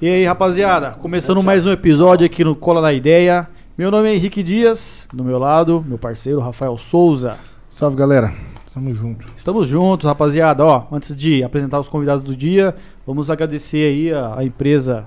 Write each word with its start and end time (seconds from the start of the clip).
E 0.00 0.08
aí, 0.08 0.24
rapaziada, 0.24 0.90
começando 0.90 1.42
mais 1.42 1.66
um 1.66 1.70
episódio 1.70 2.26
aqui 2.26 2.42
no 2.42 2.56
Cola 2.56 2.80
na 2.80 2.92
Ideia. 2.92 3.48
Meu 3.78 3.90
nome 3.90 4.08
é 4.08 4.14
Henrique 4.14 4.42
Dias, 4.42 5.06
do 5.12 5.22
meu 5.22 5.38
lado, 5.38 5.84
meu 5.86 5.96
parceiro 5.96 6.40
Rafael 6.40 6.76
Souza. 6.76 7.36
Salve 7.70 7.96
galera, 7.96 8.34
tamo 8.72 8.92
junto. 8.92 9.26
Estamos 9.36 9.68
juntos, 9.68 10.06
rapaziada. 10.06 10.64
Ó, 10.64 10.86
antes 10.90 11.16
de 11.16 11.44
apresentar 11.44 11.78
os 11.78 11.88
convidados 11.88 12.24
do 12.24 12.36
dia, 12.36 12.74
vamos 13.06 13.30
agradecer 13.30 13.86
aí 13.86 14.12
a, 14.12 14.38
a 14.38 14.44
empresa 14.44 15.04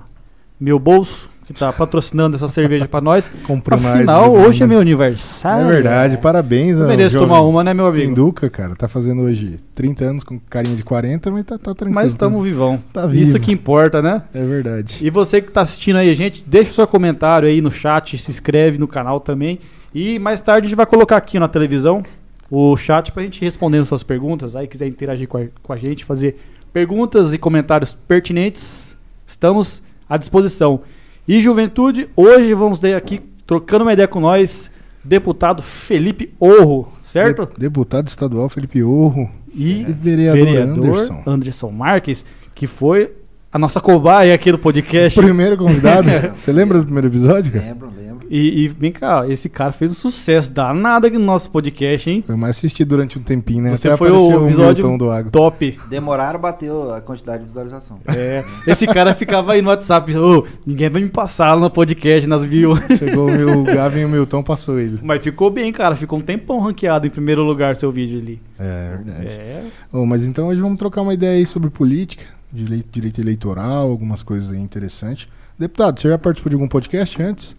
Meu 0.59 0.79
Bolso, 0.79 1.29
que 1.47 1.53
tá 1.53 1.71
patrocinando 1.71 2.35
essa 2.35 2.49
cerveja 2.49 2.87
pra 2.87 2.99
nós. 2.99 3.29
Comprou 3.45 3.79
mais. 3.79 3.95
Afinal, 3.95 4.33
hoje 4.33 4.61
é 4.61 4.67
meu 4.67 4.81
aniversário. 4.81 5.65
É 5.65 5.71
verdade, 5.71 6.17
parabéns. 6.17 6.77
Eu 6.77 6.83
ao 6.83 6.89
mereço 6.89 7.17
tomar 7.17 7.41
uma, 7.41 7.63
né, 7.63 7.73
meu 7.73 7.85
amigo? 7.85 8.09
Pinduca, 8.09 8.49
cara, 8.49 8.75
tá 8.75 8.87
fazendo 8.89 9.21
hoje 9.21 9.57
30 9.73 10.05
anos 10.05 10.23
com 10.25 10.37
carinha 10.37 10.75
de 10.75 10.83
40, 10.83 11.31
mas 11.31 11.45
tá, 11.45 11.57
tá 11.57 11.73
tranquilo. 11.73 11.95
Mas 11.95 12.11
estamos 12.11 12.43
vivão. 12.43 12.83
Tá 12.91 13.07
vivo. 13.07 13.23
Isso 13.23 13.39
que 13.39 13.49
importa, 13.49 14.01
né? 14.01 14.23
É 14.33 14.43
verdade. 14.43 14.97
E 15.01 15.09
você 15.09 15.41
que 15.41 15.49
tá 15.49 15.61
assistindo 15.61 15.95
aí 15.95 16.09
a 16.09 16.13
gente, 16.13 16.43
deixa 16.45 16.71
o 16.71 16.73
seu 16.73 16.85
comentário 16.85 17.47
aí 17.47 17.61
no 17.61 17.71
chat, 17.71 18.17
se 18.17 18.29
inscreve 18.29 18.77
no 18.77 18.87
canal 18.87 19.21
também. 19.21 19.59
E 19.95 20.19
mais 20.19 20.41
tarde 20.41 20.67
a 20.67 20.69
gente 20.69 20.77
vai 20.77 20.85
colocar 20.85 21.15
aqui 21.15 21.39
na 21.39 21.47
televisão 21.47 22.03
o 22.51 22.75
chat 22.75 23.11
pra 23.13 23.23
gente 23.23 23.39
respondendo 23.39 23.85
suas 23.85 24.03
perguntas. 24.03 24.53
Aí 24.53 24.67
quiser 24.67 24.87
interagir 24.87 25.29
com 25.29 25.37
a, 25.37 25.45
com 25.63 25.71
a 25.71 25.77
gente, 25.77 26.03
fazer 26.03 26.35
perguntas 26.73 27.33
e 27.33 27.37
comentários 27.37 27.93
pertinentes, 27.93 28.97
estamos 29.25 29.81
à 30.09 30.17
disposição. 30.17 30.81
E 31.27 31.41
Juventude, 31.41 32.09
hoje 32.15 32.53
vamos 32.53 32.79
ter 32.79 32.95
aqui, 32.95 33.21
trocando 33.45 33.83
uma 33.83 33.93
ideia 33.93 34.07
com 34.07 34.19
nós, 34.19 34.71
deputado 35.03 35.61
Felipe 35.61 36.33
Orro, 36.39 36.91
certo? 37.01 37.45
De- 37.53 37.59
deputado 37.59 38.07
estadual 38.07 38.47
Felipe 38.49 38.81
Orro 38.83 39.29
E 39.53 39.81
e 39.81 39.83
vereador, 39.93 40.45
vereador 40.45 40.85
Anderson. 40.85 41.23
Anderson 41.25 41.71
Marques, 41.71 42.25
que 42.55 42.65
foi 42.65 43.11
a 43.51 43.59
nossa 43.59 43.81
cobaia 43.81 44.33
aqui 44.33 44.51
do 44.51 44.59
podcast. 44.59 45.19
Primeiro 45.19 45.57
convidado. 45.57 46.07
Você 46.35 46.51
lembra 46.51 46.79
do 46.79 46.85
primeiro 46.85 47.07
episódio, 47.07 47.51
cara? 47.51 47.65
Lembro, 47.65 47.89
lembro. 47.97 48.16
E, 48.29 48.63
e 48.63 48.67
vem 48.67 48.91
cá, 48.91 49.25
esse 49.27 49.47
cara 49.49 49.71
fez 49.71 49.91
um 49.91 49.93
sucesso 49.93 50.51
danado 50.51 51.07
aqui 51.07 51.17
no 51.17 51.23
nosso 51.25 51.49
podcast, 51.49 52.09
hein? 52.09 52.23
Foi 52.25 52.35
mais 52.35 52.57
assistido 52.57 52.89
durante 52.89 53.17
um 53.17 53.21
tempinho, 53.21 53.63
né? 53.63 53.75
Você 53.75 53.87
Até 53.87 53.97
foi 53.97 54.11
o 54.11 54.47
episódio 54.47 54.97
do 54.97 55.09
Água. 55.11 55.31
top. 55.31 55.79
Demoraram, 55.89 56.39
bateu 56.39 56.93
a 56.93 56.99
quantidade 57.01 57.39
de 57.39 57.45
visualização. 57.47 57.99
É, 58.07 58.43
esse 58.65 58.85
cara 58.87 59.13
ficava 59.13 59.53
aí 59.53 59.61
no 59.61 59.69
WhatsApp, 59.69 60.15
ô, 60.17 60.45
ninguém 60.65 60.89
vai 60.89 61.01
me 61.01 61.09
passar 61.09 61.53
lá 61.53 61.61
no 61.61 61.69
podcast, 61.69 62.27
nas 62.27 62.43
views. 62.43 62.79
Chegou 62.97 63.27
o 63.27 63.31
meu- 63.31 63.61
o 63.61 63.63
Gavin 63.63 64.01
e 64.01 64.05
o 64.05 64.09
Milton, 64.09 64.43
passou 64.43 64.79
ele. 64.79 64.99
Mas 65.01 65.23
ficou 65.23 65.49
bem, 65.49 65.71
cara, 65.71 65.95
ficou 65.95 66.19
um 66.19 66.21
tempão 66.21 66.59
ranqueado 66.59 67.07
em 67.07 67.09
primeiro 67.09 67.43
lugar 67.43 67.75
seu 67.75 67.91
vídeo 67.91 68.19
ali. 68.19 68.41
É 68.59 68.97
verdade. 68.97 69.27
É, 69.35 69.63
Ô, 69.91 70.05
mas 70.05 70.25
então 70.25 70.47
hoje 70.47 70.59
vamos 70.61 70.77
trocar 70.77 71.01
uma 71.01 71.13
ideia 71.13 71.37
aí 71.37 71.45
sobre 71.45 71.69
política, 71.69 72.23
direito, 72.51 72.87
direito 72.91 73.21
eleitoral, 73.21 73.89
algumas 73.89 74.21
coisas 74.23 74.51
aí 74.51 74.59
interessantes. 74.59 75.27
Deputado, 75.57 75.99
você 75.99 76.09
já 76.09 76.17
participou 76.17 76.49
de 76.49 76.55
algum 76.55 76.67
podcast 76.67 77.21
antes? 77.21 77.55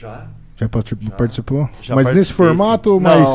Já. 0.00 0.26
Já, 0.58 0.68
parti- 0.70 0.94
participou? 1.18 1.68
Já 1.82 1.94
mas 1.94 2.10
nesse 2.12 2.32
formato 2.32 2.90
ou 2.94 2.98
mais 2.98 3.28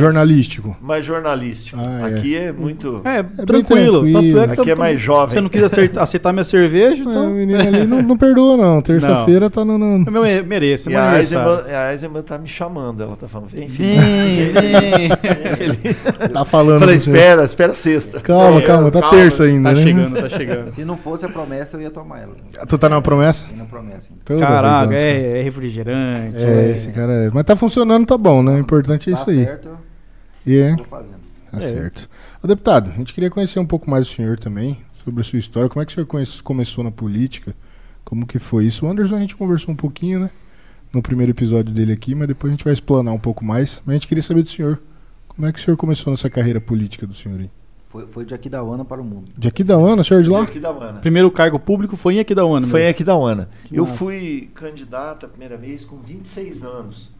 jornalístico? 0.00 0.76
Mais 0.80 1.04
jornalístico. 1.04 1.78
Ah, 1.80 2.10
é. 2.10 2.18
Aqui 2.18 2.34
é, 2.36 2.50
muito. 2.50 3.00
é, 3.04 3.22
bem 3.22 3.46
tranquilo. 3.46 4.00
tranquilo. 4.02 4.40
Tanto 4.40 4.50
é 4.50 4.62
Aqui 4.62 4.70
é 4.72 4.74
mais 4.74 5.00
jovem. 5.00 5.34
Você 5.34 5.40
não 5.40 5.48
quis 5.48 5.62
acertar- 5.62 6.02
aceitar 6.02 6.32
minha 6.32 6.44
cerveja, 6.44 7.04
É, 7.04 7.06
o 7.06 7.10
então. 7.10 7.30
menino 7.30 7.60
ali 7.60 7.86
não, 7.86 8.02
não 8.02 8.16
perdoa, 8.16 8.56
não. 8.56 8.82
Terça-feira 8.82 9.48
tá 9.48 9.64
no. 9.64 9.78
no- 9.78 10.04
Eu 10.10 10.22
me- 10.24 10.42
mereço, 10.42 10.88
é 10.88 10.92
E 10.92 10.96
meu 10.96 11.04
a. 11.04 11.18
Eisenman, 11.18 11.60
a 11.72 11.92
Eisenman 11.92 12.22
tá 12.22 12.36
me 12.36 12.48
chamando. 12.48 13.00
Ela 13.00 13.14
tá 13.16 13.28
falando, 13.28 13.48
vem, 13.48 13.68
filho. 13.68 14.00
Vem, 14.00 14.52
vem. 14.52 15.88
Tá 16.34 16.44
falando. 16.44 16.80
Falei, 16.80 16.96
espera, 16.96 17.44
espera 17.44 17.74
sexta. 17.76 18.20
Calma, 18.20 18.58
É, 18.58 18.62
calma, 18.62 18.90
tá 18.90 19.08
terça 19.10 19.44
ainda, 19.44 19.68
Tá 19.70 19.74
né? 19.76 19.82
chegando, 19.84 20.20
tá 20.20 20.28
chegando. 20.28 20.70
Se 20.72 20.84
não 20.84 20.96
fosse 20.96 21.24
a 21.24 21.28
promessa, 21.28 21.76
eu 21.76 21.82
ia 21.82 21.90
tomar 21.92 22.22
ela. 22.22 22.32
Tu 22.68 22.76
tá 22.76 22.88
numa 22.88 23.00
promessa? 23.02 23.46
Não 23.56 23.66
promessa. 23.66 24.08
Toda 24.26 24.40
vez 24.40 24.50
Caraca, 24.50 24.92
antes, 24.92 25.04
é, 25.04 25.38
é 25.38 25.42
refrigerante. 25.42 26.36
É, 26.36 26.70
esse 26.72 26.90
cara 26.90 27.12
é. 27.12 27.30
Mas 27.32 27.44
tá 27.44 27.54
funcionando, 27.56 28.04
tá 28.06 28.18
bom, 28.18 28.42
né? 28.42 28.52
O 28.52 28.58
importante 28.58 29.08
é 29.08 29.14
Tá 29.14 29.20
isso 29.20 29.30
aí. 29.30 29.44
certo, 29.44 29.70
E 30.44 30.56
é, 30.56 30.72
eu 30.72 30.76
vou 30.76 30.84
fazendo. 30.86 31.16
tá 31.50 31.58
É. 31.58 31.60
certo. 31.60 32.10
Ô, 32.42 32.46
deputado, 32.46 32.90
a 32.90 32.94
gente 32.94 33.14
queria 33.14 33.30
conhecer 33.30 33.58
um 33.60 33.66
pouco 33.66 33.88
mais 33.88 34.06
do 34.06 34.12
senhor 34.12 34.38
também, 34.38 34.78
sobre 34.92 35.20
a 35.20 35.24
sua 35.24 35.38
história. 35.38 35.68
Como 35.68 35.80
é 35.80 35.86
que 35.86 35.92
o 35.92 35.94
senhor 35.94 36.06
conhece- 36.06 36.42
começou 36.42 36.82
na 36.84 36.90
política? 36.90 37.54
Como 38.04 38.26
que 38.26 38.38
foi 38.38 38.66
isso? 38.66 38.84
O 38.84 38.90
Anderson 38.90 39.16
a 39.16 39.20
gente 39.20 39.34
conversou 39.36 39.72
um 39.72 39.76
pouquinho, 39.76 40.20
né? 40.20 40.30
No 40.92 41.00
primeiro 41.02 41.32
episódio 41.32 41.72
dele 41.72 41.92
aqui, 41.92 42.14
mas 42.14 42.28
depois 42.28 42.50
a 42.52 42.56
gente 42.56 42.64
vai 42.64 42.72
explanar 42.72 43.12
um 43.14 43.18
pouco 43.18 43.44
mais. 43.44 43.80
Mas 43.86 43.92
a 43.94 43.96
gente 43.98 44.08
queria 44.08 44.22
saber 44.22 44.42
do 44.42 44.48
senhor. 44.48 44.80
Como 45.28 45.46
é 45.46 45.52
que 45.52 45.58
o 45.58 45.62
senhor 45.62 45.76
começou 45.76 46.10
nessa 46.12 46.28
carreira 46.30 46.60
política 46.60 47.06
do 47.06 47.14
senhor 47.14 47.38
aí? 47.40 47.50
Foi, 47.96 48.06
foi 48.06 48.24
de 48.26 48.34
aqui 48.34 48.50
da 48.50 48.60
Ana 48.60 48.84
para 48.84 49.00
o 49.00 49.04
mundo. 49.04 49.30
De 49.38 49.48
aqui 49.48 49.64
da 49.64 49.74
Ana, 49.74 50.04
senhor 50.04 50.22
de 50.22 50.28
lá? 50.28 50.42
Aqui 50.42 50.60
da 50.60 50.68
Ana. 50.68 51.00
Primeiro 51.00 51.30
cargo 51.30 51.58
público 51.58 51.96
foi 51.96 52.16
em 52.16 52.18
Aquidauana. 52.20 52.66
Foi 52.66 52.80
mesmo. 52.80 52.90
aqui 52.90 53.02
da 53.04 53.14
Ana. 53.14 53.48
Que 53.64 53.74
Eu 53.76 53.84
massa. 53.86 53.96
fui 53.96 54.50
candidato 54.54 55.24
a 55.24 55.28
primeira 55.28 55.56
vez 55.56 55.82
com 55.82 55.96
26 55.96 56.62
anos. 56.62 57.10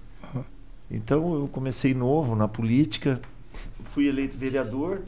Então 0.91 1.35
eu 1.35 1.49
comecei 1.49 1.95
novo 1.95 2.37
na 2.37 2.47
política, 2.47 3.21
fui 3.87 4.07
eleito 4.07 4.37
vereador. 4.37 5.01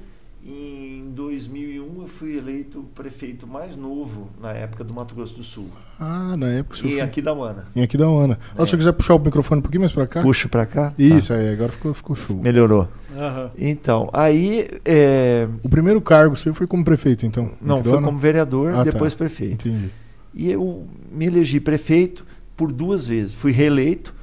Em 0.44 1.10
2001 1.14 2.02
eu 2.02 2.08
fui 2.08 2.38
eleito 2.38 2.84
prefeito 2.94 3.46
mais 3.46 3.76
novo 3.76 4.28
na 4.40 4.52
época 4.52 4.84
do 4.84 4.94
Mato 4.94 5.14
Grosso 5.14 5.34
do 5.34 5.42
Sul. 5.42 5.66
Ah, 5.98 6.36
na 6.38 6.46
época 6.48 6.74
o 6.74 6.78
senhor 6.78 6.90
E 6.90 6.92
foi 6.94 7.00
aqui 7.02 7.20
da 7.20 7.32
Ana. 7.32 7.66
em 7.74 7.82
aqui 7.82 7.96
da 7.98 8.06
Ana. 8.06 8.38
Ó, 8.54 8.58
se 8.58 8.62
o 8.62 8.66
senhor 8.66 8.78
quiser 8.78 8.92
puxar 8.92 9.14
o 9.16 9.18
microfone 9.18 9.58
um 9.58 9.62
pouquinho 9.62 9.80
mais 9.80 9.92
pra 9.92 10.06
cá. 10.06 10.22
Puxo 10.22 10.48
pra 10.48 10.64
cá? 10.64 10.94
Isso, 10.96 11.32
aí, 11.32 11.48
agora 11.52 11.72
ficou, 11.72 11.92
ficou 11.92 12.14
show. 12.16 12.36
Tá. 12.36 12.42
Melhorou. 12.42 12.88
Aham. 13.16 13.50
Então, 13.58 14.08
aí. 14.12 14.68
é, 14.84 15.48
O 15.62 15.68
primeiro 15.68 16.00
cargo, 16.00 16.34
o 16.34 16.36
senhor 16.36 16.54
foi 16.54 16.66
como 16.68 16.84
prefeito, 16.84 17.26
então? 17.26 17.50
não, 17.60 17.82
foi 17.82 18.00
como 18.00 18.18
vereador, 18.18 18.72
Ah, 18.72 18.76
tá. 18.76 18.84
depois 18.84 19.14
prefeito. 19.14 19.68
Entendi. 19.68 19.90
E 20.32 20.50
eu 20.50 20.86
me 21.10 21.26
elegi 21.26 21.58
prefeito 21.58 22.24
por 22.56 22.70
duas 22.72 23.08
vezes. 23.08 23.34
Fui 23.34 23.50
reeleito 23.50 24.14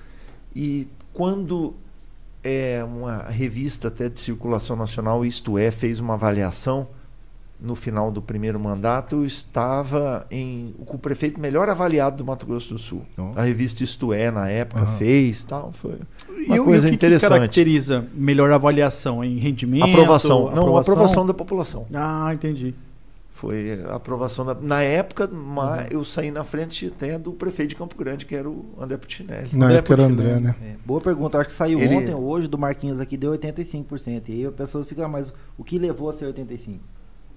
e 0.55 0.87
quando 1.11 1.75
é, 2.45 2.83
uma 2.83 3.23
revista 3.23 3.87
até 3.87 4.07
de 4.07 4.19
circulação 4.19 4.75
nacional, 4.75 5.25
isto 5.25 5.57
é, 5.57 5.71
fez 5.71 5.99
uma 5.99 6.13
avaliação 6.13 6.87
no 7.59 7.73
final 7.73 8.11
do 8.11 8.21
primeiro 8.21 8.59
mandato, 8.59 9.15
eu 9.15 9.25
estava 9.25 10.27
em, 10.29 10.75
com 10.85 10.97
o 10.97 10.99
prefeito 10.99 11.39
melhor 11.39 11.69
avaliado 11.69 12.17
do 12.17 12.25
Mato 12.25 12.45
Grosso 12.45 12.73
do 12.73 12.77
Sul. 12.77 13.01
Ó. 13.17 13.31
A 13.35 13.43
revista 13.43 13.83
Isto 13.83 14.13
É, 14.13 14.29
na 14.29 14.49
época, 14.49 14.85
fez 14.85 15.43
tal. 15.43 15.71
Foi 15.71 15.97
E, 16.37 16.45
uma 16.47 16.57
e 16.57 16.59
coisa 16.59 16.87
o 16.87 16.89
que 16.89 16.95
interessante. 16.95 17.29
Que 17.31 17.35
caracteriza 17.39 18.05
melhor 18.13 18.51
avaliação 18.51 19.23
em 19.23 19.37
rendimento? 19.39 19.85
aprovação. 19.85 20.51
Não, 20.51 20.77
aprovação 20.77 21.25
da 21.25 21.33
população. 21.33 21.87
Ah, 21.93 22.29
entendi. 22.33 22.75
Foi 23.35 23.83
a 23.89 23.95
aprovação 23.95 24.45
da. 24.45 24.53
Na 24.55 24.81
época, 24.81 25.27
ma- 25.27 25.85
eu 25.91 26.05
saí 26.05 26.31
na 26.31 26.45
frente 26.45 26.87
até 26.87 27.19
do 27.19 27.33
prefeito 27.33 27.71
de 27.71 27.75
Campo 27.75 27.93
Grande, 27.97 28.25
que 28.25 28.33
era 28.33 28.49
o 28.49 28.65
André 28.79 28.95
Putinelli. 28.95 29.49
Na 29.51 29.65
André 29.65 29.77
época 29.79 29.93
era 29.93 30.03
André, 30.03 30.39
né? 30.39 30.55
É, 30.63 30.75
boa 30.85 31.01
pergunta. 31.01 31.37
Acho 31.37 31.47
que 31.49 31.53
saiu 31.53 31.77
Ele- 31.81 31.95
ontem, 31.97 32.13
hoje, 32.15 32.47
do 32.47 32.57
Marquinhos 32.57 32.97
aqui, 33.01 33.17
deu 33.17 33.31
85%. 33.31 34.29
E 34.29 34.31
aí 34.31 34.45
a 34.45 34.51
pessoa 34.53 34.85
fica, 34.85 35.05
mas 35.09 35.33
o 35.57 35.65
que 35.65 35.77
levou 35.77 36.09
a 36.09 36.13
ser 36.13 36.27
85%? 36.33 36.79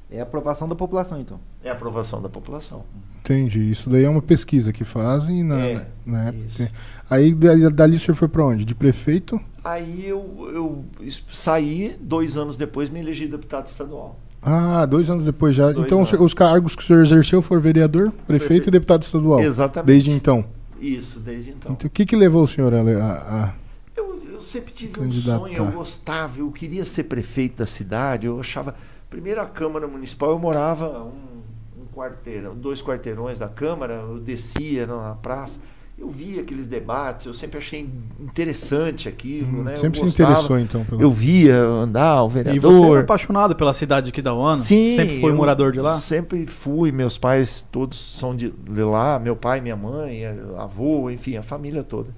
É 0.09 0.21
a 0.21 0.23
aprovação 0.23 0.69
da 0.69 0.77
população, 0.77 1.21
então. 1.21 1.41
É 1.65 1.69
a 1.69 1.73
aprovação 1.73 2.23
da 2.23 2.29
população. 2.29 2.85
Entendi. 3.21 3.69
Isso 3.69 3.91
daí 3.91 4.05
é 4.05 4.09
uma 4.09 4.23
pesquisa 4.23 4.73
que 4.73 4.85
fazem 4.85 5.43
na, 5.43 5.59
É, 5.67 5.87
na 6.07 6.29
época. 6.29 6.45
isso. 6.47 6.69
Aí 7.11 7.35
dali, 7.35 7.69
dali 7.71 7.97
o 7.97 7.99
senhor 7.99 8.15
foi 8.15 8.29
pra 8.29 8.45
onde? 8.47 8.65
De 8.65 8.75
prefeito? 8.75 9.39
Aí 9.65 10.07
eu, 10.07 10.49
eu 10.55 10.85
saí, 11.33 11.97
dois 12.01 12.37
anos 12.37 12.57
depois 12.57 12.89
me 12.89 13.01
elegi 13.01 13.27
deputado 13.27 13.67
estadual. 13.67 14.17
Ah, 14.43 14.87
dois 14.87 15.11
anos 15.11 15.25
depois 15.25 15.55
já. 15.55 15.73
Dois 15.73 15.85
então 15.87 15.99
anos. 15.99 16.13
os 16.13 16.35
cargos 16.35 16.75
que 16.77 16.83
o 16.83 16.87
senhor 16.87 17.03
exerceu 17.05 17.43
foram 17.43 17.61
vereador, 17.61 18.11
prefeito, 18.11 18.27
Prefeito. 18.27 18.69
e 18.69 18.71
deputado 18.71 19.03
estadual. 19.03 19.41
Exatamente. 19.41 19.87
Desde 19.87 20.11
então. 20.11 20.45
Isso, 20.81 21.19
desde 21.19 21.51
então. 21.51 21.73
Então 21.73 21.87
o 21.89 21.91
que, 21.91 22.07
que 22.07 22.15
levou 22.15 22.45
o 22.45 22.49
senhor 22.49 22.73
a, 22.73 22.79
a- 22.81 23.53
Eu, 23.97 24.23
eu 24.33 24.41
sempre 24.41 24.73
tive 24.73 24.93
um 25.01 25.03
Candidatar. 25.05 25.39
sonho, 25.39 25.55
eu 25.57 25.67
gostava, 25.73 26.39
eu 26.39 26.51
queria 26.53 26.85
ser 26.87 27.05
prefeito 27.05 27.57
da 27.59 27.67
cidade, 27.67 28.27
eu 28.27 28.39
achava. 28.39 28.75
Primeiro 29.11 29.41
a 29.41 29.47
Câmara 29.47 29.89
Municipal, 29.89 30.31
eu 30.31 30.39
morava 30.39 31.03
um, 31.03 31.83
um 31.83 31.87
quarteirão, 31.97 32.55
dois 32.55 32.81
quarteirões 32.81 33.39
da 33.39 33.49
Câmara, 33.49 33.95
eu 33.95 34.21
descia 34.21 34.87
na 34.87 35.15
praça, 35.21 35.59
eu 35.99 36.09
via 36.09 36.43
aqueles 36.43 36.67
debates, 36.69 37.27
eu 37.27 37.35
sempre 37.35 37.59
achei 37.59 37.91
interessante 38.21 39.09
aquilo, 39.09 39.61
Hum, 39.61 39.65
né? 39.65 39.73
Eu 39.73 39.77
sempre 39.77 39.99
se 39.99 40.07
interessou 40.07 40.59
então 40.59 40.85
pelo. 40.85 41.03
Eu 41.03 41.11
via 41.11 41.57
andar, 41.57 42.23
o 42.23 42.29
E 42.29 42.31
você 42.31 42.39
é 42.39 42.43
vereador. 42.45 43.01
apaixonado 43.01 43.57
pela 43.57 43.73
cidade 43.73 44.07
de 44.07 44.11
Aquidauana? 44.11 44.59
Sim. 44.59 44.95
Sempre 44.95 45.21
foi 45.21 45.33
morador 45.33 45.73
de 45.73 45.81
lá? 45.81 45.97
Sempre 45.97 46.47
fui. 46.47 46.93
Meus 46.93 47.19
pais 47.19 47.67
todos 47.73 47.99
são 48.19 48.35
de 48.35 48.53
lá. 48.67 49.19
Meu 49.19 49.35
pai, 49.35 49.61
minha 49.61 49.77
mãe, 49.77 50.23
avô, 50.57 51.11
enfim, 51.11 51.37
a 51.37 51.43
família 51.43 51.83
toda. 51.83 52.11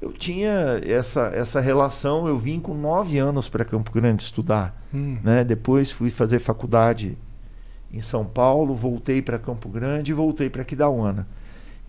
Eu 0.00 0.12
tinha 0.12 0.80
essa, 0.84 1.32
essa 1.34 1.60
relação. 1.60 2.28
Eu 2.28 2.38
vim 2.38 2.60
com 2.60 2.74
nove 2.74 3.18
anos 3.18 3.48
para 3.48 3.64
Campo 3.64 3.90
Grande 3.90 4.22
estudar. 4.22 4.80
Hum. 4.92 5.16
Né? 5.24 5.44
Depois 5.44 5.90
fui 5.90 6.10
fazer 6.10 6.38
faculdade 6.40 7.16
em 7.92 8.00
São 8.02 8.24
Paulo, 8.24 8.74
voltei 8.74 9.22
para 9.22 9.38
Campo 9.38 9.68
Grande 9.68 10.12
e 10.12 10.14
voltei 10.14 10.50
para 10.50 10.60
Aquidauana. 10.62 11.26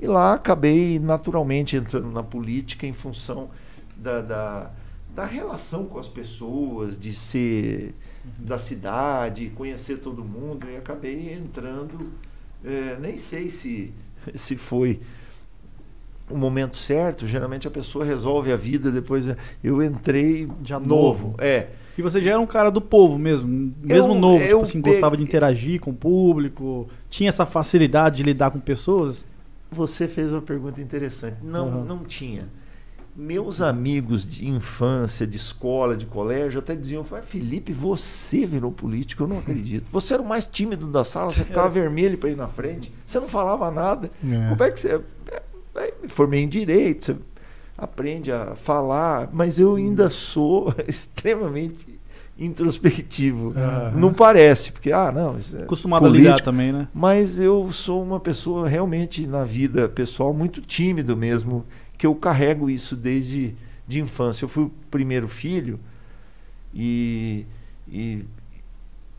E 0.02 0.08
lá 0.08 0.34
acabei 0.34 0.98
naturalmente 0.98 1.76
entrando 1.76 2.10
na 2.10 2.24
política 2.24 2.88
em 2.88 2.94
função 2.94 3.50
da, 3.98 4.22
da, 4.22 4.72
da 5.14 5.26
relação 5.26 5.84
com 5.86 6.00
as 6.00 6.08
pessoas, 6.08 6.98
de 6.98 7.12
ser 7.14 7.94
da 8.38 8.58
cidade, 8.58 9.52
conhecer 9.56 9.98
todo 9.98 10.24
mundo, 10.24 10.68
e 10.70 10.78
acabei 10.78 11.34
entrando 11.34 12.12
é, 12.64 12.98
nem 13.00 13.18
sei 13.18 13.50
se, 13.50 13.94
se 14.36 14.56
foi 14.56 15.00
o 16.30 16.38
momento 16.38 16.78
certo. 16.78 17.28
Geralmente 17.28 17.68
a 17.68 17.72
pessoa 17.72 18.06
resolve 18.06 18.52
a 18.54 18.56
vida 18.56 18.92
depois. 18.92 19.28
é, 19.28 19.36
Eu 19.64 19.84
entrei 19.84 20.48
Já 20.64 20.80
novo. 20.80 21.28
novo. 21.30 21.36
É. 21.40 21.68
E 21.98 22.02
você 22.02 22.22
já 22.22 22.32
era 22.32 22.40
um 22.40 22.48
cara 22.48 22.70
do 22.70 22.80
povo 22.80 23.20
mesmo, 23.20 23.74
mesmo 23.84 24.14
Eu- 24.14 24.20
novo, 24.20 24.42
eu 24.42 24.48
tipo 24.50 24.62
assim, 24.62 24.82
pe- 24.82 24.92
gostava 24.92 25.18
de 25.18 25.24
interagir 25.24 25.82
com 25.82 25.92
o 25.92 25.94
público, 25.94 26.88
tinha 27.10 27.28
essa 27.28 27.46
facilidade 27.46 28.18
de 28.18 28.24
lidar 28.24 28.52
com 28.52 28.60
pessoas. 28.62 29.26
Você 29.72 30.08
fez 30.08 30.32
uma 30.34 30.42
pergunta 30.42 30.82
interessante. 30.82 31.38
Não, 31.44 31.68
Uhum. 31.68 31.86
não 31.86 32.04
tinha. 32.04 32.48
Meus 33.16 33.62
amigos 33.62 34.26
de 34.26 34.48
infância, 34.48 35.28
de 35.28 35.36
escola, 35.36 35.98
de 35.98 36.06
colégio, 36.06 36.60
até 36.60 36.74
diziam: 36.76 37.06
"Ah, 37.12 37.22
Felipe, 37.22 37.74
você 37.74 38.46
virou 38.46 38.72
político, 38.72 39.24
eu 39.24 39.28
não 39.28 39.40
acredito. 39.40 39.86
Você 39.92 40.14
era 40.14 40.24
o 40.24 40.26
mais 40.28 40.48
tímido 40.48 40.88
da 40.88 41.04
sala, 41.04 41.30
você 41.30 41.44
ficava 41.44 41.68
vermelho 41.70 42.18
para 42.18 42.30
ir 42.30 42.38
na 42.38 42.48
frente, 42.48 42.94
você 43.06 43.20
não 43.20 43.28
falava 43.28 43.70
nada. 43.70 44.10
É. 44.24 44.50
Como 44.50 44.64
é 44.64 44.72
que 44.72 44.80
você. 44.80 45.02
é, 45.32 45.42
é, 45.76 45.94
me 46.02 46.08
formei 46.08 46.42
em 46.44 46.48
direito, 46.48 47.06
você 47.14 47.18
aprende 47.78 48.32
a 48.32 48.56
falar, 48.56 49.30
mas 49.34 49.60
eu 49.60 49.76
ainda 49.76 50.10
sou 50.10 50.74
extremamente 50.88 51.99
introspectivo. 52.40 53.54
Aham. 53.56 53.92
Não 53.96 54.14
parece, 54.14 54.72
porque, 54.72 54.92
ah, 54.92 55.12
não. 55.12 55.38
Isso 55.38 55.58
é 55.58 55.64
Acostumado 55.64 56.06
a 56.06 56.10
lidar 56.10 56.24
político. 56.24 56.46
também, 56.46 56.72
né? 56.72 56.88
Mas 56.94 57.40
eu 57.40 57.72
sou 57.72 58.02
uma 58.02 58.20
pessoa 58.20 58.68
realmente 58.68 59.28
na 59.28 59.44
vida 59.44 59.90
pessoal 59.90 60.34
muito 60.34 60.62
tímido 60.62 61.18
mesmo, 61.18 61.66
que 61.98 62.08
eu 62.08 62.16
carrego 62.16 62.70
isso 62.70 62.96
desde 62.96 63.54
de 63.88 64.00
infância. 64.00 64.46
Eu 64.46 64.50
fui 64.50 64.64
o 64.64 64.72
primeiro 64.90 65.28
filho 65.28 65.80
e, 66.74 67.46
e 67.88 68.26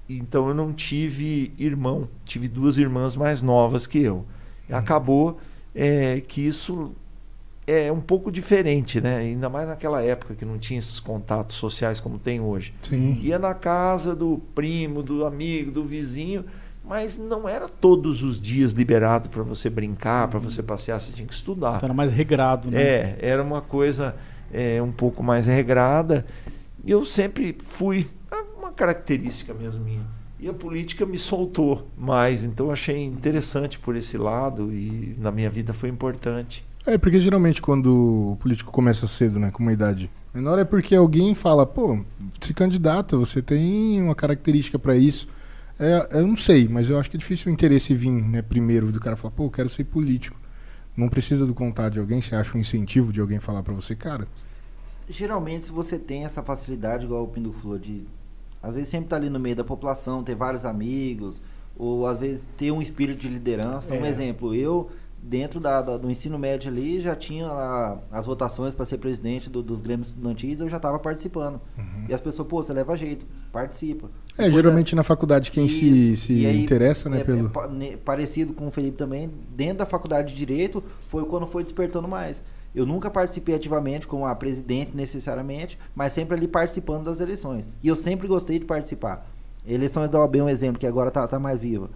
então 0.09 0.49
eu 0.49 0.55
não 0.55 0.73
tive 0.73 1.53
irmão, 1.59 2.09
tive 2.25 2.49
duas 2.49 2.79
irmãs 2.79 3.17
mais 3.17 3.43
novas 3.43 3.87
que 3.87 3.99
eu. 3.99 4.25
E 4.69 4.73
acabou 4.73 5.39
é, 5.75 6.21
que 6.27 6.41
isso 6.41 6.93
é 7.71 7.93
um 7.93 8.01
pouco 8.01 8.33
diferente, 8.33 9.01
né? 9.01 9.19
Ainda 9.19 9.49
mais 9.49 9.69
naquela 9.69 10.03
época 10.03 10.35
que 10.35 10.45
não 10.45 10.59
tinha 10.59 10.79
esses 10.79 10.99
contatos 10.99 11.57
sociais 11.57 12.01
como 12.01 12.19
tem 12.19 12.41
hoje. 12.41 12.75
Sim. 12.83 13.19
Ia 13.23 13.39
na 13.39 13.55
casa 13.55 14.15
do 14.15 14.41
primo, 14.55 15.03
do 15.03 15.25
amigo, 15.25 15.71
do 15.71 15.85
vizinho, 15.85 16.45
mas 16.85 17.17
não 17.17 17.49
era 17.49 17.69
todos 17.69 18.23
os 18.23 18.41
dias 18.41 18.73
liberado 18.73 19.29
para 19.29 19.43
você 19.43 19.71
brincar, 19.71 20.27
para 20.29 20.41
você 20.41 20.63
passear, 20.63 21.01
você 21.01 21.13
tinha 21.13 21.27
que 21.27 21.35
estudar. 21.35 21.77
Então 21.77 21.87
era 21.87 21.95
mais 21.95 22.11
regrado, 22.11 22.71
né? 22.71 22.83
É, 22.83 23.19
era 23.21 23.43
uma 23.43 23.61
coisa 23.61 24.17
é, 24.53 24.83
um 24.83 24.91
pouco 24.91 25.23
mais 25.23 25.47
regrada. 25.47 26.27
E 26.85 26.91
eu 26.91 27.05
sempre 27.05 27.57
fui, 27.65 28.09
é 28.33 28.37
uma 28.59 28.73
característica 28.73 29.55
mesmo 29.55 29.85
minha. 29.85 30.05
E 30.41 30.49
a 30.49 30.55
política 30.55 31.05
me 31.05 31.19
soltou 31.19 31.87
mais, 31.97 32.43
então 32.43 32.71
achei 32.71 33.05
interessante 33.05 33.79
por 33.79 33.95
esse 33.95 34.17
lado 34.17 34.73
e 34.73 35.15
na 35.19 35.31
minha 35.31 35.51
vida 35.51 35.75
foi 35.75 35.91
importante. 35.91 36.65
É, 36.87 36.97
porque 36.99 37.21
geralmente 37.21 37.61
quando 37.61 38.33
o 38.33 38.37
político 38.41 38.73
começa 38.73 39.07
cedo, 39.07 39.39
né, 39.39 39.51
com 39.51 39.63
uma 39.63 39.73
idade 39.73 40.11
menor, 40.35 40.59
é 40.59 40.65
porque 40.65 40.95
alguém 40.95 41.35
fala, 41.35 41.67
pô, 41.67 42.01
se 42.41 42.55
candidata, 42.55 43.17
você 43.17 43.43
tem 43.43 44.01
uma 44.03 44.15
característica 44.15 44.79
pra 44.79 44.97
isso. 44.97 45.29
É, 45.79 46.09
eu 46.19 46.27
não 46.27 46.37
sei, 46.37 46.69
mas 46.69 46.91
eu 46.91 46.99
acho 46.99 47.11
que 47.11 47.17
é 47.17 47.19
difícil 47.19 47.51
o 47.51 47.55
interesse 47.55 47.95
vir, 47.95 48.11
né, 48.11 48.43
primeiro 48.43 48.93
do 48.93 49.01
cara 49.01 49.17
falar, 49.17 49.33
pô, 49.33 49.45
eu 49.45 49.51
quero 49.51 49.69
ser 49.69 49.85
político. 49.85 50.39
Não 50.97 51.09
precisa 51.09 51.47
do 51.47 51.55
contato 51.55 51.95
de 51.95 52.01
alguém, 52.01 52.21
você 52.21 52.35
acha 52.35 52.57
um 52.57 52.61
incentivo 52.61 53.13
de 53.13 53.21
alguém 53.21 53.41
falar 53.41 53.63
pra 53.63 53.73
você, 53.73 53.95
cara. 53.95 54.27
Geralmente, 55.09 55.67
se 55.67 55.73
você 55.73 55.99
tem 55.99 56.25
essa 56.25 56.43
facilidade, 56.43 57.05
igual 57.05 57.25
o 57.25 57.29
Pinduco 57.29 57.59
falou, 57.61 57.79
de 57.79 58.05
às 58.63 58.75
vezes 58.75 58.91
sempre 58.91 59.09
tá 59.09 59.17
ali 59.17 59.31
no 59.31 59.41
meio 59.41 59.57
da 59.57 59.65
população, 59.65 60.23
ter 60.23 60.35
vários 60.35 60.65
amigos, 60.67 61.41
ou 61.77 62.07
às 62.07 62.21
vezes 62.21 62.47
ter 62.59 62.71
um 62.71 62.83
espírito 62.83 63.21
de 63.21 63.29
liderança. 63.29 63.95
Um 63.95 64.05
É. 64.05 64.09
exemplo, 64.09 64.55
eu, 64.55 64.91
dentro 65.23 65.61
da, 65.61 65.83
da- 65.83 65.97
do 65.97 66.11
ensino 66.11 66.39
médio 66.39 66.71
ali, 66.71 67.01
já 67.01 67.15
tinha 67.15 67.47
lá 67.47 67.99
as 68.11 68.27
votações 68.27 68.73
para 68.75 68.85
ser 68.85 68.99
presidente 68.99 69.49
do- 69.51 69.63
dos 69.63 69.81
grêmios 69.81 70.09
estudantis, 70.09 70.61
eu 70.61 70.69
já 70.69 70.77
estava 70.79 70.99
participando. 70.99 71.61
E 72.09 72.15
as 72.15 72.21
pessoas, 72.21 72.49
pô, 72.49 72.63
você 72.63 72.73
leva 72.73 72.97
jeito, 72.97 73.27
participa. 73.53 74.09
É, 74.33 74.45
Depois 74.45 74.55
geralmente 74.55 74.97
na 74.97 75.03
faculdade 75.03 75.51
quem 75.51 75.69
se, 75.69 76.13
Isso. 76.13 76.27
se 76.27 76.33
E 76.33 76.47
aí, 76.47 76.63
interessa, 76.63 77.09
né, 77.11 77.21
é- 77.21 77.25
pelo... 77.25 77.47
é 77.47 77.51
pa- 77.51 77.69
ne- 77.69 77.97
parecido 77.99 78.53
com 78.55 78.67
o 78.69 78.71
Felipe 78.71 78.97
também, 78.97 79.31
dentro 79.55 79.79
da 79.79 79.87
faculdade 79.87 80.33
de 80.33 80.39
Direito, 80.39 80.83
foi 81.09 81.25
quando 81.25 81.47
foi 81.47 81.63
despertando 81.63 82.09
mais. 82.09 82.43
Eu 82.75 82.87
nunca 82.87 83.11
participei 83.11 83.55
ativamente 83.57 84.07
como 84.07 84.25
a 84.27 84.35
presidente 84.35 84.97
necessariamente, 84.97 85.79
mas 85.95 86.13
sempre 86.13 86.37
ali 86.37 86.47
participando 86.49 87.05
das 87.05 87.21
eleições. 87.21 87.69
E 87.83 87.89
eu 87.89 87.97
sempre 87.97 88.27
gostei 88.29 88.59
de 88.61 88.65
participar. 88.65 89.29
Eleições 89.67 90.09
da 90.09 90.19
OAB 90.21 90.37
é 90.39 90.43
um 90.45 90.49
exemplo 90.49 90.79
que 90.79 90.87
agora 90.87 91.11
tá, 91.11 91.27
tá 91.29 91.39
mais 91.39 91.61
viva. 91.63 91.91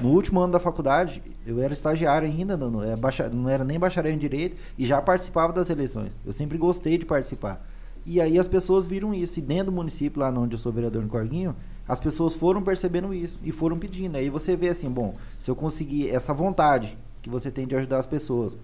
No 0.00 0.08
último 0.08 0.40
ano 0.40 0.52
da 0.52 0.58
faculdade, 0.58 1.22
eu 1.46 1.60
era 1.60 1.74
estagiário 1.74 2.26
ainda, 2.26 2.56
não, 2.56 2.70
não, 2.70 2.82
é 2.82 2.96
não 3.32 3.48
era 3.48 3.62
nem 3.62 3.78
bacharel 3.78 4.12
em 4.12 4.18
Direito, 4.18 4.56
e 4.78 4.86
já 4.86 5.00
participava 5.02 5.52
das 5.52 5.68
eleições. 5.68 6.12
Eu 6.24 6.32
sempre 6.32 6.56
gostei 6.56 6.96
de 6.96 7.04
participar. 7.04 7.66
E 8.06 8.18
aí 8.20 8.38
as 8.38 8.48
pessoas 8.48 8.86
viram 8.86 9.12
isso. 9.12 9.38
E 9.38 9.42
dentro 9.42 9.66
do 9.66 9.72
município, 9.72 10.20
lá 10.20 10.30
onde 10.30 10.54
eu 10.54 10.58
sou 10.58 10.72
vereador 10.72 11.02
no 11.02 11.08
Corguinho, 11.08 11.54
as 11.86 12.00
pessoas 12.00 12.34
foram 12.34 12.62
percebendo 12.62 13.12
isso 13.12 13.38
e 13.44 13.52
foram 13.52 13.78
pedindo. 13.78 14.16
Aí 14.16 14.30
você 14.30 14.56
vê 14.56 14.68
assim, 14.68 14.88
bom, 14.88 15.14
se 15.38 15.50
eu 15.50 15.56
conseguir 15.56 16.08
essa 16.08 16.32
vontade 16.32 16.96
que 17.20 17.28
você 17.28 17.50
tem 17.50 17.66
de 17.66 17.76
ajudar 17.76 17.98
as 17.98 18.06
pessoas, 18.06 18.56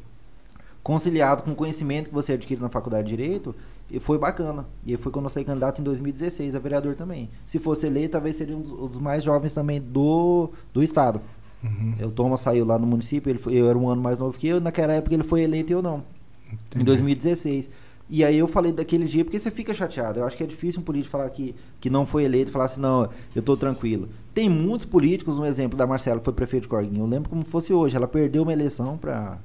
conciliado 0.83 1.43
com 1.43 1.51
o 1.51 1.55
conhecimento 1.55 2.09
que 2.09 2.15
você 2.15 2.33
adquire 2.33 2.61
na 2.61 2.69
faculdade 2.69 3.09
de 3.09 3.17
Direito, 3.17 3.55
e 3.91 4.01
foi 4.01 4.19
bacana. 4.19 4.67
E 4.85 4.97
foi 4.97 5.13
quando 5.13 5.27
eu 5.27 5.29
saí 5.29 5.45
candidato 5.45 5.81
em 5.81 5.85
2016 5.85 6.55
a 6.55 6.59
vereador 6.59 6.95
também. 6.95 7.31
Se 7.47 7.59
fosse 7.59 7.87
eleito, 7.87 8.13
talvez 8.13 8.37
seria 8.37 8.57
um 8.57 8.61
dos, 8.61 8.99
mais 8.99 9.23
jovens 9.23 9.53
também 9.53 9.81
do, 9.81 10.51
do 10.73 10.83
estado. 10.83 11.21
Uhum. 11.63 11.95
O 12.07 12.11
Thomas 12.11 12.41
saiu 12.41 12.65
lá 12.65 12.79
no 12.79 12.87
município, 12.87 13.31
ele 13.31 13.39
foi, 13.39 13.55
eu 13.55 13.69
era 13.69 13.79
um 13.79 13.89
ano 13.89 14.03
mais 14.03 14.19
novo 14.19 14.39
que 14.39 14.47
eu, 14.47 14.61
naquela 14.61 14.93
época 14.93 15.15
ele 15.15 15.25
foi 15.25 15.43
eleito 15.43 15.73
e 15.73 15.75
eu 15.75 15.83
não 15.83 16.05
em 16.51 16.55
Entendi. 16.55 16.85
2016. 16.85 17.71
E 18.09 18.25
aí 18.25 18.39
eu 18.39 18.47
falei 18.47 18.71
daquele 18.71 19.07
dia 19.07 19.25
porque 19.25 19.39
você 19.39 19.51
fica 19.51 19.75
chateado. 19.75 20.21
Eu 20.21 20.27
acho 20.27 20.37
que 20.37 20.45
é 20.45 20.47
difícil 20.47 20.81
um 20.81 20.85
político 20.85 21.11
falar 21.11 21.29
que, 21.31 21.57
que 21.81 21.91
não 21.91 22.07
foi 22.07 22.25
eleito 22.25 22.51
e 22.51 22.53
falar 22.53 22.67
assim, 22.67 22.81
não, 22.81 23.09
eu 23.35 23.43
tô 23.43 23.57
tranquilo. 23.57 24.09
Tem 24.33 24.49
muitos 24.49 24.87
políticos, 24.87 25.39
um 25.39 25.45
exemplo 25.45 25.77
da 25.77 25.87
Marcela, 25.87 26.21
que 26.21 26.25
foi 26.25 26.33
prefeito 26.33 26.65
de 26.65 26.69
Corguinho. 26.69 27.03
Eu 27.03 27.07
lembro 27.07 27.29
como 27.29 27.45
fosse 27.45 27.73
hoje. 27.73 27.97
Ela 27.97 28.07
perdeu 28.07 28.43
uma 28.43 28.53
eleição 28.53 28.97
para 28.97 29.39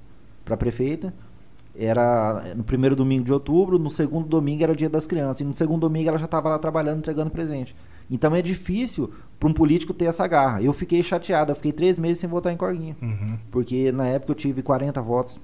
para 0.44 0.58
prefeita. 0.58 1.14
Era 1.76 2.54
no 2.56 2.64
primeiro 2.64 2.96
domingo 2.96 3.24
de 3.24 3.32
outubro, 3.32 3.80
no 3.80 3.90
segundo 3.90 4.28
domingo 4.28 4.62
era 4.64 4.72
o 4.72 4.76
dia 4.76 4.90
das 4.90 5.08
crianças. 5.08 5.40
E 5.40 5.44
no 5.44 5.54
segundo 5.54 5.82
domingo 5.82 6.10
ela 6.10 6.18
já 6.18 6.26
estava 6.26 6.50
lá 6.50 6.60
trabalhando, 6.60 7.00
entregando 7.00 7.32
presente. 7.32 7.76
Então 8.10 8.36
é 8.36 8.42
difícil 8.42 9.10
para 9.40 9.48
um 9.48 9.54
político 9.54 9.94
ter 9.94 10.06
essa 10.06 10.28
garra. 10.28 10.62
Eu 10.62 10.74
fiquei 10.74 11.02
chateado, 11.02 11.52
eu 11.52 11.56
fiquei 11.56 11.72
três 11.72 11.98
meses 11.98 12.20
sem 12.20 12.30
votar 12.30 12.52
em 12.52 12.58
Corguinho. 12.58 12.96
Uhum. 13.02 13.38
Porque 13.50 13.92
na 13.92 14.06
época 14.06 14.32
eu 14.32 14.36
tive 14.36 14.62
40 14.62 15.02
votos. 15.02 15.40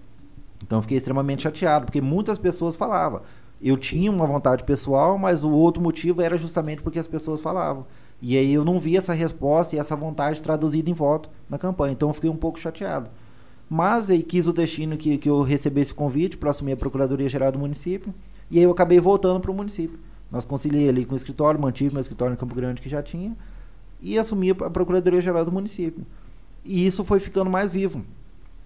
Então 0.62 0.80
eu 0.80 0.82
fiquei 0.82 0.98
extremamente 0.98 1.44
chateado, 1.44 1.86
porque 1.86 2.02
muitas 2.02 2.38
pessoas 2.38 2.76
falavam. 2.76 3.22
Eu 3.62 3.78
tinha 3.78 4.12
uma 4.12 4.26
vontade 4.26 4.64
pessoal, 4.66 5.18
mas 5.18 5.44
o 5.44 5.52
outro 5.52 5.82
motivo 5.82 6.22
era 6.22 6.38
justamente 6.38 6.82
porque 6.82 7.00
as 7.00 7.08
pessoas 7.08 7.40
falavam. 7.40 7.86
E 8.22 8.38
aí 8.38 8.54
eu 8.54 8.66
não 8.66 8.80
vi 8.80 8.98
essa 8.98 9.14
resposta 9.14 9.76
e 9.76 9.80
essa 9.80 9.96
vontade 9.96 10.42
traduzida 10.42 10.90
em 10.90 10.94
voto 10.94 11.30
na 11.50 11.58
campanha. 11.58 11.94
Então 11.94 12.10
eu 12.10 12.14
fiquei 12.14 12.30
um 12.30 12.36
pouco 12.36 12.60
chateado. 12.60 13.10
Mas 13.70 14.10
aí 14.10 14.24
quis 14.24 14.48
o 14.48 14.54
destino 14.54 14.96
que, 14.96 15.18
que 15.18 15.30
eu 15.30 15.42
recebesse 15.42 15.92
o 15.92 15.96
convite 15.96 16.38
para 16.38 16.50
assumir 16.50 16.74
a 16.74 16.78
Procuradoria-Geral 16.78 17.52
do 17.52 17.60
município. 17.60 18.14
E 18.50 18.58
aí 18.58 18.64
eu 18.64 18.72
acabei 18.72 19.00
voltando 19.00 19.40
para 19.40 19.52
o 19.52 19.54
município. 19.54 20.00
Nós 20.32 20.46
conciliei 20.46 20.88
ali 20.88 21.06
com 21.06 21.14
o 21.14 21.18
escritório, 21.18 21.60
mantive 21.60 21.94
meu 21.94 22.02
escritório 22.02 22.34
em 22.34 22.38
Campo 22.38 22.56
Grande 22.56 22.82
que 22.82 22.90
já 22.90 23.04
tinha. 23.04 23.36
E 24.02 24.18
assumi 24.18 24.52
a 24.52 24.70
Procuradoria-Geral 24.70 25.44
do 25.44 25.52
município. 25.52 26.06
E 26.64 26.86
isso 26.86 27.04
foi 27.04 27.20
ficando 27.20 27.50
mais 27.50 27.72
vivo. 27.72 28.04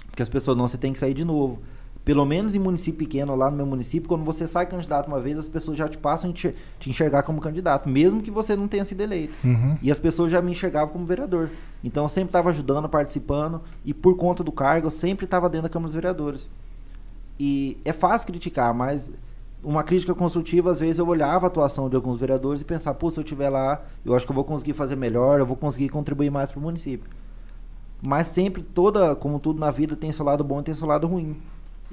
Porque 0.08 0.22
as 0.22 0.30
pessoas, 0.30 0.58
não, 0.58 0.68
você 0.68 0.78
tem 0.78 0.94
que 0.94 1.00
sair 1.00 1.14
de 1.14 1.24
novo. 1.24 1.62
Pelo 2.04 2.26
menos 2.26 2.56
em 2.56 2.60
município 2.60 2.98
pequeno, 2.98 3.36
lá 3.36 3.52
no 3.52 3.58
meu 3.58 3.66
município, 3.66 4.10
quando 4.10 4.24
você 4.24 4.48
sai 4.48 4.66
candidato 4.66 5.08
uma 5.08 5.20
vez, 5.20 5.38
as 5.38 5.48
pessoas 5.48 5.78
já 5.78 5.88
te 5.88 6.00
passam 6.00 6.32
a 6.32 6.34
te, 6.34 6.56
enxergar 6.88 7.22
como 7.22 7.40
candidato, 7.40 7.88
mesmo 7.88 8.24
que 8.24 8.32
você 8.32 8.56
não 8.56 8.68
tenha 8.68 8.84
sido 8.84 9.02
eleito. 9.02 9.34
Uhum. 9.44 9.78
E 9.82 9.92
as 9.92 10.00
pessoas 10.00 10.32
já 10.32 10.42
me 10.42 10.52
enxergavam 10.52 10.92
como 10.92 11.06
vereador. 11.06 11.50
Então 11.84 12.04
eu 12.04 12.10
sempre 12.10 12.30
estava 12.30 12.50
ajudando, 12.50 12.90
participando, 12.90 13.62
e 13.86 13.94
por 13.94 14.18
conta 14.18 14.44
do 14.44 14.52
cargo, 14.52 14.88
eu 14.88 14.92
sempre 14.92 15.26
estava 15.26 15.48
dentro 15.48 15.64
da 15.64 15.70
Câmara 15.70 15.88
dos 15.88 15.94
Vereadores. 15.94 16.50
E 17.40 17.78
é 17.86 17.94
fácil 17.94 18.28
criticar, 18.28 18.74
mas 18.74 19.12
uma 19.64 19.84
crítica 19.84 20.14
construtiva, 20.16 20.72
às 20.72 20.80
vezes 20.80 20.98
eu 20.98 21.08
olhava 21.08 21.46
a 21.46 21.48
atuação 21.48 21.88
de 21.88 21.96
alguns 21.96 22.20
vereadores 22.20 22.62
e 22.62 22.66
pensava, 22.66 22.98
pô, 22.98 23.10
se 23.12 23.20
eu 23.20 23.24
estiver 23.24 23.50
lá, 23.50 23.82
eu 24.04 24.16
acho 24.16 24.26
que 24.26 24.32
eu 24.32 24.36
vou 24.36 24.44
conseguir 24.44 24.74
fazer 24.74 24.96
melhor, 24.96 25.40
eu 25.40 25.46
vou 25.46 25.56
conseguir 25.56 25.90
contribuir 25.90 26.32
mais 26.32 26.50
para 26.50 26.60
o 26.60 26.62
município. 26.64 27.10
Mas 28.02 28.28
sempre, 28.28 28.64
toda, 28.64 29.16
como 29.16 29.40
tudo 29.40 29.60
na 29.60 29.70
vida, 29.70 29.96
tem 29.96 30.12
seu 30.12 30.26
lado 30.26 30.44
bom 30.44 30.60
e 30.60 30.64
tem 30.64 30.74
seu 30.74 30.88
lado 30.88 31.06
ruim. 31.06 31.38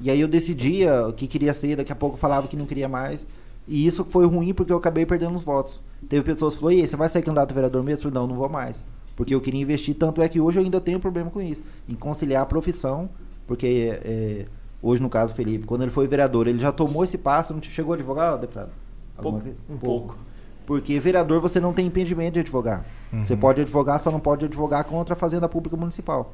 E 0.00 0.10
aí 0.10 0.20
eu 0.20 0.28
decidia 0.28 1.06
o 1.08 1.12
que 1.12 1.26
queria 1.26 1.52
ser, 1.52 1.76
daqui 1.76 1.92
a 1.92 1.96
pouco 1.96 2.14
eu 2.16 2.20
falava 2.20 2.46
que 2.48 2.56
não 2.56 2.66
queria 2.66 2.88
mais. 2.88 3.26
E 3.66 3.86
isso 3.86 4.04
foi 4.04 4.24
ruim 4.26 4.54
porque 4.54 4.72
eu 4.72 4.76
acabei 4.76 5.04
perdendo 5.04 5.34
os 5.34 5.42
votos. 5.42 5.80
Teve 6.08 6.22
pessoas 6.24 6.54
que 6.54 6.60
falaram, 6.60 6.78
e 6.78 6.82
aí, 6.82 6.86
você 6.88 6.96
vai 6.96 7.08
sair 7.08 7.22
candidato 7.22 7.50
a 7.50 7.54
vereador 7.54 7.82
mesmo? 7.82 8.06
Eu 8.06 8.12
falei, 8.12 8.14
não, 8.14 8.26
não 8.28 8.36
vou 8.36 8.48
mais. 8.48 8.84
Porque 9.16 9.34
eu 9.34 9.40
queria 9.40 9.60
investir, 9.60 9.94
tanto 9.96 10.22
é 10.22 10.28
que 10.28 10.40
hoje 10.40 10.58
eu 10.58 10.62
ainda 10.64 10.80
tenho 10.80 11.00
problema 11.00 11.28
com 11.30 11.42
isso. 11.42 11.62
Em 11.88 11.94
conciliar 11.94 12.42
a 12.44 12.46
profissão, 12.46 13.10
porque 13.46 13.98
é, 14.04 14.46
hoje, 14.80 15.02
no 15.02 15.10
caso, 15.10 15.34
Felipe, 15.34 15.66
quando 15.66 15.82
ele 15.82 15.90
foi 15.90 16.06
vereador, 16.06 16.46
ele 16.46 16.60
já 16.60 16.70
tomou 16.70 17.02
esse 17.02 17.18
passo, 17.18 17.52
não 17.52 17.60
te- 17.60 17.70
chegou 17.70 17.92
a 17.92 17.96
advogar, 17.96 18.38
deputado? 18.38 18.70
Pouco, 19.20 19.42
um 19.68 19.76
pouco. 19.76 20.16
Porque 20.64 21.00
vereador 21.00 21.40
você 21.40 21.58
não 21.58 21.72
tem 21.72 21.86
impedimento 21.86 22.34
de 22.34 22.40
advogar. 22.40 22.84
Você 23.24 23.32
Uhum. 23.34 23.40
pode 23.40 23.60
advogar, 23.60 23.98
só 24.00 24.10
não 24.10 24.20
pode 24.20 24.44
advogar 24.44 24.84
contra 24.84 25.14
a 25.14 25.16
Fazenda 25.16 25.48
Pública 25.48 25.76
Municipal. 25.76 26.32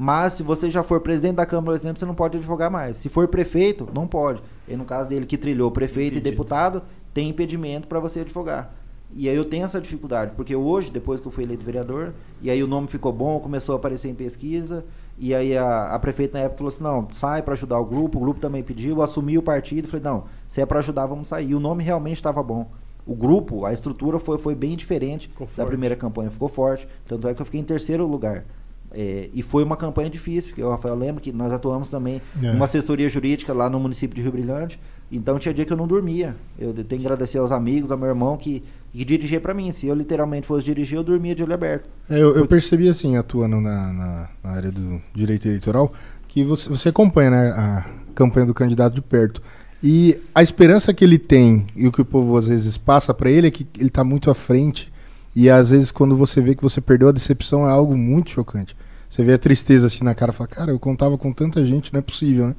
Mas 0.00 0.34
se 0.34 0.44
você 0.44 0.70
já 0.70 0.84
for 0.84 1.00
presidente 1.00 1.34
da 1.34 1.44
Câmara, 1.44 1.72
por 1.72 1.74
exemplo, 1.74 1.98
você 1.98 2.06
não 2.06 2.14
pode 2.14 2.38
advogar 2.38 2.70
mais. 2.70 2.98
Se 2.98 3.08
for 3.08 3.26
prefeito, 3.26 3.88
não 3.92 4.06
pode. 4.06 4.40
E 4.68 4.76
no 4.76 4.84
caso 4.84 5.08
dele 5.08 5.26
que 5.26 5.36
trilhou 5.36 5.72
prefeito 5.72 6.18
Entendi. 6.18 6.28
e 6.28 6.30
deputado, 6.30 6.82
tem 7.12 7.28
impedimento 7.28 7.88
para 7.88 7.98
você 7.98 8.20
advogar. 8.20 8.72
E 9.12 9.28
aí 9.28 9.34
eu 9.34 9.44
tenho 9.44 9.64
essa 9.64 9.80
dificuldade, 9.80 10.34
porque 10.36 10.54
hoje, 10.54 10.88
depois 10.88 11.18
que 11.18 11.26
eu 11.26 11.32
fui 11.32 11.42
eleito 11.42 11.64
vereador, 11.64 12.12
e 12.40 12.48
aí 12.48 12.62
o 12.62 12.68
nome 12.68 12.86
ficou 12.86 13.12
bom, 13.12 13.40
começou 13.40 13.74
a 13.74 13.78
aparecer 13.78 14.08
em 14.08 14.14
pesquisa, 14.14 14.84
e 15.18 15.34
aí 15.34 15.56
a, 15.56 15.88
a 15.92 15.98
prefeita 15.98 16.38
na 16.38 16.44
época 16.44 16.58
falou 16.58 16.68
assim, 16.68 16.84
não, 16.84 17.08
sai 17.10 17.42
para 17.42 17.54
ajudar 17.54 17.80
o 17.80 17.84
grupo, 17.84 18.18
o 18.18 18.20
grupo 18.20 18.38
também 18.38 18.62
pediu, 18.62 19.02
assumi 19.02 19.36
o 19.36 19.42
partido, 19.42 19.88
falei, 19.88 20.04
não, 20.04 20.26
se 20.46 20.60
é 20.60 20.66
para 20.66 20.78
ajudar, 20.78 21.06
vamos 21.06 21.26
sair. 21.26 21.50
E 21.50 21.54
o 21.56 21.60
nome 21.60 21.82
realmente 21.82 22.18
estava 22.18 22.40
bom. 22.40 22.70
O 23.04 23.16
grupo, 23.16 23.64
a 23.64 23.72
estrutura 23.72 24.20
foi, 24.20 24.38
foi 24.38 24.54
bem 24.54 24.76
diferente 24.76 25.26
Ficou 25.26 25.46
da 25.48 25.52
forte. 25.54 25.68
primeira 25.68 25.96
campanha, 25.96 26.30
ficou 26.30 26.48
forte. 26.48 26.86
Tanto 27.04 27.26
é 27.26 27.34
que 27.34 27.42
eu 27.42 27.46
fiquei 27.46 27.60
em 27.60 27.64
terceiro 27.64 28.06
lugar. 28.06 28.44
É, 28.92 29.28
e 29.34 29.42
foi 29.42 29.62
uma 29.62 29.76
campanha 29.76 30.08
difícil, 30.08 30.54
que 30.54 30.62
o 30.62 30.70
Rafael 30.70 30.94
lembra 30.94 31.20
que 31.20 31.32
nós 31.32 31.52
atuamos 31.52 31.88
também 31.88 32.22
É. 32.42 32.52
numa 32.52 32.64
assessoria 32.64 33.08
jurídica 33.08 33.52
lá 33.52 33.68
no 33.68 33.78
município 33.78 34.14
de 34.16 34.22
Rio 34.22 34.32
Brilhante. 34.32 34.78
Então 35.10 35.38
tinha 35.38 35.54
dia 35.54 35.64
que 35.64 35.72
eu 35.72 35.76
não 35.76 35.86
dormia. 35.86 36.36
Eu 36.58 36.72
tenho 36.72 37.00
que 37.00 37.06
agradecer 37.06 37.38
aos 37.38 37.50
amigos, 37.50 37.90
ao 37.90 37.96
meu 37.98 38.08
irmão 38.08 38.36
que, 38.36 38.62
que 38.92 39.04
dirigia 39.04 39.40
pra 39.40 39.54
mim. 39.54 39.72
Se 39.72 39.86
eu 39.86 39.94
literalmente 39.94 40.46
fosse 40.46 40.64
dirigir, 40.66 40.96
eu 40.96 41.02
dormia 41.04 41.34
de 41.34 41.42
olho 41.42 41.54
aberto. 41.54 41.88
É, 42.10 42.18
eu, 42.20 42.34
eu 42.36 42.46
percebi 42.46 42.88
assim, 42.88 43.16
atuando 43.16 43.60
na, 43.60 43.92
na, 43.92 44.28
na 44.44 44.50
área 44.50 44.70
do 44.70 45.00
direito 45.14 45.46
eleitoral, 45.48 45.92
que 46.26 46.44
você, 46.44 46.68
você 46.68 46.90
acompanha 46.90 47.30
né, 47.30 47.48
a 47.50 47.86
campanha 48.14 48.44
do 48.46 48.52
candidato 48.54 48.94
de 48.94 49.00
perto. 49.02 49.42
E 49.82 50.18
a 50.34 50.42
esperança 50.42 50.92
que 50.92 51.04
ele 51.04 51.18
tem 51.18 51.66
e 51.76 51.86
o 51.86 51.92
que 51.92 52.00
o 52.02 52.04
povo 52.04 52.36
às 52.36 52.48
vezes 52.48 52.76
passa 52.76 53.14
pra 53.14 53.30
ele 53.30 53.46
é 53.46 53.50
que 53.50 53.66
ele 53.78 53.88
tá 53.90 54.02
muito 54.04 54.30
à 54.30 54.34
frente. 54.34 54.92
E 55.40 55.48
às 55.48 55.70
vezes 55.70 55.92
quando 55.92 56.16
você 56.16 56.40
vê 56.40 56.56
que 56.56 56.62
você 56.64 56.80
perdeu 56.80 57.08
a 57.08 57.12
decepção 57.12 57.64
é 57.64 57.70
algo 57.70 57.96
muito 57.96 58.28
chocante. 58.28 58.76
Você 59.08 59.22
vê 59.22 59.34
a 59.34 59.38
tristeza 59.38 59.86
assim 59.86 60.02
na 60.02 60.12
cara 60.12 60.32
e 60.32 60.34
fala, 60.34 60.48
cara, 60.48 60.72
eu 60.72 60.80
contava 60.80 61.16
com 61.16 61.32
tanta 61.32 61.64
gente, 61.64 61.92
não 61.92 62.00
é 62.00 62.02
possível, 62.02 62.48
né? 62.48 62.56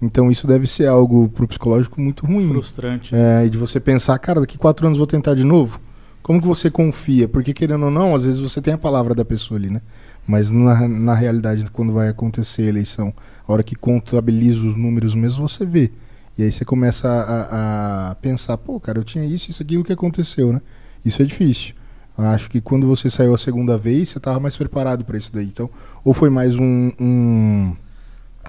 Então 0.00 0.30
isso 0.30 0.46
deve 0.46 0.66
ser 0.66 0.86
algo 0.86 1.28
pro 1.28 1.46
psicológico 1.46 2.00
muito 2.00 2.24
ruim. 2.24 2.48
Frustrante. 2.48 3.14
É, 3.14 3.44
e 3.44 3.50
de 3.50 3.58
você 3.58 3.78
pensar, 3.78 4.18
cara, 4.18 4.40
daqui 4.40 4.56
quatro 4.56 4.86
anos 4.86 4.96
eu 4.96 5.00
vou 5.00 5.06
tentar 5.06 5.34
de 5.34 5.44
novo. 5.44 5.78
Como 6.22 6.40
que 6.40 6.46
você 6.46 6.70
confia? 6.70 7.28
Porque 7.28 7.52
querendo 7.52 7.84
ou 7.84 7.90
não, 7.90 8.14
às 8.14 8.24
vezes 8.24 8.40
você 8.40 8.62
tem 8.62 8.72
a 8.72 8.78
palavra 8.78 9.14
da 9.14 9.26
pessoa 9.26 9.60
ali, 9.60 9.68
né? 9.68 9.82
Mas 10.26 10.50
na, 10.50 10.88
na 10.88 11.14
realidade, 11.14 11.66
quando 11.70 11.92
vai 11.92 12.08
acontecer 12.08 12.62
a 12.62 12.68
eleição, 12.68 13.12
a 13.46 13.52
hora 13.52 13.62
que 13.62 13.76
contabiliza 13.76 14.66
os 14.66 14.74
números 14.74 15.14
mesmo, 15.14 15.46
você 15.46 15.66
vê. 15.66 15.92
E 16.38 16.44
aí 16.44 16.50
você 16.50 16.64
começa 16.64 17.08
a, 17.10 18.12
a 18.12 18.14
pensar, 18.14 18.56
pô, 18.56 18.80
cara, 18.80 18.98
eu 18.98 19.04
tinha 19.04 19.22
isso, 19.22 19.50
isso, 19.50 19.62
aquilo 19.62 19.84
que 19.84 19.92
aconteceu, 19.92 20.50
né? 20.50 20.62
Isso 21.04 21.20
é 21.20 21.26
difícil. 21.26 21.74
Acho 22.16 22.50
que 22.50 22.60
quando 22.60 22.86
você 22.86 23.08
saiu 23.08 23.34
a 23.34 23.38
segunda 23.38 23.78
vez, 23.78 24.10
você 24.10 24.18
estava 24.18 24.38
mais 24.38 24.56
preparado 24.56 25.04
para 25.04 25.16
isso 25.16 25.32
daí. 25.32 25.46
Então, 25.46 25.68
ou 26.04 26.12
foi 26.12 26.28
mais 26.28 26.56
um, 26.56 26.90
um 27.00 27.74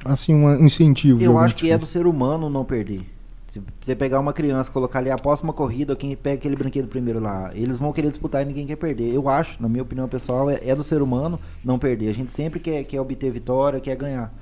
assim, 0.03 0.33
um 0.33 0.65
incentivo. 0.65 1.21
Eu 1.21 1.37
acho 1.37 1.55
que 1.55 1.71
é 1.71 1.77
do 1.77 1.85
fez? 1.85 1.91
ser 1.91 2.05
humano 2.05 2.49
não 2.49 2.65
perder. 2.65 3.09
Se 3.49 3.61
você 3.85 3.95
pegar 3.95 4.19
uma 4.19 4.33
criança, 4.33 4.71
colocar 4.71 4.97
ali 4.97 5.11
após 5.11 5.41
uma 5.41 5.53
corrida, 5.53 5.95
quem 5.95 6.15
pega 6.15 6.37
aquele 6.37 6.55
brinquedo 6.55 6.87
primeiro 6.87 7.19
lá, 7.19 7.51
eles 7.53 7.77
vão 7.77 7.93
querer 7.93 8.09
disputar 8.09 8.41
e 8.41 8.45
ninguém 8.45 8.65
quer 8.65 8.75
perder. 8.75 9.13
Eu 9.13 9.29
acho, 9.29 9.61
na 9.61 9.69
minha 9.69 9.83
opinião 9.83 10.07
pessoal, 10.07 10.49
é, 10.49 10.59
é 10.63 10.75
do 10.75 10.83
ser 10.83 11.03
humano 11.03 11.39
não 11.63 11.77
perder. 11.77 12.09
A 12.09 12.13
gente 12.13 12.31
sempre 12.31 12.59
quer, 12.59 12.83
quer 12.83 12.99
obter 12.99 13.31
vitória, 13.31 13.79
quer 13.79 13.95
ganhar. 13.95 14.33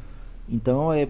Então, 0.48 0.94
é, 0.94 1.10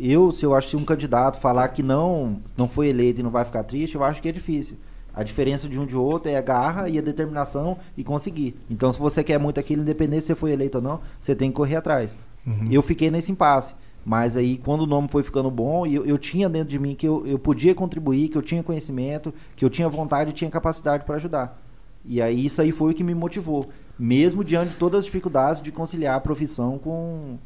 eu, 0.00 0.32
se 0.32 0.44
eu 0.44 0.54
acho 0.54 0.70
que 0.70 0.76
um 0.76 0.84
candidato 0.86 1.38
falar 1.38 1.68
que 1.68 1.82
não, 1.82 2.40
não 2.56 2.66
foi 2.66 2.88
eleito 2.88 3.20
e 3.20 3.22
não 3.22 3.30
vai 3.30 3.44
ficar 3.44 3.62
triste, 3.62 3.94
eu 3.94 4.02
acho 4.02 4.22
que 4.22 4.28
é 4.28 4.32
difícil. 4.32 4.76
A 5.18 5.24
diferença 5.24 5.68
de 5.68 5.80
um 5.80 5.84
de 5.84 5.96
outro 5.96 6.30
é 6.30 6.36
a 6.36 6.40
garra 6.40 6.88
e 6.88 6.96
a 6.96 7.02
determinação 7.02 7.76
e 7.96 8.04
conseguir. 8.04 8.54
Então, 8.70 8.92
se 8.92 9.00
você 9.00 9.24
quer 9.24 9.36
muito 9.36 9.58
aquilo, 9.58 9.82
independente 9.82 10.20
se 10.20 10.28
você 10.28 10.34
foi 10.36 10.52
eleito 10.52 10.78
ou 10.78 10.84
não, 10.84 11.00
você 11.20 11.34
tem 11.34 11.50
que 11.50 11.56
correr 11.56 11.74
atrás. 11.74 12.14
Uhum. 12.46 12.68
Eu 12.70 12.80
fiquei 12.82 13.10
nesse 13.10 13.32
impasse. 13.32 13.74
Mas 14.06 14.36
aí, 14.36 14.58
quando 14.58 14.82
o 14.82 14.86
nome 14.86 15.08
foi 15.08 15.24
ficando 15.24 15.50
bom, 15.50 15.84
eu, 15.84 16.06
eu 16.06 16.16
tinha 16.16 16.48
dentro 16.48 16.68
de 16.68 16.78
mim 16.78 16.94
que 16.94 17.06
eu, 17.08 17.26
eu 17.26 17.36
podia 17.36 17.74
contribuir, 17.74 18.28
que 18.28 18.38
eu 18.38 18.42
tinha 18.42 18.62
conhecimento, 18.62 19.34
que 19.56 19.64
eu 19.64 19.68
tinha 19.68 19.88
vontade 19.88 20.30
e 20.30 20.32
tinha 20.32 20.48
capacidade 20.48 21.04
para 21.04 21.16
ajudar. 21.16 21.60
E 22.04 22.22
aí, 22.22 22.46
isso 22.46 22.62
aí 22.62 22.70
foi 22.70 22.92
o 22.92 22.94
que 22.94 23.02
me 23.02 23.12
motivou. 23.12 23.68
Mesmo 23.98 24.44
diante 24.44 24.70
de 24.70 24.76
todas 24.76 25.00
as 25.00 25.04
dificuldades 25.06 25.60
de 25.60 25.72
conciliar 25.72 26.14
a 26.14 26.20
profissão 26.20 26.78
com, 26.78 27.38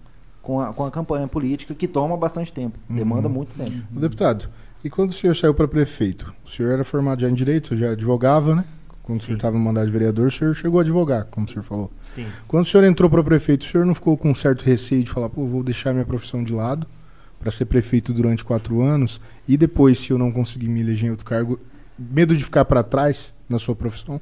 com, 0.42 0.60
a, 0.60 0.74
com 0.74 0.84
a 0.84 0.90
campanha 0.90 1.26
política, 1.26 1.74
que 1.74 1.88
toma 1.88 2.18
bastante 2.18 2.52
tempo. 2.52 2.78
Demanda 2.88 3.28
Uhum. 3.28 3.34
muito 3.34 3.54
tempo. 3.54 3.78
Deputado, 3.90 4.50
e 4.84 4.90
quando 4.90 5.10
o 5.10 5.12
senhor 5.12 5.34
saiu 5.34 5.54
para 5.54 5.68
prefeito? 5.68 6.32
O 6.44 6.50
senhor 6.50 6.72
era 6.72 6.84
formado 6.84 7.20
já 7.20 7.28
em 7.28 7.34
direito, 7.34 7.76
já 7.76 7.92
advogava, 7.92 8.56
né? 8.56 8.64
Quando 9.02 9.20
o 9.20 9.22
senhor 9.22 9.34
Sim. 9.34 9.38
estava 9.38 9.58
no 9.58 9.64
mandato 9.64 9.86
de 9.86 9.92
vereador, 9.92 10.28
o 10.28 10.30
senhor 10.30 10.54
chegou 10.54 10.78
a 10.78 10.82
advogar, 10.82 11.26
como 11.26 11.46
o 11.46 11.50
senhor 11.50 11.64
falou. 11.64 11.90
Sim. 12.00 12.26
Quando 12.46 12.64
o 12.64 12.68
senhor 12.68 12.84
entrou 12.84 13.10
para 13.10 13.22
prefeito, 13.22 13.62
o 13.62 13.68
senhor 13.68 13.84
não 13.84 13.94
ficou 13.94 14.16
com 14.16 14.30
um 14.30 14.34
certo 14.34 14.62
receio 14.62 15.02
de 15.02 15.10
falar, 15.10 15.28
pô, 15.28 15.46
vou 15.46 15.62
deixar 15.62 15.92
minha 15.92 16.04
profissão 16.04 16.42
de 16.42 16.52
lado 16.52 16.86
para 17.38 17.50
ser 17.50 17.64
prefeito 17.64 18.12
durante 18.12 18.44
quatro 18.44 18.80
anos 18.80 19.20
e 19.46 19.56
depois, 19.56 19.98
se 19.98 20.10
eu 20.10 20.18
não 20.18 20.30
conseguir 20.30 20.68
me 20.68 20.80
eleger 20.80 21.08
em 21.08 21.10
outro 21.10 21.26
cargo, 21.26 21.58
medo 21.98 22.36
de 22.36 22.44
ficar 22.44 22.64
para 22.64 22.82
trás 22.82 23.34
na 23.48 23.58
sua 23.58 23.74
profissão? 23.74 24.20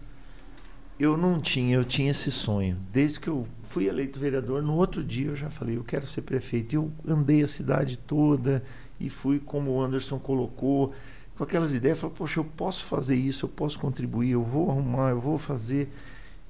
Eu 0.99 1.17
não 1.17 1.39
tinha, 1.39 1.77
eu 1.77 1.85
tinha 1.85 2.11
esse 2.11 2.31
sonho. 2.31 2.79
Desde 2.93 3.21
que 3.21 3.29
eu 3.29 3.47
fui 3.69 3.87
eleito 3.87 4.19
vereador, 4.19 4.63
no 4.63 4.75
outro 4.75 5.05
dia 5.05 5.29
eu 5.29 5.37
já 5.37 5.51
falei, 5.51 5.77
eu 5.77 5.85
quero 5.85 6.07
ser 6.07 6.23
prefeito. 6.23 6.75
Eu 6.75 6.93
andei 7.07 7.43
a 7.43 7.49
cidade 7.49 7.99
toda 7.99 8.63
e 9.01 9.09
fui, 9.09 9.39
como 9.39 9.73
o 9.73 9.81
Anderson 9.81 10.19
colocou, 10.19 10.93
com 11.37 11.45
aquelas 11.45 11.73
ideias, 11.73 11.99
falei, 11.99 12.15
poxa, 12.17 12.39
eu 12.39 12.45
posso 12.45 12.85
fazer 12.85 13.17
isso, 13.17 13.47
eu 13.47 13.49
posso 13.49 13.79
contribuir, 13.79 14.33
eu 14.33 14.43
vou 14.43 14.71
arrumar, 14.71 15.09
eu 15.09 15.19
vou 15.19 15.39
fazer, 15.39 15.91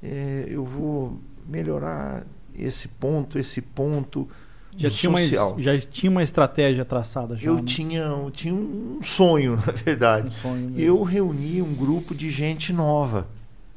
eh, 0.02 0.46
eu 0.48 0.64
vou 0.64 1.16
melhorar 1.46 2.26
esse 2.58 2.88
ponto, 2.88 3.38
esse 3.38 3.62
ponto. 3.62 4.28
Já 4.76 4.90
tinha, 4.90 5.10
uma, 5.10 5.20
social. 5.20 5.54
já 5.58 5.78
tinha 5.78 6.10
uma 6.10 6.22
estratégia 6.22 6.84
traçada 6.84 7.36
já. 7.36 7.48
eu, 7.48 7.56
né? 7.56 7.62
tinha, 7.64 8.00
eu 8.00 8.30
tinha 8.32 8.52
um 8.52 9.00
sonho, 9.00 9.56
na 9.64 9.72
verdade. 9.72 10.28
Um 10.28 10.32
sonho. 10.32 10.74
Eu 10.76 11.02
reuni 11.04 11.62
um 11.62 11.72
grupo 11.72 12.12
de 12.12 12.28
gente 12.28 12.72
nova, 12.72 13.28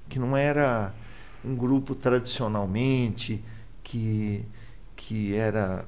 que 0.09 0.17
não 0.17 0.35
era 0.35 0.93
um 1.45 1.55
grupo 1.55 1.93
tradicionalmente, 1.93 3.43
que, 3.83 4.43
que 4.95 5.35
era 5.35 5.85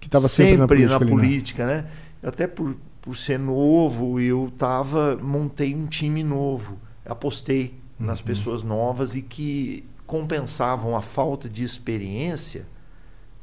Que 0.00 0.08
estava 0.08 0.28
sempre, 0.28 0.56
na 0.56 0.66
política, 0.66 0.98
né? 1.04 1.06
política, 1.10 1.66
né? 1.66 1.86
Até 2.22 2.46
por, 2.46 2.74
por 3.02 3.16
ser 3.16 3.38
novo, 3.38 4.18
eu 4.18 4.50
tava, 4.58 5.16
montei 5.22 5.74
um 5.74 5.86
time 5.86 6.22
novo, 6.24 6.78
apostei 7.04 7.74
nas 7.98 8.18
Uhum. 8.20 8.24
pessoas 8.26 8.62
novas 8.62 9.14
e 9.14 9.20
que 9.22 9.84
compensavam 10.06 10.96
a 10.96 11.02
falta 11.02 11.48
de 11.48 11.62
experiência 11.62 12.66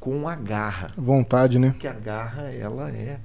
com 0.00 0.28
a 0.28 0.34
garra. 0.34 0.90
Vontade, 0.96 1.58
né? 1.58 1.70
Porque 1.70 1.86
a 1.86 1.92
garra, 1.92 2.42
ela 2.50 2.90
é 2.90 3.18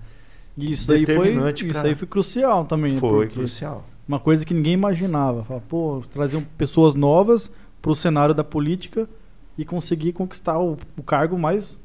E 0.57 0.71
isso 0.71 0.87
daí 0.87 1.05
foi, 1.05 1.15
determinante 1.17 1.65
isso 1.65 1.73
pra- 1.73 1.89
aí 1.89 1.95
foi 1.95 2.07
crucial 2.07 2.65
também. 2.65 2.93
né? 2.93 2.99
foi 2.99 3.27
crucial. 3.27 3.85
Uma 4.07 4.19
coisa 4.19 4.45
que 4.45 4.53
ninguém 4.53 4.73
imaginava. 4.73 5.43
Falar, 5.43 5.61
pô, 5.61 6.03
trazer 6.13 6.37
um- 6.37 6.43
pessoas 6.43 6.93
novas 6.93 7.49
para 7.81 7.91
o 7.91 7.95
cenário 7.95 8.33
da 8.35 8.43
política 8.43 9.09
e 9.57 9.65
conseguir 9.65 10.13
conquistar 10.13 10.59
o, 10.59 10.77
o 10.97 11.03
cargo 11.03 11.37
mais 11.37 11.79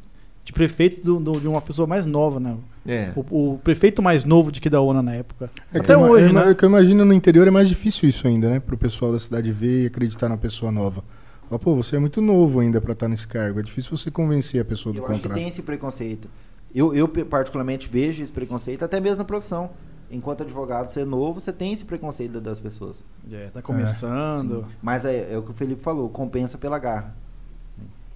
de 0.48 0.52
prefeito 0.54 1.02
do- 1.04 1.20
do- 1.20 1.40
de 1.40 1.46
uma 1.46 1.60
pessoa 1.60 1.86
mais 1.86 2.06
nova, 2.06 2.40
né? 2.40 2.56
É. 2.86 3.12
O, 3.14 3.52
o 3.54 3.58
prefeito 3.58 4.00
mais 4.00 4.24
novo 4.24 4.50
de 4.50 4.62
Kidaúna 4.62 5.02
na 5.02 5.14
época. 5.14 5.50
É 5.70 5.72
que 5.72 5.78
Até 5.92 5.94
hoje, 5.94 6.32
né? 6.32 6.54
que 6.54 6.64
eu 6.64 6.70
imagino 6.70 7.04
no 7.04 7.12
interior 7.12 7.46
é 7.46 7.50
mais 7.50 7.68
difícil 7.68 8.08
isso 8.08 8.26
ainda, 8.26 8.48
né? 8.48 8.58
Pro 8.58 8.78
pessoal 8.78 9.12
da 9.12 9.18
cidade 9.20 9.52
ver 9.52 9.82
e 9.82 9.86
acreditar 9.88 10.26
na 10.26 10.38
pessoa 10.38 10.72
nova. 10.72 11.04
Fala, 11.50 11.58
pô, 11.58 11.74
você 11.76 11.96
é 11.96 11.98
muito 11.98 12.22
novo 12.22 12.60
ainda 12.60 12.80
para 12.80 12.92
estar 12.94 13.08
nesse 13.08 13.28
cargo. 13.28 13.60
É 13.60 13.62
difícil 13.62 13.94
você 13.94 14.10
convencer 14.10 14.58
a 14.58 14.64
pessoa 14.64 14.90
do 14.90 15.00
Eu 15.00 15.04
acho 15.04 15.12
que 15.12 15.18
contrário. 15.20 15.38
tem 15.42 15.48
esse 15.50 15.60
preconceito. 15.60 16.28
Eu, 16.74 16.94
eu 16.94 17.06
particularmente 17.06 17.86
vejo 17.86 18.22
esse 18.22 18.32
preconceito, 18.32 18.82
até 18.86 18.98
mesmo 19.00 19.18
na 19.18 19.24
profissão. 19.24 19.68
Enquanto 20.10 20.42
advogado, 20.42 20.90
ser 20.90 21.04
novo, 21.04 21.40
você 21.40 21.52
tem 21.52 21.74
esse 21.74 21.84
preconceito 21.84 22.40
das 22.40 22.58
pessoas. 22.58 22.96
É, 23.30 23.48
tá 23.52 23.60
começando. 23.60 24.60
Sim. 24.60 24.64
Mas 24.80 25.04
é, 25.04 25.34
é 25.34 25.36
o 25.36 25.42
que 25.42 25.50
o 25.50 25.54
Felipe 25.54 25.82
falou, 25.82 26.08
compensa 26.08 26.56
pela 26.56 26.78
garra. 26.78 27.14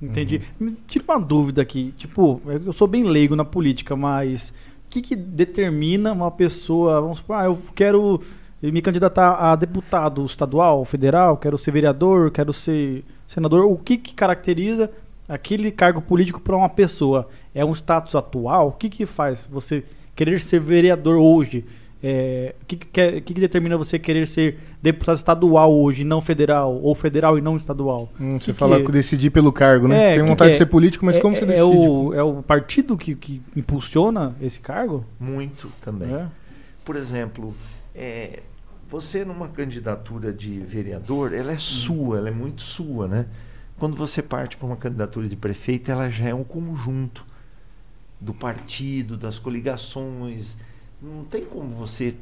Entendi. 0.02 0.42
Me 0.58 0.76
Tira 0.86 1.04
uma 1.08 1.20
dúvida 1.20 1.62
aqui. 1.62 1.94
Tipo, 1.96 2.40
eu 2.44 2.72
sou 2.72 2.88
bem 2.88 3.04
leigo 3.04 3.36
na 3.36 3.44
política, 3.44 3.94
mas 3.94 4.50
o 4.86 4.90
que, 4.90 5.00
que 5.00 5.16
determina 5.16 6.12
uma 6.12 6.30
pessoa. 6.30 7.00
Vamos 7.00 7.18
supor, 7.18 7.36
ah, 7.36 7.44
eu 7.44 7.58
quero 7.74 8.20
me 8.60 8.82
candidatar 8.82 9.34
a 9.34 9.56
deputado 9.56 10.24
estadual, 10.24 10.84
federal, 10.84 11.36
quero 11.36 11.58
ser 11.58 11.70
vereador, 11.72 12.30
quero 12.30 12.52
ser 12.52 13.04
senador. 13.26 13.64
O 13.64 13.76
que, 13.76 13.96
que 13.96 14.14
caracteriza 14.14 14.90
aquele 15.28 15.70
cargo 15.70 16.02
político 16.02 16.40
para 16.40 16.56
uma 16.56 16.68
pessoa? 16.68 17.28
É 17.54 17.64
um 17.64 17.72
status 17.72 18.14
atual? 18.14 18.68
O 18.68 18.72
que, 18.72 18.88
que 18.88 19.06
faz 19.06 19.48
você 19.50 19.84
querer 20.14 20.40
ser 20.40 20.60
vereador 20.60 21.16
hoje? 21.16 21.64
É, 22.02 22.54
o 22.60 22.66
que, 22.66 22.76
que, 22.76 23.08
o 23.08 23.22
que 23.22 23.34
que 23.34 23.40
determina 23.40 23.76
você 23.76 23.98
querer 23.98 24.26
ser 24.26 24.58
deputado 24.82 25.16
estadual 25.16 25.72
hoje, 25.72 26.02
não 26.02 26.20
federal, 26.20 26.74
ou 26.82 26.94
federal 26.94 27.38
e 27.38 27.40
não 27.40 27.56
estadual? 27.56 28.12
Hum, 28.20 28.38
Que 28.38 28.46
você 28.46 28.52
que 28.52 28.58
fala 28.58 28.80
é? 28.80 28.82
decidir 28.84 29.30
pelo 29.30 29.52
cargo, 29.52 29.86
né? 29.86 29.96
É, 29.96 30.02
você 30.02 30.08
tem 30.14 30.22
que 30.22 30.28
vontade 30.28 30.50
que 30.50 30.56
de 30.56 30.62
é? 30.62 30.66
ser 30.66 30.70
político, 30.70 31.04
mas 31.06 31.16
é, 31.16 31.20
como 31.20 31.36
você 31.36 31.44
é 31.44 31.46
decide? 31.46 31.88
O, 31.88 32.14
é 32.14 32.22
o 32.22 32.42
partido 32.42 32.96
que, 32.96 33.14
que 33.14 33.40
impulsiona 33.54 34.34
esse 34.40 34.58
cargo? 34.58 35.04
Muito 35.20 35.70
também. 35.80 36.12
É. 36.12 36.26
Por 36.84 36.96
exemplo, 36.96 37.54
é, 37.94 38.40
você 38.88 39.24
numa 39.24 39.46
candidatura 39.48 40.32
de 40.32 40.58
vereador, 40.58 41.32
ela 41.32 41.52
é 41.52 41.58
sua, 41.58 42.18
ela 42.18 42.28
é 42.28 42.32
muito 42.32 42.62
sua, 42.62 43.06
né? 43.06 43.26
quando 43.82 43.96
você 43.96 44.22
parte 44.22 44.56
para 44.56 44.66
uma 44.66 44.76
candidatura 44.76 45.28
de 45.28 45.34
prefeito, 45.34 45.90
ela 45.90 46.08
já 46.08 46.28
é 46.28 46.34
um 46.34 46.44
conjunto 46.44 47.26
do 48.20 48.32
partido, 48.32 49.16
das 49.16 49.40
coligações. 49.40 50.56
Não 51.02 51.24
tem 51.24 51.44
como 51.44 51.74
você 51.74 52.14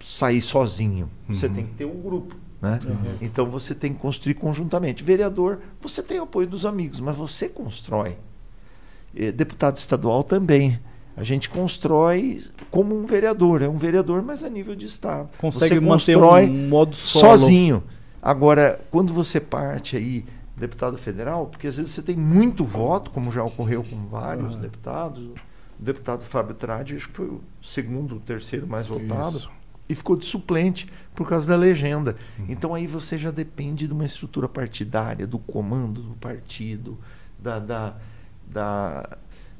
sair 0.00 0.40
sozinho. 0.40 1.08
Você 1.28 1.46
Uhum. 1.46 1.54
tem 1.54 1.66
que 1.66 1.72
ter 1.74 1.84
um 1.86 2.00
grupo. 2.00 2.36
Né? 2.60 2.78
Uhum. 2.86 2.96
Então 3.20 3.46
você 3.46 3.74
tem 3.74 3.92
que 3.92 3.98
construir 4.00 4.34
conjuntamente. 4.34 5.02
Vereador, 5.04 5.60
você 5.80 6.02
tem 6.02 6.18
o 6.20 6.24
apoio 6.24 6.46
dos 6.46 6.64
amigos, 6.66 7.00
mas 7.00 7.16
você 7.16 7.48
constrói. 7.48 8.16
Eh, 9.14 9.32
Deputado 9.32 9.76
estadual 9.76 10.22
também. 10.22 10.78
A 11.16 11.22
gente 11.22 11.48
constrói 11.48 12.42
como 12.70 12.94
um 12.98 13.06
vereador. 13.06 13.62
É 13.62 13.68
um 13.68 13.76
vereador, 13.78 14.22
mas 14.22 14.42
a 14.42 14.48
nível 14.48 14.74
de 14.74 14.86
Estado. 14.86 15.28
Consegue 15.38 15.74
você 15.76 15.80
manter 15.80 16.14
constrói 16.14 16.48
um 16.50 16.68
modo 16.68 16.96
solo. 16.96 17.38
sozinho. 17.38 17.82
Agora, 18.20 18.80
quando 18.90 19.12
você 19.12 19.38
parte 19.38 19.96
aí, 19.96 20.24
deputado 20.56 20.96
federal, 20.98 21.46
porque 21.46 21.66
às 21.68 21.76
vezes 21.76 21.92
você 21.92 22.02
tem 22.02 22.16
muito 22.16 22.64
voto, 22.64 23.10
como 23.10 23.30
já 23.30 23.44
ocorreu 23.44 23.84
com 23.84 24.06
vários 24.08 24.56
deputados. 24.56 25.30
O 25.78 25.82
deputado 25.82 26.22
Fábio 26.24 26.54
Tradi, 26.54 26.96
acho 26.96 27.08
que 27.08 27.14
foi 27.16 27.26
o 27.26 27.40
segundo, 27.62 28.16
o 28.16 28.20
terceiro 28.20 28.66
mais 28.66 28.86
votado, 28.86 29.38
Isso. 29.38 29.50
e 29.88 29.94
ficou 29.94 30.16
de 30.16 30.24
suplente 30.24 30.88
por 31.14 31.28
causa 31.28 31.46
da 31.48 31.56
legenda. 31.56 32.14
Uhum. 32.38 32.46
Então 32.48 32.74
aí 32.74 32.86
você 32.86 33.18
já 33.18 33.30
depende 33.30 33.86
de 33.86 33.92
uma 33.92 34.04
estrutura 34.04 34.48
partidária, 34.48 35.26
do 35.26 35.38
comando 35.38 36.00
do 36.00 36.14
partido, 36.14 36.98
da, 37.38 37.58
da, 37.58 37.94
da, 38.46 39.08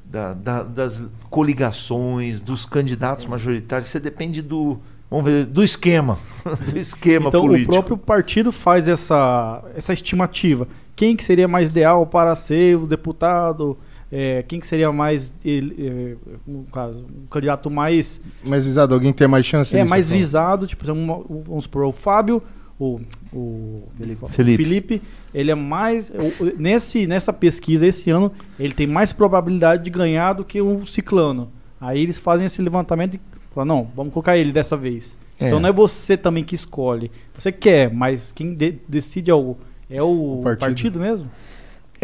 da- 0.04 0.32
da- 0.34 0.62
das 0.62 1.02
coligações, 1.30 2.40
dos 2.40 2.66
candidatos 2.66 3.26
majoritários. 3.26 3.88
Você 3.88 4.00
depende 4.00 4.40
do, 4.42 4.78
vamos 5.10 5.24
ver, 5.26 5.44
do 5.46 5.62
esquema, 5.62 6.18
do 6.70 6.78
esquema 6.78 7.28
Então 7.28 7.42
político. 7.42 7.70
o 7.72 7.74
próprio 7.74 7.96
partido 7.98 8.50
faz 8.52 8.88
essa, 8.88 9.62
essa 9.76 9.92
estimativa. 9.92 10.66
Quem 10.96 11.16
que 11.16 11.24
seria 11.24 11.48
mais 11.48 11.68
ideal 11.70 12.06
para 12.06 12.34
ser 12.34 12.76
o 12.76 12.86
deputado? 12.86 13.76
É, 14.16 14.44
quem 14.46 14.60
que 14.60 14.66
seria 14.66 14.92
mais, 14.92 15.32
ele- 15.44 15.74
é, 15.88 16.14
no 16.46 16.62
caso, 16.64 16.98
um 16.98 17.26
candidato 17.26 17.68
mais 17.68 18.20
Mais 18.44 18.64
visado, 18.64 18.94
alguém 18.94 19.12
tem 19.12 19.26
mais 19.26 19.44
chance? 19.44 19.74
é 19.76 19.80
nisso, 19.80 19.90
mais 19.90 20.06
então? 20.06 20.16
visado, 20.18 20.66
tipo, 20.68 20.92
uma- 20.92 21.20
vamos 21.28 21.64
supor, 21.64 21.84
o 21.84 21.90
Fábio, 21.90 22.40
o, 22.78 23.00
o 23.32 23.82
Felipe. 23.98 24.26
Felipe. 24.28 24.62
Felipe, 24.64 25.02
ele 25.34 25.50
é 25.50 25.54
mais 25.56 26.10
o- 26.10 26.44
nesse 26.56 27.06
nessa 27.08 27.32
pesquisa 27.32 27.86
esse 27.88 28.08
ano, 28.10 28.30
ele 28.58 28.72
tem 28.72 28.86
mais 28.86 29.12
probabilidade 29.12 29.82
de 29.82 29.90
ganhar 29.90 30.34
do 30.34 30.44
que 30.44 30.62
um 30.62 30.86
ciclano. 30.86 31.50
Aí 31.80 32.00
eles 32.00 32.16
fazem 32.18 32.44
esse 32.46 32.62
levantamento 32.62 33.16
e 33.16 33.20
falam, 33.52 33.76
não, 33.78 33.88
vamos 33.96 34.12
colocar 34.12 34.36
ele 34.38 34.52
dessa 34.52 34.76
vez. 34.76 35.18
É. 35.40 35.46
Então 35.48 35.58
não 35.58 35.68
é 35.68 35.72
você 35.72 36.16
também 36.16 36.44
que 36.44 36.54
escolhe. 36.54 37.10
Você 37.36 37.50
quer, 37.50 37.92
mas 37.92 38.30
quem 38.30 38.54
de- 38.54 38.76
decide 38.88 39.30
é 39.30 39.34
o 39.34 39.56
é 39.90 40.02
o, 40.02 40.38
O 40.38 40.42
partido. 40.42 40.60
partido. 40.68 41.00
mesmo? 41.00 41.28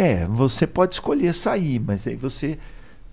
É, 0.01 0.27
você 0.27 0.67
pode 0.67 0.95
escolher 0.95 1.35
sair, 1.35 1.79
mas 1.79 2.07
aí 2.07 2.17
você 2.17 2.59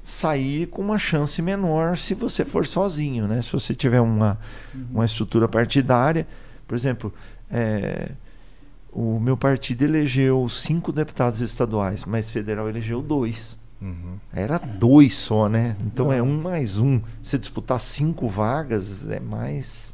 sair 0.02 0.68
com 0.68 0.82
uma 0.82 0.98
chance 0.98 1.42
menor 1.42 1.98
se 1.98 2.14
você 2.14 2.46
for 2.46 2.66
sozinho, 2.66 3.28
né? 3.28 3.42
Se 3.42 3.52
você 3.52 3.76
tiver 3.76 4.00
uma, 4.00 4.40
uma 4.90 5.04
estrutura 5.04 5.50
partidária, 5.50 6.26
por 6.66 6.76
exemplo, 6.76 7.14
é, 7.52 8.12
o 8.90 9.20
meu 9.20 9.36
partido 9.36 9.82
elegeu 9.84 10.48
cinco 10.48 10.94
deputados 10.94 11.42
estaduais, 11.42 12.06
mas 12.06 12.32
federal 12.32 12.70
elegeu 12.70 13.02
dois. 13.02 13.58
Uhum. 13.82 14.18
Era 14.34 14.58
dois 14.58 15.14
só, 15.16 15.50
né? 15.50 15.76
Então 15.86 16.12
é 16.12 16.20
Ah. 16.20 16.24
um 16.24 16.42
mais 16.42 16.80
um. 16.80 17.02
Se 17.22 17.38
disputar 17.38 17.80
cinco 17.82 18.30
vagas, 18.30 19.08
é 19.10 19.20
mais. 19.20 19.94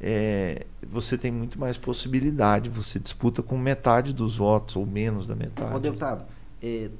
é, 0.00 0.64
você 0.92 1.16
tem 1.16 1.32
muito 1.32 1.58
mais 1.58 1.78
possibilidade. 1.78 2.68
Você 2.68 2.98
disputa 2.98 3.42
com 3.42 3.56
metade 3.56 4.12
dos 4.12 4.36
votos, 4.36 4.76
ou 4.76 4.84
menos 4.86 5.26
da 5.26 5.34
metade. 5.34 5.74
Ô, 5.74 5.78
deputado, 5.78 6.24
é, 6.62 6.90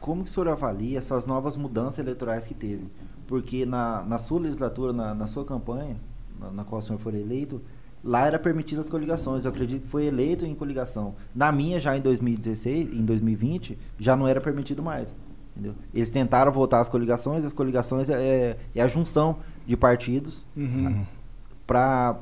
como 0.00 0.24
que 0.24 0.30
o 0.30 0.32
senhor 0.32 0.48
avalia 0.48 0.98
essas 0.98 1.26
novas 1.26 1.56
mudanças 1.56 1.98
eleitorais 1.98 2.46
que 2.46 2.54
teve? 2.54 2.86
Porque 3.26 3.66
na, 3.66 4.02
na 4.02 4.18
sua 4.18 4.40
legislatura, 4.40 4.92
na, 4.92 5.14
na 5.14 5.26
sua 5.26 5.44
campanha, 5.44 5.96
na, 6.40 6.50
na 6.50 6.64
qual 6.64 6.78
o 6.80 6.82
senhor 6.82 6.98
foi 6.98 7.14
eleito, 7.20 7.60
lá 8.02 8.26
era 8.26 8.38
permitido 8.38 8.80
as 8.80 8.88
coligações. 8.88 9.44
Eu 9.44 9.50
acredito 9.50 9.82
que 9.82 9.88
foi 9.88 10.06
eleito 10.06 10.44
em 10.46 10.54
coligação. 10.54 11.14
Na 11.34 11.52
minha, 11.52 11.78
já 11.78 11.96
em 11.96 12.00
2016, 12.00 12.92
em 12.92 13.04
2020, 13.04 13.78
já 13.98 14.16
não 14.16 14.26
era 14.26 14.40
permitido 14.40 14.82
mais. 14.82 15.14
Entendeu? 15.54 15.74
Eles 15.92 16.08
tentaram 16.08 16.50
voltar 16.50 16.80
às 16.80 16.88
coligações, 16.88 17.44
as 17.44 17.52
coligações 17.52 18.08
é, 18.08 18.56
é 18.74 18.82
a 18.82 18.88
junção 18.88 19.36
de 19.66 19.76
partidos 19.76 20.44
Uhum. 20.56 21.04
para 21.66 22.18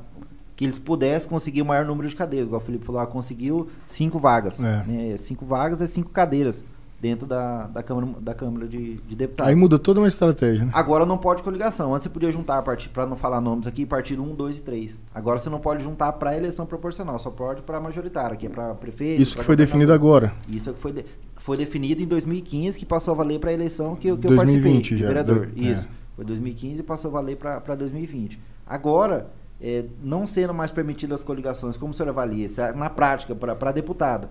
que 0.61 0.65
eles 0.65 0.77
pudessem 0.77 1.27
conseguir 1.27 1.63
o 1.63 1.65
maior 1.65 1.83
número 1.85 2.07
de 2.07 2.15
cadeiras. 2.15 2.47
Igual 2.47 2.61
o 2.61 2.63
Felipe 2.63 2.85
falou, 2.85 3.01
ah, 3.01 3.07
conseguiu 3.07 3.67
cinco 3.87 4.19
vagas. 4.19 4.61
É. 4.63 4.83
né? 4.85 5.17
Cinco 5.17 5.43
vagas 5.43 5.81
é 5.81 5.87
cinco 5.87 6.11
cadeiras 6.11 6.63
dentro 6.99 7.25
da, 7.25 7.65
da 7.65 7.81
Câmara, 7.81 8.07
da 8.21 8.35
Câmara 8.35 8.67
de, 8.67 8.97
de 8.97 9.15
Deputados. 9.15 9.49
Aí 9.49 9.55
muda 9.55 9.79
toda 9.79 9.99
uma 9.99 10.07
estratégia, 10.07 10.65
né? 10.65 10.71
Agora 10.71 11.03
não 11.03 11.17
pode 11.17 11.41
coligação. 11.41 11.95
Antes 11.95 12.03
você 12.03 12.09
podia 12.09 12.31
juntar, 12.31 12.61
para 12.61 13.07
não 13.07 13.17
falar 13.17 13.41
nomes 13.41 13.65
aqui, 13.65 13.87
partido 13.87 14.21
1, 14.21 14.35
2 14.35 14.57
e 14.59 14.61
3. 14.61 15.01
Agora 15.15 15.39
você 15.39 15.49
não 15.49 15.59
pode 15.59 15.83
juntar 15.83 16.11
para 16.13 16.37
eleição 16.37 16.63
proporcional, 16.67 17.17
só 17.17 17.31
pode 17.31 17.63
para 17.63 17.79
majoritária, 17.81 18.37
que 18.37 18.45
é 18.45 18.49
para 18.49 18.75
prefeito. 18.75 19.19
Isso 19.19 19.35
que 19.35 19.43
foi 19.43 19.55
definido 19.55 19.91
agora. 19.91 20.31
Isso 20.47 20.69
é 20.69 20.73
que 20.73 20.79
foi, 20.79 20.91
de- 20.93 21.05
foi 21.37 21.57
definido 21.57 22.03
em 22.03 22.05
2015, 22.05 22.77
que 22.77 22.85
passou 22.85 23.15
a 23.15 23.17
valer 23.17 23.39
para 23.39 23.49
a 23.49 23.53
eleição 23.53 23.95
que, 23.95 24.07
eu- 24.07 24.15
que 24.19 24.27
eu 24.27 24.35
2020 24.35 24.61
participei, 24.63 24.95
de 24.97 25.01
já, 25.01 25.07
vereador. 25.07 25.47
do- 25.47 25.59
Isso. 25.59 25.87
é. 25.87 26.01
Foi 26.15 26.23
2015 26.25 26.81
e 26.81 26.83
passou 26.83 27.09
a 27.09 27.13
valer 27.13 27.35
para 27.35 27.73
2020. 27.73 28.39
Agora, 28.67 29.27
é, 29.61 29.85
não 30.03 30.25
sendo 30.25 30.53
mais 30.53 30.71
permitidas 30.71 31.21
as 31.21 31.23
coligações, 31.25 31.77
como 31.77 31.91
o 31.91 31.93
senhor 31.93 32.09
avalia? 32.09 32.49
Se 32.49 32.61
a- 32.61 32.73
Na 32.73 32.89
prática, 32.89 33.35
para 33.35 33.71
deputado, 33.71 34.27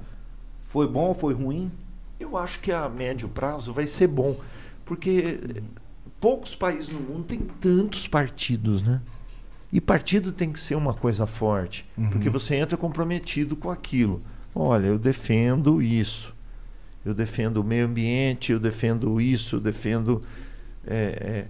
foi 0.62 0.86
bom 0.88 1.06
ou 1.08 1.14
foi 1.14 1.34
ruim? 1.34 1.70
Eu 2.18 2.36
acho 2.36 2.60
que 2.60 2.70
a 2.72 2.88
médio 2.88 3.28
prazo 3.28 3.72
vai 3.72 3.86
ser 3.86 4.06
bom, 4.08 4.38
porque 4.84 5.40
poucos 6.20 6.54
países 6.54 6.88
no 6.90 7.00
mundo 7.00 7.24
têm 7.24 7.38
tantos 7.60 8.06
partidos, 8.06 8.82
né? 8.82 9.00
E 9.72 9.80
partido 9.80 10.32
tem 10.32 10.50
que 10.52 10.58
ser 10.58 10.74
uma 10.74 10.92
coisa 10.92 11.26
forte, 11.26 11.86
Uhum. 11.96 12.10
porque 12.10 12.28
você 12.28 12.56
entra 12.56 12.76
comprometido 12.76 13.54
com 13.56 13.70
aquilo. 13.70 14.20
Olha, 14.54 14.86
eu 14.88 14.98
defendo 14.98 15.80
isso, 15.80 16.34
eu 17.06 17.14
defendo 17.14 17.58
o 17.58 17.64
meio 17.64 17.86
ambiente, 17.86 18.50
eu 18.52 18.58
defendo 18.58 19.20
isso, 19.20 19.56
eu 19.56 19.60
defendo 19.60 20.22
eh, 20.86 21.18
eh, 21.20 21.46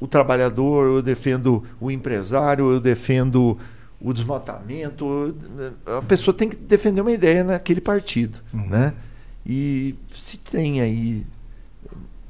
o 0.00 0.08
trabalhador, 0.08 0.86
eu 0.86 1.02
defendo 1.02 1.62
o 1.80 1.90
empresário, 1.90 2.72
eu 2.72 2.80
defendo 2.80 3.56
o 4.00 4.12
desmatamento. 4.12 5.04
eu- 5.86 5.98
A 5.98 6.02
pessoa 6.02 6.34
tem 6.34 6.48
que 6.48 6.56
defender 6.56 7.02
uma 7.02 7.12
ideia 7.12 7.44
naquele 7.44 7.80
partido, 7.82 8.38
Uhum. 8.52 8.66
né? 8.68 8.94
E 9.44 9.94
se 10.14 10.38
tem 10.38 10.80
aí 10.80 11.24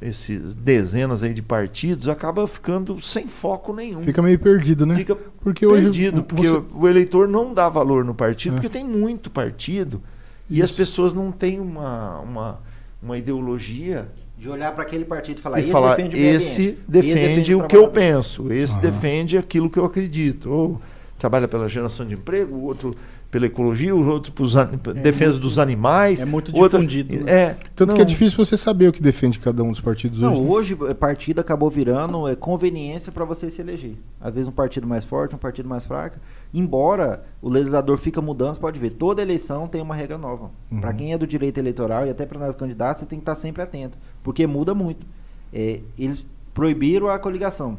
esses 0.02 0.54
dezenas 0.54 1.22
aí 1.22 1.34
de 1.34 1.42
partidos, 1.42 2.08
acaba 2.08 2.46
ficando 2.48 3.00
sem 3.02 3.26
foco 3.28 3.72
nenhum. 3.74 4.00
Fica 4.02 4.22
meio 4.22 4.38
perdido, 4.38 4.86
né? 4.86 4.94
Fica 4.96 5.14
Porque 5.14 5.66
hoje 5.66 5.84
perdido, 5.84 6.22
porque 6.24 6.48
você- 6.48 6.62
o, 6.74 6.88
eleitor 6.88 7.28
não 7.28 7.52
dá 7.52 7.68
valor 7.68 8.04
no 8.04 8.14
partido, 8.14 8.52
É. 8.52 8.56
porque 8.56 8.68
tem 8.70 8.84
muito 8.84 9.30
partido 9.30 10.00
e 10.48 10.62
as 10.62 10.72
pessoas 10.72 11.12
não 11.12 11.30
têm 11.30 11.60
uma, 11.60 12.18
uma, 12.20 12.58
uma 13.02 13.18
ideologia 13.18 14.08
De 14.40 14.48
olhar 14.48 14.72
para 14.72 14.84
aquele 14.84 15.04
partido 15.04 15.36
e 15.36 15.42
falar, 15.42 15.60
e 15.60 15.64
esse 15.64 15.70
falar, 15.70 15.96
defende 15.96 16.16
o 16.16 16.18
esse 16.18 16.78
defende, 16.88 17.42
esse 17.42 17.54
o 17.54 17.58
que 17.58 17.76
eu 17.76 17.82
trabalhador." 17.82 17.90
penso, 17.90 18.50
esse 18.50 18.72
Aham. 18.72 18.80
defende 18.80 19.36
aquilo 19.36 19.68
que 19.68 19.78
eu 19.78 19.84
acredito. 19.84 20.50
Ou 20.50 20.80
trabalha 21.18 21.46
pela 21.46 21.68
geração 21.68 22.06
de 22.06 22.14
emprego, 22.14 22.56
o 22.56 22.64
outro 22.64 22.96
pela 23.30 23.46
ecologia, 23.46 23.94
o 23.94 24.06
outro 24.08 24.32
por 24.32 24.48
defesa 24.94 25.38
dos 25.38 25.58
animais. 25.58 26.20
é 26.20 26.24
muito 26.24 26.52
difundido, 26.52 27.24
né? 27.24 27.32
É, 27.32 27.56
Tanto 27.76 27.90
não, 27.90 27.96
que 27.96 28.02
é 28.02 28.04
difícil 28.04 28.44
você 28.44 28.56
saber 28.56 28.88
o 28.88 28.92
que 28.92 29.00
defende 29.00 29.38
cada 29.38 29.62
um 29.62 29.70
dos 29.70 29.80
partidos 29.80 30.20
Não, 30.20 30.32
hoje. 30.32 30.42
né? 30.42 30.48
hoje 30.48 30.78
eh, 30.88 30.94
partido 30.94 31.40
acabou 31.40 31.70
virando 31.70 32.26
é, 32.26 32.34
conveniência 32.34 33.12
para 33.12 33.24
você 33.24 33.48
se 33.48 33.60
eleger. 33.60 33.94
Às 34.20 34.34
vezes 34.34 34.48
um 34.48 34.52
partido 34.52 34.84
mais 34.86 35.04
forte, 35.04 35.34
um 35.34 35.38
partido 35.38 35.68
mais 35.68 35.84
fraco. 35.84 36.18
Embora 36.52 37.22
o 37.40 37.48
legislador 37.48 37.96
fica 37.98 38.20
mudando, 38.20 38.54
você 38.54 38.60
pode 38.60 38.80
ver, 38.80 38.90
toda 38.90 39.22
eleição 39.22 39.68
tem 39.68 39.80
uma 39.80 39.94
regra 39.94 40.18
nova. 40.18 40.50
Uhum. 40.70 40.80
Para 40.80 40.92
quem 40.92 41.12
é 41.12 41.18
do 41.18 41.26
direito 41.26 41.58
eleitoral 41.58 42.06
e 42.06 42.10
até 42.10 42.26
para 42.26 42.38
nós 42.38 42.56
candidatos, 42.56 43.00
você 43.00 43.06
tem 43.06 43.20
que 43.20 43.22
estar 43.22 43.36
sempre 43.36 43.62
atento, 43.62 43.96
porque 44.24 44.44
muda 44.44 44.74
muito. 44.74 45.06
É, 45.52 45.80
eles 45.96 46.26
proibiram 46.52 47.08
a 47.08 47.18
coligação 47.18 47.78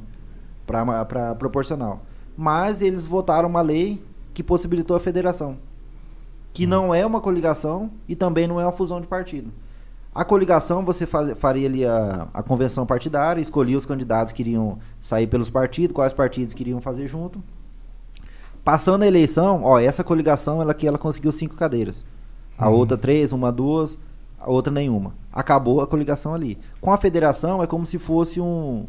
para 0.65 1.35
proporcional, 1.35 2.05
mas 2.37 2.81
eles 2.81 3.05
votaram 3.05 3.49
uma 3.49 3.61
lei 3.61 4.01
que 4.33 4.43
possibilitou 4.43 4.95
a 4.95 4.99
federação, 4.99 5.57
que 6.53 6.65
não 6.67 6.93
é 6.93 7.05
uma 7.05 7.21
coligação 7.21 7.89
e 8.07 8.15
também 8.15 8.47
não 8.47 8.59
é 8.59 8.65
uma 8.65 8.71
fusão 8.71 8.99
de 9.01 9.07
partido. 9.07 9.51
A 10.13 10.25
coligação, 10.25 10.83
você 10.83 11.05
faz- 11.05 11.37
faria 11.39 11.67
ali 11.67 11.85
a, 11.85 12.27
a 12.33 12.43
convenção 12.43 12.85
partidária, 12.85 13.39
escolhia 13.41 13.77
os 13.77 13.85
candidatos 13.85 14.33
que 14.33 14.41
iriam 14.41 14.77
sair 14.99 15.27
pelos 15.27 15.49
partidos, 15.49 15.95
quais 15.95 16.11
partidos 16.11 16.53
queriam 16.53 16.81
fazer 16.81 17.07
junto. 17.07 17.41
Passando 18.63 19.03
a 19.03 19.07
eleição, 19.07 19.61
ó, 19.63 19.79
essa 19.79 20.03
coligação, 20.03 20.61
ela 20.61 20.73
que 20.73 20.85
ela 20.85 20.97
conseguiu 20.97 21.31
cinco 21.31 21.55
cadeiras. 21.55 22.03
A 22.57 22.69
Uhum. 22.69 22.75
outra 22.75 22.97
três, 22.97 23.31
uma 23.33 23.51
duas, 23.51 23.97
a 24.39 24.49
outra 24.49 24.71
nenhuma. 24.71 25.13
Acabou 25.31 25.81
a 25.81 25.87
coligação 25.87 26.33
ali. 26.33 26.57
Com 26.79 26.91
a 26.91 26.97
federação 26.97 27.63
é 27.63 27.67
como 27.67 27.85
se 27.85 27.97
fosse 27.97 28.39
um 28.39 28.85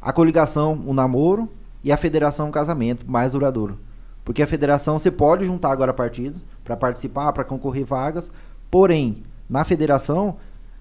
a 0.00 0.12
coligação 0.12 0.72
um 0.86 0.92
namoro 0.92 1.48
e 1.84 1.90
a 1.92 1.96
federação 1.96 2.48
um 2.48 2.52
casamento 2.52 3.04
mais 3.08 3.32
duradouro. 3.32 3.78
Porque 4.26 4.42
a 4.42 4.46
federação 4.46 4.98
você 4.98 5.10
pode 5.10 5.46
juntar 5.46 5.70
agora 5.70 5.94
partidos 5.94 6.44
para 6.62 6.76
participar, 6.76 7.32
para 7.32 7.44
concorrer 7.44 7.86
vagas, 7.86 8.30
Porém, 8.68 9.22
na 9.48 9.62
federação, 9.64 10.36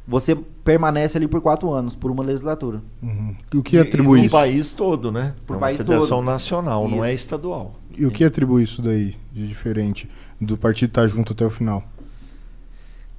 você 0.07 0.35
permanece 0.63 1.15
ali 1.17 1.27
por 1.27 1.39
quatro 1.39 1.71
anos, 1.71 1.95
por 1.95 2.09
uma 2.09 2.23
legislatura. 2.23 2.81
Uhum. 3.01 3.35
E 3.53 3.57
o 3.57 3.63
que 3.63 3.75
E- 3.75 3.79
atribui 3.79 4.17
e 4.17 4.21
no 4.21 4.25
isso? 4.27 4.35
país 4.35 4.71
todo, 4.71 5.11
né? 5.11 5.33
Pro 5.45 5.53
é 5.53 5.57
uma 5.57 5.61
país 5.67 5.77
federação 5.77 6.17
todo. 6.17 6.25
nacional, 6.25 6.87
não 6.87 6.97
Isso. 6.97 7.05
é 7.05 7.13
estadual. 7.13 7.75
E 7.95 8.05
o 8.05 8.11
que 8.11 8.23
atribui 8.25 8.63
isso 8.63 8.81
daí 8.81 9.15
de 9.31 9.47
diferente 9.47 10.09
do 10.41 10.57
partido 10.57 10.89
estar 10.89 11.07
junto 11.07 11.33
até 11.33 11.45
o 11.45 11.49
final? 11.51 11.83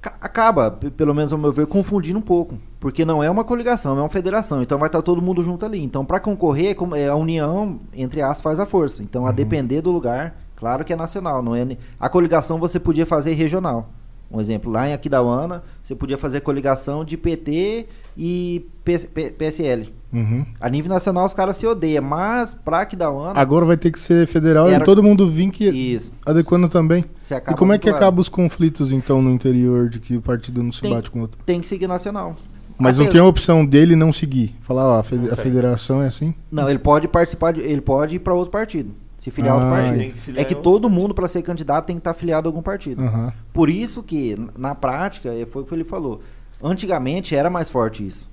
Ca- 0.01 0.13
Acaba, 0.21 0.71
pelo 0.71 1.13
menos 1.13 1.33
ao 1.33 1.39
meu 1.39 1.51
ver, 1.51 1.65
confundindo 1.65 2.19
um 2.19 2.21
pouco. 2.21 2.57
Porque 2.79 3.03
não 3.03 3.23
é 3.23 3.29
uma 3.29 3.43
coligação, 3.43 3.97
é 3.97 4.01
uma 4.01 4.09
federação. 4.09 4.61
Então 4.61 4.77
vai 4.77 4.87
estar 4.87 5.01
todo 5.01 5.21
mundo 5.21 5.41
junto 5.43 5.65
ali. 5.65 5.83
Então, 5.83 6.05
para 6.05 6.19
concorrer, 6.19 6.75
como- 6.75 6.95
é, 6.95 7.07
a 7.07 7.15
união, 7.15 7.79
entre 7.93 8.21
aspas, 8.21 8.41
faz 8.41 8.59
a 8.59 8.65
força. 8.65 9.01
Então, 9.01 9.25
a 9.25 9.31
depender 9.31 9.81
do 9.81 9.91
lugar, 9.91 10.35
claro 10.55 10.85
que 10.85 10.93
é 10.93 10.95
nacional. 10.95 11.41
não 11.41 11.55
é 11.55 11.77
A 11.99 12.07
coligação 12.09 12.59
você 12.59 12.79
podia 12.79 13.05
fazer 13.05 13.33
regional. 13.33 13.89
Um 14.29 14.39
exemplo, 14.41 14.69
lá 14.71 14.87
em 14.87 14.93
Aquidauana, 14.93 15.63
você 15.81 15.95
podia 15.95 16.17
fazer 16.17 16.41
coligação 16.41 17.03
de 17.05 17.15
PT 17.17 17.87
e 18.17 18.67
PSL. 19.37 19.93
Uhum. 20.11 20.45
A 20.59 20.69
nível 20.69 20.89
nacional, 20.89 21.25
os 21.25 21.33
caras 21.33 21.57
se 21.57 21.67
odeiam, 21.67 22.03
mas 22.03 22.53
pra 22.53 22.81
Aquidauana, 22.81 23.39
Agora 23.39 23.65
vai 23.65 23.75
ter 23.77 23.91
que 23.91 23.99
ser 23.99 24.25
federal 24.25 24.67
Era- 24.69 24.81
e 24.81 24.85
todo 24.85 25.03
mundo 25.03 25.29
vir 25.29 25.49
que 25.51 25.65
isso. 25.67 26.11
adequando 26.25 26.69
também. 26.69 27.03
E 27.49 27.53
como 27.55 27.73
é 27.73 27.77
que 27.77 27.89
lá. 27.89 27.97
acaba 27.97 28.21
os 28.21 28.29
conflitos 28.29 28.93
então 28.93 29.21
no 29.21 29.29
interior 29.31 29.89
de 29.89 29.99
que 29.99 30.15
o 30.15 30.21
partido 30.21 30.63
não 30.63 30.71
se 30.71 30.81
Tem- 30.81 30.91
bate 30.93 31.11
com 31.11 31.19
o 31.19 31.21
outro? 31.23 31.37
Tem 31.45 31.59
que 31.59 31.67
seguir 31.67 31.87
nacional. 31.87 32.35
Mas 32.79 32.97
não 32.97 33.07
tem 33.07 33.19
a 33.19 33.25
opção 33.25 33.65
dele 33.65 33.95
não 33.95 34.13
seguir. 34.13 34.55
Falar, 34.61 34.87
ó, 34.87 34.99
a, 34.99 35.03
fe- 35.03 35.19
a 35.31 35.35
federação 35.35 36.01
é 36.01 36.07
assim? 36.07 36.33
Não, 36.51 36.69
ele 36.69 36.77
pode 36.79 37.07
participar, 37.07 37.51
de, 37.53 37.59
ele 37.61 37.81
pode 37.81 38.15
ir 38.17 38.19
para 38.19 38.35
outro 38.35 38.51
partido, 38.51 38.91
se 39.17 39.31
filiar 39.31 39.53
a 39.53 39.57
outro 39.57 39.69
Ah, 39.73 39.77
partido. 39.81 39.99
que 39.99 40.11
filiar 40.11 40.41
É 40.41 40.45
que 40.45 40.53
todo 40.55 40.87
mundo 40.89 41.13
para 41.15 41.27
ser 41.27 41.41
candidato 41.41 41.85
tem 41.87 41.95
que 41.95 42.01
estar 42.01 42.13
filiado 42.13 42.47
a 42.47 42.49
algum 42.49 42.61
partido. 42.61 43.01
Aham. 43.01 43.33
Por 43.51 43.67
isso 43.69 44.03
que 44.03 44.37
na 44.55 44.75
prática, 44.75 45.29
eh, 45.33 45.47
foi 45.49 45.63
o 45.63 45.65
que 45.65 45.73
ele 45.73 45.83
falou. 45.83 46.21
Antigamente 46.63 47.35
era 47.35 47.49
mais 47.49 47.67
forte 47.69 48.05
isso. 48.07 48.29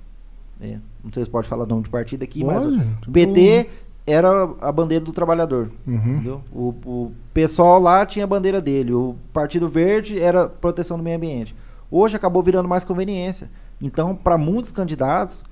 É, 0.61 0.77
não 1.05 1.13
sei 1.13 1.23
se 1.23 1.29
pode 1.29 1.47
falar 1.47 1.65
nome 1.67 1.83
de 1.83 1.89
partido 1.89 2.23
aqui, 2.23 2.43
mas 2.43 2.63
Pode, 2.63 2.77
o 3.07 3.11
PT 3.11 3.69
era 4.07 4.49
a 4.59 4.71
bandeira 4.71 5.03
do 5.03 5.11
trabalhador. 5.11 5.71
Uhum. 5.87 6.41
O, 6.51 6.69
o 6.85 7.11
pessoal 7.33 7.79
lá 7.79 8.05
tinha 8.05 8.25
a 8.25 8.27
bandeira 8.27 8.59
dele. 8.59 8.93
O 8.93 9.15
Partido 9.31 9.69
Verde 9.69 10.19
era 10.19 10.47
proteção 10.47 10.97
do 10.97 11.03
meio 11.03 11.15
ambiente. 11.17 11.55
Hoje 11.89 12.15
acabou 12.15 12.43
virando 12.43 12.67
mais 12.67 12.83
conveniência. 12.83 13.49
Então, 13.81 14.15
para 14.15 14.37
muitos 14.37 14.71
candidatos, 14.71 15.43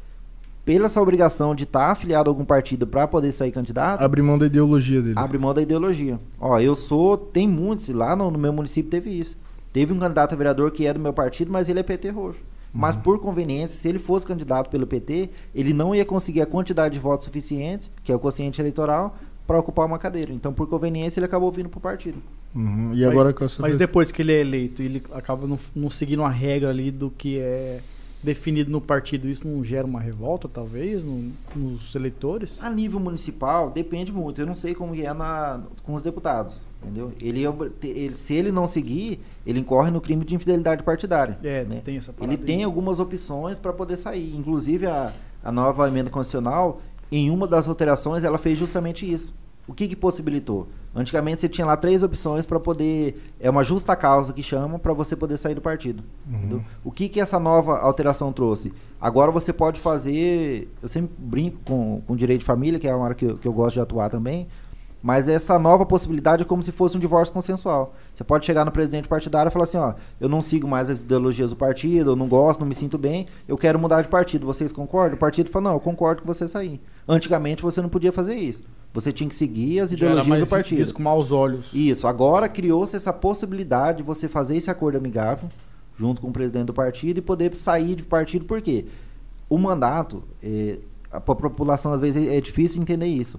pela 0.65 0.85
essa 0.85 1.01
obrigação 1.01 1.53
de 1.53 1.63
estar 1.63 1.91
afiliado 1.91 2.29
a 2.29 2.31
algum 2.31 2.45
partido 2.45 2.85
para 2.87 3.07
poder 3.07 3.31
sair 3.31 3.51
candidato, 3.51 4.01
Abre 4.01 4.21
mão 4.21 4.37
da 4.37 4.45
ideologia 4.45 5.01
dele. 5.01 5.15
abre 5.17 5.37
mão 5.37 5.53
da 5.53 5.61
ideologia. 5.61 6.19
Ó, 6.39 6.59
eu 6.59 6.75
sou, 6.75 7.17
tem 7.17 7.47
muitos, 7.47 7.89
lá 7.89 8.15
no, 8.15 8.29
no 8.31 8.37
meu 8.39 8.53
município 8.53 8.89
teve 8.89 9.09
isso. 9.09 9.35
Teve 9.71 9.91
um 9.91 9.99
candidato 9.99 10.33
a 10.33 10.35
vereador 10.35 10.71
que 10.71 10.85
é 10.85 10.93
do 10.93 10.99
meu 10.99 11.11
partido, 11.13 11.51
mas 11.51 11.67
ele 11.67 11.79
é 11.79 11.83
PT 11.83 12.09
roxo. 12.11 12.39
Mas 12.73 12.95
por 12.95 13.19
conveniência, 13.19 13.79
se 13.79 13.87
ele 13.87 13.99
fosse 13.99 14.25
candidato 14.25 14.69
pelo 14.69 14.87
PT, 14.87 15.29
ele 15.53 15.73
não 15.73 15.93
ia 15.93 16.03
conseguir 16.03 16.41
a 16.41 16.45
quantidade 16.45 16.95
de 16.95 16.99
votos 16.99 17.25
suficientes, 17.25 17.91
que 18.03 18.11
é 18.11 18.15
o 18.15 18.19
quociente 18.19 18.59
eleitoral, 18.59 19.15
para 19.45 19.59
ocupar 19.59 19.85
uma 19.85 19.99
cadeira. 19.99 20.33
Então, 20.33 20.51
por 20.53 20.67
conveniência, 20.67 21.19
ele 21.19 21.25
acabou 21.25 21.51
vindo 21.51 21.69
pro 21.69 21.79
partido. 21.79 22.17
Uhum. 22.55 22.91
E 22.93 23.01
Mas- 23.01 23.11
agora 23.11 23.33
com 23.33 23.45
essa 23.45 23.61
Mas 23.61 23.77
depois 23.77 24.11
que 24.11 24.21
ele 24.21 24.31
é 24.33 24.41
eleito, 24.41 24.81
ele 24.81 25.03
acaba 25.11 25.45
não, 25.45 25.59
não 25.75 25.89
seguindo 25.89 26.23
a 26.23 26.29
regra 26.29 26.69
ali 26.69 26.89
do 26.89 27.09
que 27.11 27.37
é 27.39 27.81
definido 28.23 28.71
no 28.71 28.79
partido, 28.79 29.27
isso 29.27 29.45
não 29.47 29.63
gera 29.63 29.85
uma 29.85 29.99
revolta, 29.99 30.47
talvez, 30.47 31.03
no- 31.03 31.31
nos 31.55 31.93
eleitores? 31.93 32.57
A 32.61 32.69
nível 32.69 32.99
municipal, 32.99 33.69
depende 33.69 34.11
muito. 34.13 34.41
Eu 34.41 34.47
não 34.47 34.55
sei 34.55 34.73
como 34.73 34.95
é 34.95 35.13
na, 35.13 35.61
com 35.83 35.93
os 35.93 36.01
deputados. 36.01 36.61
Entendeu? 36.83 37.11
Ele, 37.19 37.45
é 37.45 37.53
ele- 37.87 38.15
se 38.15 38.33
ele 38.33 38.51
não 38.51 38.67
seguir, 38.67 39.19
ele 39.45 39.59
incorre 39.59 39.89
no 39.91 40.01
crime 40.01 40.23
de 40.25 40.35
infidelidade 40.35 40.83
partidária. 40.83 41.37
É, 41.43 41.63
né? 41.63 41.81
tem 41.83 41.97
essa 41.97 42.13
Ele 42.21 42.37
tem 42.37 42.57
aí. 42.59 42.63
algumas 42.63 42.99
opções 42.99 43.57
para 43.59 43.73
poder 43.73 43.97
sair. 43.97 44.35
Inclusive, 44.35 44.85
a, 44.85 45.11
a 45.43 45.51
nova 45.51 45.87
emenda 45.87 46.09
constitucional, 46.09 46.81
em 47.11 47.29
uma 47.29 47.47
das 47.47 47.67
alterações, 47.67 48.23
ela 48.23 48.37
fez 48.37 48.57
justamente 48.59 49.11
isso. 49.11 49.33
O 49.65 49.73
que, 49.73 49.87
que 49.87 49.95
possibilitou? 49.95 50.67
Antigamente 50.93 51.39
você 51.39 51.47
tinha 51.47 51.65
lá 51.65 51.77
três 51.77 52.03
opções 52.03 52.45
para 52.45 52.59
poder. 52.59 53.31
É 53.39 53.49
uma 53.49 53.63
justa 53.63 53.95
causa 53.95 54.33
que 54.33 54.43
chamam 54.43 54.77
para 54.77 54.91
você 54.91 55.15
poder 55.15 55.37
sair 55.37 55.55
do 55.55 55.61
partido. 55.61 56.03
entendeu? 56.29 56.61
O 56.83 56.91
que, 56.91 57.07
que 57.07 57.19
essa 57.21 57.39
nova 57.39 57.77
alteração 57.79 58.33
trouxe? 58.33 58.73
Agora 58.99 59.31
você 59.31 59.53
pode 59.53 59.79
fazer. 59.79 60.69
Eu 60.81 60.89
sempre 60.89 61.11
brinco 61.17 61.59
com, 61.65 62.01
com 62.05 62.13
direito 62.15 62.41
de 62.41 62.45
família, 62.45 62.77
que 62.77 62.87
é 62.87 62.93
uma 62.93 63.05
área 63.05 63.15
que 63.15 63.25
eu, 63.25 63.37
que 63.37 63.47
eu 63.47 63.53
gosto 63.53 63.75
de 63.75 63.79
atuar 63.79 64.09
também. 64.09 64.47
Mas 65.03 65.27
essa 65.27 65.59
nova 65.59 65.85
possibilidade 65.85 66.43
é 66.43 66.45
como 66.45 66.63
se 66.63 66.71
fosse 66.71 66.95
um 66.95 66.99
divórcio 66.99 67.33
consensual. 67.33 67.93
Você 68.15 68.23
pode 68.23 68.45
chegar 68.45 68.63
no 68.63 68.71
presidente 68.71 69.05
partidário 69.05 69.49
e 69.49 69.51
falar 69.51 69.65
assim, 69.65 69.77
ó, 69.77 69.95
eu 70.17 70.29
não 70.29 70.39
sigo 70.41 70.65
mais 70.65 70.89
as 70.89 71.01
ideologias 71.01 71.49
do 71.49 71.57
partido, 71.57 72.11
eu 72.11 72.15
não 72.15 72.25
gosto, 72.25 72.61
não 72.61 72.67
me 72.67 72.73
sinto 72.73 72.97
bem, 72.97 73.27
eu 73.45 73.57
quero 73.57 73.77
mudar 73.77 74.01
de 74.01 74.07
partido. 74.07 74.45
Vocês 74.45 74.71
concordam? 74.71 75.17
O 75.17 75.19
partido 75.19 75.49
fala, 75.49 75.63
não, 75.65 75.73
eu 75.73 75.79
concordo 75.81 76.21
com 76.21 76.27
você 76.33 76.47
sair. 76.47 76.79
Antigamente 77.05 77.61
você 77.61 77.81
não 77.81 77.89
podia 77.89 78.13
fazer 78.13 78.35
isso. 78.35 78.63
Você 78.93 79.11
tinha 79.11 79.27
que 79.27 79.35
seguir 79.35 79.81
as 79.81 79.91
ideologias 79.91 80.39
do 80.39 80.47
partido. 80.47 80.77
visto 80.77 80.93
com 80.93 81.03
maus 81.03 81.33
olhos. 81.33 81.65
Isso, 81.73 82.07
agora 82.07 82.47
criou-se 82.47 82.95
essa 82.95 83.11
possibilidade 83.11 83.97
de 83.97 84.03
você 84.03 84.29
fazer 84.29 84.55
esse 84.55 84.71
acordo 84.71 84.97
amigável 84.97 85.49
junto 85.97 86.21
com 86.21 86.29
o 86.29 86.31
presidente 86.31 86.67
do 86.67 86.73
partido 86.73 87.17
e 87.17 87.21
poder 87.21 87.53
sair 87.57 87.95
de 87.95 88.03
partido, 88.03 88.45
por 88.45 88.61
quê? 88.61 88.85
O 89.49 89.57
mandato, 89.57 90.23
eh, 90.41 90.79
a 91.11 91.19
po- 91.19 91.35
população 91.35 91.91
às 91.91 91.99
vezes 91.99 92.25
é 92.25 92.39
difícil 92.39 92.81
entender 92.81 93.05
isso. 93.07 93.37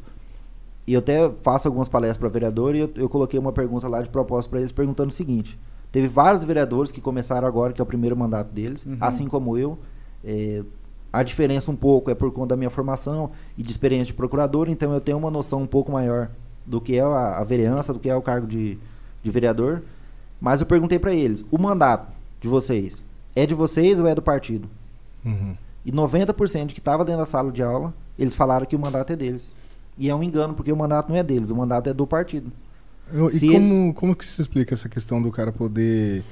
E 0.86 0.92
eu 0.94 0.98
até 0.98 1.30
faço 1.42 1.66
algumas 1.68 1.88
palestras 1.88 2.18
para 2.18 2.28
vereador 2.28 2.74
e 2.74 2.80
eu, 2.80 2.90
eu 2.96 3.08
coloquei 3.08 3.38
uma 3.40 3.52
pergunta 3.52 3.88
lá 3.88 4.02
de 4.02 4.08
propósito 4.10 4.50
para 4.50 4.60
eles 4.60 4.72
perguntando 4.72 5.08
o 5.10 5.12
seguinte: 5.12 5.58
teve 5.90 6.08
vários 6.08 6.44
vereadores 6.44 6.90
que 6.92 7.00
começaram 7.00 7.46
agora, 7.48 7.72
que 7.72 7.80
é 7.80 7.84
o 7.84 7.86
primeiro 7.86 8.16
mandato 8.16 8.52
deles, 8.52 8.84
Uhum. 8.84 8.96
assim 9.00 9.26
como 9.26 9.56
eu. 9.56 9.78
eh, 10.24 10.62
a 11.12 11.22
diferença 11.22 11.70
um 11.70 11.76
pouco 11.76 12.10
é 12.10 12.14
por 12.14 12.32
conta 12.32 12.48
da 12.48 12.56
minha 12.56 12.70
formação 12.70 13.30
e 13.56 13.62
de 13.62 13.70
experiência 13.70 14.06
de 14.06 14.14
procurador, 14.14 14.68
então 14.68 14.92
eu 14.92 15.00
tenho 15.00 15.16
uma 15.16 15.30
noção 15.30 15.62
um 15.62 15.66
pouco 15.66 15.92
maior 15.92 16.28
do 16.66 16.80
que 16.80 16.96
é 16.96 17.02
a, 17.02 17.38
a 17.38 17.44
vereança, 17.44 17.92
do 17.92 18.00
que 18.00 18.08
é 18.10 18.16
o 18.16 18.20
cargo 18.22 18.48
de, 18.48 18.76
de 19.22 19.30
vereador. 19.30 19.82
Mas 20.40 20.60
eu 20.60 20.66
perguntei 20.66 20.98
para 20.98 21.14
eles: 21.14 21.44
o 21.52 21.58
mandato 21.58 22.12
de 22.40 22.48
vocês 22.48 23.02
é 23.36 23.46
de 23.46 23.54
vocês 23.54 24.00
ou 24.00 24.06
é 24.08 24.14
do 24.14 24.20
partido? 24.22 24.68
Uhum. 25.24 25.54
E 25.86 25.92
90% 25.92 26.68
que 26.72 26.78
estava 26.80 27.04
dentro 27.04 27.20
da 27.20 27.26
sala 27.26 27.52
de 27.52 27.62
aula, 27.62 27.94
eles 28.18 28.34
falaram 28.34 28.66
que 28.66 28.74
o 28.74 28.78
mandato 28.78 29.12
é 29.12 29.16
deles. 29.16 29.52
E 29.98 30.08
é 30.10 30.14
um 30.14 30.22
engano, 30.22 30.54
porque 30.54 30.72
o 30.72 30.76
mandato 30.76 31.08
não 31.08 31.16
é 31.16 31.22
deles, 31.22 31.50
o 31.50 31.56
mandato 31.56 31.88
é 31.88 31.94
do 31.94 32.06
partido. 32.06 32.50
Eu- 33.12 33.30
E 33.30 33.48
como, 33.52 33.92
como 33.94 34.16
que 34.16 34.24
se 34.24 34.40
explica 34.40 34.74
essa 34.74 34.88
questão 34.88 35.20
do 35.20 35.30
cara 35.30 35.52
poder. 35.52 36.22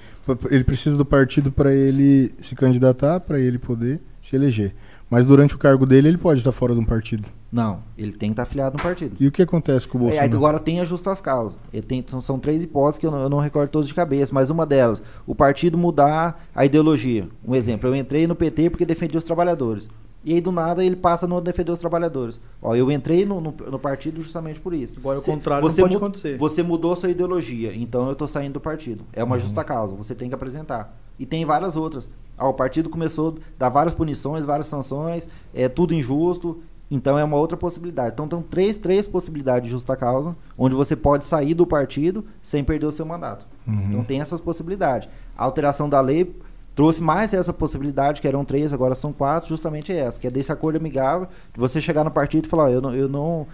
Ele 0.51 0.64
precisa 0.64 0.96
do 0.96 1.05
partido 1.05 1.51
para 1.53 1.72
ele 1.72 2.33
se 2.40 2.55
candidatar, 2.55 3.20
para 3.20 3.38
ele 3.38 3.59
poder 3.59 4.01
se 4.22 4.35
eleger. 4.37 4.75
Mas 5.11 5.27
durante 5.27 5.55
o 5.55 5.59
cargo 5.59 5.85
dele, 5.85 6.09
ele 6.09 6.16
pode 6.16 6.40
estar 6.40 6.53
fora 6.53 6.72
de 6.72 6.81
um 6.81 6.85
partido. 6.85 7.29
Não, 7.53 7.81
ele 7.98 8.12
tem 8.12 8.31
que 8.31 8.33
estar 8.33 8.44
afiliado 8.44 8.79
no 8.79 8.83
partido. 8.83 9.14
E 9.20 9.27
o 9.27 9.33
que 9.33 9.42
acontece 9.42 9.87
com 9.87 9.98
o 9.98 10.01
É, 10.01 10.05
Bolsonaro? 10.05 10.35
agora 10.37 10.59
tem 10.59 10.81
as 10.81 10.88
justas 10.88 11.20
causas. 11.20 11.55
Ele 11.70 11.83
tem- 11.83 12.03
são, 12.07 12.18
são 12.22 12.38
três 12.38 12.62
hipóteses 12.62 12.98
que 12.98 13.07
eu 13.07 13.11
não, 13.11 13.20
eu 13.20 13.29
não 13.29 13.38
recordo 13.38 13.68
todas 13.68 13.88
de 13.88 13.94
cabeça, 13.94 14.33
mas 14.33 14.48
uma 14.48 14.64
delas, 14.64 15.03
o 15.27 15.35
partido 15.35 15.77
mudar 15.77 16.42
a 16.55 16.64
ideologia. 16.64 17.29
Um 17.46 17.55
exemplo, 17.55 17.90
eu 17.90 17.94
entrei 17.94 18.27
no 18.27 18.35
PT 18.35 18.70
porque 18.70 18.87
defendia 18.87 19.18
os 19.18 19.25
trabalhadores. 19.25 19.90
E 20.24 20.35
aí 20.35 20.40
do 20.40 20.52
nada 20.52 20.85
ele 20.85 20.94
passa 20.96 21.26
no 21.26 21.40
defender 21.40 21.72
os 21.72 21.78
trabalhadores. 21.78 22.40
Ó, 22.61 22.74
eu 22.76 22.90
entrei 22.90 23.26
no, 23.26 23.40
no, 23.40 23.52
no 23.70 23.78
partido 23.78 24.22
justamente 24.22 24.61
por 24.61 24.72
isso. 24.72 24.94
Agora 24.98 25.18
o 25.18 25.22
contrário 25.22 25.62
você 25.68 25.80
pode 25.82 25.96
acontecer. 25.96 26.38
Você 26.38 26.62
mudou 26.62 26.94
sua 26.94 27.11
ideologia, 27.11 27.74
então 27.74 28.08
eu 28.08 28.14
tô 28.14 28.26
saindo 28.26 28.54
do 28.54 28.61
partido. 28.61 29.04
É 29.12 29.20
Uhum. 29.22 29.26
uma 29.26 29.38
justa 29.38 29.64
causa, 29.64 29.94
você 29.94 30.14
tem 30.14 30.28
que 30.28 30.35
apresentar. 30.35 30.96
E 31.18 31.26
tem 31.26 31.44
várias 31.44 31.74
outras. 31.76 32.08
Ah, 32.38 32.48
o 32.48 32.54
partido 32.54 32.88
começou 32.88 33.37
a 33.38 33.40
dar 33.58 33.68
várias 33.68 33.94
punições, 33.94 34.44
várias 34.44 34.66
sanções, 34.66 35.28
é 35.54 35.68
tudo 35.68 35.92
injusto. 35.94 36.62
Então 36.90 37.18
é 37.18 37.24
uma 37.24 37.38
outra 37.38 37.56
possibilidade. 37.56 38.12
Então 38.12 38.26
estão 38.26 38.42
três, 38.42 38.76
três 38.76 39.06
possibilidades 39.06 39.64
de 39.64 39.70
justa 39.70 39.96
causa, 39.96 40.37
onde 40.58 40.74
você 40.74 40.94
pode 40.94 41.26
sair 41.26 41.54
do 41.54 41.66
partido 41.66 42.22
sem 42.42 42.62
perder 42.62 42.85
o 42.85 42.92
seu 42.92 43.06
mandato. 43.06 43.46
Uhum. 43.66 43.87
Então 43.88 44.04
tem 44.04 44.20
essas 44.20 44.40
possibilidades. 44.42 45.08
A 45.37 45.42
alteração 45.44 45.88
da 45.88 46.00
lei 46.02 46.37
trouxe 46.74 47.02
mais 47.02 47.32
essa 47.35 47.52
possibilidade, 47.52 48.20
que 48.20 48.28
eram 48.28 48.44
três, 48.44 48.72
agora 48.72 48.94
são 48.94 49.12
quatro, 49.12 49.48
justamente 49.48 49.92
essa, 49.92 50.18
que 50.18 50.26
é 50.26 50.30
desse 50.30 50.50
acordo 50.52 50.76
amigável, 50.76 51.28
de 51.52 51.61
você 51.61 51.80
chegar 51.80 52.02
no 52.04 52.11
partido 52.11 52.46
e 52.46 52.48
falar, 52.48 52.64
ó, 52.64 52.68
eu 52.68 52.80
não, 52.80 52.94
eu 52.94 53.08
não, 53.08 53.46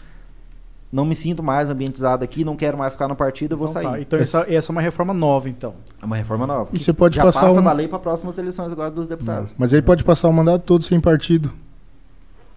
não 0.93 1.05
me 1.05 1.15
sinto 1.15 1.43
mais 1.43 1.69
ambientizado 1.69 2.23
aqui, 2.25 2.45
não 2.45 2.57
quero 2.57 2.79
mais 2.79 2.93
ficar 2.93 3.09
no 3.09 3.17
partido, 3.17 3.53
eu 3.55 3.59
vou 3.59 3.69
Então, 3.69 3.83
sair. 3.83 3.91
tá. 3.93 4.01
Então 4.01 4.19
essa, 4.19 4.47
essa 4.49 4.71
é 4.71 4.73
uma 4.73 4.81
reforma 4.81 5.13
nova, 5.13 5.49
então. 5.49 5.75
É 6.01 6.05
uma 6.07 6.17
reforma 6.17 6.47
nova. 6.47 6.71
E 6.73 6.79
você 6.79 6.93
pode 6.93 7.17
Já 7.17 7.25
passar 7.25 7.41
passa 7.43 7.59
um- 7.61 7.63
na 7.63 7.73
lei 7.73 7.89
para 7.89 7.99
próximas 7.99 8.39
eleições 8.39 8.71
agora 8.73 8.91
dos 8.91 9.07
deputados. 9.07 9.53
Mas 9.59 9.75
aí 9.75 9.83
pode 9.83 10.05
passar 10.05 10.29
o 10.29 10.33
mandato 10.33 10.63
todo 10.63 10.85
sem 10.85 11.01
partido. 11.01 11.53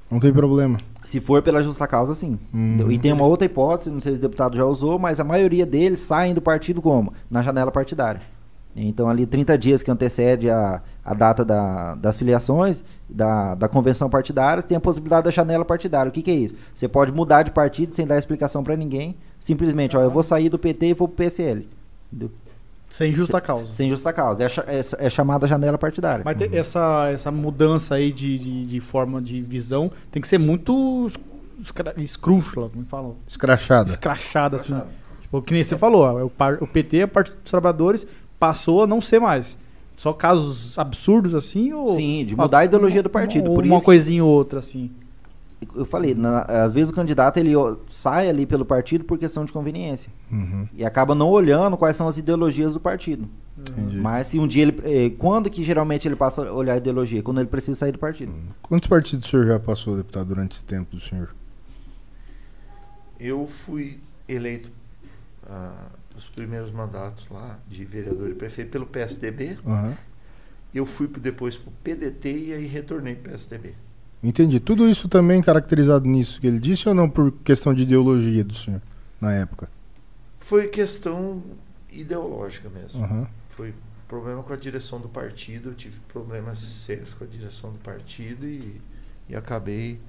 Não 0.09 0.19
tem 0.19 0.31
problema. 0.31 0.77
Se 1.03 1.19
for 1.19 1.41
pela 1.41 1.63
justa 1.63 1.87
causa, 1.87 2.13
sim. 2.13 2.37
Uhum. 2.53 2.91
E 2.91 2.99
tem 2.99 3.11
uma 3.11 3.25
outra 3.25 3.45
hipótese, 3.45 3.89
não 3.89 3.99
sei 4.01 4.11
se 4.13 4.17
o 4.19 4.21
deputado 4.21 4.55
já 4.55 4.65
usou, 4.65 4.99
mas 4.99 5.19
a 5.19 5.23
maioria 5.23 5.65
deles 5.65 6.01
saem 6.01 6.33
do 6.33 6.41
partido 6.41 6.81
como? 6.81 7.13
Na 7.29 7.41
janela 7.41 7.71
partidária. 7.71 8.21
Então, 8.75 9.09
ali 9.09 9.25
30 9.25 9.57
dias 9.57 9.83
que 9.83 9.91
antecede 9.91 10.49
a, 10.49 10.81
a 11.03 11.13
data 11.13 11.43
da- 11.43 11.95
das 11.95 12.15
filiações, 12.17 12.83
da, 13.09 13.53
da 13.55 13.67
convenção 13.67 14.09
partidária, 14.09 14.63
tem 14.63 14.77
a 14.77 14.79
possibilidade 14.79 15.25
da 15.25 15.31
janela 15.31 15.65
partidária. 15.65 16.09
O 16.09 16.11
que, 16.11 16.21
que 16.21 16.31
é 16.31 16.35
isso? 16.35 16.55
Você 16.73 16.87
pode 16.87 17.11
mudar 17.11 17.43
de 17.43 17.51
partido 17.51 17.93
sem 17.93 18.07
dar 18.07 18.17
explicação 18.17 18.63
para 18.63 18.75
ninguém. 18.77 19.17
Simplesmente, 19.39 19.97
ó, 19.97 20.01
eu 20.01 20.09
vou 20.09 20.23
sair 20.23 20.47
do 20.49 20.57
PT 20.57 20.87
e 20.87 20.93
vou 20.93 21.07
pro 21.07 21.17
PSL. 21.17 21.67
Entendeu? 22.11 22.31
Sem 22.87 23.13
justa 23.15 23.39
causa. 23.39 23.71
sem 23.71 23.89
justa 23.89 24.11
causa. 24.13 24.43
É, 24.43 24.47
é, 24.67 25.05
é 25.07 25.09
chamada 25.09 25.47
janela 25.47 25.77
partidária. 25.77 26.23
Mas 26.25 26.37
te- 26.37 26.53
essa, 26.55 27.09
essa 27.11 27.31
mudança 27.31 27.95
aí 27.95 28.11
de, 28.11 28.37
de, 28.37 28.65
de 28.65 28.79
forma 28.81 29.21
de 29.21 29.41
visão 29.41 29.89
tem 30.11 30.21
que 30.21 30.27
ser 30.27 30.37
muito 30.37 31.09
escra- 31.61 31.93
escrúxula, 31.97 32.69
como 32.69 32.85
falam? 32.85 33.15
Escrachada. 33.27 33.89
Escrachada, 33.89 34.57
assim. 34.57 34.77
Tipo, 35.21 35.41
que 35.41 35.53
nem 35.53 35.63
você 35.63 35.77
falou, 35.77 36.01
ó, 36.03 36.25
o, 36.61 36.67
PT, 36.67 37.03
a 37.03 37.07
Partido 37.07 37.37
dos 37.41 37.49
Trabalhadores, 37.49 38.05
passou 38.41 38.83
a 38.83 38.87
não 38.87 38.99
ser 38.99 39.19
mais. 39.21 39.55
Só 39.95 40.11
casos 40.11 40.77
absurdos 40.79 41.35
assim 41.35 41.71
ou. 41.73 41.89
Sim, 41.95 42.25
de 42.25 42.35
mudar 42.35 42.59
a 42.59 42.65
ideologia 42.65 43.03
do 43.03 43.09
partido. 43.09 43.49
Ou 43.49 43.55
Por 43.55 43.63
uma 43.65 43.75
isso 43.75 43.85
coisinha 43.85 44.23
ou 44.25 44.31
outra, 44.31 44.57
assim. 44.59 44.89
eu 45.75 45.85
falei, 45.85 46.15
na- 46.15 46.41
às 46.41 46.73
vezes 46.73 46.89
o 46.89 46.95
candidato 46.95 47.37
ele 47.37 47.53
sai 47.91 48.27
ali 48.27 48.47
pelo 48.47 48.65
partido 48.65 49.03
por 49.05 49.19
questão 49.19 49.45
de 49.45 49.53
conveniência. 49.53 50.11
Uhum, 50.31 50.67
E 50.73 50.83
acaba 50.83 51.13
não 51.13 51.29
olhando 51.29 51.77
quais 51.77 51.95
são 51.95 52.07
as 52.07 52.17
ideologias 52.17 52.73
do 52.73 52.79
partido. 52.79 53.29
entendi. 53.55 53.97
Mas 53.97 54.25
se 54.27 54.39
um 54.39 54.47
dia 54.47 54.63
ele. 54.63 54.81
eh, 54.83 55.11
quando 55.19 55.51
que 55.51 55.63
geralmente 55.63 56.07
ele 56.07 56.15
passa 56.15 56.47
a 56.49 56.51
olhar 56.51 56.73
a 56.73 56.77
ideologia? 56.77 57.21
Quando 57.21 57.39
ele 57.39 57.47
precisa 57.49 57.77
sair 57.77 57.91
do 57.91 57.99
partido. 57.99 58.33
Quantos 58.63 58.87
partidos 58.89 59.27
o 59.27 59.29
senhor 59.29 59.45
já 59.45 59.59
passou, 59.59 59.95
deputado, 59.95 60.25
durante 60.29 60.53
esse 60.53 60.63
tempo 60.63 60.95
do 60.95 60.99
senhor? 60.99 61.29
Eu 63.19 63.45
fui 63.47 63.99
eleito 64.27 64.71
ah, 65.47 65.89
os 66.21 66.29
primeiros 66.29 66.71
mandatos 66.71 67.27
lá 67.29 67.59
de 67.67 67.83
vereador 67.83 68.29
e 68.29 68.33
prefeito 68.33 68.71
pelo 68.71 68.85
PSDB. 68.85 69.57
Aham. 69.65 69.97
Eu 70.73 70.85
fui 70.85 71.07
depois 71.07 71.57
para 71.57 71.69
o 71.69 71.73
PDT 71.83 72.31
e 72.31 72.53
aí 72.53 72.65
retornei 72.65 73.15
para 73.15 73.29
o 73.29 73.31
PSDB. 73.31 73.75
Entendi. 74.23 74.59
Tudo 74.59 74.87
isso 74.87 75.09
também 75.09 75.41
caracterizado 75.41 76.07
nisso 76.07 76.39
que 76.39 76.47
ele 76.47 76.59
disse 76.59 76.87
ou 76.87 76.95
não 76.95 77.09
por 77.09 77.31
questão 77.43 77.73
de 77.73 77.81
ideologia 77.81 78.43
do 78.43 78.53
senhor 78.53 78.81
na 79.19 79.33
época? 79.33 79.69
Foi 80.39 80.67
questão 80.67 81.43
ideológica 81.91 82.69
mesmo. 82.69 83.03
Aham. 83.03 83.27
Foi 83.49 83.73
problema 84.07 84.43
com 84.43 84.53
a 84.53 84.57
direção 84.57 84.99
do 84.99 85.09
partido. 85.09 85.69
Eu 85.69 85.75
tive 85.75 85.99
problemas 86.07 86.59
sérios 86.59 87.13
com 87.13 87.23
a 87.23 87.27
direção 87.27 87.71
do 87.71 87.79
partido 87.79 88.45
e, 88.45 88.79
e 89.27 89.35
acabei. 89.35 89.99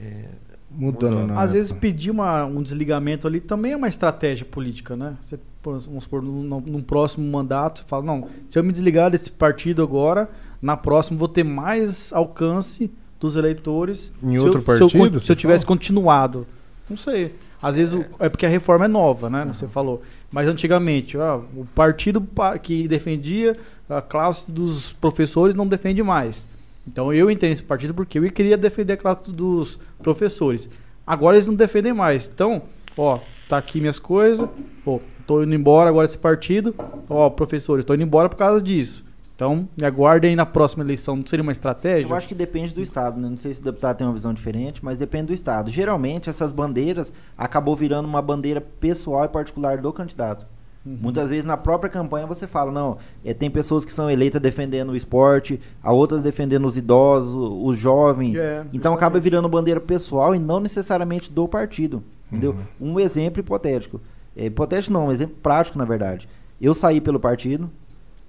é, 0.00 0.28
Mudando 0.70 1.32
Às 1.38 1.52
vezes 1.52 1.70
época. 1.70 1.80
pedir 1.80 2.10
uma- 2.10 2.44
um 2.44 2.62
desligamento 2.62 3.26
ali 3.26 3.40
também 3.40 3.72
é 3.72 3.76
uma 3.76 3.88
estratégia 3.88 4.44
política, 4.44 4.94
né? 4.96 5.16
Você, 5.24 5.38
vamos 5.64 6.04
supor, 6.04 6.22
num, 6.22 6.42
num- 6.60 6.82
próximo 6.82 7.26
mandato, 7.30 7.78
você 7.80 7.84
fala, 7.86 8.04
não, 8.04 8.28
se 8.48 8.58
eu 8.58 8.62
me 8.64 8.70
desligar 8.72 9.10
desse 9.10 9.30
partido 9.30 9.82
agora, 9.82 10.28
na 10.60 10.76
próxima 10.76 11.18
vou 11.18 11.28
ter 11.28 11.44
mais 11.44 12.12
alcance 12.12 12.90
dos 13.18 13.34
eleitores. 13.36 14.12
Em 14.22 14.32
se 14.32 14.38
outro 14.38 14.58
eu, 14.60 14.76
se 14.76 14.82
eu 14.82 14.88
partido, 14.90 15.20
Se 15.20 15.32
eu, 15.32 15.36
tivesse 15.36 15.64
fala? 15.64 15.76
continuado. 15.76 16.46
Não 16.88 16.96
sei. 16.96 17.34
Às 17.62 17.76
vezes 17.76 17.92
o- 17.94 18.04
é 18.18 18.28
porque 18.28 18.46
a 18.46 18.48
reforma 18.48 18.84
é 18.84 18.88
nova, 18.88 19.28
né? 19.28 19.44
Você 19.52 19.66
falou. 19.66 20.02
Mas 20.30 20.46
antigamente, 20.46 21.16
ó, 21.18 21.38
o 21.56 21.66
partido 21.74 22.20
pa- 22.20 22.58
que 22.58 22.86
defendia 22.86 23.56
a 23.88 24.00
classe 24.02 24.52
dos 24.52 24.92
professores 24.94 25.54
não 25.54 25.66
defende 25.66 26.02
mais. 26.02 26.48
Então 26.88 27.12
eu 27.12 27.30
entrei 27.30 27.50
nesse 27.50 27.62
partido 27.62 27.92
porque 27.92 28.18
eu 28.18 28.32
queria 28.32 28.56
defender 28.56 28.94
a 28.94 28.96
classe 28.96 29.30
dos 29.30 29.78
professores. 30.02 30.70
Agora 31.06 31.36
eles 31.36 31.46
não 31.46 31.54
defendem 31.54 31.92
mais. 31.92 32.28
Então, 32.32 32.62
ó, 32.96 33.18
tá 33.48 33.58
aqui 33.58 33.78
minhas 33.80 33.98
coisas. 33.98 34.48
Pô, 34.84 35.00
tô 35.26 35.42
indo 35.42 35.54
embora 35.54 35.90
agora 35.90 36.06
desse 36.06 36.18
partido. 36.18 36.74
Ó, 37.08 37.28
professores, 37.30 37.84
tô 37.84 37.94
indo 37.94 38.02
embora 38.02 38.28
por 38.28 38.36
causa 38.36 38.62
disso. 38.64 39.04
Então, 39.34 39.68
me 39.78 39.86
aguardem 39.86 40.34
na 40.34 40.44
próxima 40.44 40.82
eleição. 40.82 41.14
Não 41.14 41.26
seria 41.26 41.42
uma 41.42 41.52
estratégia? 41.52 42.08
Eu 42.08 42.16
acho 42.16 42.26
que 42.26 42.34
depende 42.34 42.74
do 42.74 42.80
estado, 42.80 43.20
né? 43.20 43.28
Não 43.28 43.36
sei 43.36 43.54
se 43.54 43.60
o 43.60 43.64
deputado 43.64 43.96
tem 43.98 44.06
uma 44.06 44.12
visão 44.12 44.34
diferente, 44.34 44.84
mas 44.84 44.96
depende 44.96 45.26
do 45.26 45.32
estado. 45.32 45.70
Geralmente 45.70 46.28
essas 46.28 46.52
bandeiras 46.52 47.12
acabou 47.36 47.76
virando 47.76 48.08
uma 48.08 48.20
bandeira 48.20 48.60
pessoal 48.60 49.26
e 49.26 49.28
particular 49.28 49.78
do 49.78 49.92
candidato. 49.92 50.44
Uhum. 50.88 50.96
Muitas 51.02 51.28
vezes 51.28 51.44
na 51.44 51.56
própria 51.56 51.90
campanha 51.90 52.26
você 52.26 52.46
fala, 52.46 52.72
não, 52.72 52.96
é, 53.22 53.34
tem 53.34 53.50
pessoas 53.50 53.84
que 53.84 53.92
são 53.92 54.10
eleitas 54.10 54.40
defendendo 54.40 54.90
o 54.90 54.96
esporte, 54.96 55.60
a 55.82 55.92
outras 55.92 56.22
defendendo 56.22 56.64
os 56.64 56.78
idosos, 56.78 57.36
os 57.62 57.76
jovens. 57.76 58.38
É, 58.38 58.64
então 58.72 58.94
acaba 58.94 59.20
virando 59.20 59.46
bandeira 59.50 59.80
pessoal 59.80 60.34
e 60.34 60.38
não 60.38 60.60
necessariamente 60.60 61.30
do 61.30 61.46
partido. 61.46 62.02
Entendeu? 62.32 62.56
Uhum. 62.80 62.92
Um 62.92 63.00
exemplo 63.00 63.40
hipotético. 63.40 64.00
É, 64.34 64.46
hipotético 64.46 64.94
não, 64.94 65.08
um 65.08 65.12
exemplo 65.12 65.36
prático, 65.42 65.76
na 65.76 65.84
verdade. 65.84 66.26
Eu 66.58 66.74
saí 66.74 67.02
pelo 67.02 67.20
partido, 67.20 67.70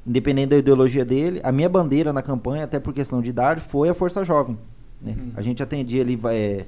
independente 0.05 0.49
da 0.49 0.57
ideologia 0.57 1.05
dele, 1.05 1.39
a 1.43 1.53
minha 1.53 1.69
bandeira 1.69 2.11
na 2.11 2.21
campanha, 2.21 2.65
até 2.65 2.77
por 2.77 2.93
questão 2.93 3.21
de 3.21 3.29
idade, 3.29 3.61
foi 3.61 3.87
a 3.87 3.93
Força 3.93 4.25
Jovem. 4.25 4.57
né? 5.01 5.15
Uhum. 5.17 5.31
A 5.35 5.41
gente 5.41 5.63
atendia 5.63 6.01
ali 6.01 6.19
é, 6.25 6.65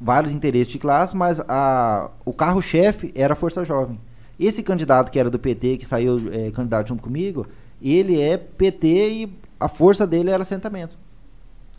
vários 0.00 0.32
interesses 0.32 0.72
de 0.72 0.78
classe, 0.78 1.16
mas 1.16 1.40
a, 1.40 2.10
o 2.24 2.32
carro-chefe 2.32 3.12
era 3.14 3.34
a 3.34 3.36
Força 3.36 3.64
Jovem. 3.64 3.98
Esse 4.38 4.62
candidato 4.62 5.10
que 5.12 5.18
era 5.18 5.30
do 5.30 5.38
PT, 5.38 5.78
que 5.78 5.86
saiu 5.86 6.20
é, 6.32 6.50
candidato 6.50 6.88
junto 6.88 7.02
comigo, 7.02 7.46
ele 7.80 8.20
é 8.20 8.36
PT 8.36 8.88
e 9.10 9.38
a 9.60 9.68
força 9.68 10.06
dele 10.06 10.30
era 10.30 10.42
assentamento. 10.42 10.98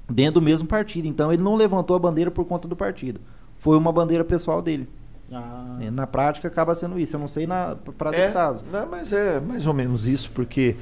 Dentro 0.10 0.36
do 0.40 0.42
mesmo 0.42 0.68
partido. 0.68 1.08
Então 1.08 1.34
ele 1.34 1.42
não 1.42 1.56
levantou 1.56 1.96
a 1.96 2.00
bandeira 2.00 2.30
por 2.32 2.46
conta 2.46 2.68
do 2.68 2.76
partido. 2.76 3.20
Foi 3.58 3.78
uma 3.78 3.92
bandeira 3.92 4.24
pessoal 4.24 4.62
dele. 4.62 4.88
Ah, 5.32 5.78
É, 5.82 5.90
Na 5.90 6.06
prática 6.06 6.48
acaba 6.48 6.76
sendo 6.76 7.00
isso. 7.00 7.16
Eu 7.16 7.20
não 7.20 7.28
sei 7.28 7.48
na 7.48 7.76
para 7.98 8.16
É, 8.16 8.22
deputados. 8.28 8.64
não, 8.72 8.86
mas 8.88 9.12
é 9.12 9.40
mais 9.40 9.66
ou 9.66 9.74
menos 9.74 10.06
isso, 10.06 10.32
porque 10.32 10.76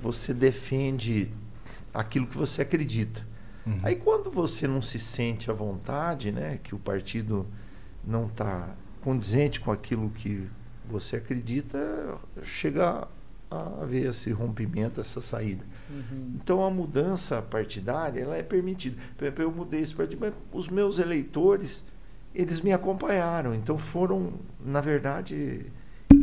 você 0.00 0.32
defende 0.32 1.28
aquilo 1.92 2.26
que 2.26 2.36
você 2.38 2.62
acredita. 2.62 3.26
Uhum. 3.66 3.80
Aí 3.82 3.96
quando 3.96 4.30
você 4.30 4.68
não 4.68 4.80
se 4.80 4.98
sente 5.00 5.50
à 5.50 5.54
vontade, 5.54 6.30
né, 6.30 6.58
que 6.62 6.74
o 6.74 6.78
partido 6.78 7.44
não 8.06 8.26
está 8.26 8.68
condizente 9.02 9.60
com 9.60 9.72
aquilo 9.72 10.10
que 10.10 10.48
você 10.92 11.16
acredita, 11.16 11.78
chega 12.42 13.06
a 13.50 13.82
haver 13.82 14.10
esse 14.10 14.30
rompimento, 14.30 15.00
essa 15.00 15.20
saída. 15.20 15.64
uhum. 15.90 16.32
Então 16.36 16.64
a 16.64 16.70
mudança 16.70 17.40
partidária 17.40 18.20
ela 18.20 18.36
é 18.36 18.42
permitida. 18.42 18.96
Por 19.16 19.24
exemplo, 19.24 19.42
eu 19.44 19.50
mudei 19.50 19.80
esse 19.80 19.94
partido, 19.94 20.18
mas 20.20 20.34
os 20.52 20.68
meus 20.68 20.98
eleitores 20.98 21.84
eles 22.34 22.60
me 22.60 22.72
acompanharam. 22.72 23.54
Então 23.54 23.78
foram, 23.78 24.32
na 24.64 24.80
verdade, 24.82 25.66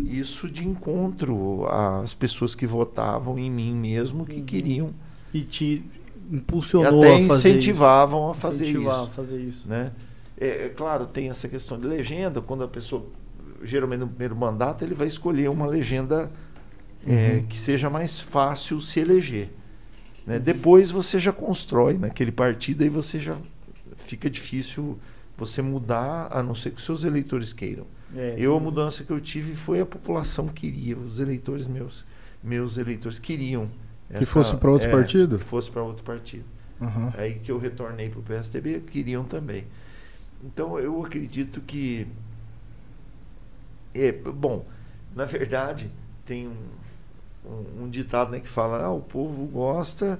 isso 0.05 0.47
de 0.49 0.67
encontro 0.67 1.65
às 1.67 2.13
pessoas 2.13 2.53
que 2.53 2.65
votavam 2.67 3.39
em 3.39 3.49
mim 3.49 3.73
mesmo, 3.75 4.25
que 4.25 4.35
Uhum. 4.37 4.45
queriam 4.45 4.93
E 5.33 5.41
te 5.41 5.83
e 6.31 6.35
impulsionou 6.37 7.01
até 7.03 7.15
a 7.23 7.27
fazer 7.27 7.49
incentivavam 7.49 8.27
a 8.29 8.31
isso. 8.31 8.39
fazer 8.41 8.63
Incentivar 8.69 8.95
isso. 8.95 9.03
a 9.03 9.09
fazer 9.09 9.39
isso. 9.41 9.67
Né? 9.69 9.91
É, 10.39 10.65
é 10.65 10.69
claro, 10.69 11.05
tem 11.07 11.29
essa 11.29 11.47
questão 11.49 11.79
de 11.79 11.87
legenda, 11.87 12.41
quando 12.41 12.63
a 12.63 12.67
pessoa, 12.67 13.05
geralmente 13.65 13.99
no 14.01 14.07
primeiro 14.07 14.35
mandato, 14.35 14.83
ele 14.83 14.93
vai 14.93 15.07
escolher 15.07 15.49
uma 15.49 15.65
legenda 15.65 16.31
é, 17.07 17.35
Uhum. 17.37 17.45
que 17.45 17.57
seja 17.57 17.89
mais 17.89 18.19
fácil 18.19 18.81
se 18.81 18.99
eleger. 18.99 19.45
Uhum. 19.47 20.33
né? 20.33 20.39
Depois 20.39 20.89
você 20.91 21.19
já 21.19 21.31
constrói 21.31 21.97
naquele 21.97 22.31
partido, 22.31 22.83
aí 22.83 22.89
você 22.89 23.19
já 23.19 23.37
fica 23.97 24.29
difícil 24.29 24.97
você 25.37 25.61
mudar, 25.61 26.29
a 26.31 26.41
não 26.41 26.55
ser 26.55 26.71
que 26.71 26.81
seus 26.81 27.03
eleitores 27.03 27.53
queiram. 27.53 27.85
É, 28.15 28.35
Eu, 28.37 28.55
a 28.55 28.59
mudança 28.59 29.03
que 29.03 29.11
eu 29.11 29.19
tive 29.19 29.53
foi 29.55 29.81
a 29.81 29.85
população 29.85 30.47
queria, 30.47 30.97
os 30.97 31.19
eleitores 31.19 31.67
meus, 31.67 32.05
meus 32.43 32.77
eleitores 32.77 33.19
queriam. 33.19 33.69
Que 34.17 34.23
fosse 34.25 34.55
pra 34.55 34.71
outro 34.71 34.87
é, 34.87 34.91
partido? 34.91 35.37
Que 35.37 35.43
fosse 35.43 35.69
para 35.69 35.81
outro 35.83 36.03
partido. 36.03 36.45
Aham. 36.81 37.13
Aí 37.17 37.35
que 37.35 37.51
eu 37.51 37.57
retornei 37.57 38.09
para 38.09 38.19
o 38.19 38.23
PSDB, 38.23 38.79
queriam 38.91 39.23
também. 39.23 39.65
Então 40.43 40.79
eu 40.79 41.03
acredito 41.03 41.61
que. 41.61 42.07
É, 43.95 44.11
bom, 44.11 44.65
na 45.15 45.25
verdade, 45.25 45.89
tem 46.25 46.47
um, 46.47 46.55
um, 47.49 47.83
um 47.85 47.89
ditado 47.89 48.31
né, 48.31 48.39
que 48.39 48.49
fala: 48.49 48.83
ah, 48.83 48.91
o 48.91 49.01
povo 49.01 49.45
gosta, 49.45 50.19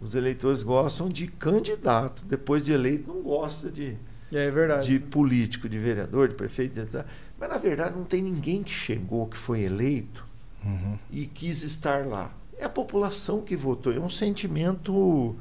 os 0.00 0.14
eleitores 0.14 0.62
gostam 0.62 1.08
de 1.08 1.26
candidato, 1.26 2.24
depois 2.24 2.64
de 2.64 2.72
eleito 2.72 3.12
não 3.12 3.22
gosta 3.22 3.70
de, 3.70 3.96
É 4.32 4.50
verdade. 4.50 4.86
de 4.86 4.98
político, 5.04 5.68
de 5.68 5.78
vereador, 5.78 6.28
de 6.28 6.34
prefeito, 6.34 6.78
etc. 6.80 7.04
Mas 7.38 7.48
na 7.50 7.58
verdade 7.58 7.96
não 7.96 8.04
tem 8.04 8.22
ninguém 8.22 8.62
que 8.62 8.70
chegou, 8.72 9.26
que 9.26 9.36
foi 9.36 9.62
eleito 9.62 10.30
Uhum. 10.64 10.96
e 11.10 11.26
quis 11.26 11.64
estar 11.64 12.06
lá. 12.06 12.30
É 12.56 12.64
a 12.64 12.68
população 12.68 13.40
que 13.40 13.56
votou, 13.56 13.92
é 13.92 13.98
um 13.98 14.08
sentimento 14.08 15.34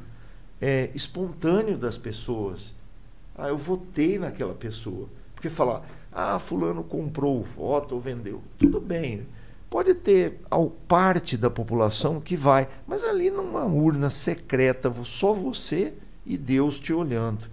é, 0.60 0.90
espontâneo 0.96 1.78
das 1.78 1.96
pessoas. 1.96 2.74
Ah, 3.38 3.50
eu 3.50 3.58
votei 3.58 4.18
naquela 4.18 4.56
pessoa. 4.56 5.08
Porque 5.36 5.48
falar, 5.48 5.88
ah, 6.12 6.40
fulano 6.40 6.84
comprou 6.84 7.40
o 7.40 7.44
voto 7.44 7.96
ou 7.96 8.02
vendeu. 8.02 8.42
Tudo 8.58 8.80
bem. 8.80 9.28
Pode 9.70 9.94
ter 9.94 10.42
ao 10.50 10.70
parte 10.70 11.38
da 11.38 11.50
população 11.50 12.20
que 12.20 12.36
vai, 12.36 12.68
mas 12.86 13.04
ali 13.04 13.30
numa 13.30 13.64
urna 13.64 14.10
secreta, 14.10 14.92
só 15.04 15.34
você 15.34 15.94
e 16.26 16.38
Deus 16.38 16.80
te 16.80 16.92
olhando. 16.92 17.50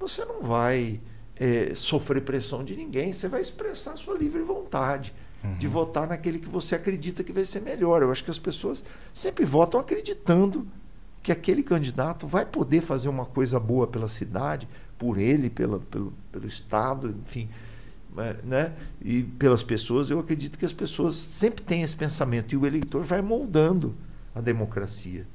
Você 0.00 0.24
não 0.24 0.40
vai 0.42 1.00
é, 1.36 1.72
sofrer 1.74 2.22
pressão 2.22 2.64
de 2.64 2.74
ninguém, 2.74 3.12
você 3.12 3.28
vai 3.28 3.40
expressar 3.40 3.96
sua 3.96 4.16
livre 4.16 4.40
vontade 4.42 5.12
de 5.58 5.66
votar 5.68 6.06
naquele 6.06 6.38
que 6.38 6.48
você 6.48 6.74
acredita 6.74 7.22
que 7.22 7.32
vai 7.32 7.44
ser 7.44 7.60
melhor. 7.60 8.02
Eu 8.02 8.10
acho 8.10 8.24
que 8.24 8.30
as 8.30 8.38
pessoas 8.38 8.82
sempre 9.14 9.44
votam 9.44 9.78
acreditando 9.78 10.66
que 11.22 11.30
aquele 11.30 11.62
candidato 11.62 12.26
vai 12.26 12.44
poder 12.44 12.80
fazer 12.80 13.08
uma 13.08 13.24
coisa 13.24 13.58
boa 13.60 13.86
pela 13.86 14.08
cidade, 14.08 14.68
por 14.98 15.18
ele, 15.18 15.48
pela, 15.48 15.78
pelo, 15.78 16.12
pelo 16.32 16.46
Estado, 16.46 17.14
enfim. 17.24 17.48
Né? 18.44 18.72
E 19.00 19.22
pelas 19.22 19.62
pessoas, 19.62 20.10
eu 20.10 20.18
acredito 20.18 20.58
que 20.58 20.64
as 20.64 20.72
pessoas 20.72 21.16
sempre 21.16 21.64
têm 21.64 21.82
esse 21.82 21.96
pensamento 21.96 22.54
e 22.54 22.56
o 22.56 22.66
eleitor 22.66 23.02
vai 23.02 23.22
moldando 23.22 23.94
a 24.34 24.40
democracia, 24.40 25.26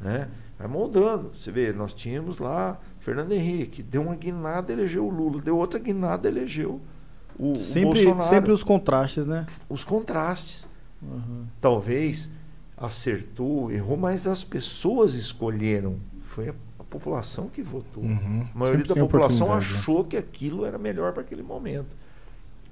né? 0.00 0.28
Vai 0.58 0.68
moldando. 0.68 1.32
Você 1.34 1.50
vê, 1.50 1.72
nós 1.72 1.92
tínhamos 1.92 2.38
lá 2.38 2.78
Fernando 3.00 3.32
Henrique, 3.32 3.82
deu 3.82 4.02
uma 4.02 4.16
guinada, 4.16 4.72
elegeu 4.72 5.06
o 5.06 5.10
Lula, 5.10 5.40
deu 5.40 5.56
outra 5.56 5.78
guinada, 5.78 6.28
elegeu 6.28 6.80
o, 7.38 7.52
o 7.52 7.56
Sempre, 7.56 8.04
Bolsonaro. 8.04 8.28
sempre 8.28 8.52
os 8.52 8.62
contrastes, 8.62 9.26
né? 9.26 9.46
Os 9.68 9.84
contrastes. 9.84 10.66
Uhum. 11.02 11.46
Talvez 11.60 12.30
acertou, 12.76 13.70
errou, 13.70 13.96
mas 13.96 14.26
as 14.26 14.44
pessoas 14.44 15.14
escolheram. 15.14 15.96
Foi 16.22 16.48
a, 16.48 16.54
população 16.94 17.48
que 17.48 17.60
votou. 17.60 18.04
Uhum. 18.04 18.46
A 18.54 18.58
maioria 18.58 18.80
Sempre 18.82 19.00
da 19.00 19.06
população 19.06 19.48
né? 19.48 19.54
achou 19.54 20.04
que 20.04 20.16
aquilo 20.16 20.64
era 20.64 20.78
melhor 20.78 21.12
para 21.12 21.22
aquele 21.22 21.42
momento. 21.42 21.96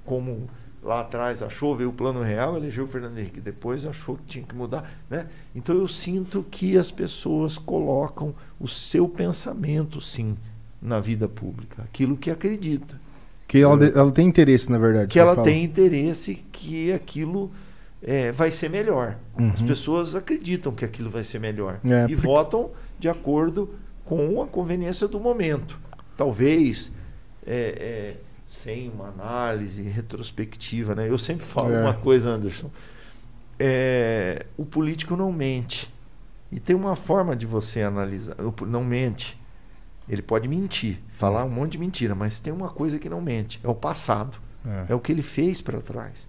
Como 0.05 0.49
lá 0.81 0.99
atrás 1.01 1.41
achou, 1.41 1.75
veio 1.75 1.89
o 1.89 1.93
plano 1.93 2.21
real, 2.21 2.57
elegeu 2.57 2.83
o 2.85 2.87
Fernando 2.87 3.17
Henrique. 3.17 3.39
Depois 3.39 3.85
achou 3.85 4.17
que 4.17 4.23
tinha 4.25 4.45
que 4.45 4.53
mudar. 4.55 4.91
Né? 5.09 5.27
Então 5.55 5.75
eu 5.77 5.87
sinto 5.87 6.43
que 6.51 6.77
as 6.77 6.91
pessoas 6.91 7.57
colocam 7.57 8.33
o 8.59 8.67
seu 8.67 9.07
pensamento, 9.07 10.01
sim, 10.01 10.35
na 10.81 10.99
vida 10.99 11.27
pública. 11.27 11.83
Aquilo 11.83 12.17
que 12.17 12.29
acredita. 12.29 12.99
Que 13.47 13.59
ela, 13.59 13.85
ela 13.85 14.11
tem 14.11 14.27
interesse, 14.27 14.71
na 14.71 14.77
verdade. 14.77 15.07
Que 15.07 15.19
ela 15.19 15.35
fala. 15.35 15.45
tem 15.47 15.63
interesse 15.63 16.35
que 16.51 16.91
aquilo 16.91 17.51
eh, 18.01 18.31
vai 18.33 18.51
ser 18.51 18.69
melhor. 18.69 19.15
As 19.53 19.61
Uhum. 19.61 19.67
pessoas 19.67 20.15
acreditam 20.15 20.73
que 20.73 20.83
aquilo 20.83 21.09
vai 21.09 21.23
ser 21.23 21.39
melhor. 21.39 21.79
É, 21.85 22.03
e 22.05 22.15
porque- 22.15 22.15
votam 22.27 22.71
de 22.99 23.07
acordo 23.07 23.69
com 24.05 24.41
a 24.41 24.47
conveniência 24.47 25.07
do 25.07 25.19
momento. 25.19 25.79
Talvez 26.17 26.91
é, 27.45 28.15
é, 28.17 28.17
sem 28.53 28.87
uma 28.87 29.07
análise 29.07 29.81
retrospectiva. 29.81 30.93
Né? 30.93 31.09
Eu 31.09 31.17
sempre 31.17 31.43
falo 31.43 31.73
É. 31.73 31.81
uma 31.81 31.93
coisa, 31.95 32.29
Anderson. 32.29 32.69
É, 33.59 34.45
o 34.55 34.63
político 34.63 35.15
não 35.17 35.31
mente. 35.31 35.91
E 36.51 36.59
tem 36.59 36.75
uma 36.75 36.95
forma 36.95 37.35
de 37.35 37.47
você 37.47 37.81
analisar. 37.81 38.35
Não 38.67 38.83
mente. 38.83 39.41
Ele 40.07 40.21
pode 40.21 40.47
mentir, 40.47 40.99
falar 41.09 41.45
um 41.45 41.49
monte 41.49 41.71
de 41.73 41.77
mentira, 41.79 42.13
mas 42.13 42.39
tem 42.39 42.53
uma 42.53 42.69
coisa 42.69 42.99
que 42.99 43.09
não 43.09 43.21
mente: 43.21 43.59
é 43.63 43.67
o 43.67 43.73
passado. 43.73 44.37
É. 44.65 44.91
É 44.91 44.95
o 44.95 44.99
que 44.99 45.11
ele 45.11 45.23
fez 45.23 45.59
para 45.59 45.81
trás. 45.81 46.27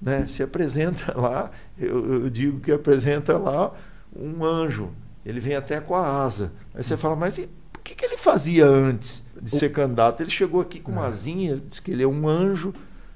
Né? 0.00 0.26
Se 0.26 0.42
apresenta 0.42 1.14
lá, 1.18 1.50
eu, 1.78 2.24
eu 2.24 2.30
digo 2.30 2.58
que 2.58 2.72
apresenta 2.72 3.38
lá 3.38 3.72
um 4.14 4.44
anjo. 4.44 4.90
Ele 5.24 5.38
vem 5.38 5.54
até 5.54 5.80
com 5.80 5.94
a 5.94 6.24
asa. 6.24 6.52
Aí 6.74 6.82
você 6.82 6.96
fala, 6.96 7.14
mas 7.14 7.38
e 7.38 7.48
que, 7.82 7.94
que 7.94 8.04
ele 8.04 8.16
fazia 8.16 8.66
antes 8.66 9.22
de 9.40 9.50
ser 9.50 9.70
candidato? 9.70 10.20
Ele 10.22 10.30
chegou 10.30 10.60
aqui 10.60 10.80
com 10.80 10.92
uma 10.92 11.04
É. 11.06 11.08
asinha, 11.08 11.60
diz 11.70 11.80
que 11.80 11.90
ele 11.90 12.02
é 12.02 12.06
um 12.06 12.28
anjo, 12.28 12.72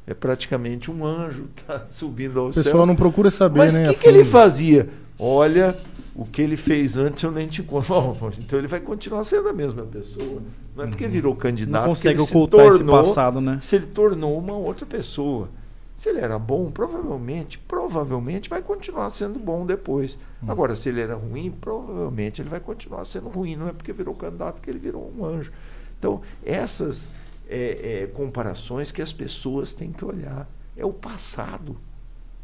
é 0.06 0.14
praticamente 0.14 0.90
um 0.90 1.04
anjo, 1.04 1.46
está 1.56 1.86
subindo 1.88 2.38
ao 2.40 2.46
O 2.48 2.52
céu. 2.52 2.62
pessoal 2.64 2.86
não 2.86 2.96
procura 2.96 3.30
saber, 3.30 3.58
Mas 3.58 3.74
o 3.76 3.80
né? 3.80 3.88
que, 3.88 3.94
a 3.94 3.98
que 3.98 4.08
ele 4.08 4.18
fundo. 4.24 4.30
fazia? 4.30 4.88
Olha, 5.18 5.74
o 6.14 6.24
que 6.26 6.42
ele 6.42 6.56
fez 6.56 6.96
antes 6.96 7.22
eu 7.22 7.30
nem 7.30 7.46
te 7.48 7.62
conto. 7.62 7.86
Então 8.38 8.58
ele 8.58 8.68
vai 8.68 8.80
continuar 8.80 9.24
sendo 9.24 9.48
a 9.48 9.52
mesma 9.52 9.82
pessoa. 9.84 10.42
Não 10.74 10.84
é 10.84 10.86
porque 10.88 11.06
virou 11.08 11.34
candidato 11.34 11.72
Não 11.86 11.94
que 11.94 12.00
consegue 12.00 12.18
ele 12.20 12.26
se 12.26 12.32
ocultar 12.36 12.66
esse 12.66 12.78
tornou 12.78 13.02
passado, 13.04 13.40
né? 13.40 13.58
se 13.62 13.76
ele 13.76 13.86
tornou 13.86 14.38
uma 14.38 14.54
outra 14.54 14.84
pessoa. 14.84 15.48
Se 15.96 16.10
ele 16.10 16.20
era 16.20 16.38
bom, 16.38 16.70
provavelmente, 16.70 17.58
provavelmente 17.58 18.50
vai 18.50 18.60
continuar 18.60 19.08
sendo 19.08 19.38
bom 19.38 19.64
depois. 19.64 20.18
Agora, 20.46 20.76
se 20.76 20.90
ele 20.90 21.00
era 21.00 21.14
ruim, 21.14 21.50
provavelmente 21.50 22.42
ele 22.42 22.50
vai 22.50 22.60
continuar 22.60 23.06
sendo 23.06 23.28
ruim. 23.28 23.56
Não 23.56 23.68
é 23.68 23.72
porque 23.72 23.94
virou 23.94 24.14
candidato 24.14 24.60
que 24.60 24.68
ele 24.68 24.78
virou 24.78 25.10
um 25.16 25.24
anjo. 25.24 25.50
Então, 25.98 26.20
essas 26.44 27.10
é, 27.48 28.02
é, 28.02 28.06
comparações 28.08 28.90
que 28.92 29.00
as 29.00 29.10
pessoas 29.10 29.72
têm 29.72 29.90
que 29.90 30.04
olhar. 30.04 30.46
É 30.76 30.84
o 30.84 30.92
passado. 30.92 31.78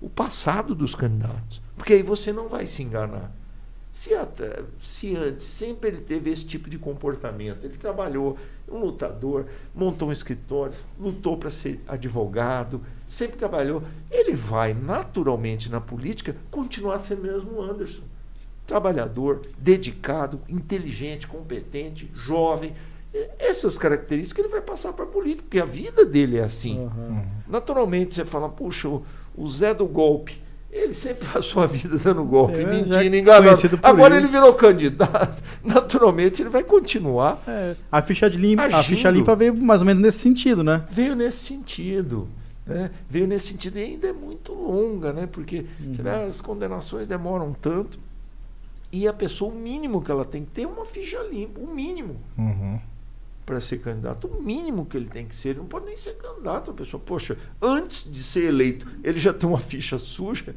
O 0.01 0.09
passado 0.09 0.75
dos 0.75 0.95
candidatos. 0.95 1.61
Porque 1.77 1.93
aí 1.93 2.03
você 2.03 2.33
não 2.33 2.49
vai 2.49 2.67
se 2.67 2.83
enganar. 2.83 3.31
Se, 3.93 4.15
atra- 4.15 4.65
se 4.83 5.15
antes 5.15 5.45
sempre 5.45 5.91
ele 5.91 6.01
teve 6.01 6.31
esse 6.31 6.47
tipo 6.47 6.71
de 6.71 6.79
comportamento, 6.79 7.65
ele 7.67 7.77
trabalhou, 7.77 8.39
um 8.67 8.79
lutador, 8.79 9.45
montou 9.75 10.09
um 10.09 10.13
escritório, 10.13 10.75
lutou 10.99 11.37
para 11.37 11.51
ser 11.51 11.85
advogado, 11.87 12.81
sempre 13.13 13.37
trabalhou, 13.37 13.83
ele 14.11 14.35
vai 14.35 14.73
naturalmente 14.73 15.71
na 15.71 15.83
política 15.83 16.35
continuar 16.51 16.99
sendo 17.01 17.23
mesmo 17.23 17.59
o 17.59 17.63
Anderson. 17.63 18.03
Trabalhador, 18.67 19.43
dedicado, 19.59 20.41
inteligente, 20.49 21.27
competente, 21.27 22.11
jovem. 22.15 22.73
Essas 23.39 23.77
características 23.77 24.43
ele 24.43 24.53
vai 24.53 24.63
passar 24.63 24.95
para 24.95 25.05
a 25.05 25.09
política, 25.09 25.43
porque 25.43 25.61
a 25.61 25.67
vida 25.67 26.07
dele 26.07 26.39
é 26.39 26.45
assim. 26.45 26.79
Uhum. 26.79 27.23
Naturalmente 27.47 28.15
você 28.15 28.25
fala, 28.25 28.49
puxa, 28.49 28.89
o, 28.89 29.47
Zé 29.47 29.75
do 29.75 29.85
golpe, 29.85 30.41
ele 30.71 30.95
sempre 30.95 31.29
passou 31.31 31.63
a 31.63 31.67
vida 31.67 31.99
dando 31.99 32.25
golpe, 32.25 32.63
É, 32.63 32.65
mentindo, 32.65 33.15
enganando. 33.15 33.79
Agora 33.83 34.15
isso. 34.15 34.25
ele 34.25 34.33
virou 34.33 34.55
candidato, 34.55 35.43
naturalmente 35.63 36.41
ele 36.41 36.49
vai 36.49 36.65
continuar. 36.65 37.43
É, 37.47 37.77
a 37.91 38.01
ficha 38.01 38.31
de 38.31 38.39
limpa, 38.39 38.65
a 38.65 38.83
ficha 38.83 39.11
limpa 39.11 39.37
veio 39.37 39.55
mais 39.55 39.83
ou 39.83 39.87
menos 39.87 40.01
nesse 40.01 40.21
sentido, 40.21 40.65
né? 40.65 40.87
Veio 40.91 41.15
nesse 41.15 41.45
sentido. 41.45 42.27
Né? 42.67 42.91
Veio 43.11 43.27
nesse 43.27 43.49
sentido 43.49 43.79
e 43.79 43.83
ainda 43.83 44.09
é 44.09 44.13
muito 44.13 44.53
longa, 44.53 45.13
né? 45.13 45.27
porque 45.27 45.67
você 45.81 46.03
vê, 46.03 46.11
as 46.11 46.41
condenações 46.41 47.07
demoram 47.07 47.53
tanto. 47.53 47.99
E 48.91 49.09
a 49.09 49.13
pessoa, 49.13 49.53
o 49.53 49.57
mínimo 49.57 50.03
que 50.03 50.11
ela 50.11 50.25
tem 50.25 50.45
que 50.45 50.51
ter 50.51 50.63
é 50.63 50.67
uma 50.67 50.85
ficha 50.85 51.19
limpa, 51.23 51.59
o 51.61 51.67
mínimo. 51.67 52.17
Uhum. 52.37 52.79
para 53.45 53.61
ser 53.61 53.79
candidato, 53.79 54.29
o 54.29 54.43
mínimo 54.43 54.87
que 54.87 54.97
ele 54.97 55.09
tem 55.09 55.27
que 55.27 55.35
ser, 55.35 55.51
ele 55.51 55.59
não 55.61 55.67
pode 55.67 55.87
nem 55.87 55.97
ser 55.97 56.15
candidato, 56.17 56.71
a 56.71 56.75
pessoa, 56.75 57.03
poxa, 57.05 57.37
antes 57.61 58.11
de 58.11 58.23
ser 58.23 58.45
eleito, 58.45 58.87
ele 59.03 59.19
já 59.19 59.33
tem 59.33 59.49
uma 59.49 59.59
ficha 59.59 59.99
suja, 59.99 60.55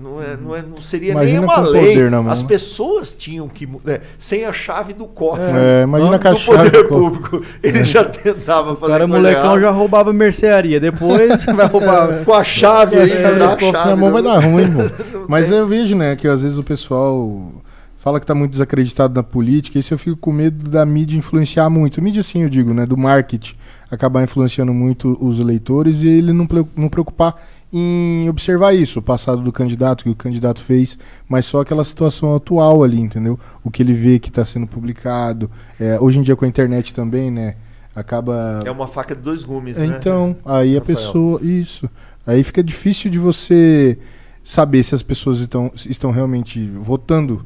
não, 0.00 0.22
é, 0.22 0.36
não, 0.36 0.56
é, 0.56 0.62
não 0.62 0.80
seria 0.80 1.12
Imagina 1.12 1.40
nem 1.40 1.48
uma 1.48 1.60
lei. 1.60 1.96
As 2.30 2.40
né? 2.42 2.48
pessoas 2.48 3.12
tinham 3.12 3.46
que, 3.48 3.68
é, 3.86 4.00
sem 4.18 4.44
a 4.44 4.52
chave 4.52 4.92
do 4.94 5.06
cofre 5.06 5.44
É, 5.54 5.82
imagina 5.82 6.18
com 6.18 6.28
a 6.28 6.34
chave 6.34 6.70
poder 6.70 6.82
do 6.82 6.88
público, 6.88 7.42
ele 7.62 7.84
já 7.84 8.02
tentava 8.04 8.72
O 8.72 8.76
fazer 8.76 8.92
cara, 8.92 9.06
coisa 9.08 9.22
molecão, 9.22 9.60
já 9.60 9.70
roubava 9.70 10.12
mercearia. 10.12 10.80
Depois 10.80 11.44
vai 11.54 11.66
roubar. 11.66 12.24
com 12.24 12.32
a 12.32 12.42
chave 12.44 12.96
É, 12.96 13.02
ainda, 13.02 13.34
dá 13.34 13.52
a 13.54 13.58
chave 13.58 13.90
na 13.90 13.96
mão 13.96 14.08
do- 14.08 14.12
vai 14.14 14.22
dar 14.22 14.38
ruim, 14.38 14.64
mano. 14.70 14.90
Não 15.12 15.24
Mas 15.28 15.48
tem. 15.48 15.58
eu 15.58 15.66
vejo, 15.66 15.94
né, 15.96 16.16
que 16.16 16.26
às 16.26 16.42
vezes 16.42 16.56
o 16.58 16.62
pessoal 16.62 17.52
fala 17.98 18.18
que 18.18 18.26
tá 18.26 18.34
muito 18.34 18.52
desacreditado 18.52 19.14
na 19.14 19.22
política, 19.22 19.78
isso 19.78 19.94
eu 19.94 19.98
fico 19.98 20.16
com 20.16 20.32
medo 20.32 20.68
da 20.70 20.84
mídia 20.86 21.16
influenciar 21.16 21.68
muito. 21.70 22.00
A 22.00 22.02
mídia, 22.02 22.22
sim, 22.22 22.42
eu 22.42 22.48
digo, 22.48 22.72
né, 22.74 22.84
do 22.86 22.96
marketing 22.96 23.54
acabar 23.90 24.22
influenciando 24.22 24.72
muito 24.72 25.16
os 25.20 25.38
eleitores 25.38 26.02
e 26.02 26.08
ele 26.08 26.32
não, 26.32 26.48
não 26.74 26.88
preocupar 26.88 27.34
em 27.72 28.28
observar 28.28 28.74
isso, 28.74 28.98
o 28.98 29.02
passado 29.02 29.40
do 29.40 29.50
candidato, 29.50 30.02
o 30.02 30.04
que 30.04 30.10
o 30.10 30.14
candidato 30.14 30.60
fez, 30.60 30.98
mas 31.28 31.46
só 31.46 31.60
aquela 31.62 31.82
situação 31.84 32.34
atual 32.36 32.84
ali, 32.84 33.00
entendeu? 33.00 33.38
O 33.64 33.70
que 33.70 33.82
ele 33.82 33.94
vê 33.94 34.18
que 34.18 34.28
está 34.28 34.44
sendo 34.44 34.66
publicado. 34.66 35.50
É, 35.80 35.98
hoje 35.98 36.18
em 36.18 36.22
dia 36.22 36.36
com 36.36 36.44
a 36.44 36.48
internet 36.48 36.92
também, 36.92 37.30
né, 37.30 37.56
acaba 37.96 38.62
É 38.64 38.70
uma 38.70 38.86
faca 38.86 39.14
de 39.14 39.22
dois 39.22 39.42
gumes, 39.42 39.78
né? 39.78 39.86
então, 39.86 40.36
aí 40.44 40.76
a 40.76 40.80
Rafael? 40.80 40.82
pessoa. 40.82 41.40
Isso. 41.42 41.88
Aí 42.26 42.44
fica 42.44 42.62
difícil 42.62 43.10
de 43.10 43.18
você 43.18 43.98
saber 44.44 44.82
se 44.82 44.94
as 44.94 45.02
pessoas 45.02 45.38
estão, 45.38 45.72
estão 45.74 46.10
realmente 46.10 46.68
votando 46.68 47.44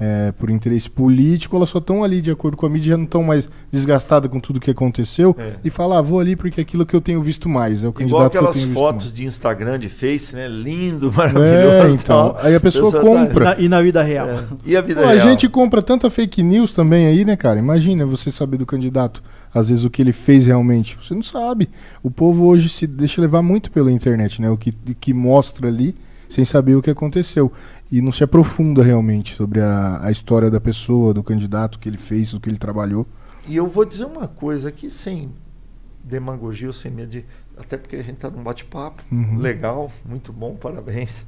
é, 0.00 0.32
por 0.32 0.48
interesse 0.50 0.88
político, 0.88 1.56
elas 1.56 1.68
só 1.68 1.78
estão 1.78 2.04
ali 2.04 2.20
de 2.20 2.30
acordo 2.30 2.56
com 2.56 2.64
a 2.66 2.68
mídia, 2.68 2.90
já 2.90 2.96
não 2.96 3.04
estão 3.04 3.22
mais 3.22 3.48
desgastadas 3.72 4.30
com 4.30 4.38
tudo 4.38 4.60
que 4.60 4.70
aconteceu. 4.70 5.34
É. 5.38 5.54
E 5.64 5.70
falar, 5.70 5.98
ah, 5.98 6.02
vou 6.02 6.20
ali 6.20 6.36
porque 6.36 6.60
é 6.60 6.62
aquilo 6.62 6.86
que 6.86 6.94
eu 6.94 7.00
tenho 7.00 7.20
visto 7.20 7.48
mais. 7.48 7.82
É 7.82 7.86
o 7.86 7.90
Igual 7.90 7.94
candidato 7.94 8.30
que 8.30 8.36
eu 8.38 8.40
aquelas 8.48 8.64
fotos 8.72 9.04
mais. 9.06 9.16
de 9.16 9.26
Instagram, 9.26 9.78
de 9.78 9.88
Face, 9.88 10.34
né? 10.36 10.46
Lindo, 10.46 11.10
maravilhoso. 11.16 11.86
É, 11.86 11.90
então. 11.90 12.36
Aí 12.40 12.54
a 12.54 12.60
pessoa 12.60 12.92
tá- 12.92 12.98
E 12.98 13.00
compra. 13.00 13.44
na, 13.44 13.58
e 13.58 13.68
na 13.68 13.82
vida 13.82 14.02
real. 14.02 14.28
É. 14.28 14.44
E 14.64 14.76
a 14.76 14.80
vida 14.80 15.00
Pô, 15.02 15.06
a 15.08 15.12
real? 15.14 15.20
gente 15.28 15.48
compra 15.48 15.82
tanta 15.82 16.08
fake 16.08 16.42
news 16.42 16.72
também 16.72 17.06
aí, 17.06 17.24
né, 17.24 17.36
cara? 17.36 17.58
Imagina 17.58 18.06
você 18.06 18.30
saber 18.30 18.56
do 18.58 18.66
candidato, 18.66 19.22
às 19.52 19.68
vezes 19.68 19.84
o 19.84 19.90
que 19.90 20.00
ele 20.00 20.12
fez 20.12 20.46
realmente. 20.46 20.96
Você 21.02 21.12
não 21.14 21.22
sabe. 21.22 21.68
O 22.02 22.10
povo 22.10 22.46
hoje 22.46 22.68
se 22.68 22.86
deixa 22.86 23.20
levar 23.20 23.42
muito 23.42 23.70
pela 23.70 23.90
internet, 23.90 24.40
né? 24.40 24.48
O 24.48 24.56
que, 24.56 24.72
que 25.00 25.12
mostra 25.12 25.66
ali, 25.66 25.94
sem 26.28 26.44
saber 26.44 26.76
o 26.76 26.82
que 26.82 26.90
aconteceu. 26.90 27.50
E 27.90 28.02
não 28.02 28.12
se 28.12 28.22
aprofunda 28.22 28.82
realmente 28.82 29.34
sobre 29.34 29.60
a, 29.60 30.00
a 30.04 30.10
história 30.10 30.50
da 30.50 30.60
pessoa, 30.60 31.14
do 31.14 31.22
candidato, 31.22 31.76
o 31.76 31.78
que 31.78 31.88
ele 31.88 31.96
fez, 31.98 32.34
o 32.34 32.40
que 32.40 32.48
ele 32.48 32.58
trabalhou. 32.58 33.06
E 33.46 33.56
eu 33.56 33.66
vou 33.66 33.84
dizer 33.84 34.04
uma 34.04 34.28
coisa 34.28 34.68
aqui, 34.68 34.90
sem 34.90 35.30
demagogia 36.04 36.66
ou 36.68 36.72
sem 36.74 36.90
medo 36.90 37.10
de. 37.10 37.24
Até 37.56 37.76
porque 37.76 37.96
a 37.96 38.02
gente 38.02 38.14
está 38.16 38.30
num 38.30 38.42
bate-papo 38.42 39.02
Uhum. 39.10 39.38
legal, 39.38 39.90
muito 40.04 40.32
bom, 40.32 40.54
parabéns. 40.54 41.24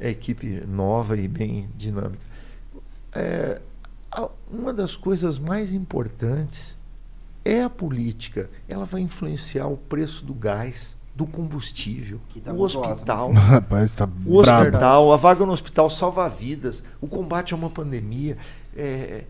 É 0.00 0.10
equipe 0.10 0.62
nova 0.66 1.16
e 1.16 1.28
bem 1.28 1.68
dinâmica. 1.76 2.18
É, 3.12 3.60
a- 4.10 4.28
uma 4.50 4.72
das 4.72 4.96
coisas 4.96 5.38
mais 5.38 5.72
importantes 5.72 6.76
é 7.44 7.62
a 7.62 7.70
política. 7.70 8.50
Ela 8.68 8.84
vai 8.84 9.00
influenciar 9.00 9.66
o 9.68 9.76
preço 9.76 10.24
do 10.24 10.34
gás, 10.34 10.96
do 11.18 11.26
combustível, 11.26 12.20
tá 12.44 12.52
o 12.52 12.62
alto, 12.62 12.78
hospital. 12.78 13.32
Rapaz, 13.34 13.92
tá 13.92 14.04
O 14.04 14.40
brabo. 14.40 14.60
hospital, 14.68 15.12
a 15.12 15.16
vaga 15.16 15.44
no 15.44 15.50
hospital 15.52 15.90
salva 15.90 16.28
vidas, 16.28 16.84
o 17.00 17.08
combate 17.08 17.52
a 17.52 17.56
uma 17.56 17.68
pandemia, 17.68 18.38
é, 18.76 19.24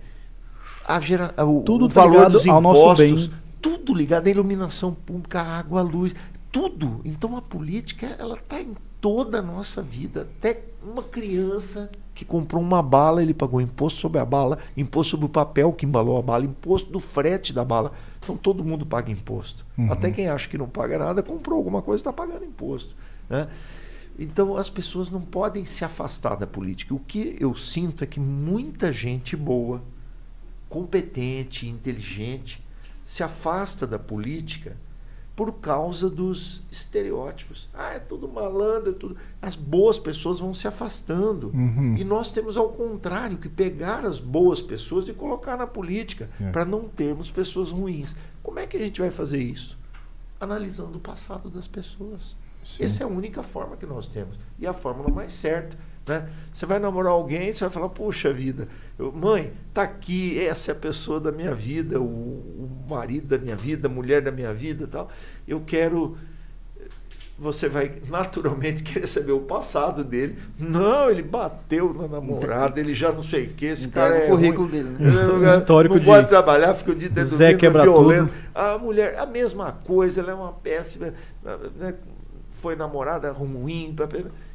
a 0.87 1.01
gera, 1.01 1.35
o, 1.47 1.63
Tudo 1.63 1.87
o 1.87 1.89
tá 1.89 2.03
valor 2.03 2.13
ligado 2.19 2.33
dos 2.33 2.47
ao 2.47 2.61
nosso 2.61 2.81
impostos, 2.83 3.27
bem. 3.29 3.39
tudo 3.63 3.95
ligado, 3.95 4.27
a 4.27 4.31
iluminação 4.31 4.93
pública, 4.93 5.41
a 5.41 5.59
água, 5.59 5.81
a 5.81 5.83
luz, 5.83 6.15
tudo. 6.53 7.01
Então 7.07 7.35
a 7.39 7.41
política, 7.41 8.15
ela 8.19 8.35
está 8.35 8.61
em 8.61 8.77
toda 9.01 9.39
a 9.39 9.43
nossa 9.43 9.81
vida. 9.81 10.29
Até 10.39 10.61
uma 10.83 11.03
criança 11.03 11.91
que 12.15 12.23
comprou 12.23 12.61
uma 12.63 12.83
bala, 12.83 13.23
ele 13.23 13.33
pagou 13.33 13.63
imposto 13.63 13.99
sobre 13.99 14.21
a 14.21 14.27
bala, 14.27 14.59
imposto 14.77 15.13
sobre 15.13 15.25
o 15.25 15.31
papel 15.31 15.73
que 15.73 15.87
embalou 15.87 16.19
a 16.19 16.23
bala, 16.23 16.45
imposto 16.45 16.91
do 16.93 17.01
frete 17.01 17.51
da 17.51 17.65
bala. 17.65 17.93
Então 18.29 18.37
todo 18.37 18.63
mundo 18.63 18.85
paga 18.85 19.11
imposto. 19.11 19.65
Uhum. 19.79 19.91
Até 19.91 20.11
quem 20.11 20.29
acha 20.29 20.47
que 20.47 20.59
não 20.59 20.69
paga 20.69 20.99
nada, 20.99 21.23
comprou 21.23 21.57
alguma 21.57 21.81
coisa, 21.81 22.03
está 22.03 22.13
pagando 22.13 22.45
imposto. 22.45 22.95
Né? 23.27 23.49
Então 24.19 24.55
as 24.55 24.69
pessoas 24.69 25.09
não 25.09 25.23
podem 25.23 25.65
se 25.65 25.83
afastar 25.83 26.37
da 26.37 26.47
política. 26.47 26.95
O 26.95 26.99
que 26.99 27.39
eu 27.41 27.57
sinto 27.57 28.05
é 28.05 28.07
que 28.07 28.21
muita 28.21 28.93
gente 28.93 29.35
boa, 29.35 29.83
competente, 30.69 31.67
inteligente, 31.67 32.63
se 33.03 33.23
afasta 33.23 33.87
da 33.87 33.99
política 33.99 34.77
por 35.39 35.53
causa 35.61 36.11
dos 36.11 36.63
estereótipos. 36.69 37.69
Ah, 37.73 37.93
é 37.93 38.01
tudo 38.01 38.27
malandro, 38.27 38.91
é 38.91 38.93
tudo. 38.93 39.17
As 39.41 39.55
boas 39.55 39.97
pessoas 39.97 40.41
vão 40.41 40.53
se 40.53 40.67
afastando. 40.67 41.53
Uhum. 41.55 41.95
E 41.97 42.03
nós 42.03 42.33
temos 42.33 42.57
ao 42.57 42.71
contrário 42.71 43.39
que 43.39 43.49
pegar 43.49 44.05
as 44.05 44.19
boas 44.19 44.61
pessoas 44.61 45.07
e 45.07 45.13
colocar 45.13 45.57
na 45.57 45.65
política 45.65 46.29
É. 46.41 46.51
para 46.51 46.65
não 46.65 46.89
termos 46.89 47.31
pessoas 47.31 47.71
ruins. 47.71 48.17
Como 48.43 48.59
é 48.59 48.67
que 48.67 48.77
a 48.77 48.81
gente 48.81 49.01
vai 49.01 49.13
fazer 49.13 49.41
isso? 49.41 49.79
Analisando 50.41 50.99
o 50.99 51.01
passado 51.01 51.49
das 51.49 51.69
pessoas. 51.69 52.35
Sim. 52.65 52.83
Essa 52.83 53.05
é 53.05 53.07
a 53.07 53.09
única 53.09 53.45
forma 53.45 53.77
que 53.77 53.87
nós 53.87 54.07
temos. 54.07 54.37
E 54.59 54.67
a 54.67 54.73
fórmula 54.75 55.09
mais 55.09 55.35
certa. 55.35 55.79
Né? 56.09 56.27
Você 56.53 56.65
vai 56.67 56.79
namorar 56.79 57.13
alguém, 57.13 57.53
você 57.53 57.61
vai 57.65 57.71
falar, 57.71 57.89
puxa 57.91 58.33
vida, 58.33 58.67
eu- 58.99 59.13
mãe, 59.13 59.53
tá 59.75 59.83
aqui, 59.83 60.41
essa 60.41 60.71
é 60.71 60.73
a 60.73 60.75
pessoa 60.75 61.21
da 61.21 61.31
minha 61.31 61.55
vida, 61.55 62.01
o, 62.01 62.05
o 62.05 62.71
marido 62.89 63.27
da 63.29 63.39
minha 63.39 63.55
vida, 63.57 63.87
a 63.87 63.91
mulher 63.91 64.23
da 64.23 64.33
minha 64.33 64.53
vida 64.55 64.85
e 64.85 64.87
tal. 64.87 65.09
Eu 65.47 65.61
quero. 65.67 66.17
Você 67.39 67.69
vai 67.69 68.03
naturalmente 68.09 68.83
querer 68.85 69.07
saber 69.07 69.31
o 69.31 69.39
passado 69.41 70.03
dele. 70.03 70.37
Não, 70.59 71.09
ele 71.09 71.23
bateu 71.23 71.95
na 71.95 72.09
namorada, 72.09 72.81
ele 72.81 72.93
já 72.93 73.13
não 73.13 73.23
sei 73.23 73.45
o 73.45 73.51
que, 73.51 73.67
esse 73.67 73.87
Entrega 73.87 74.09
cara 74.09 74.19
é 74.25 74.27
o 74.27 74.31
currículo 74.31 74.63
ruim. 74.67 74.71
dele, 74.71 74.89
né? 74.91 74.97
Ele 75.01 75.47
Histórico 75.61 75.95
não 75.95 76.01
de 76.01 76.07
pode 76.07 76.29
trabalhar, 76.29 76.75
fica 76.75 76.91
o 76.91 76.95
dia 76.97 77.09
inteiro 77.09 77.29
Zé 77.29 77.55
quebra 77.55 77.83
violento. 77.85 78.27
tudo. 78.27 78.33
A 78.55 78.77
mulher, 78.79 79.17
a 79.19 79.25
mesma 79.27 79.71
coisa, 79.71 80.21
ela 80.21 80.33
é 80.33 80.35
uma 80.35 80.53
péssima, 80.53 81.15
né? 81.79 81.95
foi 82.61 82.75
namorada 82.75 83.31
ruim. 83.31 83.95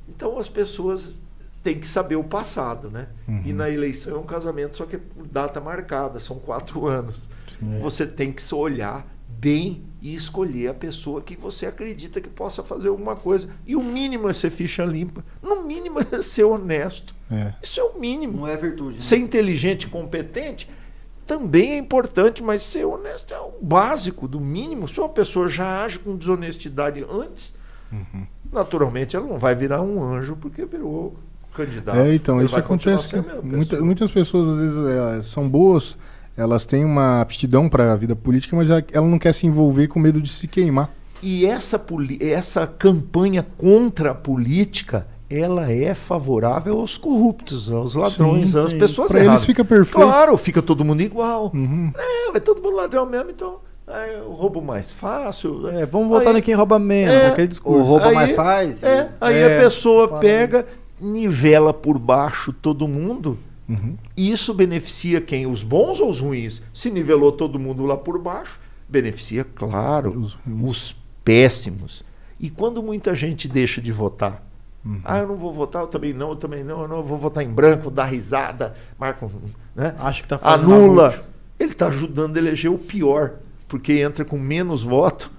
Então 0.10 0.38
as 0.38 0.49
pessoas 0.49 1.16
têm 1.64 1.80
que 1.80 1.88
saber 1.88 2.18
o 2.18 2.24
passado, 2.24 2.89
né? 2.91 3.07
Uhum. 3.28 3.41
E 3.45 3.53
na 3.53 3.70
eleição 3.70 4.18
é 4.18 4.20
um 4.20 4.26
casamento, 4.26 4.78
só 4.78 4.86
que 4.86 4.97
é 4.97 4.99
por 4.99 5.26
data 5.26 5.59
marcada, 5.61 6.20
são 6.20 6.38
quatro 6.38 6.86
anos. 6.88 7.28
Sim. 7.59 7.80
Você 7.80 8.05
tem 8.05 8.32
que 8.32 8.41
se 8.41 8.53
olhar 8.53 9.07
bem 9.28 9.84
e 10.01 10.14
escolher 10.16 10.70
a 10.70 10.74
pessoa 10.74 11.22
que 11.22 11.36
você 11.36 11.66
acredita 11.66 12.20
que 12.22 12.30
possa 12.30 12.61
fazer 12.64 12.89
alguma 12.89 13.16
coisa. 13.16 13.49
E 13.66 13.76
o 13.76 13.82
mínimo 13.84 14.30
é 14.30 14.34
ser 14.34 14.49
ficha 14.49 14.84
limpa. 14.86 15.24
No 15.41 15.64
mínimo 15.64 15.99
é 15.99 16.20
ser 16.22 16.43
honesto. 16.43 17.16
É. 17.32 17.53
Isso 17.61 17.80
é 17.80 17.84
o 17.84 17.99
mínimo. 17.99 18.39
Não 18.39 18.47
é 18.47 18.55
virtude. 18.55 18.95
Né? 18.97 19.01
Ser 19.01 19.18
inteligente 19.18 19.84
e 19.84 19.88
competente 19.88 20.70
também 21.26 21.72
é 21.74 21.78
importante, 21.78 22.43
mas 22.43 22.61
ser 22.64 22.84
honesto 22.86 23.34
é 23.34 23.39
o 23.39 23.53
básico, 23.61 24.28
do 24.28 24.41
mínimo. 24.41 24.89
Se 24.89 24.99
uma 24.99 25.07
pessoa 25.09 25.47
já 25.47 25.84
age 25.84 25.99
com 25.99 26.16
desonestidade 26.18 27.05
antes, 27.09 27.53
Uhum. 27.91 28.26
naturalmente 28.51 29.16
ela 29.16 29.26
não 29.28 29.38
vai 29.38 29.53
virar 29.55 29.82
um 29.82 30.01
anjo 30.03 30.36
porque 30.36 30.66
virou 30.66 31.16
candidato. 31.54 31.97
É, 31.97 32.16
então, 32.16 32.38
Ele 32.38 32.45
isso 32.45 32.58
acontece. 32.58 33.16
Muita- 33.43 33.62
pessoa. 33.72 33.82
muitas 33.86 34.12
pessoas, 34.12 34.47
às 34.49 34.58
vezes, 34.58 34.78
é, 34.78 35.22
são 35.24 35.47
boas, 35.47 35.95
elas 36.36 36.66
têm 36.66 36.84
uma 36.84 37.22
aptidão 37.22 37.70
para 37.70 37.93
a 37.93 37.95
vida 37.95 38.16
política, 38.16 38.56
mas 38.56 38.70
ela 38.70 39.08
não 39.08 39.20
quer 39.20 39.34
se 39.34 39.45
envolver 39.47 39.88
com 39.88 39.99
medo 39.99 40.22
de 40.22 40.30
se 40.30 40.47
queimar. 40.47 40.89
E 41.22 41.45
essa, 41.45 41.82
essa 42.20 42.68
campanha 42.68 43.45
contra 43.58 44.12
a 44.12 44.16
política, 44.16 45.08
ela 45.30 45.72
é 45.72 45.93
favorável 45.95 46.80
aos 46.80 46.97
corruptos, 46.97 47.72
aos 47.72 47.95
ladrões, 47.95 48.49
Sim, 48.51 48.58
às 48.60 48.72
sim. 48.72 48.78
pessoas 48.78 49.08
Para 49.08 49.20
eles 49.20 49.28
erradas. 49.28 49.45
fica 49.45 49.64
perfeito. 49.64 50.06
Claro, 50.06 50.38
fica 50.38 50.62
todo 50.62 50.84
mundo 50.84 51.01
igual. 51.01 51.49
Uhum. 51.54 51.91
É, 51.97 52.32
vai 52.32 52.41
todo 52.41 52.62
mundo 52.62 52.76
ladrão 52.76 53.06
mesmo, 53.06 53.30
então 53.32 53.56
é, 53.88 54.16
eu 54.20 54.32
roubo 54.32 54.62
mais 54.62 54.91
fácil. 54.91 55.68
É, 55.70 55.86
vamos 55.86 56.10
voltar 56.10 56.30
Aí- 56.32 56.36
no 56.36 56.41
quem 56.41 56.54
rouba 56.56 56.78
menos, 56.78 57.14
É, 57.16 57.28
aquele 57.28 57.47
O 57.47 57.49
discurso. 57.49 57.84
rouba 57.84 58.08
Aí- 58.08 58.16
mais 58.16 58.32
faz. 58.34 58.84
É, 58.84 59.10
aí 59.22 59.36
É, 59.38 59.58
a 59.58 59.62
pessoa 59.62 60.20
pega, 60.20 60.66
nivela 60.99 61.73
por 61.73 61.97
baixo 61.99 62.53
todo 62.53 62.87
mundo. 62.87 63.37
Uhum. 63.67 63.97
E 64.15 64.31
isso 64.31 64.53
beneficia 64.53 65.21
quem? 65.21 65.47
Os 65.47 65.63
bons 65.63 65.99
ou 65.99 66.09
os 66.09 66.19
ruins? 66.19 66.61
Se 66.73 66.89
nivelou 66.89 67.31
todo 67.31 67.59
mundo 67.59 67.85
lá 67.85 67.97
por 67.97 68.19
baixo, 68.19 68.59
beneficia, 68.87 69.43
claro, 69.43 70.17
Os 70.17 70.37
os 70.45 70.95
péssimos. 71.23 72.03
E 72.39 72.49
quando 72.49 72.83
muita 72.83 73.15
gente 73.15 73.47
deixa 73.47 73.81
de 73.81 73.91
votar? 73.91 74.43
Uhum. 74.85 74.99
Ah, 75.05 75.19
eu 75.19 75.27
não 75.27 75.37
vou 75.37 75.53
votar, 75.53 75.83
eu 75.83 75.87
também 75.87 76.13
não, 76.13 76.31
eu 76.31 76.35
também 76.35 76.63
não, 76.63 76.81
eu 76.81 76.87
não 76.87 76.97
eu 76.97 77.03
vou 77.03 77.17
votar 77.17 77.43
em 77.43 77.49
branco, 77.49 77.89
dar 77.89 78.05
risada, 78.05 78.75
marca 78.99 79.25
um. 79.25 79.29
Né? 79.73 79.95
Acho 79.99 80.23
que 80.23 80.27
tá 80.27 80.39
Anula. 80.41 81.23
Ele 81.57 81.71
está 81.71 81.87
ajudando 81.87 82.35
a 82.35 82.39
eleger 82.39 82.69
o 82.69 82.77
pior, 82.77 83.35
porque 83.67 83.93
entra 83.93 84.25
com 84.25 84.37
menos 84.37 84.83
voto 84.83 85.31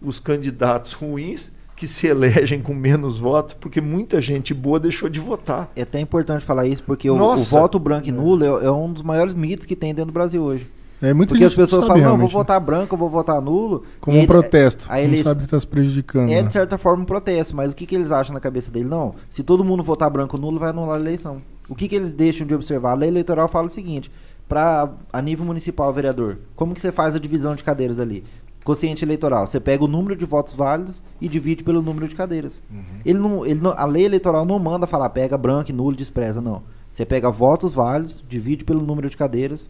os 0.00 0.20
candidatos 0.20 0.92
ruins 0.92 1.50
que 1.82 1.88
se 1.88 2.06
elegem 2.06 2.62
com 2.62 2.72
menos 2.72 3.18
voto, 3.18 3.56
porque 3.56 3.80
muita 3.80 4.20
gente 4.20 4.54
boa 4.54 4.78
deixou 4.78 5.08
de 5.08 5.18
votar. 5.18 5.68
É 5.74 5.82
até 5.82 5.98
importante 5.98 6.44
falar 6.44 6.64
isso, 6.64 6.80
porque 6.84 7.10
o, 7.10 7.16
o 7.20 7.36
voto 7.38 7.76
branco 7.76 8.08
e 8.08 8.12
nulo 8.12 8.44
é, 8.44 8.66
é 8.66 8.70
um 8.70 8.92
dos 8.92 9.02
maiores 9.02 9.34
mitos 9.34 9.66
que 9.66 9.74
tem 9.74 9.92
dentro 9.92 10.12
do 10.12 10.14
Brasil 10.14 10.40
hoje. 10.40 10.70
É, 11.02 11.12
muita 11.12 11.30
Porque 11.34 11.44
as 11.44 11.52
pessoas 11.52 11.84
falam, 11.84 12.00
não, 12.00 12.10
vou 12.16 12.28
né? 12.28 12.32
votar 12.32 12.60
branco, 12.60 12.94
eu 12.94 12.98
vou 13.00 13.10
votar 13.10 13.40
nulo. 13.42 13.82
Como 14.00 14.16
E 14.16 14.20
um 14.20 14.22
ele- 14.22 14.28
protesto. 14.28 14.86
aí 14.88 15.08
não 15.08 15.14
eles- 15.14 15.24
sabe 15.24 15.40
que 15.40 15.46
está 15.46 15.58
se 15.58 15.66
prejudicando. 15.66 16.30
É, 16.30 16.36
né? 16.40 16.42
de 16.46 16.52
certa 16.52 16.78
forma, 16.78 17.02
um 17.02 17.04
protesto, 17.04 17.56
mas 17.56 17.72
o 17.72 17.74
que, 17.74 17.84
que 17.84 17.96
eles 17.96 18.12
acham 18.12 18.32
na 18.32 18.38
cabeça 18.38 18.70
dele? 18.70 18.84
Não, 18.88 19.16
se 19.28 19.42
todo 19.42 19.64
mundo 19.64 19.82
votar 19.82 20.08
branco 20.08 20.36
ou 20.36 20.40
nulo, 20.40 20.60
vai 20.60 20.70
anular 20.70 20.96
a 20.98 21.00
eleição. 21.00 21.42
O 21.68 21.74
que, 21.74 21.88
que 21.88 21.96
eles 21.96 22.12
deixam 22.12 22.46
de 22.46 22.54
observar? 22.54 22.92
A 22.92 22.94
lei 22.94 23.08
eleitoral 23.08 23.48
fala 23.48 23.66
o 23.66 23.70
seguinte, 23.70 24.08
para 24.48 24.88
a 25.12 25.20
nível 25.20 25.44
municipal, 25.44 25.92
vereador, 25.92 26.38
como 26.54 26.72
que 26.74 26.80
você 26.80 26.92
faz 26.92 27.16
a 27.16 27.18
divisão 27.18 27.56
de 27.56 27.64
cadeiras 27.64 27.98
ali? 27.98 28.22
Quociente 28.64 29.04
eleitoral, 29.04 29.46
você 29.46 29.58
pega 29.58 29.84
o 29.84 29.88
número 29.88 30.14
de 30.14 30.24
votos 30.24 30.54
válidos 30.54 31.02
e 31.20 31.28
divide 31.28 31.64
pelo 31.64 31.82
número 31.82 32.06
de 32.06 32.14
cadeiras. 32.14 32.62
Uhum. 32.70 32.82
Ele 33.04 33.18
não, 33.18 33.46
ele 33.46 33.60
não- 33.60 33.72
a 33.76 33.84
lei 33.84 34.04
eleitoral 34.04 34.44
não 34.44 34.58
manda 34.58 34.86
falar 34.86 35.10
pega 35.10 35.36
branco 35.36 35.70
e 35.70 35.72
nulo, 35.72 35.96
despreza, 35.96 36.40
não. 36.40 36.62
Você 36.92 37.04
pega 37.04 37.30
votos 37.30 37.74
válidos, 37.74 38.22
divide 38.28 38.64
pelo 38.64 38.80
número 38.82 39.08
de 39.10 39.16
cadeiras 39.16 39.68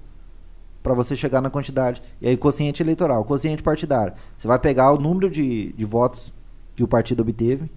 para 0.83 0.93
você 0.93 1.15
chegar 1.17 1.41
na 1.41 1.49
quantidade. 1.49 2.03
E 2.21 2.29
aí, 2.29 2.37
quociente 2.37 2.83
eleitoral, 2.83 3.25
quociente 3.25 3.63
partidário. 3.63 4.13
Você 4.37 4.47
vai 4.49 4.59
pegar 4.59 4.93
o 4.93 4.99
número 4.99 5.31
de, 5.31 5.73
de 5.73 5.85
votos 5.85 6.33
que 6.75 6.83
o 6.83 6.89
partido 6.89 7.21
obteve 7.21 7.71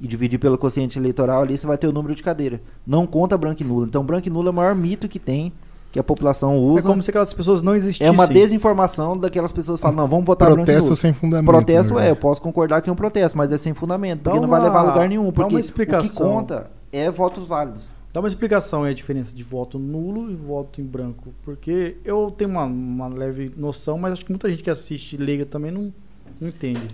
e 0.00 0.06
dividir 0.06 0.38
pelo 0.38 0.56
quociente 0.58 0.98
eleitoral 0.98 1.42
ali, 1.42 1.56
você 1.56 1.66
vai 1.66 1.78
ter 1.78 1.88
o 1.88 1.92
número 1.92 2.14
de 2.14 2.22
cadeira. 2.22 2.60
Não 2.86 3.06
conta 3.06 3.36
branco 3.36 3.62
e 3.62 3.64
nulo. 3.64 3.86
Então, 3.86 4.04
branco 4.04 4.28
e 4.28 4.30
nulo 4.30 4.48
é 4.48 4.50
o 4.50 4.54
maior 4.54 4.74
mito 4.74 5.08
que 5.08 5.18
tem, 5.18 5.52
que 5.90 5.98
a 5.98 6.02
população 6.04 6.52
É 6.54 6.56
usa. 6.58 6.88
como 6.88 7.02
se 7.02 7.10
aquelas 7.10 7.32
pessoas 7.32 7.62
não 7.62 7.74
existissem. 7.74 8.06
É 8.06 8.10
uma 8.10 8.26
desinformação 8.26 9.16
daquelas 9.16 9.50
pessoas 9.52 9.78
que 9.78 9.82
falam, 9.82 9.96
não, 9.96 10.08
vamos 10.08 10.26
votar 10.26 10.48
branco 10.50 10.64
Protesto 10.66 10.94
sem 10.96 11.12
fundamento. 11.12 11.46
Protesto 11.46 11.94
na 11.94 12.04
é, 12.04 12.10
eu 12.10 12.16
posso 12.16 12.42
concordar 12.42 12.82
que 12.82 12.90
é 12.90 12.92
um 12.92 12.96
protesto, 12.96 13.36
mas 13.38 13.50
é 13.52 13.56
sem 13.56 13.72
fundamento, 13.74 14.20
porque 14.24 14.38
não 14.40 14.48
vai 14.48 14.60
uma- 14.60 14.66
levar 14.66 14.80
a 14.80 14.82
lugar 14.82 15.08
nenhum. 15.08 15.32
Porque 15.32 15.40
uma 15.54 15.58
o 15.58 15.62
que 15.62 15.66
explicação. 15.66 16.26
conta 16.28 16.70
é 16.92 17.10
votos 17.10 17.48
válidos. 17.48 17.90
Dá 18.12 18.20
uma 18.20 18.28
explicação 18.28 18.84
aí 18.84 18.92
a 18.92 18.94
diferença 18.94 19.34
de 19.34 19.42
voto 19.42 19.78
nulo 19.78 20.30
e 20.30 20.34
voto 20.34 20.80
em 20.80 20.84
branco. 20.84 21.32
Porque 21.44 21.96
eu 22.04 22.30
tenho 22.36 22.50
uma, 22.50 22.64
uma 22.64 23.06
leve 23.08 23.52
noção, 23.56 23.98
mas 23.98 24.14
acho 24.14 24.24
que 24.24 24.32
muita 24.32 24.50
gente 24.50 24.62
que 24.62 24.70
assiste 24.70 25.12
e 25.14 25.16
liga 25.16 25.44
também 25.46 25.70
não, 25.70 25.92
não 26.40 26.48
entende. 26.48 26.88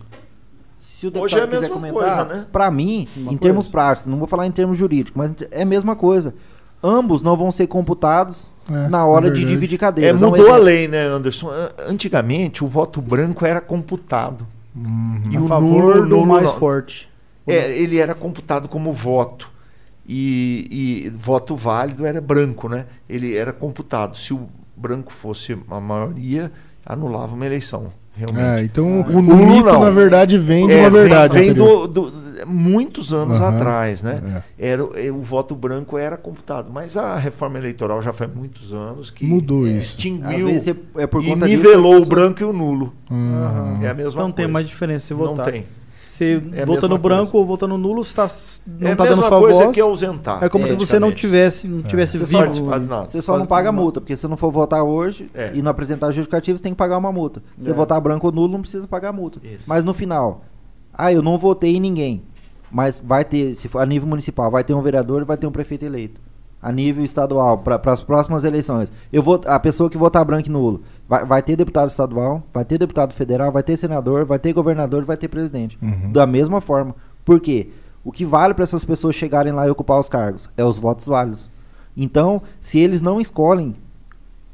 Se 0.79 1.07
o 1.07 1.19
Hoje 1.21 1.37
é 1.37 1.41
deputado 1.41 1.43
a 1.43 1.47
quiser 1.47 1.61
mesma 1.61 1.75
comentar, 1.75 2.27
coisa, 2.27 2.35
né? 2.41 2.47
pra 2.53 2.71
mim, 2.71 3.09
Uma 3.17 3.33
em 3.33 3.37
termos 3.37 3.67
coisa. 3.67 3.73
práticos, 3.73 4.11
não 4.11 4.19
vou 4.19 4.27
falar 4.27 4.47
em 4.47 4.51
termos 4.53 4.77
jurídicos, 4.77 5.13
mas 5.17 5.33
é 5.51 5.63
a 5.63 5.65
mesma 5.65 5.97
coisa. 5.97 6.35
Ambos 6.83 7.23
não 7.23 7.37
vão 7.37 7.51
ser 7.51 7.67
computados 7.69 8.47
É, 8.71 8.89
na 8.89 9.05
hora 9.07 9.29
é 9.29 9.31
de 9.31 9.45
dividir 9.45 9.75
É, 9.77 9.79
cadeiras. 9.79 10.23
um 10.23 10.27
mudou 10.31 10.47
a 10.47 10.49
exemplo. 10.51 10.65
lei, 10.65 10.89
né, 10.89 11.05
Anderson? 11.07 11.51
An- 11.51 11.71
Antigamente, 11.89 12.65
o 12.65 12.67
voto 12.67 13.01
branco 13.03 13.45
era 13.45 13.61
computado. 13.61 14.47
Uhum. 14.75 15.21
E 15.31 15.37
a 15.37 15.41
o 15.41 15.47
favor 15.47 15.83
nulo, 15.97 16.03
do 16.03 16.07
nulo 16.09 16.27
mais 16.27 16.51
forte. 16.53 17.09
É, 17.47 17.71
ele 17.77 17.99
era 17.99 18.15
computado 18.15 18.69
como 18.69 18.93
voto. 18.93 19.51
E, 20.07 21.05
e 21.07 21.11
voto 21.11 21.57
válido 21.57 22.05
era 22.07 22.21
branco, 22.21 22.69
né? 22.69 22.87
Ele 23.09 23.35
era 23.37 23.53
computado. 23.53 24.17
Se 24.17 24.35
o 24.35 24.49
branco 24.77 25.13
fosse 25.13 25.57
a 25.71 25.81
maioria, 25.81 26.51
anulava 26.85 27.35
uma 27.35 27.47
eleição. 27.47 27.93
É, 28.17 28.25
Realmente. 28.33 28.65
então 28.65 29.01
O 29.01 29.19
o, 29.19 29.23
nulo 29.23 29.47
mito, 29.47 29.65
não. 29.67 29.81
na 29.85 29.91
verdade, 29.91 30.39
vem 30.39 30.67
de 30.67 30.73
É, 30.75 30.81
uma 30.83 30.91
verdade. 30.91 31.35
Vem, 31.35 31.45
vem 31.47 31.55
do, 31.55 31.87
do- 31.87 32.11
muitos 32.47 33.13
anos 33.13 33.41
Aham, 33.41 33.57
atrás, 33.57 34.03
né? 34.03 34.43
é. 34.59 34.73
Era, 34.73 34.85
o- 34.85 34.93
é, 34.97 35.11
o 35.11 35.21
voto 35.21 35.55
branco 35.55 35.97
era 35.99 36.17
computado. 36.17 36.71
Mas 36.73 36.97
a 36.97 37.17
reforma 37.17 37.59
eleitoral 37.59 38.01
já 38.03 38.13
faz 38.13 38.31
muitos 38.35 38.73
anos 38.73 39.11
que 39.11 39.25
Mudou 39.25 39.67
é, 39.67 39.71
isso. 39.71 39.81
Extinguiu 39.97 40.49
é- 40.49 41.03
é 41.03 41.07
por 41.07 41.23
e 41.23 41.27
conta 41.29 41.47
disso 41.49 41.63
nivelou 41.63 41.97
que 42.01 42.03
o 42.03 42.09
branco 42.09 42.41
e 42.43 42.45
o 42.45 42.53
nulo. 42.53 42.93
Uhum. 43.11 43.83
É 43.83 43.89
a 43.89 43.95
mesma 43.95 44.13
Então 44.13 44.25
não 44.29 44.33
tem 44.33 44.45
coisa. 44.47 44.53
mais 44.53 44.67
diferença 44.67 45.07
se 45.07 45.15
Não 45.15 45.21
votar. 45.21 45.51
tem. 45.51 45.65
você 46.03 46.41
É 46.53 46.65
vota 46.65 46.87
no 46.87 46.97
branco 46.97 47.33
coisa. 47.33 47.37
ou 47.39 47.45
vota 47.45 47.67
no 47.67 47.77
nulo, 47.77 48.05
você 48.05 48.15
tá, 48.15 48.29
não 48.69 48.89
é 48.89 48.95
tá 48.95 49.03
a 49.03 49.07
dando 49.07 49.17
mesma 49.17 49.29
sua 49.29 49.41
coisa 49.41 49.63
voz. 49.65 49.75
que 49.75 49.81
ausentar. 49.81 50.45
É 50.45 50.49
como 50.49 50.65
se 50.69 50.75
você 50.75 50.97
não 51.01 51.11
tivesse, 51.11 51.67
não 51.67 51.83
tivesse 51.83 52.13
Você 52.13 52.19
vivo. 52.25 52.31
só- 52.31 52.39
Participado, 52.39 52.87
não. 52.87 53.03
Você 53.09 53.21
só 53.21 53.37
não 53.37 53.47
paga 53.47 53.73
multa, 53.73 54.01
porque 54.01 54.17
se 54.17 54.29
não 54.29 54.37
for 54.37 54.53
votar 54.53 54.85
hoje 54.85 55.29
É. 55.35 55.51
e 55.55 55.61
não 55.61 55.73
apresentar 55.73 56.13
justificativo, 56.13 56.57
você 56.57 56.63
tem 56.63 56.73
que 56.73 56.79
pagar 56.79 56.99
uma 56.99 57.11
multa. 57.11 57.43
Se 57.59 57.65
você 57.65 57.71
É. 57.73 57.75
votar 57.75 58.01
branco 58.01 58.27
ou 58.29 58.33
nulo, 58.33 58.53
não 58.53 58.61
precisa 58.61 58.87
pagar 58.87 59.13
multa. 59.13 59.41
Isso. 59.43 59.65
Mas 59.67 59.83
no 59.83 59.93
final, 59.93 60.45
ah, 60.97 61.13
eu 61.13 61.23
não 61.23 61.39
votei 61.39 61.77
em 61.77 61.81
ninguém. 61.81 62.23
Mas 62.71 63.01
vai 63.05 63.25
ter, 63.25 63.55
se 63.55 63.69
for 63.69 63.81
a 63.81 63.87
nível 63.87 64.09
municipal, 64.09 64.51
vai 64.51 64.65
ter 64.65 64.75
um 64.75 64.83
vereador 64.83 65.23
e 65.23 65.25
vai 65.25 65.37
ter 65.37 65.47
um 65.47 65.53
prefeito 65.53 65.85
eleito. 65.85 66.21
A 66.61 66.73
nível 66.73 67.05
estadual, 67.05 67.59
para 67.59 67.93
as 67.93 68.03
próximas 68.03 68.43
eleições. 68.43 68.91
Eu 69.13 69.23
vou, 69.23 69.41
a 69.47 69.61
pessoa 69.61 69.91
que 69.91 69.99
votar 69.99 70.25
branco 70.25 70.49
e 70.49 70.51
nulo, 70.51 70.83
vai, 71.09 71.25
vai 71.25 71.43
ter 71.43 71.57
deputado 71.57 71.91
estadual, 71.91 72.43
vai 72.53 72.65
ter 72.65 72.79
deputado 72.79 73.13
federal, 73.13 73.53
vai 73.53 73.63
ter 73.63 73.77
senador, 73.77 74.25
vai 74.25 74.39
ter 74.39 74.53
governador, 74.53 75.05
vai 75.05 75.17
ter 75.17 75.29
presidente. 75.29 75.79
Uhum. 75.83 76.11
Da 76.11 76.27
mesma 76.27 76.61
forma. 76.61 76.97
Por 77.25 77.39
quê? 77.39 77.69
O 78.03 78.11
que 78.11 78.25
vale 78.25 78.55
para 78.55 78.65
essas 78.65 78.85
pessoas 78.85 79.15
chegarem 79.15 79.53
lá 79.53 79.67
e 79.67 79.71
ocupar 79.71 80.01
os 80.01 80.09
cargos 80.09 80.49
é 80.57 80.65
os 80.65 80.79
votos 80.79 81.07
válidos. 81.07 81.51
Então, 81.97 82.43
se 82.61 82.79
eles 82.79 83.01
não 83.01 83.21
escolhem, 83.21 83.75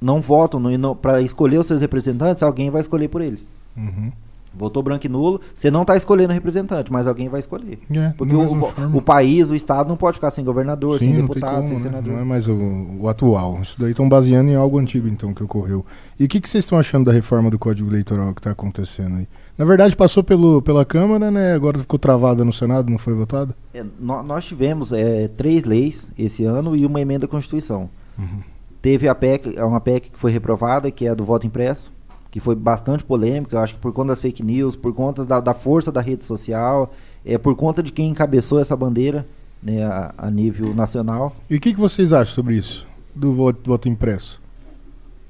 não 0.01 0.21
votam 0.21 0.63
para 1.01 1.21
escolher 1.21 1.59
os 1.59 1.67
seus 1.67 1.81
representantes, 1.81 2.43
alguém 2.43 2.71
vai 2.71 2.81
escolher 2.81 3.09
por 3.09 3.21
eles. 3.21 3.51
Uhum. 3.77 4.13
Votou 4.53 4.83
branco 4.83 5.07
e 5.07 5.09
nulo, 5.09 5.41
você 5.55 5.71
não 5.71 5.83
está 5.83 5.97
escolhendo 5.97 6.33
representante, 6.33 6.93
mas 6.93 7.07
alguém 7.07 7.29
vai 7.29 7.39
escolher. 7.39 7.79
É, 7.95 8.13
Porque 8.19 8.33
da 8.33 8.39
o, 8.41 8.97
o- 8.97 9.03
país, 9.03 9.49
o 9.49 9.55
estado 9.55 9.89
não 9.89 9.97
pode 9.97 10.17
ficar 10.17 10.31
sem 10.31 10.45
governador, 10.45 10.99
sem 10.99 11.09
Sim, 11.11 11.15
tem 11.17 11.23
deputado, 11.27 11.55
como, 11.57 11.69
sem 11.69 11.77
né? 11.77 11.83
senador. 11.85 12.13
Não 12.15 12.21
é 12.21 12.25
mais 12.25 12.49
o, 12.49 12.55
o 13.01 13.09
atual. 13.09 13.61
Isso 13.63 13.81
daí 13.81 13.91
estão 13.93 14.09
baseando 14.09 14.51
em 14.51 14.57
algo 14.57 14.79
antigo, 14.79 15.07
então, 15.07 15.33
que 15.33 15.43
ocorreu. 15.45 15.87
E 16.19 16.25
o 16.25 16.29
que, 16.29 16.41
que 16.41 16.49
vocês 16.49 16.65
estão 16.65 16.79
achando 16.79 17.05
da 17.07 17.13
reforma 17.13 17.49
do 17.49 17.59
Código 17.59 17.89
Eleitoral 17.89 18.35
que 18.35 18.41
está 18.41 18.51
acontecendo 18.51 19.19
aí? 19.19 19.29
Na 19.57 19.65
verdade, 19.65 19.95
passou 19.95 20.25
pelo, 20.25 20.61
pela 20.63 20.85
Câmara, 20.85 21.31
né? 21.31 21.53
Agora 21.53 21.79
ficou 21.79 21.99
travada 21.99 22.45
no 22.45 22.53
Senado, 22.53 22.91
não 22.91 22.99
foi 22.99 23.15
votada? 23.15 23.55
É, 23.73 23.85
nó- 24.01 24.23
nós 24.23 24.45
tivemos 24.47 24.91
é, 24.91 25.29
três 25.29 25.65
leis 25.65 26.09
esse 26.19 26.45
ano 26.45 26.75
e 26.75 26.85
uma 26.85 27.01
emenda 27.01 27.27
à 27.27 27.29
Constituição. 27.29 27.89
Uhum. 28.19 28.41
Teve 28.83 29.07
a 29.09 29.15
PEC, 29.15 29.55
é 29.57 29.65
uma 29.65 29.81
PEC 29.81 30.11
que 30.11 30.19
foi 30.19 30.33
reprovada, 30.33 30.91
que 30.91 31.07
é 31.07 31.11
a 31.11 31.15
do 31.15 31.25
voto 31.25 31.47
impresso, 31.47 31.93
que 32.31 32.39
foi 32.39 32.55
bastante 32.55 33.03
polêmica, 33.03 33.57
eu 33.57 33.61
acho 33.61 33.75
que 33.75 33.81
por 33.81 33.93
conta 33.93 34.09
das 34.09 34.21
fake 34.21 34.43
news, 34.43 34.77
por 34.77 34.95
conta 34.95 35.25
da, 35.25 35.41
da 35.41 35.53
força 35.53 35.91
da 35.91 36.01
rede 36.01 36.25
social, 36.25 36.93
é, 37.25 37.37
por 37.37 37.57
conta 37.57 37.83
de 37.83 37.93
quem 37.93 38.11
encabeçou 38.11 38.61
essa 38.61 38.77
bandeira 38.77 39.27
né, 39.63 39.83
a, 39.85 40.15
a 40.17 40.31
nível 40.31 40.75
nacional. 40.75 41.35
E 41.49 41.57
o 41.57 41.61
que, 41.61 41.73
que 41.73 41.81
vocês 41.81 42.13
acham 42.13 42.35
sobre 42.35 42.57
isso? 42.57 42.87
Do 43.15 43.35
voto, 43.35 43.61
voto 43.65 43.89
impresso? 43.89 44.41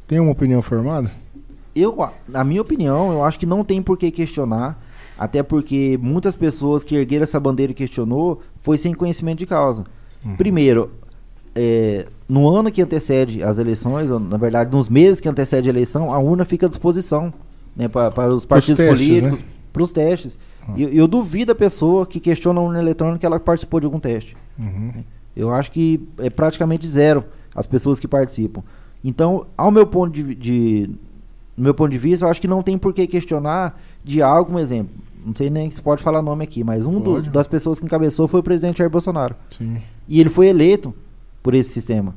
Tem 0.07 0.21
uma 0.21 0.33
opinião 0.33 0.61
formada? 0.61 1.11
Eu, 1.75 1.97
na 2.29 2.45
minha 2.45 2.61
opinião, 2.61 3.13
eu 3.13 3.25
acho 3.25 3.39
que 3.39 3.47
não 3.47 3.65
tem 3.65 3.81
por 3.81 3.97
que 3.97 4.11
questionar, 4.11 4.79
até 5.19 5.43
porque 5.43 5.99
muitas 6.03 6.37
pessoas 6.37 6.83
que 6.83 6.97
ergueram 6.97 7.23
essa 7.23 7.41
bandeira 7.41 7.73
e 7.73 7.75
questionou 7.75 8.43
foi 8.61 8.77
sem 8.77 8.93
conhecimento 8.93 9.39
de 9.39 9.47
causa. 9.47 9.85
Uhum. 10.25 10.37
Primeiro, 10.37 10.91
é, 11.55 12.07
no 12.29 12.49
ano 12.49 12.71
que 12.71 12.81
antecede 12.83 13.43
as 13.43 13.59
eleições, 13.59 14.11
ou, 14.11 14.19
na 14.21 14.37
verdade, 14.37 14.71
nos 14.75 14.89
meses 14.89 15.21
que 15.21 15.29
antecede 15.29 15.69
a 15.69 15.73
eleição, 15.73 16.13
a 16.13 16.19
urna 16.19 16.45
fica 16.45 16.67
à 16.67 16.69
disposição 16.69 17.33
né, 17.77 17.89
pa- 17.89 18.11
para 18.11 18.33
os 18.33 18.45
partidos 18.45 18.77
testes, 18.77 18.99
políticos, 19.09 19.41
né? 19.43 19.47
para 19.73 19.83
os 19.83 19.93
testes. 19.93 20.39
Ah. 20.69 20.73
E 20.77 20.83
eu, 20.83 20.89
eu 20.91 21.09
duvido 21.09 21.53
a 21.53 21.55
pessoa 21.55 22.07
que 22.07 22.21
questiona 22.21 22.61
a 22.61 22.63
urna 22.63 22.79
eletrônica 22.79 23.19
que 23.21 23.27
ela 23.27 23.41
participou 23.41 23.81
de 23.81 23.87
algum 23.87 23.99
teste. 24.01 24.37
Uhum. 24.59 24.93
Eu 25.37 25.53
acho 25.53 25.71
que 25.71 26.01
é 26.19 26.29
praticamente 26.31 26.87
zero 26.87 27.25
as 27.55 27.67
pessoas 27.67 27.99
que 27.99 28.07
participam. 28.09 28.63
Então, 29.03 29.47
ao 29.57 29.71
meu 29.71 29.87
ponto 29.87 30.13
de, 30.13 30.35
de 30.35 30.91
meu 31.57 31.73
ponto 31.75 31.91
de 31.91 31.99
vista, 31.99 32.27
eu 32.27 32.31
acho 32.31 32.41
que 32.41 32.49
não 32.49 32.63
tem 32.63 32.77
por 32.77 32.93
que 32.93 33.07
questionar 33.07 33.81
de 34.05 34.21
algo, 34.23 34.55
um 34.55 34.59
exemplo. 34.59 34.95
Não 35.25 35.35
sei 35.35 35.51
nem 35.51 35.71
se 35.71 35.81
pode 35.83 36.03
falar 36.03 36.23
nome 36.23 36.45
aqui, 36.45 36.63
mas 36.65 36.87
um 36.87 37.01
do- 37.01 37.23
das 37.23 37.47
pessoas 37.47 37.79
que 37.79 37.85
encabeçou 37.87 38.27
foi 38.29 38.41
o 38.41 38.43
presidente 38.43 38.79
Jair 38.79 38.91
Bolsonaro. 38.91 39.35
Sim. 39.51 39.79
E 40.09 40.21
ele 40.21 40.29
foi 40.31 40.49
eleito 40.49 40.95
por 41.43 41.55
esse 41.55 41.71
sistema. 41.71 42.15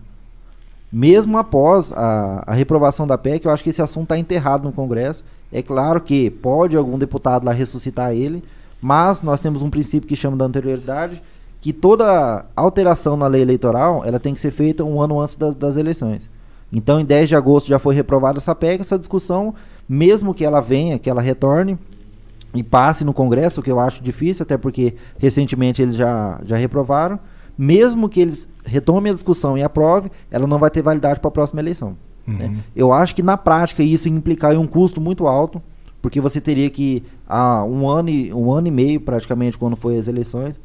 Mesmo 0.92 1.38
após 1.38 1.92
a, 1.92 2.44
a 2.46 2.54
reprovação 2.54 3.08
da 3.08 3.18
PEC, 3.18 3.46
eu 3.46 3.52
acho 3.52 3.64
que 3.64 3.70
esse 3.72 3.82
assunto 3.82 4.04
está 4.04 4.18
enterrado 4.18 4.64
no 4.64 4.72
Congresso. 4.72 5.24
É 5.52 5.62
claro 5.62 6.00
que 6.02 6.30
pode 6.30 6.78
algum 6.78 6.98
deputado 6.98 7.46
lá 7.46 7.52
ressuscitar 7.52 8.14
ele, 8.14 8.44
mas 8.82 9.22
nós 9.22 9.42
temos 9.42 9.62
um 9.62 9.70
princípio 9.70 10.08
que 10.08 10.16
chama 10.16 10.38
da 10.38 10.46
anterioridade, 10.46 11.22
que 11.62 11.74
toda 11.74 12.46
alteração 12.56 13.16
na 13.18 13.26
lei 13.26 13.42
eleitoral 13.42 14.04
ela 14.06 14.20
tem 14.20 14.34
que 14.34 14.42
ser 14.42 14.52
feita 14.52 14.84
um 14.84 15.02
ano 15.02 15.20
antes 15.20 15.36
das- 15.36 15.56
das 15.56 15.76
eleições. 15.78 16.30
Então, 16.72 17.00
em 17.00 17.06
10 17.06 17.30
de 17.30 17.36
agosto 17.36 17.68
já 17.68 17.80
foi 17.80 17.96
reprovada 17.96 18.38
essa 18.38 18.54
PEC, 18.54 18.82
essa 18.82 18.98
discussão, 19.00 19.54
mesmo 19.88 20.34
que 20.34 20.44
ela 20.44 20.60
venha, 20.60 21.00
que 21.00 21.10
ela 21.10 21.22
retorne 21.22 21.78
e 22.54 22.62
passe 22.62 23.04
no 23.04 23.14
Congresso, 23.14 23.62
o 23.62 23.64
que 23.64 23.72
eu 23.72 23.80
acho 23.80 24.04
difícil, 24.04 24.44
até 24.44 24.58
porque 24.58 24.96
recentemente 25.18 25.82
eles 25.82 25.96
já, 25.96 26.40
já 26.46 26.56
reprovaram, 26.56 27.20
mesmo 27.58 28.10
que 28.10 28.20
eles 28.20 28.48
retomem 28.66 29.12
a 29.12 29.14
discussão 29.16 29.58
e 29.58 29.64
aprovem, 29.64 30.12
ela 30.32 30.48
não 30.48 30.60
vai 30.60 30.70
ter 30.70 30.82
validade 30.82 31.20
para 31.20 31.28
a 31.28 31.32
próxima 31.32 31.62
eleição. 31.62 31.96
né? 32.26 32.46
Uhum. 32.46 32.58
Eu 32.76 32.94
acho 32.94 33.14
que 33.16 33.24
na 33.24 33.38
prática 33.38 33.84
isso 33.84 34.08
ia 34.08 34.14
implicar 34.14 34.54
em 34.54 34.58
um 34.58 34.68
custo 34.68 35.02
muito 35.02 35.28
alto, 35.28 35.62
porque 36.02 36.20
você 36.20 36.42
teria 36.42 36.70
que, 36.70 37.04
há 37.28 37.64
um 37.64 37.88
ano 37.88 38.10
e, 38.10 38.34
um 38.34 38.52
ano 38.52 38.68
e 38.68 38.72
meio 38.72 39.00
praticamente, 39.00 39.58
quando 39.58 39.76
foi 39.76 39.98
as 39.98 40.08
eleições, 40.08 40.60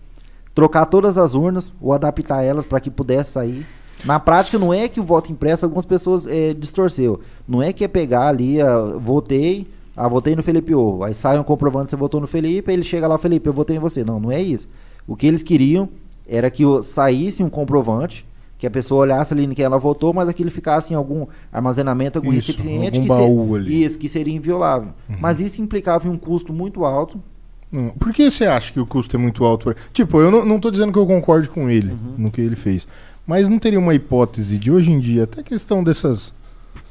trocar 0.55 0.87
todas 0.87 1.17
as 1.17 1.35
urnas 1.35 1.73
ou 1.81 1.93
adaptar 1.93 2.43
elas 2.43 2.65
para 2.65 2.81
que 2.81 2.91
pudesse 2.91 3.33
sair. 3.33 3.67
Na 4.05 4.19
prática, 4.19 4.59
não 4.59 4.73
é 4.73 4.89
que 4.89 5.01
o 5.01 5.05
voto 5.05 5.31
impresso, 5.31 5.65
algumas 5.65 5.85
pessoas 5.85 6.27
eh, 6.27 6.55
distorceu. 6.55 7.21
Não 7.47 7.63
é 7.63 7.73
que 7.73 7.85
é 7.85 7.89
pegar 7.89 8.29
ali, 8.29 8.61
ah, 8.61 8.95
votei, 8.99 9.67
ah, 9.97 10.09
votei 10.09 10.37
no 10.37 10.43
Felipe 10.43 10.75
Ovo. 10.75 11.03
Aí 11.05 11.15
sai 11.15 11.39
um 11.39 11.43
comprovante 11.43 11.87
que 11.87 11.91
você 11.91 11.97
votou 11.97 12.21
no 12.21 12.27
Felipe, 12.27 12.71
aí 12.71 12.77
ele 12.77 12.85
chega 12.85 13.09
lá, 13.09 13.19
Felipe, 13.19 13.49
eu 13.49 13.53
votei 13.53 13.77
em 13.77 13.81
você. 13.81 14.05
Não, 14.05 14.21
não 14.21 14.31
é 14.31 14.41
isso. 14.41 14.69
O 15.07 15.17
que 15.17 15.27
eles 15.27 15.43
queriam 15.43 15.89
era 16.29 16.51
que 16.51 16.65
o- 16.65 16.83
saísse 16.83 17.43
um 17.43 17.49
comprovante, 17.49 18.25
que 18.59 18.67
a 18.67 18.71
pessoa 18.71 19.03
olhasse 19.03 19.33
ali 19.33 19.45
em 19.45 19.51
quem 19.55 19.65
ela 19.65 19.79
votou, 19.79 20.13
mas 20.13 20.29
aquilo 20.29 20.51
ficasse 20.51 20.93
em 20.93 20.97
algum 20.97 21.27
armazenamento, 21.53 22.19
algum 22.19 22.33
Isso, 22.33 22.49
recipiente 22.53 22.99
algum 22.99 23.03
que, 23.03 23.09
baú 23.09 23.49
se- 23.51 23.55
ali. 23.57 23.75
Uhum. 23.81 23.87
isso, 23.87 23.99
que 23.99 24.09
seria 24.09 24.35
inviolável. 24.35 24.91
Mas 25.21 25.41
isso 25.41 25.63
implicava 25.63 26.07
em 26.07 26.11
um 26.11 26.17
custo 26.19 26.53
muito 26.53 26.85
alto. 26.85 27.23
Não, 27.71 27.91
Por 27.91 28.13
que 28.13 28.31
você 28.31 28.47
acha 28.47 28.73
que 28.73 28.81
o 28.81 28.87
custo 28.87 29.15
é 29.15 29.19
muito 29.19 29.45
alto? 29.45 29.75
Tipo, 29.93 30.21
eu 30.21 30.31
não, 30.45 30.59
tô 30.59 30.71
dizendo 30.71 30.93
que 30.93 30.99
eu 30.99 31.07
concordo 31.07 31.49
com 31.51 31.69
ele 31.71 31.93
Uhum. 31.93 32.15
no 32.19 32.31
que 32.31 32.41
ele 32.41 32.57
fez. 32.57 32.87
Mas 33.27 33.47
não 33.47 33.59
teria 33.59 33.79
uma 33.79 33.95
hipótese 33.95 34.57
de 34.59 34.71
hoje 34.73 34.91
em 34.91 34.99
dia, 34.99 35.25
até 35.25 35.43
questão 35.43 35.85
dessas. 35.85 36.33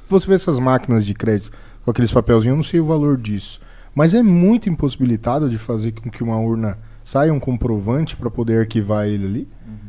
Você 0.08 0.28
vê 0.28 0.36
essas 0.36 0.60
máquinas 0.60 1.06
de 1.06 1.14
crédito 1.14 1.52
com 1.84 1.92
aqueles 1.92 2.12
papelzinhos, 2.12 2.52
eu 2.54 2.56
não 2.56 2.64
sei 2.64 2.80
o 2.80 2.86
valor 2.86 3.18
disso. 3.18 3.60
Mas 3.96 4.14
é 4.14 4.22
muito 4.22 4.70
impossibilitado 4.70 5.50
de 5.50 5.58
fazer 5.58 5.92
com 5.94 6.10
que 6.10 6.24
uma 6.24 6.38
urna 6.40 6.78
saia 7.08 7.34
um 7.34 7.40
comprovante 7.40 8.18
para 8.18 8.30
poder 8.30 8.60
arquivar 8.60 9.08
ele 9.08 9.26
ali. 9.26 9.48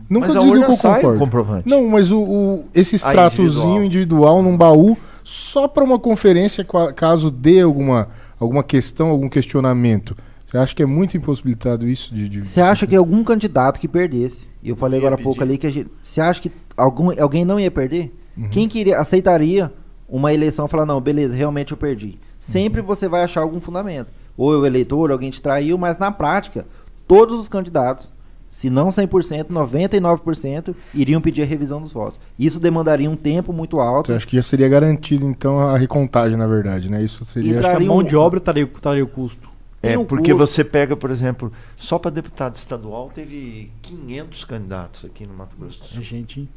Nunca 0.08 0.28
Mas 0.28 0.36
a 0.36 0.40
urna 0.40 0.66
que 0.66 0.72
eu 0.72 0.76
sai 0.76 0.94
concordo. 1.00 1.18
comprovante. 1.18 1.68
Não, 1.68 1.86
mas 1.88 2.12
o, 2.12 2.20
o- 2.22 2.64
esse 2.72 2.94
extratozinho 2.96 3.82
individual. 3.82 4.40
num 4.42 4.56
baú, 4.56 4.96
só 5.24 5.66
para 5.66 5.82
uma 5.82 5.98
conferência, 5.98 6.64
caso 6.94 7.28
dê 7.30 7.60
alguma, 7.60 8.08
alguma 8.38 8.62
questão, 8.62 9.08
algum 9.08 9.28
questionamento. 9.28 10.16
Você 10.46 10.56
acha 10.56 10.74
que 10.74 10.82
é 10.82 10.86
muito 10.86 11.16
impossibilitado 11.16 11.86
isso? 11.88 12.14
De, 12.14 12.28
de- 12.28 12.44
Você 12.46 12.60
acha 12.60 12.86
que 12.86 12.94
algum 12.96 13.22
candidato 13.24 13.78
que 13.80 13.88
perdesse, 13.88 14.46
e 14.62 14.68
eu 14.70 14.76
falei 14.76 14.98
agora 15.00 15.16
há 15.16 15.18
pouco 15.18 15.42
ali 15.42 15.58
que 15.58 15.66
a 15.66 15.70
gente, 15.70 15.90
você 16.02 16.20
acha 16.20 16.40
que 16.40 16.50
algum, 16.76 17.10
alguém 17.20 17.44
não 17.44 17.58
ia 17.60 17.70
perder? 17.70 18.14
Uhum. 18.36 18.48
Quem 18.48 18.66
queria 18.68 18.98
aceitaria 18.98 19.70
uma 20.08 20.32
eleição 20.32 20.64
e 20.66 20.68
falar 20.70 20.86
não, 20.86 21.00
beleza, 21.00 21.34
realmente 21.34 21.72
eu 21.72 21.76
perdi. 21.76 22.06
Uhum. 22.06 22.14
Sempre 22.40 22.80
você 22.80 23.08
vai 23.08 23.24
achar 23.24 23.40
algum 23.42 23.60
fundamento. 23.60 24.08
Ou 24.38 24.52
o 24.52 24.64
eleitor, 24.64 25.10
alguém 25.10 25.30
te 25.30 25.42
traiu, 25.42 25.76
mas 25.76 25.98
na 25.98 26.10
prática, 26.12 26.64
todos 27.08 27.40
os 27.40 27.48
candidatos, 27.48 28.08
se 28.50 28.70
não 28.70 28.88
100%, 28.88 29.46
99% 29.50 30.74
iriam 30.94 31.20
pedir 31.20 31.42
a 31.42 31.44
revisão 31.44 31.82
dos 31.82 31.92
votos. 31.92 32.18
Isso 32.38 32.60
demandaria 32.60 33.10
um 33.10 33.16
tempo 33.16 33.52
muito 33.52 33.80
alto. 33.80 34.06
Você 34.06 34.12
acha 34.14 34.26
que 34.26 34.36
já 34.36 34.42
seria 34.42 34.68
garantido, 34.68 35.26
então, 35.26 35.58
a 35.60 35.76
recontagem, 35.76 36.36
na 36.36 36.46
verdade, 36.46 36.90
né? 36.90 37.02
Isso 37.02 37.24
seria. 37.24 37.48
E 37.48 37.52
Acho 37.54 37.60
que 37.60 37.66
a 37.66 37.70
traria 37.72 37.88
mão 37.88 37.98
um- 37.98 38.02
de 38.04 38.16
obra 38.16 38.38
traria, 38.40 38.66
traria 38.80 39.04
o 39.04 39.08
custo. 39.08 39.48
É, 39.82 39.96
um 39.98 40.04
porque 40.04 40.32
custo. 40.32 40.46
você 40.46 40.64
pega, 40.64 40.96
por 40.96 41.10
exemplo, 41.10 41.52
só 41.76 41.98
para 41.98 42.10
deputado 42.10 42.56
estadual 42.56 43.10
teve 43.14 43.70
500 43.82 44.44
candidatos 44.44 45.04
aqui 45.04 45.24
no 45.26 45.34
Mato 45.34 45.54
Grosso 45.56 45.78
do 45.80 45.84
A 45.84 45.88
Sul. 45.88 46.02
gente 46.02 46.48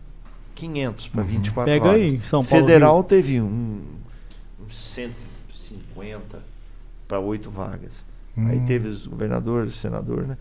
500 0.56 1.08
para 1.08 1.22
Uhum. 1.22 1.28
24 1.28 1.72
pega 1.72 1.86
vagas. 1.86 2.02
aí, 2.02 2.20
São 2.22 2.44
Paulo. 2.44 2.66
Federal 2.66 3.04
teve 3.04 3.40
um, 3.40 3.82
uns 4.66 4.76
150 4.76 6.40
para 7.08 7.20
8 7.20 7.50
vagas. 7.52 8.04
Aí 8.48 8.58
Hum. 8.60 8.66
teve 8.66 8.88
os 8.90 9.06
governadores, 9.08 9.76
senador, 9.76 10.28
né? 10.28 10.38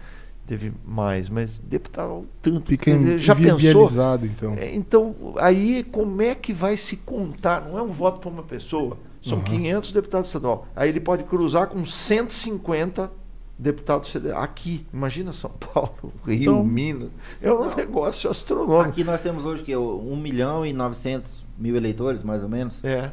Teve 0.47 0.73
mais, 0.85 1.29
mas 1.29 1.59
deputado 1.59 2.27
tanto. 2.43 2.69
Fica 2.69 2.97
dizer, 2.97 3.19
já 3.21 3.37
pensou? 3.37 3.89
então. 4.27 4.55
É, 4.55 4.75
Então, 4.75 5.15
aí 5.39 5.85
como 5.85 6.21
é 6.23 6.35
que 6.35 6.53
vai 6.53 6.77
se 6.77 6.97
contar? 6.97 7.61
Não 7.69 7.79
é 7.79 7.83
um 7.83 7.91
voto 7.93 8.19
para 8.21 8.31
uma 8.31 8.43
pessoa, 8.43 8.97
são 9.23 9.39
Uhum. 9.39 9.45
500 9.45 9.93
deputados 9.93 10.29
estadual. 10.29 10.67
Aí 10.75 10.89
ele 10.89 10.99
pode 11.01 11.23
cruzar 11.25 11.69
com 11.69 11.85
150 11.85 13.13
deputados 13.57 14.09
federais. 14.09 14.43
Aqui, 14.43 14.87
imagina 14.93 15.33
São 15.33 15.51
Paulo, 15.51 16.13
Rio, 16.27 16.43
Então- 16.43 16.65
Minas. 16.65 17.11
É 17.41 17.53
um 17.53 17.73
negócio 17.77 18.29
astronômico. 18.31 18.91
Aqui 18.91 19.05
nós 19.05 19.21
temos 19.21 19.45
hoje 19.45 19.63
que 19.63 19.77
1 19.77 20.17
milhão 20.17 20.65
e 20.67 20.73
900 20.73 21.45
mil 21.59 21.77
eleitores, 21.77 22.23
mais 22.25 22.43
ou 22.43 22.49
menos. 22.49 22.83
É. 22.83 23.11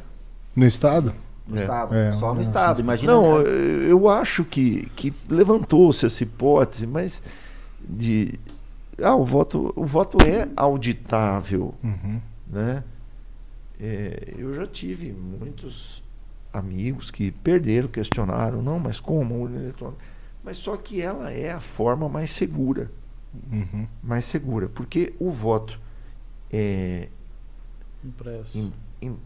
No 0.56 0.66
estado? 0.66 1.12
No 1.48 1.56
É. 1.56 1.60
estado. 1.62 1.94
É, 1.94 2.12
Só 2.12 2.34
no 2.34 2.40
é, 2.40 2.42
estado. 2.42 2.80
Imagina. 2.80 3.12
Não, 3.12 3.40
eu 3.40 4.08
acho 4.08 4.44
que, 4.44 4.86
que 4.94 5.14
levantou-se 5.28 6.04
essa 6.04 6.22
hipótese, 6.22 6.86
mas 6.86 7.22
de 7.80 8.38
ah, 9.02 9.14
o 9.16 9.24
voto, 9.24 9.72
o 9.74 9.84
voto 9.84 10.18
é 10.26 10.48
auditável, 10.56 11.74
Uhum. 11.82 12.20
né? 12.46 12.84
É, 13.80 14.34
eu 14.36 14.54
já 14.54 14.66
tive 14.66 15.12
muitos 15.12 16.02
amigos 16.52 17.10
que 17.10 17.30
perderam, 17.30 17.88
questionaram, 17.88 18.60
não, 18.60 18.78
mas 18.78 18.98
como 19.00 19.34
a 19.34 19.38
urna 19.38 19.56
eletrônica? 19.58 20.02
Mas 20.44 20.56
só 20.56 20.76
que 20.76 21.00
ela 21.00 21.30
é 21.32 21.52
a 21.52 21.60
forma 21.60 22.08
mais 22.08 22.30
segura, 22.30 22.90
Uhum. 23.52 23.86
mais 24.02 24.24
segura, 24.24 24.68
porque 24.68 25.14
o 25.20 25.30
voto 25.30 25.78
é 26.52 27.08
Impresso. 28.04 28.58
im- 28.58 28.62
im- 28.66 28.72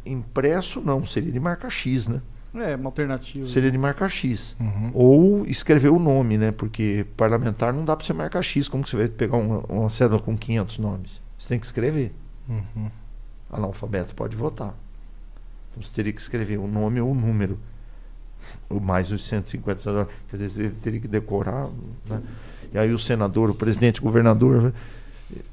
impresso 0.05 0.81
não, 0.81 1.05
seria 1.07 1.33
de 1.33 1.41
marca 1.41 1.69
X, 1.71 2.07
né? 2.09 2.21
É, 2.55 2.77
uma 2.77 2.89
alternativa. 2.89 3.47
Seria 3.47 3.71
de 3.71 3.79
marca 3.79 4.07
X. 4.09 4.55
Uhum. 4.61 4.91
Ou 4.93 5.47
escrever 5.47 5.89
o 5.89 5.99
nome, 5.99 6.37
né? 6.37 6.53
Porque 6.53 7.07
parlamentar 7.17 7.73
não 7.73 7.85
dá 7.85 7.97
para 7.97 8.05
você 8.05 8.13
marcar 8.13 8.43
X. 8.43 8.69
Como 8.69 8.85
que 8.85 8.91
você 8.91 8.97
vai 8.97 9.09
pegar 9.09 9.39
uma, 9.39 9.61
uma 9.69 9.89
cédula 9.89 10.21
com 10.21 10.37
500 10.37 10.79
nomes? 10.79 11.21
Você 11.39 11.49
tem 11.49 11.59
que 11.59 11.65
escrever. 11.65 12.13
Uhum. 12.47 12.91
Analfabeto 13.51 14.15
pode 14.15 14.37
votar. 14.37 14.75
Então 15.71 15.83
você 15.83 15.91
teria 15.95 16.13
que 16.13 16.21
escrever 16.21 16.59
o 16.59 16.67
nome 16.67 17.01
ou 17.01 17.11
o 17.11 17.15
número. 17.15 17.59
Ou 18.69 18.81
mais 18.81 19.11
os 19.11 19.27
150 19.27 19.81
senadores. 19.81 20.15
Quer 20.29 20.37
dizer, 20.37 20.65
ele 20.65 20.75
teria 20.75 21.01
que 21.01 21.09
decorar. 21.09 21.69
Né? 22.05 22.21
E 22.75 22.79
aí 22.79 22.93
o 22.93 22.99
senador, 22.99 23.49
o 23.49 23.55
presidente, 23.55 24.01
o 24.01 24.03
governador. 24.03 24.75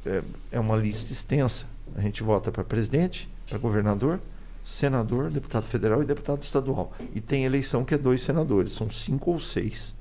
É, 0.06 0.22
é 0.52 0.60
uma 0.60 0.76
lista 0.76 1.14
extensa. 1.14 1.66
A 1.96 2.02
gente 2.02 2.24
vota 2.24 2.52
para 2.52 2.64
presidente, 2.64 3.30
para 3.50 3.58
governador, 3.58 4.20
senador, 4.64 5.32
deputado 5.32 5.64
federal 5.64 6.02
e 6.02 6.06
deputado 6.06 6.42
estadual. 6.44 6.94
E 7.14 7.20
tem 7.22 7.44
eleição 7.46 7.84
que 7.84 7.94
é 7.94 7.98
dois 7.98 8.22
senadores. 8.22 8.74
São 8.74 8.90
cinco 8.92 9.32
ou 9.32 9.40
seis. 9.40 9.94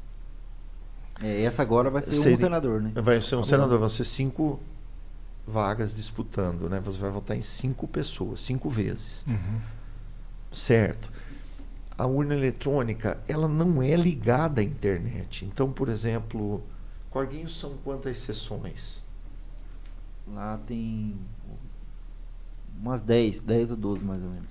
É, 1.22 1.42
essa 1.42 1.62
agora 1.62 1.90
vai 1.90 2.02
ser 2.02 2.10
um 2.18 2.22
Seria- 2.22 2.36
senador, 2.36 2.80
né? 2.82 2.92
Vai 2.94 3.20
ser 3.20 3.36
um 3.36 3.42
senador, 3.44 3.78
vão 3.78 3.88
ser 3.88 4.04
cinco 4.04 4.60
vagas 5.46 5.94
disputando, 5.94 6.68
né? 6.68 6.78
Você 6.80 6.98
vai 7.00 7.10
votar 7.10 7.36
em 7.36 7.42
cinco 7.42 7.88
pessoas, 7.88 8.40
cinco 8.40 8.68
vezes. 8.68 9.24
Uhum. 9.26 9.60
Certo. 10.52 11.10
A 11.96 12.06
urna 12.06 12.34
eletrônica, 12.34 13.18
ela 13.26 13.48
não 13.48 13.82
é 13.82 13.96
ligada 13.96 14.60
à 14.60 14.64
internet. 14.64 15.44
Então, 15.44 15.72
por 15.72 15.88
exemplo, 15.88 16.62
Corguinhos 17.10 17.58
são 17.58 17.74
quantas 17.82 18.18
sessões? 18.18 19.02
Lá 20.32 20.60
tem 20.66 21.16
umas 22.80 23.02
10, 23.02 23.40
10 23.40 23.70
ou 23.72 23.76
12 23.76 24.04
mais 24.04 24.22
ou 24.22 24.28
menos. 24.30 24.48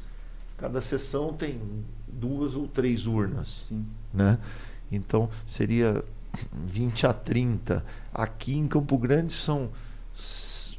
Cada 0.57 0.81
sessão 0.81 1.33
tem 1.33 1.59
duas 2.07 2.55
ou 2.55 2.67
três 2.67 3.05
urnas, 3.05 3.65
Sim. 3.69 3.85
né? 4.13 4.37
Então, 4.91 5.29
seria 5.47 6.03
20 6.65 7.05
a 7.05 7.13
30. 7.13 7.83
Aqui 8.13 8.55
em 8.55 8.67
Campo 8.67 8.97
Grande 8.97 9.33
são 9.33 9.69
s- 10.15 10.75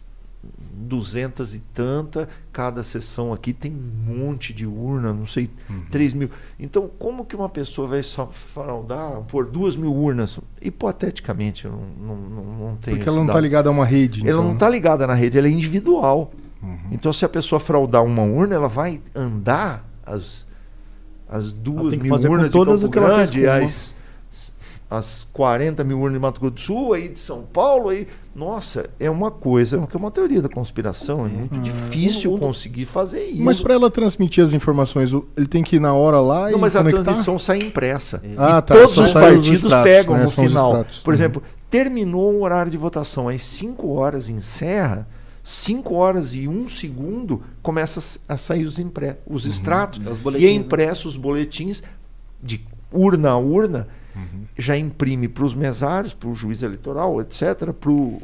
200 0.72 1.54
e 1.54 1.58
tanta. 1.74 2.28
Cada 2.52 2.82
sessão 2.82 3.32
aqui 3.32 3.52
tem 3.52 3.72
um 3.72 4.16
monte 4.16 4.52
de 4.52 4.66
urna, 4.66 5.12
não 5.12 5.26
sei, 5.26 5.50
Uhum. 5.68 5.84
3 5.90 6.12
mil. 6.12 6.30
Então, 6.58 6.88
como 6.98 7.24
que 7.24 7.36
uma 7.36 7.48
pessoa 7.48 7.86
vai 7.86 8.02
fraudar 8.02 9.20
por 9.22 9.46
2 9.46 9.76
mil 9.76 9.92
urnas? 9.94 10.38
Hipoteticamente, 10.60 11.64
eu 11.66 11.72
não, 11.72 11.80
não, 11.80 12.16
não, 12.16 12.44
não 12.68 12.76
tenho 12.76 12.96
Porque 12.96 13.08
ela 13.08 13.18
não 13.18 13.26
está 13.26 13.40
ligada 13.40 13.68
a 13.68 13.72
uma 13.72 13.84
rede. 13.84 14.20
Ela 14.22 14.30
então, 14.30 14.42
não 14.42 14.48
né? 14.50 14.54
está 14.54 14.68
ligada 14.68 15.06
na 15.06 15.14
rede, 15.14 15.38
ela 15.38 15.46
é 15.46 15.50
individual. 15.50 16.32
Uhum. 16.62 16.76
Então, 16.92 17.12
se 17.12 17.24
a 17.24 17.28
pessoa 17.28 17.60
fraudar 17.60 18.02
uma 18.04 18.22
urna, 18.22 18.54
ela 18.56 18.68
vai 18.68 19.00
andar 19.14 19.84
as, 20.04 20.44
as 21.28 21.52
duas 21.52 21.94
mil 21.96 22.12
urnas 22.14 22.50
de 22.50 22.58
Campo 22.58 22.88
Grande, 22.88 23.46
as, 23.46 23.94
as 24.90 25.26
40 25.32 25.84
mil 25.84 25.98
urnas 25.98 26.14
de 26.14 26.18
Mato 26.18 26.40
Grosso 26.40 26.54
do 26.54 26.60
Sul, 26.60 26.92
aí 26.94 27.08
de 27.08 27.18
São 27.18 27.42
Paulo, 27.42 27.90
aí. 27.90 28.08
Nossa, 28.34 28.88
é 28.98 29.10
uma 29.10 29.30
coisa, 29.30 29.84
que 29.86 29.96
é 29.96 30.00
uma 30.00 30.10
teoria 30.10 30.40
da 30.40 30.48
conspiração, 30.48 31.26
é 31.26 31.28
muito 31.28 31.56
Ah. 31.56 31.62
difícil 31.62 32.34
o- 32.34 32.38
conseguir 32.38 32.86
fazer 32.86 33.24
isso. 33.26 33.42
Mas 33.42 33.60
para 33.60 33.74
ela 33.74 33.90
transmitir 33.90 34.42
as 34.42 34.54
informações, 34.54 35.12
ele 35.36 35.46
tem 35.46 35.62
que 35.62 35.76
ir 35.76 35.80
na 35.80 35.92
hora 35.92 36.20
lá 36.20 36.50
Não, 36.50 36.58
e 36.58 36.60
mas 36.60 36.74
a 36.74 36.80
conectar? 36.80 37.02
transmissão 37.02 37.38
sai 37.38 37.58
impressa. 37.58 38.20
É. 38.24 38.34
Ah, 38.36 38.62
tá, 38.62 38.74
todos 38.74 38.96
os 38.96 39.10
sai 39.10 39.32
os 39.32 39.36
partidos 39.38 39.62
extratos, 39.64 39.90
pegam 39.92 40.16
né? 40.16 40.22
no 40.24 40.30
São 40.30 40.44
final. 40.44 40.84
Por 41.04 41.10
Uhum. 41.12 41.14
exemplo, 41.14 41.42
terminou 41.68 42.32
o 42.34 42.42
horário 42.42 42.70
de 42.70 42.76
votação 42.78 43.28
às 43.28 43.42
5 43.42 43.92
horas, 43.92 44.28
encerra. 44.28 45.06
5 45.50 45.94
horas 45.94 46.34
e 46.34 46.46
um 46.46 46.68
segundo 46.68 47.42
começa 47.62 48.20
a 48.28 48.36
sair 48.36 48.64
os, 48.64 48.78
impre 48.78 49.16
os 49.26 49.46
extratos. 49.46 49.98
É 50.06 50.10
os 50.10 50.34
E 50.34 50.44
é 50.44 50.48
né? 50.48 50.52
impresso 50.52 51.08
os 51.08 51.16
boletins 51.16 51.82
de 52.42 52.60
urna 52.92 53.30
a 53.30 53.38
urna, 53.38 53.88
Uhum. 54.14 54.42
já 54.58 54.76
imprime 54.76 55.26
para 55.28 55.44
os 55.44 55.54
mesários, 55.54 56.12
para 56.12 56.28
o 56.28 56.34
juiz 56.34 56.62
eleitoral, 56.62 57.20
etc., 57.20 57.72
pro, 57.72 58.20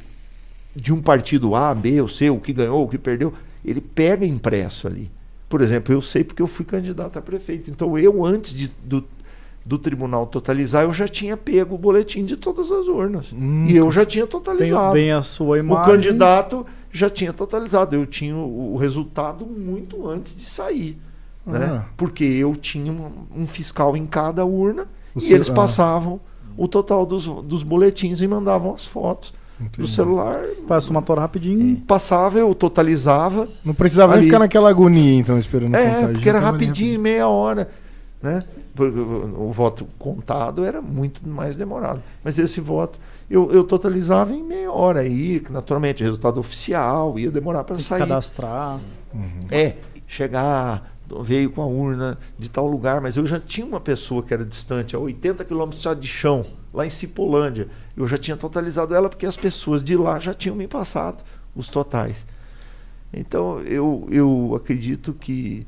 de 0.77 0.93
um 0.93 1.01
partido 1.01 1.55
A, 1.55 1.73
B 1.75 2.01
ou 2.01 2.09
C, 2.09 2.29
o 2.31 2.41
que 2.41 2.53
ganhou, 2.53 2.85
o 2.85 2.89
que 2.89 2.99
perdeu, 2.99 3.33
ele 3.65 3.81
pega 3.81 4.27
impresso 4.27 4.87
ali. 4.89 5.11
Por 5.49 5.61
exemplo, 5.63 5.95
eu 5.95 6.03
sei 6.03 6.25
porque 6.25 6.43
eu 6.43 6.47
fui 6.49 6.65
candidato 6.65 7.19
a 7.19 7.23
prefeito. 7.23 7.71
Então, 7.71 7.97
eu, 7.97 8.25
antes 8.25 8.53
de, 8.53 8.71
do, 8.85 9.05
do 9.65 9.79
tribunal 9.79 10.27
totalizar, 10.27 10.83
eu 10.83 10.93
já 10.93 11.07
tinha 11.07 11.37
pego 11.37 11.77
o 11.77 11.79
boletim 11.79 12.25
de 12.25 12.37
todas 12.37 12.71
as 12.73 12.87
urnas. 12.89 13.33
Hum, 13.33 13.67
e 13.69 13.77
eu 13.77 13.91
já 13.93 14.05
tinha 14.05 14.25
Tem, 14.27 14.31
totalizado. 14.33 14.93
vem 14.93 15.13
a 15.13 15.23
sua 15.23 15.57
O 15.57 15.61
imagem. 15.61 15.93
candidato 15.93 16.67
já 16.95 17.11
tinha 17.11 17.33
totalizado. 17.33 17.97
Eu 17.97 18.07
tinha 18.07 18.37
o, 18.37 18.77
resultado 18.77 19.45
muito 19.45 20.09
antes 20.09 20.35
de 20.37 20.45
sair. 20.45 20.97
Né? 21.45 21.83
Ah. 21.83 21.85
Porque 21.97 22.25
eu 22.25 22.57
tinha 22.57 22.91
um, 22.91 23.47
fiscal 23.47 23.95
em 23.95 24.07
cada 24.07 24.47
urna 24.47 24.87
O 25.15 25.21
e 25.21 25.35
eles 25.35 25.51
ah. 25.51 25.55
passavam 25.55 26.21
o 26.57 26.67
total 26.67 27.05
dos, 27.05 27.27
dos 27.27 27.63
boletins 27.63 28.23
e 28.23 28.27
mandavam 28.27 28.73
as 28.73 28.87
fotos 28.87 29.35
do 29.59 29.65
Entendi. 29.67 29.91
celular. 29.91 30.41
Passa 30.67 30.91
uma 30.91 31.03
tora 31.03 31.21
rapidinho. 31.21 31.77
Passava, 31.83 32.39
eu 32.39 32.55
totalizava. 32.55 33.47
Não 33.65 33.75
precisava 33.75 34.13
nem 34.13 34.21
Ali. 34.21 34.27
ficar 34.27 34.39
naquela 34.39 34.71
agonia, 34.71 35.19
então, 35.19 35.37
esperando 35.37 35.75
É, 35.75 35.87
contagem. 35.87 36.13
porque 36.13 36.29
era 36.29 36.39
ali 36.39 36.47
rapidinho, 36.47 37.01
meia 37.01 37.29
hora. 37.29 37.69
Né? 38.23 38.41
O 39.37 39.53
voto 39.53 39.87
contado 39.99 40.65
era 40.65 40.81
muito 40.81 41.29
mais 41.29 41.57
demorado. 41.57 42.03
Mas 42.23 42.39
esse 42.39 42.61
voto 42.61 42.99
eu, 43.29 43.51
eu 43.51 43.65
totalizava 43.65 44.33
em 44.33 44.43
meia 44.43 44.71
hora. 44.71 45.01
Aí, 45.01 45.43
naturalmente, 45.51 46.03
resultado 46.03 46.39
oficial, 46.39 47.19
ia 47.19 47.31
demorar 47.31 47.65
para 47.65 47.77
que 47.77 47.83
sair. 47.83 48.01
cadastrar. 48.01 48.79
Uhum. 49.13 49.41
É, 49.51 49.77
chegar, 50.07 50.95
veio 51.23 51.51
com 51.51 51.63
a 51.63 51.67
urna 51.67 52.19
de 52.39 52.49
tal 52.49 52.67
lugar, 52.67 53.01
mas 53.01 53.17
eu 53.17 53.27
já 53.27 53.41
tinha 53.41 53.67
uma 53.67 53.81
pessoa 53.81 54.23
que 54.23 54.33
era 54.35 54.45
distante, 54.45 54.95
a 54.95 54.99
80 54.99 55.45
quilômetros 55.45 55.83
de 56.01 56.09
chão, 56.09 56.45
lá 56.73 56.87
em 56.87 56.91
Cipolândia. 56.91 57.69
Eu 57.97 58.07
já 58.07 58.19
tinha 58.19 58.37
totalizado 58.37 58.95
ela 58.95 59.09
porque 59.09 59.27
as 59.27 59.37
pessoas 59.37 59.83
de 59.83 59.97
lá 59.97 60.19
já 60.19 60.35
tinham 60.35 60.57
me 60.57 60.67
passado 60.67 61.23
os 61.55 61.69
totais. 61.69 62.27
Então 63.13 63.61
eu, 63.61 64.09
eu 64.11 64.55
acredito 64.57 65.13
que 65.13 65.67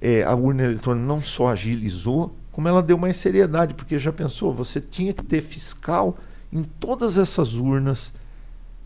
é, 0.00 0.22
a 0.22 0.34
urna 0.34 0.64
eletrônica 0.64 1.06
não 1.06 1.20
só 1.20 1.48
agilizou, 1.48 2.34
como 2.52 2.68
ela 2.68 2.82
deu 2.82 2.98
mais 2.98 3.16
seriedade, 3.16 3.74
porque 3.74 3.98
já 3.98 4.12
pensou, 4.12 4.52
você 4.52 4.80
tinha 4.80 5.12
que 5.12 5.24
ter 5.24 5.40
fiscal 5.40 6.16
em 6.52 6.62
todas 6.62 7.16
essas 7.16 7.54
urnas, 7.54 8.12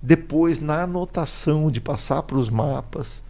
depois 0.03 0.59
na 0.59 0.83
anotação 0.83 1.71
de 1.71 1.81
passar 1.81 2.23
para 2.23 2.37
os 2.37 2.51
mapas, 2.51 3.23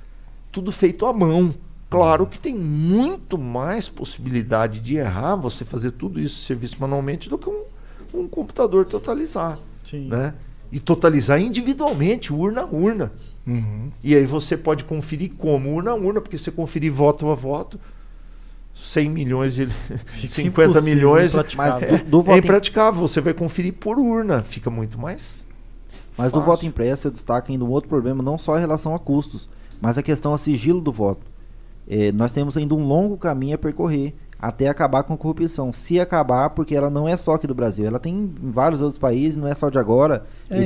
tudo 0.50 0.72
feito 0.72 1.06
à 1.06 1.12
mão. 1.12 1.54
Claro 1.88 2.26
que 2.26 2.38
tem 2.38 2.54
muito 2.54 3.38
mais 3.38 3.88
possibilidade 3.88 4.80
de 4.80 4.96
errar 4.96 5.36
você 5.36 5.64
fazer 5.64 5.92
tudo 5.92 6.20
isso 6.20 6.44
serviço 6.44 6.76
manualmente 6.80 7.28
do 7.28 7.38
que 7.38 7.48
um, 7.48 7.62
um 8.12 8.26
computador 8.26 8.84
totalizar, 8.84 9.58
Sim. 9.84 10.08
né? 10.08 10.34
E 10.72 10.80
totalizar 10.80 11.40
individualmente, 11.40 12.32
urna 12.32 12.62
a 12.62 12.66
urna. 12.66 13.12
Uhum. 13.46 13.92
E 14.02 14.16
aí 14.16 14.26
você 14.26 14.56
pode 14.56 14.82
conferir 14.82 15.34
como 15.38 15.72
urna 15.72 15.92
a 15.92 15.94
urna, 15.94 16.20
porque 16.20 16.36
você 16.36 16.50
conferir 16.50 16.92
voto 16.92 17.28
a 17.28 17.34
voto, 17.34 17.78
100 18.74 19.08
milhões 19.08 19.54
de 19.54 19.68
50 20.28 20.70
Impossível, 20.70 20.82
milhões. 20.82 21.34
Mas 21.56 21.82
é, 21.82 21.98
do, 21.98 22.04
do 22.04 22.20
é 22.20 22.22
voto 22.22 22.36
em- 22.36 22.38
impraticável. 22.38 23.00
Você 23.00 23.20
vai 23.20 23.32
conferir 23.32 23.72
por 23.74 23.98
urna, 23.98 24.42
fica 24.42 24.70
muito 24.70 24.98
mais. 24.98 25.46
Mas 26.16 26.30
do 26.30 26.38
fácil. 26.38 26.52
voto 26.52 26.66
impresso 26.66 27.08
eu 27.08 27.10
destaco 27.10 27.50
ainda 27.50 27.64
um 27.64 27.70
outro 27.70 27.88
problema, 27.88 28.22
não 28.22 28.38
só 28.38 28.56
em 28.56 28.60
relação 28.60 28.94
a 28.94 28.98
custos, 28.98 29.48
mas 29.80 29.98
a 29.98 30.02
questão 30.02 30.32
a 30.32 30.38
sigilo 30.38 30.80
do 30.80 30.92
voto. 30.92 31.26
Eh, 31.88 32.12
nós 32.12 32.32
temos 32.32 32.56
ainda 32.56 32.74
um 32.74 32.86
longo 32.86 33.16
caminho 33.16 33.56
a 33.56 33.58
percorrer 33.58 34.14
até 34.40 34.68
acabar 34.68 35.02
com 35.02 35.14
a 35.14 35.16
corrupção. 35.16 35.72
Se 35.72 35.98
acabar, 35.98 36.50
porque 36.50 36.74
ela 36.74 36.90
não 36.90 37.08
é 37.08 37.16
só 37.16 37.34
aqui 37.34 37.46
do 37.46 37.54
Brasil, 37.54 37.86
ela 37.86 37.98
tem 37.98 38.14
em 38.14 38.50
vários 38.52 38.80
outros 38.80 38.98
países, 38.98 39.36
não 39.36 39.48
é 39.48 39.54
só 39.54 39.70
de 39.70 39.78
agora. 39.78 40.24
É 40.50 40.56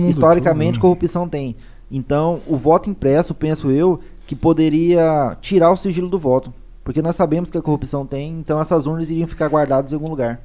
mundo 0.00 0.10
historicamente, 0.10 0.74
todo, 0.74 0.76
né? 0.76 0.80
corrupção 0.80 1.28
tem. 1.28 1.56
Então, 1.90 2.40
o 2.46 2.56
voto 2.56 2.90
impresso, 2.90 3.34
penso 3.34 3.70
eu, 3.70 4.00
que 4.26 4.34
poderia 4.34 5.36
tirar 5.40 5.70
o 5.70 5.76
sigilo 5.76 6.08
do 6.08 6.18
voto. 6.18 6.52
Porque 6.84 7.00
nós 7.00 7.16
sabemos 7.16 7.50
que 7.50 7.56
a 7.58 7.62
corrupção 7.62 8.04
tem, 8.06 8.38
então 8.38 8.60
essas 8.60 8.86
urnas 8.86 9.08
iriam 9.10 9.26
ficar 9.26 9.48
guardadas 9.48 9.90
em 9.90 9.94
algum 9.96 10.10
lugar. 10.10 10.40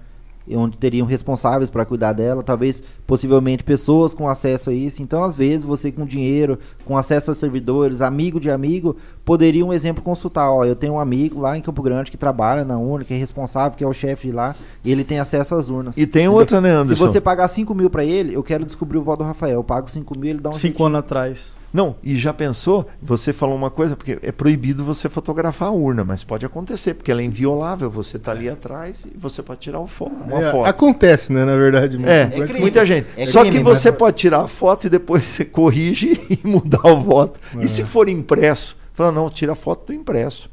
onde 0.51 0.77
teriam 0.77 1.05
responsáveis 1.05 1.69
para 1.69 1.85
cuidar 1.85 2.11
dela, 2.13 2.41
talvez 2.41 2.81
possivelmente 3.05 3.63
pessoas 3.63 4.15
com 4.15 4.27
acesso 4.27 4.71
a 4.71 4.73
isso. 4.73 4.99
Então, 4.99 5.23
às 5.23 5.35
vezes, 5.35 5.63
você 5.63 5.91
com 5.91 6.05
dinheiro, 6.05 6.57
com 6.85 6.97
acesso 6.97 7.29
a 7.29 7.35
servidores, 7.35 8.01
amigo 8.01 8.39
de 8.39 8.49
amigo, 8.49 8.95
poderia 9.23 9.63
um 9.63 9.71
exemplo 9.71 10.01
consultar, 10.01 10.49
ó, 10.51 10.65
eu 10.65 10.75
tenho 10.75 10.93
um 10.93 10.99
amigo 10.99 11.39
lá 11.39 11.55
em 11.55 11.61
Campo 11.61 11.83
Grande 11.83 12.09
que 12.09 12.17
trabalha 12.17 12.65
na 12.65 12.79
urna, 12.79 13.05
que 13.05 13.13
é 13.13 13.17
responsável, 13.17 13.77
que 13.77 13.83
é 13.83 13.87
o 13.87 13.93
chefe 13.93 14.29
de 14.29 14.33
lá, 14.33 14.55
e 14.83 14.91
ele 14.91 15.03
tem 15.03 15.19
acesso 15.19 15.53
às 15.53 15.69
urnas. 15.69 15.95
E 15.95 16.07
tem 16.07 16.27
outra, 16.27 16.59
né, 16.59 16.71
Anderson? 16.71 16.95
Se 16.95 16.99
você 17.11 17.21
pagar 17.21 17.47
5 17.47 17.75
mil 17.75 17.89
para 17.91 18.03
ele, 18.03 18.33
eu 18.33 18.41
quero 18.41 18.65
descobrir 18.65 18.97
o 18.97 19.03
voto 19.03 19.19
do 19.19 19.25
Rafael. 19.25 19.55
Eu 19.55 19.63
pago 19.63 19.87
5 19.87 20.17
mil, 20.17 20.31
ele 20.31 20.39
dá 20.39 20.49
um 20.49 20.53
Cinco 20.53 20.61
jeitinho. 20.61 20.87
anos 20.87 20.99
atrás. 20.99 21.58
Não, 21.73 21.95
e 22.03 22.15
já 22.17 22.33
pensou? 22.33 22.87
Você 23.01 23.31
falou 23.31 23.55
uma 23.55 23.69
coisa, 23.69 23.95
porque 23.95 24.17
é 24.23 24.31
proibido 24.31 24.83
você 24.83 25.07
fotografar 25.07 25.67
a 25.69 25.71
urna, 25.71 26.03
mas 26.03 26.23
pode 26.23 26.45
acontecer, 26.45 26.95
porque 26.95 27.11
ela 27.11 27.21
é 27.21 27.23
inviolável. 27.25 27.89
Você 27.91 28.17
está 28.17 28.31
ali 28.31 28.49
atrás 28.49 29.05
e 29.05 29.17
você 29.17 29.43
pode 29.43 29.59
tirar 29.59 29.79
o 29.79 29.87
fo 29.87 30.05
uma 30.05 30.41
É, 30.41 30.51
foto. 30.51 30.65
Acontece, 30.65 31.31
né, 31.31 31.45
na 31.45 31.55
verdade. 31.55 31.97
mas 31.97 32.09
É, 32.09 32.25
que- 32.27 32.41
crime. 32.43 32.59
muita 32.59 32.85
gente. 32.85 33.07
É 33.15 33.25
Só 33.25 33.41
crime, 33.41 33.57
que 33.57 33.63
mas- 33.63 33.77
você 33.79 33.91
pode 33.91 34.17
tirar 34.17 34.41
a 34.41 34.47
foto 34.47 34.87
e 34.87 34.89
depois 34.89 35.27
você 35.27 35.45
corrige 35.45 36.19
e 36.43 36.47
mudar 36.47 36.85
o 36.87 37.01
voto. 37.01 37.39
É. 37.57 37.63
E 37.63 37.67
se 37.67 37.83
for 37.83 38.09
impresso? 38.09 38.75
Fala, 38.93 39.11
não, 39.11 39.29
tira 39.29 39.51
a 39.53 39.55
foto 39.55 39.87
do 39.87 39.93
impresso. 39.93 40.49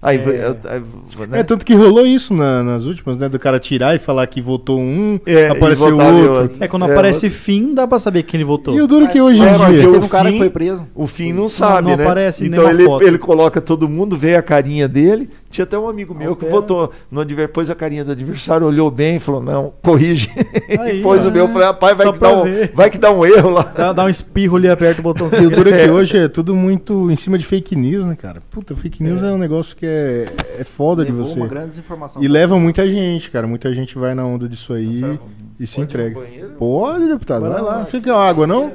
Aí, 0.00 0.16
É. 0.16 0.54
aí, 0.68 1.26
né? 1.28 1.40
É, 1.40 1.42
tanto 1.42 1.66
que 1.66 1.74
rolou 1.74 2.06
isso 2.06 2.32
na- 2.32 2.62
nas 2.62 2.84
últimas, 2.84 3.18
né? 3.18 3.28
Do 3.28 3.36
cara 3.38 3.58
tirar 3.58 3.96
e 3.96 3.98
falar 3.98 4.24
que 4.28 4.40
votou 4.40 4.78
um, 4.78 5.18
É, 5.26 5.48
apareceu 5.48 5.96
outro. 5.96 6.30
outro. 6.42 6.56
É, 6.60 6.68
quando 6.68 6.86
É, 6.86 6.92
aparece 6.92 7.28
fim, 7.28 7.74
dá 7.74 7.84
pra 7.86 7.98
saber 7.98 8.22
quem 8.22 8.38
ele 8.38 8.44
votou. 8.44 8.74
E 8.76 8.80
o 8.80 8.86
duro 8.86 9.08
que 9.08 9.20
hoje 9.20 9.40
em 9.40 9.44
É, 9.44 9.52
dia. 9.54 9.66
eu- 9.82 9.92
Teve 9.92 10.04
um 10.04 10.08
cara 10.08 10.30
que 10.30 10.38
foi 10.38 10.50
preso. 10.50 10.86
O 10.94 11.08
fim 11.08 11.32
não 11.32 11.48
sabe, 11.48 11.90
não 11.90 11.96
né? 11.96 12.04
aparece 12.04 12.46
então 12.46 12.70
ele, 12.70 12.84
foto. 12.84 13.04
ele 13.04 13.18
coloca 13.18 13.60
todo 13.60 13.88
mundo, 13.88 14.16
vê 14.16 14.36
a 14.36 14.42
carinha 14.42 14.86
dele. 14.86 15.28
Tinha 15.50 15.64
até 15.64 15.78
um 15.78 15.88
amigo 15.88 16.14
meu 16.14 16.36
que 16.36 16.44
votou 16.44 16.92
no 17.10 17.20
adversário, 17.22 17.52
pôs 17.54 17.70
a 17.70 17.74
carinha 17.74 18.04
do 18.04 18.12
adversário, 18.12 18.66
olhou 18.66 18.90
bem 18.90 19.16
e 19.16 19.20
falou: 19.20 19.42
não, 19.42 19.72
corrige. 19.82 20.30
Aí, 20.78 21.00
pôs 21.02 21.24
ó. 21.24 21.28
o 21.28 21.32
meu, 21.32 21.46
eu 21.46 21.48
falei, 21.52 21.66
rapaz, 21.68 21.96
vai 21.96 22.12
que, 22.12 22.18
dá 22.18 22.32
um, 22.32 22.44
ver. 22.44 22.72
vai 22.74 22.90
que 22.90 22.98
dá 22.98 23.10
um 23.10 23.24
erro 23.24 23.50
lá. 23.50 23.62
Dá, 23.62 23.92
dá 23.92 24.04
um 24.04 24.08
espirro 24.08 24.56
ali, 24.56 24.68
aperta 24.68 25.00
o 25.00 25.02
botão. 25.04 25.28
E 25.40 25.46
o 25.46 25.50
duro 25.50 25.70
é 25.70 25.84
que 25.84 25.90
hoje 25.90 26.18
é 26.18 26.28
tudo 26.28 26.54
muito 26.54 27.10
em 27.10 27.16
cima 27.16 27.38
de 27.38 27.46
fake 27.46 27.74
news, 27.76 28.04
né, 28.04 28.16
cara? 28.16 28.42
Puta, 28.50 28.76
fake 28.76 29.02
news 29.02 29.22
é, 29.22 29.32
um 29.32 29.38
negócio 29.38 29.74
que 29.76 29.86
é, 29.86 30.26
é 30.58 30.64
foda 30.64 31.04
de 31.04 31.10
Levou 31.12 31.24
você. 31.24 31.38
uma 31.38 31.46
grande 31.46 31.68
desinformação. 31.68 32.22
E 32.22 32.28
leva 32.28 32.58
muita 32.58 32.88
gente, 32.88 33.30
cara. 33.30 33.46
Muita 33.46 33.72
gente 33.72 33.96
vai 33.96 34.14
na 34.14 34.26
onda 34.26 34.48
disso 34.48 34.72
aí 34.72 35.18
e 35.58 35.66
se 35.66 35.80
entrega. 35.80 36.20
Pode, 36.58 37.06
deputado, 37.06 37.42
vai, 37.42 37.50
Vai 37.52 37.62
lá. 37.62 37.76
lá. 37.78 37.84
Você 37.84 38.00
quer 38.00 38.12
água, 38.12 38.46
não? 38.46 38.72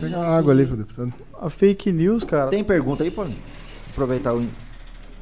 Pega 0.00 0.16
uma 0.18 0.26
água 0.26 0.52
ali 0.52 0.66
pro 0.66 0.76
deputado. 0.76 1.12
A 1.40 1.48
fake 1.48 1.90
news, 1.92 2.24
cara. 2.24 2.50
Tem 2.50 2.62
pergunta 2.62 3.02
aí, 3.02 3.10
pô? 3.10 3.24
Aproveitar 3.90 4.34
o. 4.34 4.46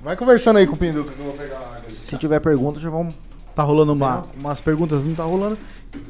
Vai 0.02 0.16
conversando 0.16 0.56
aí 0.58 0.66
com 0.66 0.74
o 0.74 0.76
Pinduca 0.76 1.12
que 1.12 1.18
eu 1.20 1.24
vou 1.26 1.34
pegar 1.34 1.58
a 1.58 1.76
água. 1.76 1.90
Se 2.04 2.16
tiver 2.18 2.40
pergunta, 2.40 2.80
já 2.80 2.90
vamos. 2.90 3.14
Tá 3.54 3.62
rolando 3.62 3.92
uma, 3.92 4.24
umas 4.38 4.60
perguntas, 4.60 5.04
não 5.04 5.14
tá 5.14 5.24
rolando. 5.24 5.58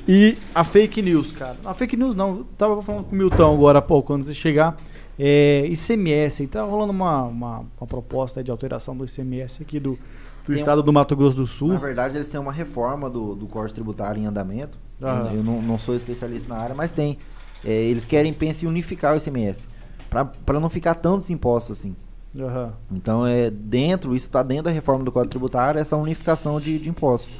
E 0.06 0.38
a 0.54 0.62
fake 0.62 1.02
news, 1.02 1.32
cara. 1.32 1.56
A 1.64 1.74
fake 1.74 1.96
news 1.96 2.14
não. 2.14 2.44
Tava 2.56 2.80
falando 2.82 3.04
com 3.04 3.14
o 3.14 3.18
Milton 3.18 3.52
agora 3.54 3.80
há 3.80 3.82
pouco, 3.82 4.14
antes 4.14 4.28
de 4.28 4.34
chegar. 4.34 4.76
É, 5.18 5.66
ICMS, 5.66 6.42
aí 6.42 6.48
tá 6.48 6.62
rolando 6.62 6.92
uma, 6.92 7.24
uma, 7.24 7.58
uma 7.80 7.86
proposta 7.86 8.42
de 8.42 8.50
alteração 8.50 8.96
do 8.96 9.04
ICMS 9.04 9.62
aqui 9.62 9.78
do, 9.78 9.92
do 9.92 9.98
Tem 10.46 10.56
um- 10.56 10.58
estado 10.58 10.82
do 10.82 10.92
Mato 10.92 11.14
Grosso 11.14 11.36
do 11.36 11.46
Sul. 11.46 11.68
Na 11.68 11.76
verdade, 11.76 12.16
eles 12.16 12.26
têm 12.28 12.40
uma 12.40 12.52
reforma 12.52 13.10
do, 13.10 13.34
do 13.34 13.46
Código 13.46 13.74
Tributário 13.74 14.22
em 14.22 14.26
andamento. 14.26 14.78
Aham. 15.02 15.32
Eu 15.34 15.42
não, 15.42 15.60
não 15.60 15.78
sou 15.78 15.94
especialista 15.94 16.54
na 16.54 16.60
área, 16.60 16.74
mas 16.74 16.90
tem. 16.92 17.18
É, 17.64 17.70
eles 17.70 18.04
querem, 18.04 18.32
pensam 18.32 18.68
em 18.68 18.70
unificar 18.72 19.14
o 19.14 19.18
ICMS. 19.18 19.66
Para 20.08 20.60
não 20.60 20.70
ficar 20.70 20.94
tantos 20.94 21.28
impostos 21.30 21.78
assim. 21.78 21.94
Aham. 22.38 22.72
Então, 22.90 23.26
é 23.26 23.50
dentro, 23.50 24.14
isso 24.16 24.26
está 24.26 24.42
dentro 24.42 24.64
da 24.64 24.70
reforma 24.70 25.04
do 25.04 25.12
Código 25.12 25.30
Tributário, 25.30 25.78
essa 25.80 25.96
unificação 25.96 26.58
de, 26.58 26.78
de 26.78 26.88
impostos. 26.88 27.34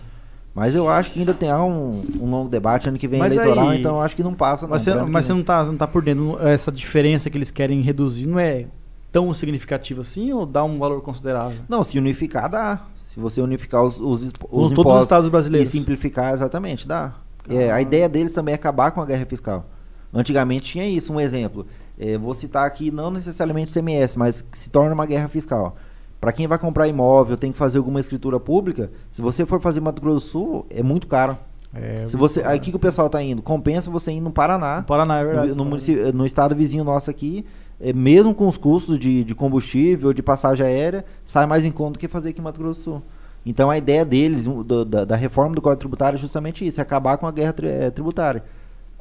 Mas 0.55 0.75
eu 0.75 0.87
acho 0.89 1.11
que 1.13 1.19
ainda 1.21 1.33
tem 1.33 1.51
um, 1.55 2.03
um 2.21 2.31
longo 2.31 2.49
debate, 2.51 2.87
ano 2.89 2.99
que 2.99 3.09
vem 3.09 3.19
é 3.19 3.23
Mas 3.23 3.35
eleitoral, 3.37 3.69
aí- 3.71 3.79
então 3.81 3.97
eu 3.97 4.03
acho 4.03 4.15
que 4.15 4.23
não 4.23 4.35
passa. 4.35 4.67
Não, 4.67 4.71
Mas, 4.73 4.83
você, 4.83 4.95
mas 4.95 5.25
você 5.25 5.33
não 5.33 5.43
tá, 5.43 5.65
não 5.65 5.77
tá 5.79 5.87
por 5.87 6.03
dentro. 6.03 6.37
Essa 6.47 6.71
diferença 6.71 7.31
que 7.31 7.39
eles 7.39 7.51
querem 7.51 7.81
reduzir 7.81 8.27
não 8.27 8.39
é 8.39 8.67
tão 9.11 9.33
significativa 9.33 10.03
assim 10.03 10.31
ou 10.33 10.45
dá 10.45 10.63
um 10.63 10.79
valor 10.79 11.01
considerável? 11.01 11.57
Não, 11.69 11.83
se 11.83 11.99
unificar 11.99 12.51
dá. 12.51 12.83
Se 12.99 13.19
você 13.19 13.41
unificar 13.41 13.83
os, 13.83 13.99
os, 13.99 14.23
expo- 14.23 14.47
Com 14.47 14.57
os 14.59 14.63
todos 14.65 14.73
os 14.73 14.79
impostos 14.81 15.03
estados 15.05 15.29
e 15.29 15.31
brasileiros. 15.31 15.71
simplificar, 15.71 16.35
exatamente, 16.35 16.87
dá. 16.87 17.13
É, 17.49 17.71
a 17.71 17.81
ideia 17.81 18.07
deles 18.09 18.33
também 18.35 18.53
é 18.53 18.55
acabar 18.57 18.91
com 18.91 19.01
a 19.01 19.07
guerra 19.07 19.25
fiscal. 19.25 19.65
Antigamente 20.13 20.65
tinha 20.73 20.87
isso, 20.87 21.13
um 21.15 21.21
exemplo. 21.21 21.67
É, 21.99 22.17
vou 22.19 22.35
citar 22.35 22.67
aqui 22.67 22.91
não 22.91 23.11
necessariamente 23.11 23.73
CMS, 23.73 24.15
mas 24.17 24.41
que 24.41 24.59
se 24.59 24.71
torna 24.71 24.95
uma 24.95 25.07
guerra 25.07 25.29
fiscal. 25.29 25.77
Para 26.21 26.33
quem 26.33 26.47
vai 26.47 26.59
comprar 26.59 26.87
imóvel, 26.89 27.37
tem 27.37 27.51
que 27.53 27.59
fazer 27.59 27.79
alguma 27.79 27.99
escritura 28.01 28.39
pública. 28.39 28.91
Se 29.11 29.21
você 29.21 29.45
for 29.45 29.61
fazer 29.61 29.81
Mato 29.81 30.01
Grosso 30.01 30.27
do 30.27 30.31
Sul, 30.31 30.67
é 30.71 30.83
muito 30.83 31.07
caro. 31.07 31.37
É, 31.75 32.07
Se 32.07 32.17
você, 32.17 32.43
aí 32.45 32.59
o 32.59 32.61
que, 32.61 32.71
que 32.71 32.77
o 32.77 32.81
pessoal 32.81 33.09
tá 33.09 33.23
indo? 33.23 33.41
Compensa 33.43 33.91
você 33.91 34.13
ir 34.13 34.21
no 34.21 34.31
Paraná, 34.31 34.79
no 34.79 34.85
Paraná, 34.85 35.19
é 35.21 35.25
verdade. 35.25 35.49
no, 35.55 35.65
no 35.65 36.13
no 36.13 36.27
estado 36.27 36.55
vizinho 36.55 36.85
nosso 36.85 37.11
aqui, 37.11 37.47
é, 37.81 37.93
mesmo 37.93 38.35
com 38.35 38.47
os 38.47 38.57
custos 38.57 38.99
de, 38.99 39.25
de 39.25 39.35
combustível, 39.35 40.13
de 40.13 40.23
passagem 40.23 40.65
aérea, 40.67 41.05
sai 41.25 41.47
mais 41.47 41.65
em 41.65 41.71
conta 41.71 41.93
do 41.95 41.99
que 41.99 42.09
fazer 42.09 42.31
aqui 42.31 42.41
em 42.41 42.45
Mato 42.45 42.61
Grosso 42.61 42.81
do 42.81 42.85
Sul. 42.85 43.03
Então 43.45 43.71
a 43.71 43.77
ideia 43.79 44.05
deles, 44.05 44.45
do- 44.45 44.85
da, 44.85 45.05
da 45.05 45.17
reforma 45.17 45.55
do 45.55 45.61
Código 45.63 45.81
Tributário, 45.81 46.17
é 46.17 46.21
justamente 46.21 46.65
isso, 46.65 46.79
é 46.79 46.83
acabar 46.83 47.17
com 47.17 47.27
a 47.27 47.33
guerra 47.33 47.53
tri- 47.55 47.67
eh, 47.69 47.91
tributária. 47.91 48.45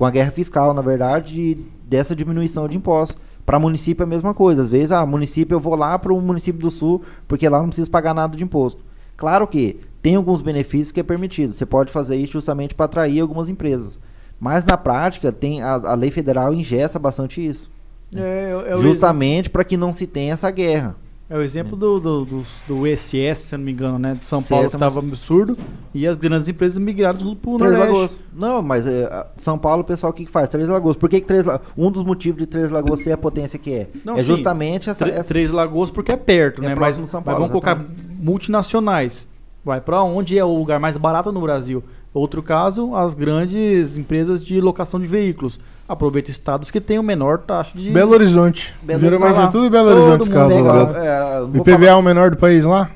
Com 0.02 0.06
a 0.08 0.10
guerra 0.10 0.32
fiscal, 0.32 0.74
na 0.74 0.82
verdade, 0.82 1.56
dessa 1.88 2.16
diminuição 2.16 2.68
de 2.68 2.76
impostos. 2.76 3.16
Para 3.46 3.60
município 3.60 4.02
é 4.02 4.06
a 4.06 4.10
mesma 4.10 4.34
coisa. 4.34 4.64
Às 4.64 4.68
vezes, 4.68 4.92
ah, 4.92 5.06
município 5.06 5.54
eu 5.54 5.60
vou 5.60 5.76
lá 5.76 6.00
para 6.00 6.12
o 6.12 6.20
município 6.20 6.60
do 6.60 6.72
sul, 6.72 7.04
porque 7.28 7.48
lá 7.48 7.60
não 7.60 7.68
precisa 7.68 7.88
pagar 7.88 8.16
nada 8.16 8.36
de 8.36 8.44
imposto. 8.44 8.84
Claro 9.16 9.46
que 9.46 9.80
tem 10.02 10.16
alguns 10.16 10.42
benefícios 10.42 10.92
que 10.92 11.00
é 11.00 11.04
permitido. 11.04 11.54
Você 11.54 11.68
pode 11.68 11.92
fazer 11.92 12.16
isso 12.16 12.34
justamente 12.34 12.74
para 12.74 12.86
atrair 12.86 13.20
algumas 13.20 13.48
empresas. 13.48 14.00
Mas 14.40 14.66
na 14.66 14.76
prática, 14.76 15.32
tem 15.32 15.62
a, 15.62 15.74
a 15.74 15.94
lei 15.94 16.10
federal 16.10 16.52
ingessa 16.52 16.98
bastante 16.98 17.46
isso. 17.46 17.70
É, 18.16 18.70
é 18.70 18.76
o 18.76 18.80
justamente 18.80 19.52
para 19.52 19.64
que 19.64 19.78
não 19.78 19.94
se 19.94 20.08
tenha 20.08 20.34
essa 20.34 20.50
guerra. 20.50 20.96
É 21.32 21.38
o 21.38 21.42
exemplo 21.42 21.78
do, 21.78 21.98
do, 21.98 22.26
do, 22.26 22.46
do 22.68 22.86
ESS, 22.86 23.38
se 23.40 23.58
não 23.58 23.64
me 23.64 23.72
engano, 23.72 23.98
né? 23.98 24.16
De 24.16 24.26
São 24.26 24.44
Paulo 24.44 24.66
CS 24.66 24.72
que 24.72 24.76
estava 24.76 25.00
absurdo. 25.00 25.58
E 25.94 26.06
as 26.06 26.18
grandes 26.18 26.50
empresas 26.50 26.78
migraram 26.78 27.18
tudo 27.18 27.38
pro 27.38 27.58
Três 27.58 27.72
Nordeste. 27.72 27.94
Lagoas. 27.94 28.20
Não, 28.34 28.62
mas 28.62 28.86
é, 28.86 29.28
São 29.38 29.58
Paulo, 29.58 29.82
o 29.82 29.86
pessoal, 29.86 30.12
o 30.12 30.14
que, 30.14 30.26
que 30.26 30.32
faz? 30.32 30.50
Três 30.50 30.68
Lagoas. 30.68 30.98
Por 30.98 31.08
que, 31.10 31.22
que 31.22 31.26
Três 31.26 31.46
Lagoas? 31.46 31.70
Um 31.78 31.90
dos 31.90 32.04
motivos 32.04 32.42
de 32.42 32.48
Três 32.48 32.70
Lagoas 32.70 33.00
ser 33.02 33.14
a 33.14 33.18
potência 33.18 33.58
que 33.58 33.72
é. 33.74 33.88
Não, 34.04 34.16
é 34.16 34.20
sim. 34.20 34.26
justamente 34.26 34.90
essa. 34.90 35.08
Essa- 35.08 35.24
Três 35.24 35.52
Lagoas 35.52 35.90
porque 35.90 36.12
é 36.12 36.18
perto, 36.18 36.62
É 36.62 36.68
né? 36.68 36.76
Mas, 36.76 36.98
São 36.98 37.22
mas 37.22 37.24
Paulo, 37.24 37.40
vamos 37.40 37.52
colocar 37.52 37.82
multinacionais. 38.20 39.30
Vai 39.64 39.80
pra 39.80 40.04
onde 40.04 40.38
é 40.38 40.44
o 40.44 40.54
lugar 40.58 40.82
mais 40.82 40.98
barato 40.98 41.32
no 41.32 41.40
Brasil? 41.40 41.82
Outro 42.14 42.44
caso, 42.44 42.94
as 42.94 43.14
grandes 43.14 43.96
empresas 43.96 44.44
de 44.44 44.60
locação 44.60 45.00
de 45.00 45.08
veículos. 45.08 45.60
Aproveita 45.92 46.32
estados 46.32 46.72
que 46.72 46.80
têm 46.80 46.98
o 46.98 47.04
menor 47.04 47.40
taxa 47.40 47.78
de. 47.78 47.90
Belo 47.90 48.14
Horizonte. 48.14 48.74
Belo 48.82 49.02
Geralmente 49.02 49.40
é 49.42 49.48
tudo 49.48 49.70
Belo 49.70 49.90
Todo 49.90 49.98
Horizonte 50.04 50.30
Pega, 50.30 50.42
alugados. 50.44 50.96
é, 50.96 51.42
IPVA 51.58 51.86
é 51.88 51.94
o 51.96 52.02
menor 52.02 52.32
do 52.32 52.38
país 52.38 52.64
lá? 52.64 52.90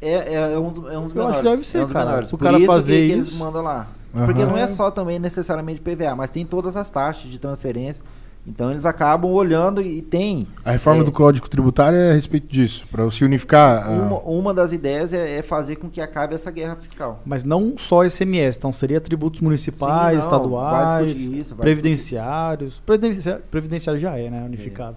é, 0.00 0.12
é, 0.34 0.52
é 0.54 0.58
um, 0.58 0.70
do- 0.70 0.90
é 0.90 0.98
um 0.98 1.04
dos 1.06 1.16
Eu 1.16 1.22
acho 1.22 1.28
menores. 1.28 1.36
que 1.42 1.42
deve 1.50 1.64
ser, 1.66 1.78
é 1.78 1.80
um 1.80 1.84
dos 1.84 1.92
cara. 1.92 2.04
menores. 2.06 2.32
O 2.32 2.38
Por 2.38 2.44
cara 2.44 2.58
isso 2.58 2.66
fazer 2.66 3.00
que, 3.00 3.06
que 3.08 3.12
eles 3.12 3.26
isso- 3.28 3.38
mandam 3.38 3.62
lá. 3.62 3.86
Aham. 4.14 4.26
Porque 4.26 4.44
não 4.46 4.56
é 4.56 4.68
só 4.68 4.90
também 4.92 5.18
necessariamente 5.18 5.80
PVA, 5.80 6.14
mas 6.14 6.30
tem 6.30 6.44
todas 6.46 6.76
as 6.76 6.88
taxas 6.88 7.28
de 7.30 7.38
transferência. 7.38 8.02
Então 8.46 8.70
eles 8.70 8.84
acabam 8.84 9.30
olhando 9.32 9.80
e 9.80 10.02
tem. 10.02 10.46
A 10.62 10.72
reforma 10.72 11.00
É. 11.00 11.04
do 11.04 11.10
Código 11.10 11.48
Tributário 11.48 11.96
é 11.96 12.10
a 12.10 12.14
respeito 12.14 12.46
disso, 12.46 12.84
para 12.90 13.08
se 13.10 13.24
unificar. 13.24 13.86
a- 13.86 13.90
Uma, 13.90 14.18
uma 14.20 14.52
das 14.54 14.70
ideias 14.70 15.12
é, 15.14 15.38
é 15.38 15.42
fazer 15.42 15.76
com 15.76 15.88
que 15.88 15.98
acabe 16.00 16.34
essa 16.34 16.50
guerra 16.50 16.76
fiscal. 16.76 17.22
Mas 17.24 17.42
não 17.42 17.72
só 17.78 18.04
ICMS, 18.04 18.58
então 18.58 18.70
seria 18.72 19.00
tributos 19.00 19.40
municipais, 19.40 20.22
Sim, 20.22 20.28
não, 20.28 20.36
estaduais, 20.36 21.20
isso, 21.20 21.54
vai 21.54 21.62
previdenciários. 21.64 22.82
Previdenciário, 22.84 23.42
previdenciário 23.50 23.98
já 24.00 24.18
é, 24.18 24.28
né? 24.28 24.42
Unificado. 24.44 24.96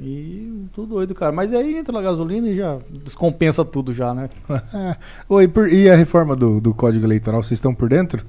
E 0.00 0.66
tudo 0.74 0.94
doido, 0.94 1.14
cara. 1.14 1.32
Mas 1.32 1.52
aí 1.52 1.76
entra 1.76 1.92
na 1.92 2.00
gasolina 2.02 2.48
e 2.48 2.56
já 2.56 2.78
descompensa 3.04 3.64
tudo 3.64 3.92
já, 3.92 4.14
né? 4.14 4.28
Oi, 5.28 5.48
por- 5.48 5.68
e 5.72 5.88
a 5.90 5.94
reforma 5.96 6.34
do, 6.34 6.60
do 6.60 6.72
Código 6.74 7.04
Eleitoral, 7.04 7.42
vocês 7.42 7.58
estão 7.58 7.74
por 7.74 7.88
dentro? 7.88 8.24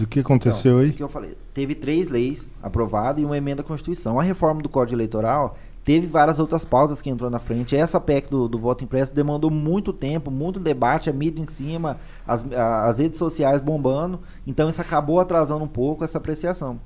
Do 0.00 0.06
que 0.06 0.20
aconteceu 0.20 0.72
Então, 0.78 0.84
aí? 0.86 0.92
Que 0.92 1.02
eu 1.02 1.08
falei? 1.08 1.36
Teve 1.52 1.74
três 1.74 2.08
leis 2.08 2.50
aprovadas 2.62 3.22
e 3.22 3.24
uma 3.26 3.36
emenda 3.36 3.62
à 3.62 3.64
Constituição. 3.64 4.18
A 4.18 4.22
reforma 4.22 4.62
do 4.62 4.68
Código 4.68 4.96
Eleitoral 4.96 5.56
teve 5.84 6.06
várias 6.06 6.38
outras 6.38 6.64
pautas 6.64 7.02
que 7.02 7.10
entrou 7.10 7.28
na 7.30 7.38
frente. 7.38 7.74
Essa 7.76 7.98
PEC 8.00 8.30
do, 8.30 8.48
do 8.48 8.58
voto 8.58 8.84
impresso 8.84 9.14
demandou 9.14 9.50
muito 9.50 9.92
tempo, 9.92 10.30
muito 10.30 10.60
debate, 10.60 11.10
a 11.10 11.12
mídia 11.12 11.42
em 11.42 11.46
cima, 11.46 11.98
as, 12.26 12.44
as 12.52 12.98
redes 12.98 13.18
sociais 13.18 13.60
bombando. 13.60 14.20
Então 14.46 14.68
isso 14.68 14.80
acabou 14.80 15.20
atrasando 15.20 15.64
um 15.64 15.68
pouco 15.68 16.04
essa 16.04 16.18
apreciação. 16.18 16.78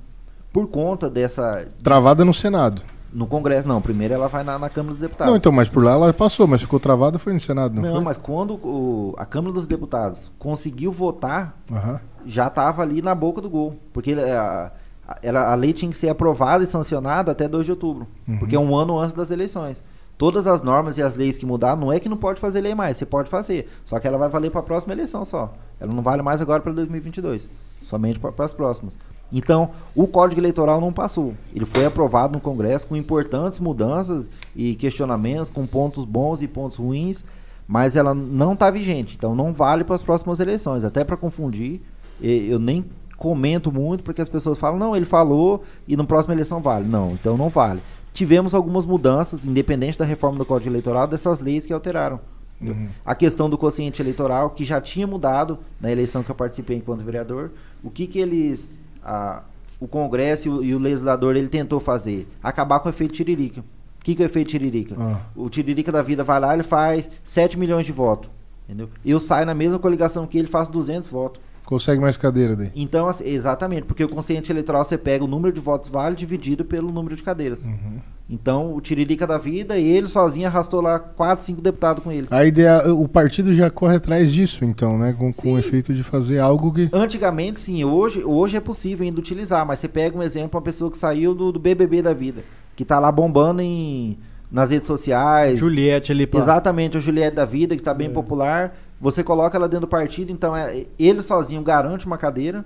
Por 0.51 0.67
conta 0.67 1.09
dessa. 1.09 1.67
Travada 1.83 2.23
no 2.25 2.33
Senado. 2.33 2.81
No 3.13 3.27
Congresso, 3.27 3.65
não. 3.67 3.81
Primeiro 3.81 4.13
ela 4.13 4.27
vai 4.27 4.43
na, 4.43 4.59
na 4.59 4.69
Câmara 4.69 4.93
dos 4.93 5.01
Deputados. 5.01 5.29
Não, 5.31 5.37
então, 5.37 5.51
mas 5.51 5.69
por 5.69 5.81
lá 5.83 5.91
ela 5.93 6.13
passou, 6.13 6.47
mas 6.47 6.61
ficou 6.61 6.79
travada 6.81 7.17
foi 7.17 7.31
no 7.33 7.39
Senado, 7.39 7.73
não, 7.75 7.81
Não, 7.83 7.91
foi? 7.95 8.01
mas 8.03 8.17
quando 8.17 8.55
o- 8.55 9.13
a 9.17 9.25
Câmara 9.25 9.53
dos 9.53 9.67
Deputados 9.67 10.29
conseguiu 10.37 10.91
votar 10.91 11.57
Aham. 11.71 11.99
Já 12.25 12.47
estava 12.47 12.81
ali 12.81 13.01
na 13.01 13.13
boca 13.15 13.41
do 13.41 13.49
gol. 13.49 13.75
Porque 13.93 14.11
é, 14.13 14.33
a, 14.35 14.71
a, 15.07 15.17
ela- 15.21 15.51
a 15.51 15.55
lei 15.55 15.73
tinha 15.73 15.89
que 15.91 15.97
ser 15.97 16.09
aprovada 16.09 16.63
e 16.63 16.67
sancionada 16.67 17.31
até 17.31 17.47
2 17.47 17.65
de 17.65 17.71
outubro. 17.71 18.07
Uhum. 18.27 18.37
Porque 18.39 18.55
é 18.55 18.59
um 18.59 18.75
ano 18.75 18.97
antes 18.99 19.13
das 19.13 19.31
eleições. 19.31 19.81
Todas 20.17 20.47
as 20.47 20.61
normas 20.61 20.97
e 20.97 21.01
as 21.03 21.13
leis 21.15 21.37
que 21.37 21.45
mudar, 21.45 21.75
não 21.75 21.91
é 21.91 21.99
que 21.99 22.07
não 22.07 22.15
pode 22.15 22.39
fazer 22.39 22.61
lei 22.61 22.73
mais, 22.73 22.95
você 22.95 23.05
pode 23.05 23.29
fazer. 23.29 23.69
Só 23.83 23.99
que 23.99 24.07
ela 24.07 24.17
vai 24.17 24.29
valer 24.29 24.49
para 24.49 24.61
a 24.61 24.63
próxima 24.63 24.93
eleição 24.93 25.25
só. 25.25 25.53
Ela 25.77 25.93
não 25.93 26.01
vale 26.01 26.21
mais 26.21 26.39
agora 26.41 26.61
para 26.61 26.71
2022, 26.71 27.49
somente 27.83 28.17
para 28.17 28.45
as 28.45 28.53
próximas. 28.53 28.97
Então, 29.33 29.71
o 29.93 30.07
Código 30.07 30.39
Eleitoral 30.39 30.79
não 30.79 30.93
passou. 30.93 31.33
Ele 31.53 31.65
foi 31.65 31.83
aprovado 31.85 32.31
no 32.33 32.39
Congresso 32.39 32.87
com 32.87 32.95
importantes 32.95 33.59
mudanças 33.59 34.29
e 34.55 34.75
questionamentos, 34.75 35.49
com 35.49 35.67
pontos 35.67 36.05
bons 36.05 36.41
e 36.41 36.47
pontos 36.47 36.77
ruins, 36.77 37.21
mas 37.67 37.97
ela 37.97 38.13
não 38.13 38.53
está 38.53 38.69
vigente. 38.71 39.15
Então, 39.17 39.35
não 39.35 39.51
vale 39.51 39.83
para 39.83 39.95
as 39.95 40.01
próximas 40.01 40.39
eleições. 40.39 40.85
Até 40.85 41.03
para 41.03 41.17
confundir, 41.17 41.81
eu 42.21 42.59
nem 42.59 42.85
comento 43.17 43.71
muito 43.71 44.03
porque 44.03 44.21
as 44.21 44.29
pessoas 44.29 44.57
falam, 44.57 44.77
não, 44.77 44.95
ele 44.95 45.05
falou 45.05 45.63
e 45.87 45.95
na 45.95 46.03
próxima 46.03 46.33
eleição 46.33 46.61
vale. 46.61 46.87
Não, 46.87 47.11
então 47.11 47.37
não 47.37 47.49
vale. 47.49 47.81
Tivemos 48.13 48.53
algumas 48.53 48.85
mudanças, 48.85 49.45
independente 49.45 49.97
da 49.97 50.05
reforma 50.05 50.37
do 50.37 50.45
Código 50.45 50.71
Eleitoral, 50.71 51.07
dessas 51.07 51.39
leis 51.39 51.65
que 51.65 51.73
alteraram. 51.73 52.19
Uhum. 52.61 52.87
A 53.05 53.13
questão 53.13 53.49
do 53.49 53.57
quociente 53.57 54.01
eleitoral, 54.01 54.51
que 54.51 54.63
já 54.63 54.79
tinha 54.79 55.05
mudado 55.05 55.59
na 55.79 55.91
eleição 55.91 56.23
que 56.23 56.29
eu 56.29 56.35
participei 56.35 56.77
enquanto 56.77 57.03
vereador, 57.03 57.51
o 57.83 57.89
que, 57.89 58.07
que 58.07 58.19
eles 58.19 58.67
a, 59.03 59.43
o 59.79 59.87
Congresso 59.87 60.47
e 60.47 60.51
o, 60.51 60.63
e 60.63 60.75
o, 60.75 60.79
legislador 60.79 61.35
ele 61.35 61.49
tentou 61.49 61.79
fazer? 61.79 62.27
Acabar 62.41 62.79
com 62.79 62.87
o 62.87 62.91
efeito 62.91 63.13
tiririca. 63.13 63.61
O 63.99 64.03
que, 64.05 64.15
que 64.15 64.21
é 64.21 64.25
o 64.25 64.29
efeito 64.29 64.51
tiririca? 64.51 64.95
Ah. 64.97 65.21
O 65.35 65.49
tiririca 65.49 65.91
da 65.91 66.01
vida 66.01 66.23
vai 66.23 66.39
lá, 66.39 66.53
ele 66.53 66.63
faz 66.63 67.09
7 67.23 67.57
milhões 67.59 67.85
de 67.85 67.91
votos. 67.91 68.29
Entendeu? 68.65 68.89
Eu 69.05 69.19
saio 69.19 69.45
na 69.45 69.53
mesma 69.53 69.77
coligação 69.77 70.25
que 70.25 70.37
ele, 70.37 70.47
faço 70.47 70.71
200 70.71 71.09
votos. 71.09 71.41
Consegue 71.65 71.99
mais 71.99 72.15
cadeira 72.15 72.55
daí. 72.55 72.71
Então, 72.75 73.07
assim, 73.07 73.27
exatamente, 73.27 73.83
porque 73.83 74.03
o 74.03 74.09
consciente 74.09 74.51
eleitoral 74.51 74.83
você 74.83 74.97
pega 74.97 75.23
o 75.23 75.27
número 75.27 75.51
de 75.51 75.59
votos 75.59 75.89
válidos 75.89 76.19
dividido 76.19 76.63
pelo 76.63 76.91
número 76.91 77.15
de 77.15 77.23
cadeiras. 77.23 77.59
Uhum. 77.63 77.99
Então, 78.29 78.73
o 78.73 78.81
Tiririca 78.81 79.27
da 79.27 79.37
vida, 79.37 79.77
e 79.77 79.87
ele 79.87 80.07
sozinho 80.07 80.47
arrastou 80.47 80.81
lá 80.81 80.97
4, 80.97 81.45
5 81.45 81.61
deputados 81.61 82.03
com 82.03 82.11
ele. 82.11 82.27
A 82.31 82.43
ideia, 82.43 82.91
o 82.91 83.07
partido 83.07 83.53
já 83.53 83.69
corre 83.69 83.97
atrás 83.97 84.33
disso, 84.33 84.65
então, 84.65 84.97
né? 84.97 85.13
Com, 85.13 85.31
com 85.31 85.53
o 85.53 85.59
efeito 85.59 85.93
de 85.93 86.03
fazer 86.03 86.39
algo 86.39 86.73
que. 86.73 86.89
Antigamente, 86.91 87.59
sim, 87.59 87.83
hoje, 87.83 88.23
hoje 88.23 88.57
é 88.57 88.59
possível 88.59 89.05
ainda 89.05 89.19
utilizar, 89.19 89.65
mas 89.65 89.77
você 89.79 89.87
pega 89.87 90.17
um 90.17 90.23
exemplo, 90.23 90.57
uma 90.57 90.61
pessoa 90.63 90.89
que 90.89 90.97
saiu 90.97 91.35
do, 91.35 91.51
do 91.51 91.59
BBB 91.59 92.01
da 92.01 92.13
vida, 92.13 92.41
que 92.75 92.83
tá 92.83 92.99
lá 92.99 93.11
bombando 93.11 93.61
em, 93.61 94.17
nas 94.51 94.71
redes 94.71 94.87
sociais. 94.87 95.59
Juliette 95.59 96.11
ali, 96.11 96.25
pá. 96.25 96.39
Exatamente, 96.39 96.97
o 96.97 97.01
Juliette 97.01 97.35
da 97.35 97.45
vida, 97.45 97.75
que 97.75 97.83
tá 97.83 97.93
bem 97.93 98.07
é. 98.07 98.11
popular. 98.11 98.75
Você 98.99 99.23
coloca 99.23 99.57
ela 99.57 99.67
dentro 99.67 99.85
do 99.85 99.89
partido, 99.89 100.31
então 100.31 100.55
é, 100.55 100.85
ele 100.97 101.21
sozinho 101.21 101.61
garante 101.61 102.05
uma 102.05 102.17
cadeira. 102.17 102.65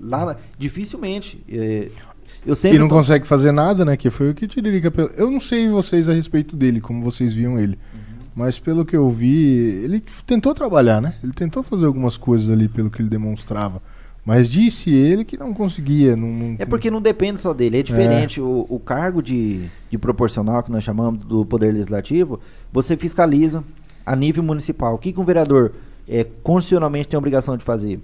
Lá, 0.00 0.36
dificilmente. 0.56 1.42
É, 1.48 1.88
eu 2.46 2.54
sempre 2.54 2.76
e 2.76 2.80
não 2.80 2.88
tô... 2.88 2.94
consegue 2.94 3.26
fazer 3.26 3.52
nada, 3.52 3.84
né? 3.84 3.96
Que 3.96 4.10
foi 4.10 4.30
o 4.30 4.34
que 4.34 4.46
Tiririca. 4.46 4.92
Eu 5.16 5.30
não 5.30 5.40
sei 5.40 5.68
vocês 5.68 6.08
a 6.08 6.12
respeito 6.12 6.56
dele, 6.56 6.80
como 6.80 7.02
vocês 7.02 7.32
viam 7.32 7.58
ele. 7.58 7.78
Uhum. 7.92 8.24
Mas 8.34 8.58
pelo 8.58 8.84
que 8.84 8.96
eu 8.96 9.10
vi, 9.10 9.82
ele 9.84 10.02
tentou 10.24 10.54
trabalhar, 10.54 11.00
né? 11.00 11.14
Ele 11.22 11.32
tentou 11.32 11.62
fazer 11.62 11.86
algumas 11.86 12.16
coisas 12.16 12.48
ali 12.48 12.68
pelo 12.68 12.90
que 12.90 13.02
ele 13.02 13.08
demonstrava. 13.08 13.82
Mas 14.24 14.48
disse 14.48 14.90
ele 14.90 15.24
que 15.24 15.38
não 15.38 15.54
conseguia. 15.54 16.14
Não, 16.14 16.28
não... 16.28 16.56
É 16.58 16.66
porque 16.66 16.90
não 16.90 17.00
depende 17.00 17.40
só 17.40 17.54
dele, 17.54 17.78
é 17.78 17.82
diferente. 17.82 18.40
É. 18.40 18.42
O, 18.42 18.66
o, 18.68 18.78
cargo 18.78 19.22
de, 19.22 19.68
de 19.90 19.96
proporcional, 19.96 20.62
que 20.62 20.70
nós 20.70 20.84
chamamos 20.84 21.24
do 21.24 21.46
Poder 21.46 21.72
Legislativo, 21.72 22.38
você 22.70 22.96
fiscaliza 22.96 23.64
a 24.08 24.16
nível 24.16 24.42
municipal. 24.42 24.94
O 24.94 24.98
que, 24.98 25.12
que 25.12 25.20
um 25.20 25.24
vereador 25.24 25.72
é, 26.08 26.24
constitucionalmente 26.42 27.08
tem 27.08 27.16
a 27.16 27.18
obrigação 27.18 27.56
de 27.58 27.62
fazer? 27.62 28.00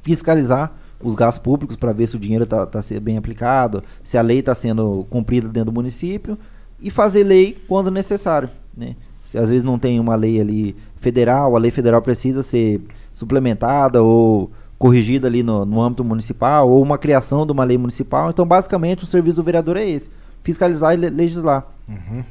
Fiscalizar 0.00 0.72
os 1.02 1.16
gastos 1.16 1.42
públicos 1.42 1.74
para 1.74 1.92
ver 1.92 2.06
se 2.06 2.14
o 2.14 2.18
dinheiro 2.20 2.44
está 2.44 2.64
tá 2.64 2.80
sendo 2.80 3.00
bem 3.00 3.16
aplicado, 3.16 3.82
se 4.04 4.16
a 4.16 4.22
lei 4.22 4.38
está 4.38 4.54
sendo 4.54 5.04
cumprida 5.10 5.48
dentro 5.48 5.72
do 5.72 5.74
município 5.74 6.38
e 6.80 6.88
fazer 6.88 7.24
lei 7.24 7.58
quando 7.66 7.90
necessário. 7.90 8.48
Né? 8.76 8.94
Se 9.24 9.36
às 9.36 9.48
vezes 9.48 9.64
não 9.64 9.76
tem 9.76 9.98
uma 9.98 10.14
lei 10.14 10.40
ali 10.40 10.76
federal, 10.98 11.56
a 11.56 11.58
lei 11.58 11.72
federal 11.72 12.00
precisa 12.00 12.40
ser 12.40 12.80
suplementada 13.12 14.02
ou 14.02 14.52
corrigida 14.78 15.26
ali 15.26 15.42
no, 15.42 15.64
no 15.64 15.80
âmbito 15.80 16.04
municipal 16.04 16.70
ou 16.70 16.80
uma 16.80 16.96
criação 16.96 17.44
de 17.44 17.50
uma 17.50 17.64
lei 17.64 17.76
municipal. 17.76 18.30
Então, 18.30 18.46
basicamente, 18.46 19.02
o 19.02 19.06
serviço 19.06 19.36
do 19.38 19.42
vereador 19.42 19.76
é 19.76 19.88
esse: 19.88 20.08
fiscalizar 20.44 20.94
e 20.94 20.96
legislar. 20.96 21.66
Uhum. 21.88 22.22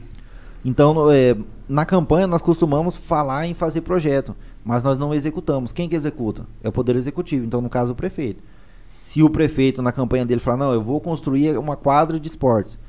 Então, 0.64 1.11
é, 1.11 1.36
na 1.68 1.86
campanha, 1.86 2.26
nós 2.26 2.41
costumamos 2.41 2.95
falar 2.95 3.47
em 3.47 3.53
fazer 3.53 3.82
projeto, 3.82 4.36
mas 4.64 4.84
nós 4.84 4.97
não 4.97 5.14
executamos. 5.14 5.72
Quem 5.72 5.89
que 5.89 5.95
executa? 5.95 6.45
É 6.64 6.70
o 6.70 6.72
Poder 6.72 6.95
Executivo, 6.95 7.45
então, 7.45 7.61
no 7.61 7.70
caso, 7.70 7.93
o 7.93 7.95
prefeito. 7.95 8.41
Se 8.99 9.22
o 9.22 9.30
prefeito, 9.30 9.82
na 9.82 9.91
campanha 9.91 10.26
dele, 10.26 10.39
falar, 10.39 10.57
não, 10.57 10.74
eu 10.74 10.82
vou 10.82 11.01
construir 11.01 11.57
uma 11.57 11.76
quadra 11.76 12.18
de 12.20 12.28
esportes, 12.28 12.80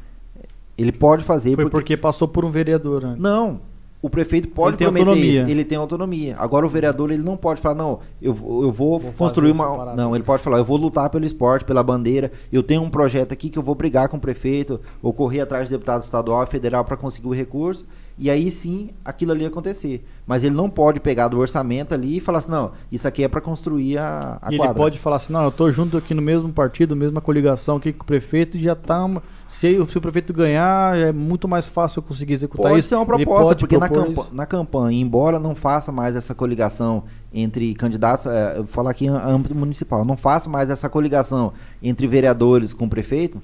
ele 0.78 0.92
pode 0.92 1.24
fazer. 1.24 1.54
Foi 1.54 1.64
porque, 1.64 1.70
porque 1.70 1.96
passou 1.96 2.28
por 2.28 2.44
um 2.44 2.50
vereador, 2.50 3.02
né? 3.02 3.16
Não, 3.18 3.60
o 4.04 4.10
prefeito 4.10 4.48
pode 4.48 4.76
ele 4.76 4.84
prometer 4.84 5.08
autonomia. 5.08 5.40
Isso, 5.40 5.50
ele 5.50 5.64
tem 5.64 5.78
autonomia. 5.78 6.36
Agora 6.38 6.66
o 6.66 6.68
vereador 6.68 7.10
ele 7.10 7.22
não 7.22 7.38
pode 7.38 7.58
falar, 7.58 7.74
não, 7.74 8.00
eu, 8.20 8.32
eu 8.32 8.70
vou, 8.70 8.98
vou 8.98 9.12
construir 9.12 9.52
uma. 9.52 9.94
Não, 9.94 10.14
ele 10.14 10.22
pode 10.22 10.42
falar, 10.42 10.58
eu 10.58 10.64
vou 10.64 10.76
lutar 10.76 11.08
pelo 11.08 11.24
esporte, 11.24 11.64
pela 11.64 11.82
bandeira, 11.82 12.30
eu 12.52 12.62
tenho 12.62 12.82
um 12.82 12.90
projeto 12.90 13.32
aqui 13.32 13.48
que 13.48 13.58
eu 13.58 13.62
vou 13.62 13.74
brigar 13.74 14.10
com 14.10 14.18
o 14.18 14.20
prefeito, 14.20 14.78
ou 15.02 15.10
correr 15.10 15.40
atrás 15.40 15.68
de 15.68 15.70
deputado 15.72 16.02
estadual 16.02 16.44
e 16.44 16.46
federal 16.46 16.84
para 16.84 16.98
conseguir 16.98 17.28
o 17.28 17.32
recurso, 17.32 17.86
e 18.16 18.30
aí 18.30 18.50
sim 18.50 18.90
aquilo 19.04 19.32
ali 19.32 19.44
acontecer. 19.44 20.04
Mas 20.26 20.44
ele 20.44 20.54
não 20.54 20.70
pode 20.70 21.00
pegar 21.00 21.28
do 21.28 21.38
orçamento 21.38 21.92
ali 21.92 22.18
e 22.18 22.20
falar 22.20 22.38
assim, 22.38 22.50
não, 22.50 22.72
isso 22.90 23.06
aqui 23.08 23.24
é 23.24 23.28
para 23.28 23.40
construir 23.40 23.98
a, 23.98 24.38
a 24.40 24.52
e 24.52 24.56
quadra. 24.56 24.72
Ele 24.72 24.78
pode 24.78 24.98
falar 24.98 25.16
assim, 25.16 25.32
não, 25.32 25.42
eu 25.44 25.50
tô 25.50 25.70
junto 25.70 25.96
aqui 25.96 26.14
no 26.14 26.22
mesmo 26.22 26.52
partido, 26.52 26.94
mesma 26.94 27.20
coligação 27.20 27.76
aqui 27.76 27.92
com 27.92 28.04
o 28.04 28.06
prefeito 28.06 28.56
e 28.56 28.62
já 28.62 28.76
tá. 28.76 29.04
Se, 29.48 29.76
se 29.88 29.98
o 29.98 30.00
prefeito 30.00 30.32
ganhar, 30.32 30.96
é 30.96 31.12
muito 31.12 31.48
mais 31.48 31.66
fácil 31.66 31.98
eu 31.98 32.02
conseguir 32.04 32.32
executar 32.32 32.70
pode 32.70 32.80
isso. 32.80 32.88
Pode 32.88 33.06
ser 33.06 33.10
uma 33.10 33.24
proposta, 33.24 33.56
porque 33.56 33.76
na, 33.76 33.88
camp 33.88 34.16
na, 34.32 34.46
campanha, 34.46 35.00
embora 35.00 35.38
não 35.38 35.54
faça 35.54 35.90
mais 35.90 36.14
essa 36.14 36.34
coligação 36.34 37.04
entre 37.32 37.74
candidatos, 37.74 38.26
é, 38.26 38.52
eu 38.52 38.64
vou 38.64 38.66
falar 38.66 38.92
aqui 38.92 39.06
em 39.06 39.10
âmbito 39.10 39.54
municipal, 39.54 40.04
não 40.04 40.16
faça 40.16 40.48
mais 40.48 40.70
essa 40.70 40.88
coligação 40.88 41.52
entre 41.82 42.06
vereadores 42.06 42.72
com 42.72 42.88
prefeito, 42.88 43.42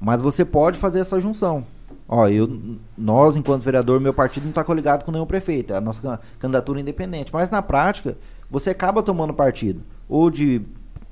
mas 0.00 0.22
você 0.22 0.44
pode 0.44 0.78
fazer 0.78 1.00
essa 1.00 1.20
junção. 1.20 1.64
Ó, 2.08 2.26
eu, 2.28 2.78
nós, 2.96 3.36
enquanto 3.36 3.62
vereador, 3.62 4.00
meu 4.00 4.14
partido 4.14 4.44
não 4.44 4.50
está 4.50 4.64
coligado 4.64 5.04
com 5.04 5.12
nenhum 5.12 5.26
prefeito, 5.26 5.74
é 5.74 5.76
a 5.76 5.80
nossa 5.80 6.18
candidatura 6.38 6.80
independente. 6.80 7.32
Mas 7.32 7.50
na 7.50 7.60
prática, 7.60 8.16
você 8.50 8.70
acaba 8.70 9.02
tomando 9.02 9.34
partido, 9.34 9.82
ou 10.08 10.30
de 10.30 10.62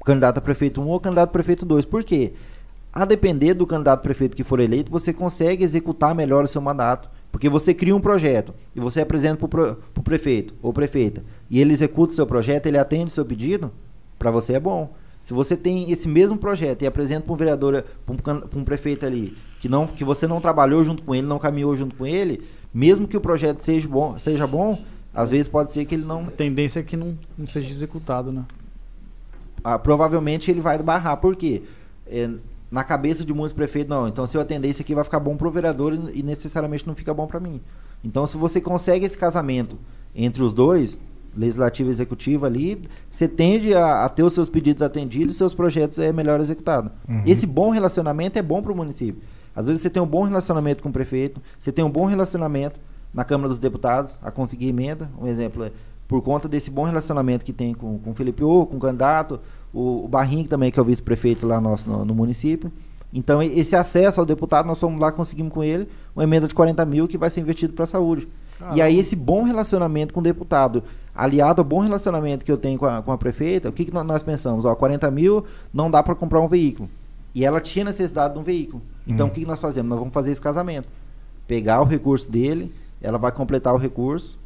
candidato 0.05 0.39
a 0.39 0.41
prefeito 0.41 0.81
1 0.81 0.89
ou 0.89 1.01
candidato 1.01 1.29
a 1.29 1.33
prefeito 1.33 1.67
2. 1.67 1.85
Por 1.85 2.03
quê? 2.03 2.33
a 2.97 3.05
depender 3.05 3.53
do 3.53 3.67
candidato 3.67 4.01
prefeito 4.01 4.35
que 4.35 4.43
for 4.43 4.59
eleito, 4.59 4.91
você 4.91 5.13
consegue 5.13 5.63
executar 5.63 6.15
melhor 6.15 6.45
o 6.45 6.49
seu 6.49 6.63
mandato. 6.63 7.11
Porque 7.31 7.47
você 7.47 7.75
cria 7.75 7.95
um 7.95 8.01
projeto 8.01 8.55
e 8.75 8.81
você 8.81 9.03
apresenta 9.03 9.47
para 9.47 9.77
o 9.95 10.03
prefeito 10.03 10.55
ou 10.63 10.73
prefeita 10.73 11.23
e 11.51 11.61
ele 11.61 11.75
executa 11.75 12.15
o 12.15 12.17
seu 12.17 12.27
projeto, 12.27 12.65
ele 12.65 12.79
atende 12.79 13.09
o 13.09 13.15
seu 13.15 13.23
pedido, 13.23 13.71
para 14.19 14.31
você 14.31 14.55
é 14.55 14.61
bom. 14.61 14.95
Se 15.21 15.33
você 15.33 15.57
tem 15.57 15.91
esse 15.91 16.07
mesmo 16.07 16.39
projeto 16.39 16.83
e 16.83 16.87
apresenta 16.87 17.23
para 17.23 17.33
um 17.33 17.37
vereador, 17.37 17.85
para 18.05 18.35
um, 18.35 18.61
um, 18.61 18.65
prefeito 18.65 19.05
ali, 19.05 19.37
que, 19.61 19.69
não, 19.69 19.87
que 19.87 20.05
você 20.05 20.27
não 20.27 20.41
trabalhou 20.41 20.85
junto 20.85 21.03
com 21.03 21.15
ele, 21.15 21.27
não 21.27 21.39
caminhou 21.39 21.75
junto 21.75 21.97
com 21.97 22.07
ele, 22.07 22.43
mesmo 22.73 23.09
que 23.09 23.17
o 23.17 23.21
projeto 23.21 23.61
seja 23.61 23.89
bom, 23.89 24.19
seja 24.19 24.47
bom 24.47 24.79
às 25.17 25.31
vezes 25.31 25.49
pode 25.49 25.73
ser 25.73 25.87
que 25.87 25.95
ele 25.95 26.05
não. 26.05 26.29
A 26.29 26.31
tendência 26.31 26.81
é 26.81 26.83
que 26.83 26.95
não, 26.95 27.17
não 27.39 27.47
seja 27.47 27.71
executado, 27.71 28.31
né? 28.31 28.45
Ah, 29.65 29.79
provavelmente 29.79 30.51
ele 30.51 30.61
vai 30.61 30.81
barrar. 30.83 31.17
Por 31.17 31.35
quê? 31.35 31.63
É, 32.07 32.31
na 32.71 32.85
cabeça 32.85 33.25
de 33.25 33.33
muitos 33.33 33.55
prefeitos, 33.55 33.89
não, 33.89 34.07
então 34.07 34.27
se 34.27 34.37
eu 34.37 34.43
atender 34.43 34.69
isso 34.69 34.83
aqui 34.83 34.95
vai 34.95 35.03
ficar 35.03 35.19
bom 35.19 35.35
pro 35.35 35.51
vereador 35.51 35.95
e, 35.95 36.19
e 36.21 36.23
necessariamente 36.23 36.87
não 36.87 36.95
fica 36.95 37.15
bom 37.15 37.27
para 37.27 37.41
mim. 37.41 37.63
Então 38.05 38.27
se 38.27 38.37
você 38.37 38.61
consegue 38.61 39.07
esse 39.07 39.17
casamento 39.17 39.79
entre 40.15 40.43
os 40.43 40.53
dois, 40.53 41.01
legislativo 41.37 41.91
e 41.91 41.93
executivo 41.93 42.47
ali, 42.47 42.83
você 43.11 43.29
tende 43.29 43.75
a, 43.75 44.05
a 44.05 44.09
ter 44.09 44.23
os 44.23 44.33
seus 44.33 44.49
pedidos 44.49 44.83
atendidos 44.83 45.37
e 45.37 45.39
seus 45.39 45.55
projetos 45.55 45.99
é 45.99 46.13
melhor 46.13 46.41
executado. 46.41 46.91
Uhum. 47.09 47.23
Esse 47.27 47.47
bom 47.47 47.71
relacionamento 47.71 48.39
é 48.39 48.43
bom 48.43 48.63
para 48.63 48.73
o 48.73 48.77
município. 48.77 49.23
Às 49.55 49.67
vezes 49.67 49.83
você 49.83 49.91
tem 49.91 50.03
um 50.03 50.07
bom 50.07 50.23
relacionamento 50.23 50.83
com 50.83 50.89
o 50.89 50.93
prefeito, 50.93 51.41
você 51.59 51.71
tem 51.71 51.85
um 51.85 51.91
bom 51.91 52.05
relacionamento 52.05 52.79
na 53.13 53.25
Câmara 53.25 53.49
dos 53.49 53.59
Deputados 53.59 54.19
a 54.23 54.31
conseguir 54.31 54.69
emenda. 54.69 55.11
Um 55.21 55.27
exemplo 55.27 55.65
é 55.65 55.73
por 56.07 56.23
conta 56.23 56.49
desse 56.49 56.71
bom 56.71 56.85
relacionamento 56.85 57.45
que 57.45 57.53
tem 57.53 57.75
com, 57.75 57.99
com 57.99 58.11
o 58.11 58.15
Felipe 58.15 58.45
O, 58.45 58.67
com 58.67 58.77
o 58.77 58.81
candidato, 58.81 59.41
o, 59.73 60.05
o 60.05 60.09
Barrinho 60.09 60.47
também, 60.47 60.71
que 60.71 60.79
é 60.79 60.83
o 60.83 60.85
vice-prefeito 60.85 61.47
lá 61.47 61.61
nosso, 61.61 61.89
no, 61.89 62.05
no, 62.05 62.15
município. 62.15 62.73
Então, 63.13 63.43
esse 63.43 63.75
acesso 63.75 64.21
ao 64.21 64.27
deputado, 64.27 64.67
nós 64.67 64.79
fomos 64.79 65.01
lá, 65.01 65.11
conseguimos 65.11 65.53
com 65.53 65.65
ele 65.65 65.89
uma 66.15 66.25
emenda 66.25 66.47
de 66.47 66.55
40 66.55 66.85
mil 66.85 67.09
que 67.09 67.19
vai 67.19 67.31
ser 67.31 67.41
investido 67.41 67.73
para 67.73 67.85
a 67.85 67.87
saúde. 67.87 68.29
Caramba. 68.59 68.77
E 68.77 68.83
aí, 68.83 68.99
esse 68.99 69.15
bom 69.15 69.43
relacionamento 69.43 70.15
com 70.15 70.21
o 70.21 70.23
deputado, 70.23 70.83
aliado 71.15 71.61
ao 71.61 71.65
bom 71.65 71.81
relacionamento 71.81 72.45
que 72.45 72.53
eu 72.53 72.57
tenho 72.57 72.79
com 72.79 72.87
a, 72.87 73.03
com 73.03 73.13
a 73.13 73.19
prefeita, 73.19 73.69
o 73.69 73.73
que, 73.73 73.85
que 73.85 73.93
nós 73.93 74.23
pensamos? 74.23 74.65
Ó, 74.65 74.75
40 74.75 75.11
mil 75.11 75.45
não 75.73 75.91
dá 75.91 76.03
para 76.03 76.15
comprar 76.15 76.41
um 76.41 76.49
veículo. 76.49 76.89
E 77.35 77.45
ela 77.45 77.61
tinha 77.61 77.85
necessidade 77.85 78.35
de 78.35 78.41
um 78.41 78.43
veículo. 78.43 78.83
Então, 79.07 79.27
hum. 79.27 79.31
o 79.31 79.33
que, 79.33 79.41
que 79.41 79.47
nós 79.47 79.59
fazemos? 79.59 79.91
Nós 79.91 79.99
vamos 79.99 80.15
fazer 80.15 80.31
esse 80.33 80.41
casamento. 80.41 80.89
Pegar 81.47 81.81
o 81.81 81.85
recurso 81.85 82.31
dele, 82.31 82.75
ela 83.01 83.19
vai 83.19 83.31
completar 83.31 83.75
o 83.75 83.79
recurso, 83.79 84.39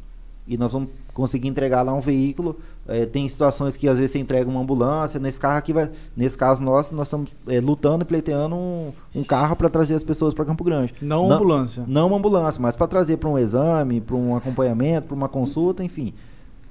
e 0.47 0.57
nós 0.57 0.73
vamos 0.73 0.89
conseguir 1.13 1.47
entregar 1.47 1.81
lá 1.81 1.93
um 1.93 2.01
veículo. 2.01 2.59
É, 2.87 3.05
tem 3.05 3.29
situações 3.29 3.77
que 3.77 3.87
às 3.87 3.95
vezes 3.97 4.11
você 4.11 4.19
entrega 4.19 4.49
uma 4.49 4.59
ambulância. 4.59 5.19
Nesse 5.19 5.39
carro 5.39 5.57
aqui, 5.57 5.71
vai, 5.71 5.89
nesse 6.17 6.37
caso 6.37 6.63
nosso, 6.63 6.95
nós 6.95 7.07
estamos 7.07 7.29
é, 7.47 7.59
lutando 7.59 8.03
e 8.03 8.05
pleiteando 8.05 8.55
um, 8.55 8.91
um 9.15 9.23
carro 9.23 9.55
para 9.55 9.69
trazer 9.69 9.95
as 9.95 10.03
pessoas 10.03 10.33
para 10.33 10.45
Campo 10.45 10.63
Grande. 10.63 10.93
Não, 11.01 11.27
não 11.27 11.35
ambulância. 11.35 11.83
Não 11.87 12.07
uma 12.07 12.17
ambulância, 12.17 12.61
mas 12.61 12.75
para 12.75 12.87
trazer 12.87 13.17
para 13.17 13.29
um 13.29 13.37
exame, 13.37 14.01
para 14.01 14.15
um 14.15 14.35
acompanhamento, 14.35 15.07
para 15.07 15.15
uma 15.15 15.29
consulta, 15.29 15.83
enfim, 15.83 16.13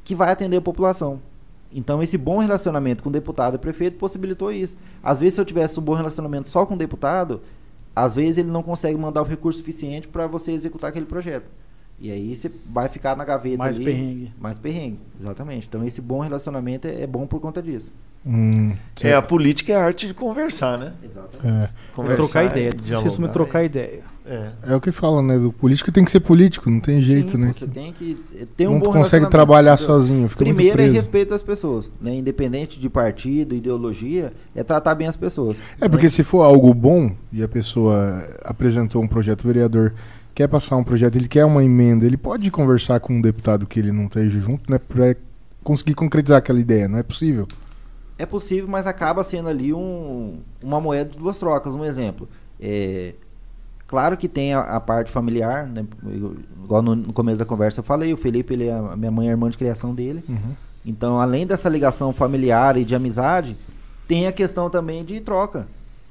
que 0.05 0.15
vai 0.15 0.33
atender 0.33 0.57
a 0.57 0.63
população. 0.63 1.21
Então, 1.73 2.03
esse 2.03 2.19
bom 2.19 2.39
relacionamento 2.39 3.03
com 3.03 3.11
deputado 3.11 3.55
e 3.55 3.59
prefeito 3.59 3.97
possibilitou 3.97 4.51
isso. 4.51 4.75
Às 5.03 5.19
vezes, 5.19 5.35
se 5.35 5.41
eu 5.41 5.45
tivesse 5.45 5.79
um 5.79 5.83
bom 5.83 5.95
relacionamento 5.95 6.49
só 6.49 6.67
com 6.67 6.75
o 6.75 6.77
deputado, 6.77 7.41
às 7.95 8.13
vezes 8.15 8.39
ele 8.39 8.51
não 8.51 8.63
consegue 8.63 8.99
mandar 8.99 9.23
o 9.23 9.25
recurso 9.25 9.61
suficiente 9.61 10.09
para 10.09 10.27
você 10.27 10.51
executar 10.53 10.91
aquele 10.91 11.07
projeto. 11.07 11.47
E 12.01 12.11
aí 12.11 12.35
você 12.35 12.51
vai 12.67 12.89
ficar 12.89 13.15
na 13.15 13.25
gaveta 13.25 13.59
mais 13.59 13.77
ali. 13.77 13.85
perrengue. 13.85 14.33
Mais 14.41 14.59
perrengue, 14.59 14.99
exatamente. 15.21 15.67
Então 15.69 15.85
esse 15.85 16.01
bom 16.01 16.21
relacionamento 16.21 16.89
é, 16.89 17.03
é 17.03 17.07
bom 17.07 17.27
por 17.27 17.41
conta 17.41 17.63
disso. 17.63 17.93
Hum, 18.25 18.75
é, 19.03 19.15
a 19.15 19.23
política 19.23 19.73
é 19.73 19.77
a 19.77 19.85
arte 19.85 20.07
de 20.07 20.13
conversar, 20.13 20.79
né? 20.79 20.93
Exatamente. 21.03 21.65
É. 21.65 21.71
Conversar, 21.95 22.17
trocar 22.23 22.45
ideia. 22.45 22.71
dialogar. 22.71 23.01
Preciso 23.03 23.23
me 23.23 23.29
trocar 23.29 23.65
ideia. 23.65 24.01
É. 24.27 24.51
É 24.63 24.75
o 24.77 24.81
que 24.81 24.93
falam, 24.93 25.23
né? 25.23 25.37
O 25.39 25.53
político 25.53 25.91
tem 25.91 26.05
que 26.05 26.11
ser 26.11 26.21
político, 26.21 26.71
não 26.71 26.81
tem 26.81 27.03
jeito, 27.03 27.33
Sim, 27.33 27.39
né? 27.39 27.53
Você 27.53 27.67
tem 27.67 27.93
que 27.93 28.17
ter 28.57 28.69
um 28.69 28.73
não 28.73 28.81
bom 28.81 28.93
consegue 28.93 29.29
trabalhar 29.29 29.77
sozinho, 29.77 30.29
fica 30.29 30.45
muito 30.45 30.57
Primeiro 30.57 30.81
é 30.81 30.87
respeito 30.87 31.35
às 31.35 31.43
pessoas, 31.43 31.91
né? 32.01 32.15
Independente 32.15 32.79
de 32.79 32.89
partido, 32.89 33.55
ideologia, 33.55 34.33
é 34.55 34.63
tratar 34.63 34.95
bem 34.95 35.09
as 35.09 35.17
pessoas. 35.17 35.57
É 35.81 35.89
porque 35.89 36.07
né? 36.07 36.11
se 36.11 36.23
for 36.23 36.43
algo 36.43 36.73
bom 36.75 37.11
e 37.33 37.43
a 37.43 37.49
pessoa 37.49 38.23
apresentou 38.45 39.03
um 39.03 39.09
projeto, 39.09 39.47
vereador 39.47 39.95
quer 40.41 40.49
passar 40.49 40.77
um 40.77 40.83
projeto, 40.83 41.17
ele 41.17 41.29
quer 41.29 41.45
uma 41.45 41.63
emenda, 41.63 42.07
ele 42.07 42.17
pode 42.17 42.51
conversar 42.51 42.99
com 42.99 43.13
um 43.13 43.21
deputado 43.21 43.67
que 43.67 43.79
ele 43.79 43.93
não 43.93 44.05
esteja 44.05 44.41
junto, 44.41 44.73
né, 44.73 44.79
para 44.79 45.15
conseguir 45.63 45.93
concretizar 45.93 46.39
aquela 46.39 46.59
ideia, 46.59 46.89
não 46.89 46.97
é 46.97 47.03
possível? 47.03 47.47
É 48.17 48.25
possível, 48.25 48.67
mas 48.67 48.87
acaba 48.87 49.23
sendo 49.23 49.51
ali 49.51 49.75
um, 49.75 50.39
uma 50.63 50.81
moeda 50.81 51.11
de 51.11 51.19
duas 51.19 51.37
trocas. 51.37 51.75
Um 51.75 51.85
exemplo. 51.85 52.27
É, 52.59 53.13
claro 53.87 54.17
que 54.17 54.29
tem 54.29 54.55
a, 54.55 54.61
a 54.61 54.81
parte 54.81 55.11
familiar, 55.11 55.67
né? 55.67 55.85
Eu- 56.07 56.37
igual 56.65 56.81
no, 56.81 56.95
no 56.95 57.13
começo 57.13 57.39
da 57.39 57.45
conversa 57.45 57.81
eu 57.81 57.85
falei, 57.85 58.11
o 58.15 58.17
Felipe, 58.17 58.55
ele 58.55 58.67
é 58.67 58.73
a 58.73 58.97
minha 58.97 59.11
mãe 59.11 59.29
é 59.29 59.33
irmã 59.33 59.51
de 59.51 59.59
criação 59.59 59.95
dele. 59.95 60.25
Uhum. 60.27 60.55
Então, 60.87 61.21
além 61.21 61.47
dessa 61.47 61.69
ligação 61.69 62.15
familiar 62.15 62.79
e 62.79 62.85
de 62.85 62.95
amizade, 62.95 63.59
tem 64.09 64.27
a 64.27 64.33
questão 64.33 64.71
também 64.71 65.05
de 65.05 65.21
troca. 65.21 65.67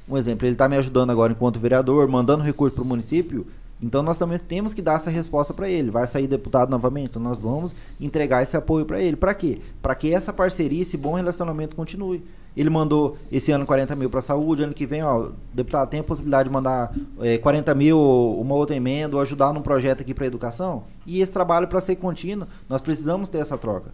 Um 0.07 0.15
exemplo, 0.17 0.45
ele 0.45 0.53
está 0.53 0.69
me 0.69 0.77
ajudando 0.77 1.09
agora 1.09 1.33
enquanto 1.33 1.59
vereador, 1.59 2.07
mandando 2.07 2.43
recurso 2.43 2.75
para 2.75 2.83
o 2.83 2.87
município. 2.87 3.47
Então, 3.81 4.03
nós 4.03 4.17
também 4.17 4.37
temos 4.37 4.73
que 4.73 4.81
dar 4.81 4.95
essa 4.95 5.09
resposta 5.09 5.53
para 5.53 5.69
ele. 5.69 5.89
Vai 5.89 6.05
sair 6.05 6.27
deputado 6.27 6.69
novamente, 6.69 7.11
então 7.11 7.21
nós 7.21 7.37
vamos 7.37 7.73
entregar 7.99 8.43
esse 8.43 8.57
apoio 8.57 8.85
para 8.85 8.99
ele. 9.01 9.15
Para 9.15 9.33
quê? 9.33 9.59
Para 9.81 9.95
que 9.95 10.13
essa 10.13 10.33
parceria, 10.33 10.81
esse 10.81 10.97
bom 10.97 11.13
relacionamento 11.13 11.75
continue. 11.75 12.21
Ele 12.57 12.69
mandou 12.69 13.15
esse 13.31 13.51
ano 13.53 13.65
40 13.65 13.95
mil 13.95 14.09
para 14.09 14.19
a 14.19 14.23
saúde, 14.23 14.63
ano 14.63 14.73
que 14.73 14.85
vem, 14.85 15.01
ó, 15.01 15.29
deputado, 15.53 15.87
tem 15.89 16.01
a 16.01 16.03
possibilidade 16.03 16.49
de 16.49 16.53
mandar 16.53 16.93
eh, 17.21 17.37
40 17.37 17.73
mil, 17.73 17.97
uma 18.41 18.53
outra 18.55 18.75
emenda, 18.75 19.15
ou 19.15 19.21
ajudar 19.21 19.53
num 19.53 19.61
projeto 19.61 20.01
aqui 20.01 20.13
para 20.13 20.25
educação? 20.25 20.83
E 21.05 21.21
esse 21.21 21.31
trabalho, 21.31 21.67
para 21.67 21.79
ser 21.79 21.95
contínuo, 21.95 22.47
nós 22.67 22.81
precisamos 22.81 23.29
ter 23.29 23.37
essa 23.37 23.57
troca. 23.57 23.91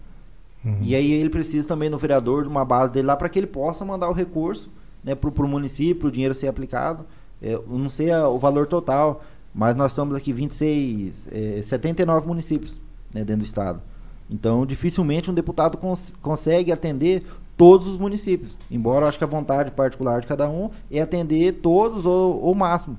E 0.81 0.95
aí 0.95 1.11
ele 1.11 1.29
precisa 1.29 1.67
também 1.67 1.91
no 1.91 1.97
vereador 1.99 2.41
de 2.41 2.49
uma 2.49 2.65
base 2.65 2.91
dele 2.91 3.05
lá 3.05 3.15
para 3.15 3.29
que 3.29 3.37
ele 3.37 3.45
possa 3.45 3.85
mandar 3.85 4.09
o 4.09 4.13
recurso 4.13 4.71
né, 5.03 5.13
para 5.13 5.29
o 5.29 5.47
município, 5.47 6.07
o 6.07 6.11
dinheiro 6.11 6.33
ser 6.33 6.47
aplicado. 6.47 7.05
É, 7.39 7.59
não 7.67 7.87
sei 7.89 8.09
a- 8.09 8.27
o 8.27 8.39
valor 8.39 8.65
total, 8.65 9.23
mas 9.55 9.75
nós 9.75 9.93
estamos 9.93 10.13
aqui 10.13 10.33
26, 10.33 11.27
é, 11.31 11.61
79 11.63 12.27
municípios 12.27 12.79
né, 13.13 13.23
dentro 13.23 13.43
do 13.43 13.45
estado. 13.45 13.81
Então, 14.29 14.65
dificilmente 14.65 15.31
um 15.31 15.33
deputado 15.33 15.77
cons- 15.77 16.11
consegue 16.21 16.71
atender 16.71 17.23
todos 17.55 17.87
os 17.87 17.95
municípios. 17.95 18.57
Embora 18.69 19.05
eu 19.05 19.09
acho 19.09 19.17
que 19.17 19.23
a 19.23 19.27
vontade 19.27 19.71
particular 19.71 20.19
de 20.19 20.27
cada 20.27 20.49
um 20.49 20.69
é 20.91 20.99
atender 20.99 21.53
todos 21.53 22.05
ou 22.05 22.41
o 22.51 22.53
máximo. 22.53 22.97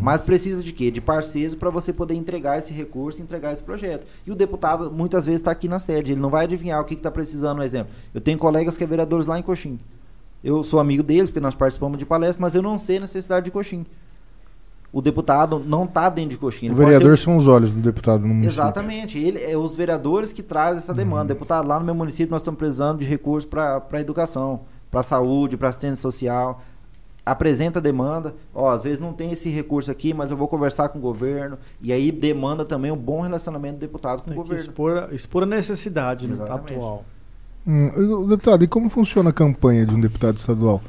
Mas 0.00 0.22
precisa 0.22 0.62
de 0.62 0.72
quê? 0.72 0.92
De 0.92 1.00
parceiros 1.00 1.56
para 1.56 1.68
você 1.68 1.92
poder 1.92 2.14
entregar 2.14 2.56
esse 2.58 2.72
recurso, 2.72 3.20
entregar 3.20 3.52
esse 3.52 3.62
projeto. 3.64 4.06
E 4.24 4.30
o 4.30 4.34
deputado 4.36 4.90
muitas 4.92 5.26
vezes 5.26 5.40
está 5.40 5.50
aqui 5.50 5.66
na 5.66 5.80
sede, 5.80 6.12
ele 6.12 6.20
não 6.20 6.30
vai 6.30 6.44
adivinhar 6.44 6.80
o 6.80 6.84
que 6.84 6.94
está 6.94 7.10
precisando, 7.10 7.58
um 7.58 7.62
exemplo. 7.64 7.92
Eu 8.14 8.20
tenho 8.20 8.38
colegas 8.38 8.76
que 8.76 8.84
é 8.84 8.86
vereadores 8.86 9.26
lá 9.26 9.38
em 9.40 9.42
Coxim. 9.42 9.80
Eu 10.42 10.62
sou 10.62 10.78
amigo 10.78 11.02
deles, 11.02 11.30
porque 11.30 11.40
nós 11.40 11.54
participamos 11.56 11.98
de 11.98 12.06
palestras, 12.06 12.38
mas 12.40 12.54
eu 12.54 12.62
não 12.62 12.78
sei 12.78 12.98
a 12.98 13.00
necessidade 13.00 13.44
de 13.46 13.50
Coxim. 13.50 13.84
O 14.92 15.00
deputado 15.00 15.58
não 15.64 15.84
está 15.84 16.08
dentro 16.10 16.30
de 16.32 16.36
Coxim. 16.36 16.68
O 16.70 16.74
vereador 16.74 17.12
ter- 17.12 17.16
são 17.22 17.36
os 17.36 17.48
olhos 17.48 17.70
do 17.70 17.80
deputado 17.80 18.22
no 18.22 18.28
município. 18.34 18.52
Exatamente. 18.62 19.18
Ele, 19.18 19.42
é 19.42 19.56
os 19.56 19.74
vereadores 19.74 20.32
que 20.32 20.42
trazem 20.42 20.78
essa 20.78 20.92
demanda. 20.92 21.32
Deputado, 21.32 21.66
lá 21.66 21.78
no 21.78 21.84
meu 21.86 21.94
município 21.94 22.30
nós 22.30 22.42
estamos 22.42 22.58
precisando 22.58 22.98
de 22.98 23.06
recursos 23.06 23.48
para 23.48 23.82
a 23.90 24.00
educação, 24.00 24.60
para 24.90 25.00
a 25.00 25.02
saúde, 25.02 25.56
para 25.56 25.70
assistência 25.70 26.02
social. 26.02 26.60
Apresenta 27.24 27.78
a 27.78 27.82
demanda. 27.82 28.34
Ó, 28.54 28.68
às 28.68 28.82
vezes 28.82 29.00
não 29.00 29.12
tem 29.14 29.30
esse 29.32 29.48
recurso 29.48 29.90
aqui, 29.90 30.12
mas 30.12 30.30
eu 30.30 30.36
vou 30.36 30.46
conversar 30.48 30.88
com 30.90 30.98
o 30.98 31.00
governo. 31.00 31.56
E 31.80 31.90
aí 31.92 32.12
demanda 32.12 32.62
também 32.64 32.90
um 32.90 32.96
bom 32.96 33.20
relacionamento 33.22 33.76
do 33.76 33.80
deputado 33.80 34.20
com 34.22 34.30
Tem 34.30 34.34
o 34.34 34.42
governo. 34.42 34.60
expor, 34.62 35.08
expor 35.12 35.42
a 35.44 35.46
necessidade 35.46 36.26
né, 36.26 36.44
atual. 36.50 37.04
Hum, 37.66 38.26
deputado, 38.26 38.64
e 38.64 38.66
como 38.66 38.90
funciona 38.90 39.30
a 39.30 39.32
campanha 39.32 39.86
de 39.86 39.94
um 39.94 40.00
deputado 40.00 40.36
estadual? 40.36 40.82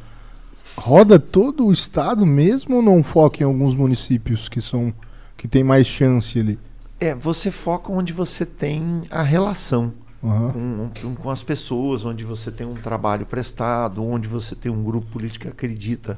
Roda 0.77 1.19
todo 1.19 1.67
o 1.67 1.71
estado 1.71 2.25
mesmo 2.25 2.77
ou 2.77 2.81
não 2.81 3.03
foca 3.03 3.43
em 3.43 3.45
alguns 3.45 3.75
municípios 3.75 4.49
que 4.49 4.61
são 4.61 4.93
que 5.37 5.47
tem 5.47 5.63
mais 5.63 5.85
chance 5.85 6.39
ali? 6.39 6.57
É, 6.99 7.13
você 7.13 7.51
foca 7.51 7.91
onde 7.91 8.13
você 8.13 8.45
tem 8.45 9.03
a 9.09 9.21
relação 9.21 9.93
Aham. 10.23 10.89
com, 11.01 11.15
com- 11.15 11.29
as 11.29 11.43
pessoas, 11.43 12.05
onde 12.05 12.23
você 12.23 12.49
tem 12.49 12.65
um 12.65 12.75
trabalho 12.75 13.25
prestado, 13.25 14.03
onde 14.03 14.27
você 14.27 14.55
tem 14.55 14.71
um 14.71 14.83
grupo 14.83 15.07
político 15.07 15.45
que 15.45 15.51
acredita 15.51 16.17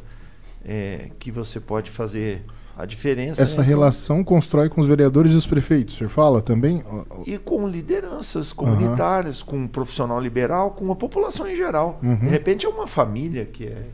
é, 0.63 1.09
que 1.17 1.31
você 1.31 1.59
pode 1.59 1.89
fazer 1.89 2.43
a 2.77 2.85
diferença. 2.85 3.41
Essa 3.41 3.61
né? 3.61 3.67
Relação 3.67 4.23
constrói 4.23 4.69
com 4.69 4.79
os 4.81 4.87
vereadores 4.87 5.31
e 5.31 5.35
os 5.35 5.45
prefeitos, 5.47 5.95
o 5.95 5.97
senhor 5.97 6.09
fala 6.09 6.41
também? 6.41 6.83
E 7.25 7.37
com 7.37 7.67
lideranças 7.67 8.53
comunitárias, 8.53 9.41
com 9.41 9.57
um 9.57 9.67
profissional 9.67 10.19
liberal, 10.19 10.71
com 10.71 10.91
a 10.91 10.95
população 10.95 11.47
em 11.47 11.55
geral. 11.55 11.99
Uhum. 12.03 12.15
De 12.17 12.27
repente 12.27 12.65
é 12.65 12.69
uma 12.69 12.85
família 12.87 13.45
que 13.45 13.65
é. 13.65 13.87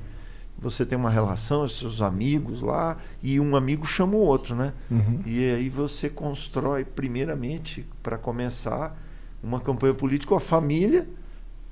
Você 0.61 0.85
tem 0.85 0.95
uma 0.97 1.09
relação, 1.09 1.63
os 1.63 1.77
seus 1.77 2.01
amigos 2.03 2.61
lá, 2.61 2.97
e 3.23 3.39
um 3.39 3.55
amigo 3.55 3.85
chama 3.85 4.13
o 4.15 4.19
outro, 4.19 4.55
né? 4.55 4.73
Uhum. 4.91 5.19
E 5.25 5.49
aí 5.51 5.67
você 5.69 6.07
constrói, 6.07 6.85
primeiramente, 6.85 7.85
para 8.03 8.15
começar, 8.17 8.95
uma 9.43 9.59
campanha 9.59 9.93
política 9.95 10.29
com 10.29 10.35
a 10.35 10.39
família, 10.39 11.07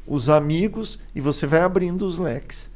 os 0.08 0.28
amigos, 0.28 0.98
e 1.14 1.22
você 1.22 1.46
vai 1.46 1.62
abrindo 1.62 2.04
os 2.04 2.18
leques. 2.18 2.72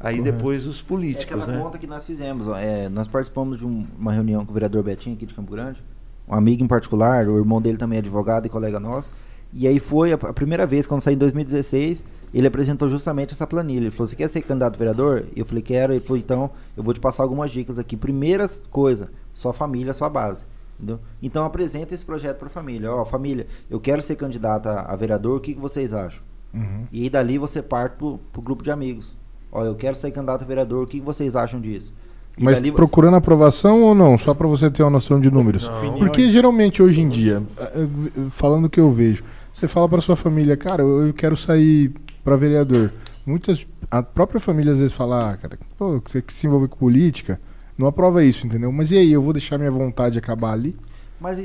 Aí 0.00 0.16
Correto. 0.18 0.36
depois 0.36 0.66
os 0.66 0.80
É 0.80 0.82
políticos, 0.82 1.42
aquela 1.42 1.46
né? 1.46 1.62
conta 1.62 1.78
que 1.78 1.86
nós 1.86 2.04
fizemos. 2.04 2.48
ó, 2.48 2.56
é, 2.56 2.88
nós 2.88 3.06
participamos 3.06 3.58
de 3.58 3.64
um- 3.64 3.86
uma 3.96 4.12
reunião 4.12 4.44
com 4.44 4.50
o 4.50 4.54
vereador 4.54 4.82
Betinho 4.82 5.14
aqui 5.14 5.26
de 5.26 5.32
Campo 5.32 5.52
Grande, 5.52 5.80
um 6.28 6.34
amigo 6.34 6.64
em 6.64 6.66
particular, 6.66 7.28
o 7.28 7.38
irmão 7.38 7.62
dele 7.62 7.76
também 7.78 7.98
é 7.98 8.00
advogado 8.00 8.46
e 8.46 8.48
colega 8.48 8.80
nosso. 8.80 9.12
E 9.52 9.68
aí 9.68 9.78
foi 9.78 10.12
a, 10.12 10.16
a 10.16 10.32
primeira 10.32 10.66
vez, 10.66 10.88
quando 10.88 11.02
saiu 11.02 11.14
em 11.14 11.18
2016, 11.18 12.02
ele 12.32 12.46
apresentou 12.46 12.88
justamente 12.88 13.32
essa 13.32 13.46
planilha. 13.46 13.84
Ele 13.84 13.90
falou: 13.90 14.06
Você 14.06 14.16
quer 14.16 14.28
ser 14.28 14.42
candidato 14.42 14.74
a 14.74 14.78
vereador? 14.78 15.24
Eu 15.36 15.44
falei: 15.44 15.62
Quero. 15.62 15.92
Ele 15.92 16.00
falou: 16.00 16.18
Então, 16.18 16.50
eu 16.76 16.82
vou 16.82 16.94
te 16.94 17.00
passar 17.00 17.22
algumas 17.22 17.50
dicas 17.50 17.78
aqui. 17.78 17.96
Primeira 17.96 18.48
coisa, 18.70 19.10
sua 19.34 19.52
família, 19.52 19.92
sua 19.92 20.08
base. 20.08 20.40
Entendeu? 20.78 20.98
Então, 21.22 21.44
apresenta 21.44 21.94
esse 21.94 22.04
projeto 22.04 22.38
para 22.38 22.48
a 22.48 22.50
família. 22.50 22.92
Ó, 22.92 23.04
família, 23.04 23.46
eu 23.70 23.78
quero 23.78 24.02
ser 24.02 24.16
candidato 24.16 24.68
a, 24.68 24.96
vereador, 24.96 25.36
o 25.36 25.40
que, 25.40 25.54
que 25.54 25.60
vocês 25.60 25.94
acham? 25.94 26.20
Uhum. 26.52 26.86
E 26.90 27.02
aí 27.02 27.10
dali 27.10 27.38
você 27.38 27.62
parte 27.62 27.96
pro, 27.96 28.18
pro 28.32 28.42
grupo 28.42 28.62
de 28.62 28.70
amigos. 28.70 29.16
Ó, 29.50 29.64
eu 29.64 29.74
quero 29.74 29.96
ser 29.96 30.10
candidato 30.10 30.42
a 30.42 30.46
vereador, 30.46 30.84
o 30.84 30.86
que 30.86 30.98
que 30.98 31.04
vocês 31.04 31.36
acham 31.36 31.60
disso? 31.60 31.92
E 32.36 32.42
Mas 32.42 32.58
dali- 32.58 32.72
procurando 32.72 33.16
aprovação 33.16 33.82
ou 33.82 33.94
não? 33.94 34.16
Só 34.16 34.32
para 34.32 34.48
você 34.48 34.70
ter 34.70 34.82
uma 34.82 34.90
noção 34.90 35.20
de 35.20 35.30
números. 35.30 35.68
Não. 35.68 35.98
Porque 35.98 36.30
geralmente 36.30 36.82
hoje 36.82 37.00
em 37.00 37.08
dia, 37.08 37.42
eh, 37.58 37.72
eh, 37.76 38.10
falando 38.30 38.64
o 38.64 38.70
que 38.70 38.80
eu 38.80 38.90
vejo, 38.90 39.22
você 39.52 39.68
fala 39.68 39.88
para 39.88 40.00
sua 40.00 40.16
família, 40.16 40.56
cara, 40.56 40.82
eu 40.82 41.12
quero 41.12 41.36
sair 41.36 41.92
para 42.24 42.36
vereador. 42.36 42.92
Muitas 43.24 43.66
a 43.92 44.02
própria 44.02 44.40
família 44.40 44.72
às 44.72 44.78
vezes 44.78 44.94
fala, 44.94 45.32
ah, 45.32 45.36
cara, 45.36 45.58
pô, 45.76 46.00
você 46.00 46.22
que 46.22 46.32
se 46.32 46.46
envolver 46.46 46.68
com 46.68 46.78
política, 46.78 47.38
não 47.76 47.86
aprova 47.86 48.24
isso, 48.24 48.46
entendeu? 48.46 48.72
Mas 48.72 48.90
e 48.90 48.96
aí, 48.96 49.12
eu 49.12 49.20
vou 49.20 49.34
deixar 49.34 49.58
minha 49.58 49.70
vontade 49.70 50.18
acabar 50.18 50.52
ali? 50.52 50.74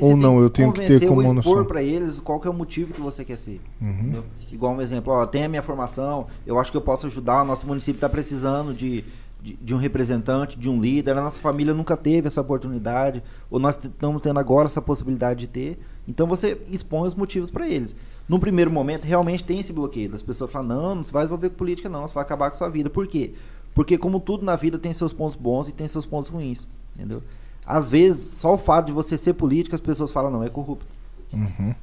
Ou 0.00 0.16
não, 0.16 0.40
eu 0.40 0.48
tenho 0.48 0.72
que 0.72 0.80
ter 0.80 1.06
como 1.06 1.22
noção. 1.22 1.38
expor 1.38 1.64
para 1.66 1.82
eles 1.82 2.18
qual 2.18 2.40
que 2.40 2.48
é 2.48 2.50
o 2.50 2.54
motivo 2.54 2.94
que 2.94 3.00
você 3.00 3.22
quer 3.22 3.36
ser. 3.36 3.60
Uhum. 3.80 4.22
Igual 4.50 4.74
um 4.74 4.80
exemplo, 4.80 5.12
ó, 5.12 5.26
tem 5.26 5.44
a 5.44 5.48
minha 5.48 5.62
formação, 5.62 6.26
eu 6.46 6.58
acho 6.58 6.70
que 6.70 6.76
eu 6.76 6.80
posso 6.80 7.06
ajudar, 7.06 7.42
o 7.42 7.44
nosso 7.44 7.66
município 7.66 7.98
está 7.98 8.08
precisando 8.08 8.72
de, 8.72 9.04
de, 9.40 9.54
de 9.54 9.74
um 9.74 9.78
representante, 9.78 10.58
de 10.58 10.70
um 10.70 10.80
líder, 10.80 11.12
a 11.18 11.22
nossa 11.22 11.38
família 11.38 11.74
nunca 11.74 11.96
teve 11.98 12.26
essa 12.26 12.40
oportunidade, 12.40 13.22
ou 13.50 13.60
nós 13.60 13.78
estamos 13.80 14.22
tendo 14.22 14.40
agora 14.40 14.66
essa 14.66 14.82
possibilidade 14.82 15.40
de 15.40 15.46
ter. 15.46 15.78
Então 16.08 16.26
você 16.26 16.60
expõe 16.70 17.06
os 17.06 17.14
motivos 17.14 17.50
para 17.50 17.68
eles. 17.68 17.94
Num 18.28 18.38
primeiro 18.38 18.70
momento, 18.70 19.04
realmente 19.04 19.42
tem 19.44 19.58
esse 19.60 19.72
bloqueio. 19.72 20.10
Das 20.10 20.22
pessoas 20.22 20.50
falam, 20.50 20.68
não, 20.68 20.94
não 20.96 21.02
se 21.02 21.12
vai 21.12 21.24
envolver 21.24 21.48
com 21.50 21.56
política, 21.56 21.88
não, 21.88 22.06
você 22.06 22.12
vai 22.14 22.22
acabar 22.22 22.50
com 22.50 22.56
a 22.56 22.58
sua 22.58 22.68
vida. 22.68 22.90
Por 22.90 23.06
quê? 23.06 23.32
Porque, 23.74 23.96
como 23.96 24.20
tudo 24.20 24.44
na 24.44 24.54
vida, 24.56 24.78
tem 24.78 24.92
seus 24.92 25.12
pontos 25.12 25.36
bons 25.36 25.68
e 25.68 25.72
tem 25.72 25.88
seus 25.88 26.04
pontos 26.04 26.28
ruins. 26.30 26.68
Entendeu? 26.94 27.22
Às 27.64 27.88
vezes, 27.88 28.38
só 28.38 28.54
o 28.54 28.58
fato 28.58 28.86
de 28.86 28.92
você 28.92 29.16
ser 29.16 29.34
político, 29.34 29.74
as 29.74 29.80
pessoas 29.80 30.10
falam, 30.10 30.30
não, 30.30 30.42
é 30.42 30.48
corrupto. 30.50 30.86
Uhum. 31.32 31.74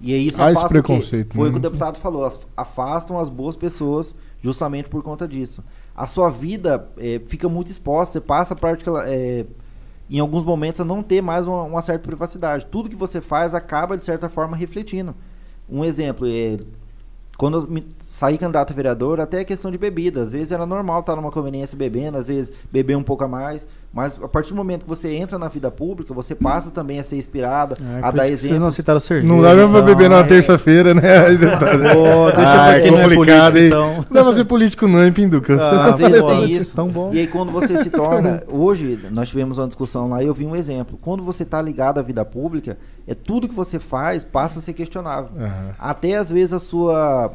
E 0.00 0.14
aí 0.14 0.26
isso 0.26 0.40
Há 0.40 0.50
esse 0.52 0.58
afasta 0.60 0.68
quê? 0.68 0.82
preconceito, 0.82 1.34
Foi 1.34 1.48
o 1.48 1.52
né? 1.52 1.52
que 1.52 1.58
o 1.58 1.70
deputado 1.70 1.98
falou, 1.98 2.24
as- 2.24 2.40
afastam 2.56 3.18
as 3.18 3.28
boas 3.28 3.56
pessoas 3.56 4.14
justamente 4.40 4.88
por 4.88 5.02
conta 5.02 5.26
disso. 5.26 5.62
A 5.94 6.06
sua 6.06 6.28
vida 6.30 6.88
eh, 6.98 7.20
fica 7.26 7.48
muito 7.48 7.70
exposta, 7.70 8.12
você 8.14 8.20
passa 8.20 8.54
particular, 8.56 9.04
eh, 9.08 9.44
em 10.08 10.18
alguns 10.20 10.44
momentos 10.44 10.80
a 10.80 10.84
não 10.84 11.02
ter 11.02 11.20
mais 11.20 11.46
uma, 11.46 11.62
uma 11.64 11.82
certa 11.82 12.06
privacidade. 12.06 12.66
Tudo 12.70 12.88
que 12.88 12.96
você 12.96 13.20
faz 13.20 13.54
acaba 13.54 13.96
de 13.98 14.04
certa 14.04 14.28
forma 14.28 14.56
refletindo. 14.56 15.14
Um 15.68 15.84
exemplo, 15.84 16.26
é, 16.26 16.58
quando 17.36 17.58
eu 17.58 17.82
saí 18.08 18.36
candidato 18.38 18.72
a 18.72 18.76
vereador, 18.76 19.20
até 19.20 19.40
a 19.40 19.44
questão 19.44 19.70
de 19.70 19.78
bebida. 19.78 20.22
Às 20.22 20.30
vezes 20.30 20.52
era 20.52 20.66
normal 20.66 21.00
estar 21.00 21.16
numa 21.16 21.30
conveniência 21.30 21.76
bebendo, 21.76 22.18
às 22.18 22.26
vezes 22.26 22.52
beber 22.70 22.96
um 22.96 23.02
pouco 23.02 23.24
a 23.24 23.28
mais. 23.28 23.66
Mas 23.94 24.18
a 24.22 24.26
partir 24.26 24.48
do 24.50 24.56
momento 24.56 24.84
que 24.84 24.88
você 24.88 25.12
entra 25.12 25.38
na 25.38 25.48
vida 25.48 25.70
pública, 25.70 26.14
você 26.14 26.34
passa 26.34 26.70
também 26.70 26.98
a 26.98 27.02
ser 27.04 27.16
inspirado, 27.16 27.76
É, 27.78 27.98
a 28.02 28.10
dar 28.10 28.22
que 28.22 28.28
vocês 28.28 28.44
exemplo. 28.44 28.60
não 28.60 28.66
aceitaram 28.68 28.98
cerveja. 29.00 29.28
Não 29.30 29.42
dá 29.42 29.54
mesmo 29.54 29.68
pra 29.70 29.80
então, 29.80 29.94
beber 29.94 30.08
numa 30.08 30.20
é. 30.20 30.24
terça-feira, 30.24 30.94
né? 30.94 31.02
Aí, 31.28 31.36
deputado? 31.36 31.78
Pô, 31.78 32.26
deixa 32.34 32.40
Ah, 32.40 32.64
pra 32.64 32.78
é 32.78 32.86
é 32.86 32.90
complicado, 32.90 33.52
político, 33.52 33.66
então. 33.76 33.94
Não 33.96 34.04
dá 34.10 34.24
pra 34.24 34.32
ser 34.32 34.44
político 34.46 34.88
não, 34.88 35.04
hein, 35.04 35.12
Pinduca? 35.12 35.60
Ah, 35.62 35.86
às 35.90 35.98
vezes 35.98 36.22
tem 36.22 36.50
isso. 36.52 36.74
tão 36.74 36.88
bom. 36.88 37.10
E 37.12 37.18
aí 37.18 37.26
quando 37.26 37.52
você 37.52 37.82
se 37.82 37.90
torna, 37.92 38.42
hoje 38.48 38.98
nós 39.10 39.28
tivemos 39.28 39.58
uma 39.58 39.66
discussão 39.66 40.08
lá 40.08 40.22
e 40.22 40.26
eu 40.26 40.32
vi 40.32 40.46
um 40.46 40.56
exemplo. 40.56 40.98
Quando 41.02 41.22
você 41.22 41.42
está 41.42 41.60
ligado 41.60 41.98
à 41.98 42.02
vida 42.02 42.24
pública, 42.24 42.78
é 43.06 43.14
tudo 43.14 43.46
que 43.46 43.54
você 43.54 43.78
faz 43.78 44.24
passa 44.24 44.58
a 44.58 44.62
ser 44.62 44.72
questionável. 44.72 45.28
Aham. 45.36 45.74
Até 45.78 46.14
às 46.16 46.30
vezes 46.30 46.54
a 46.54 46.58
sua 46.58 47.30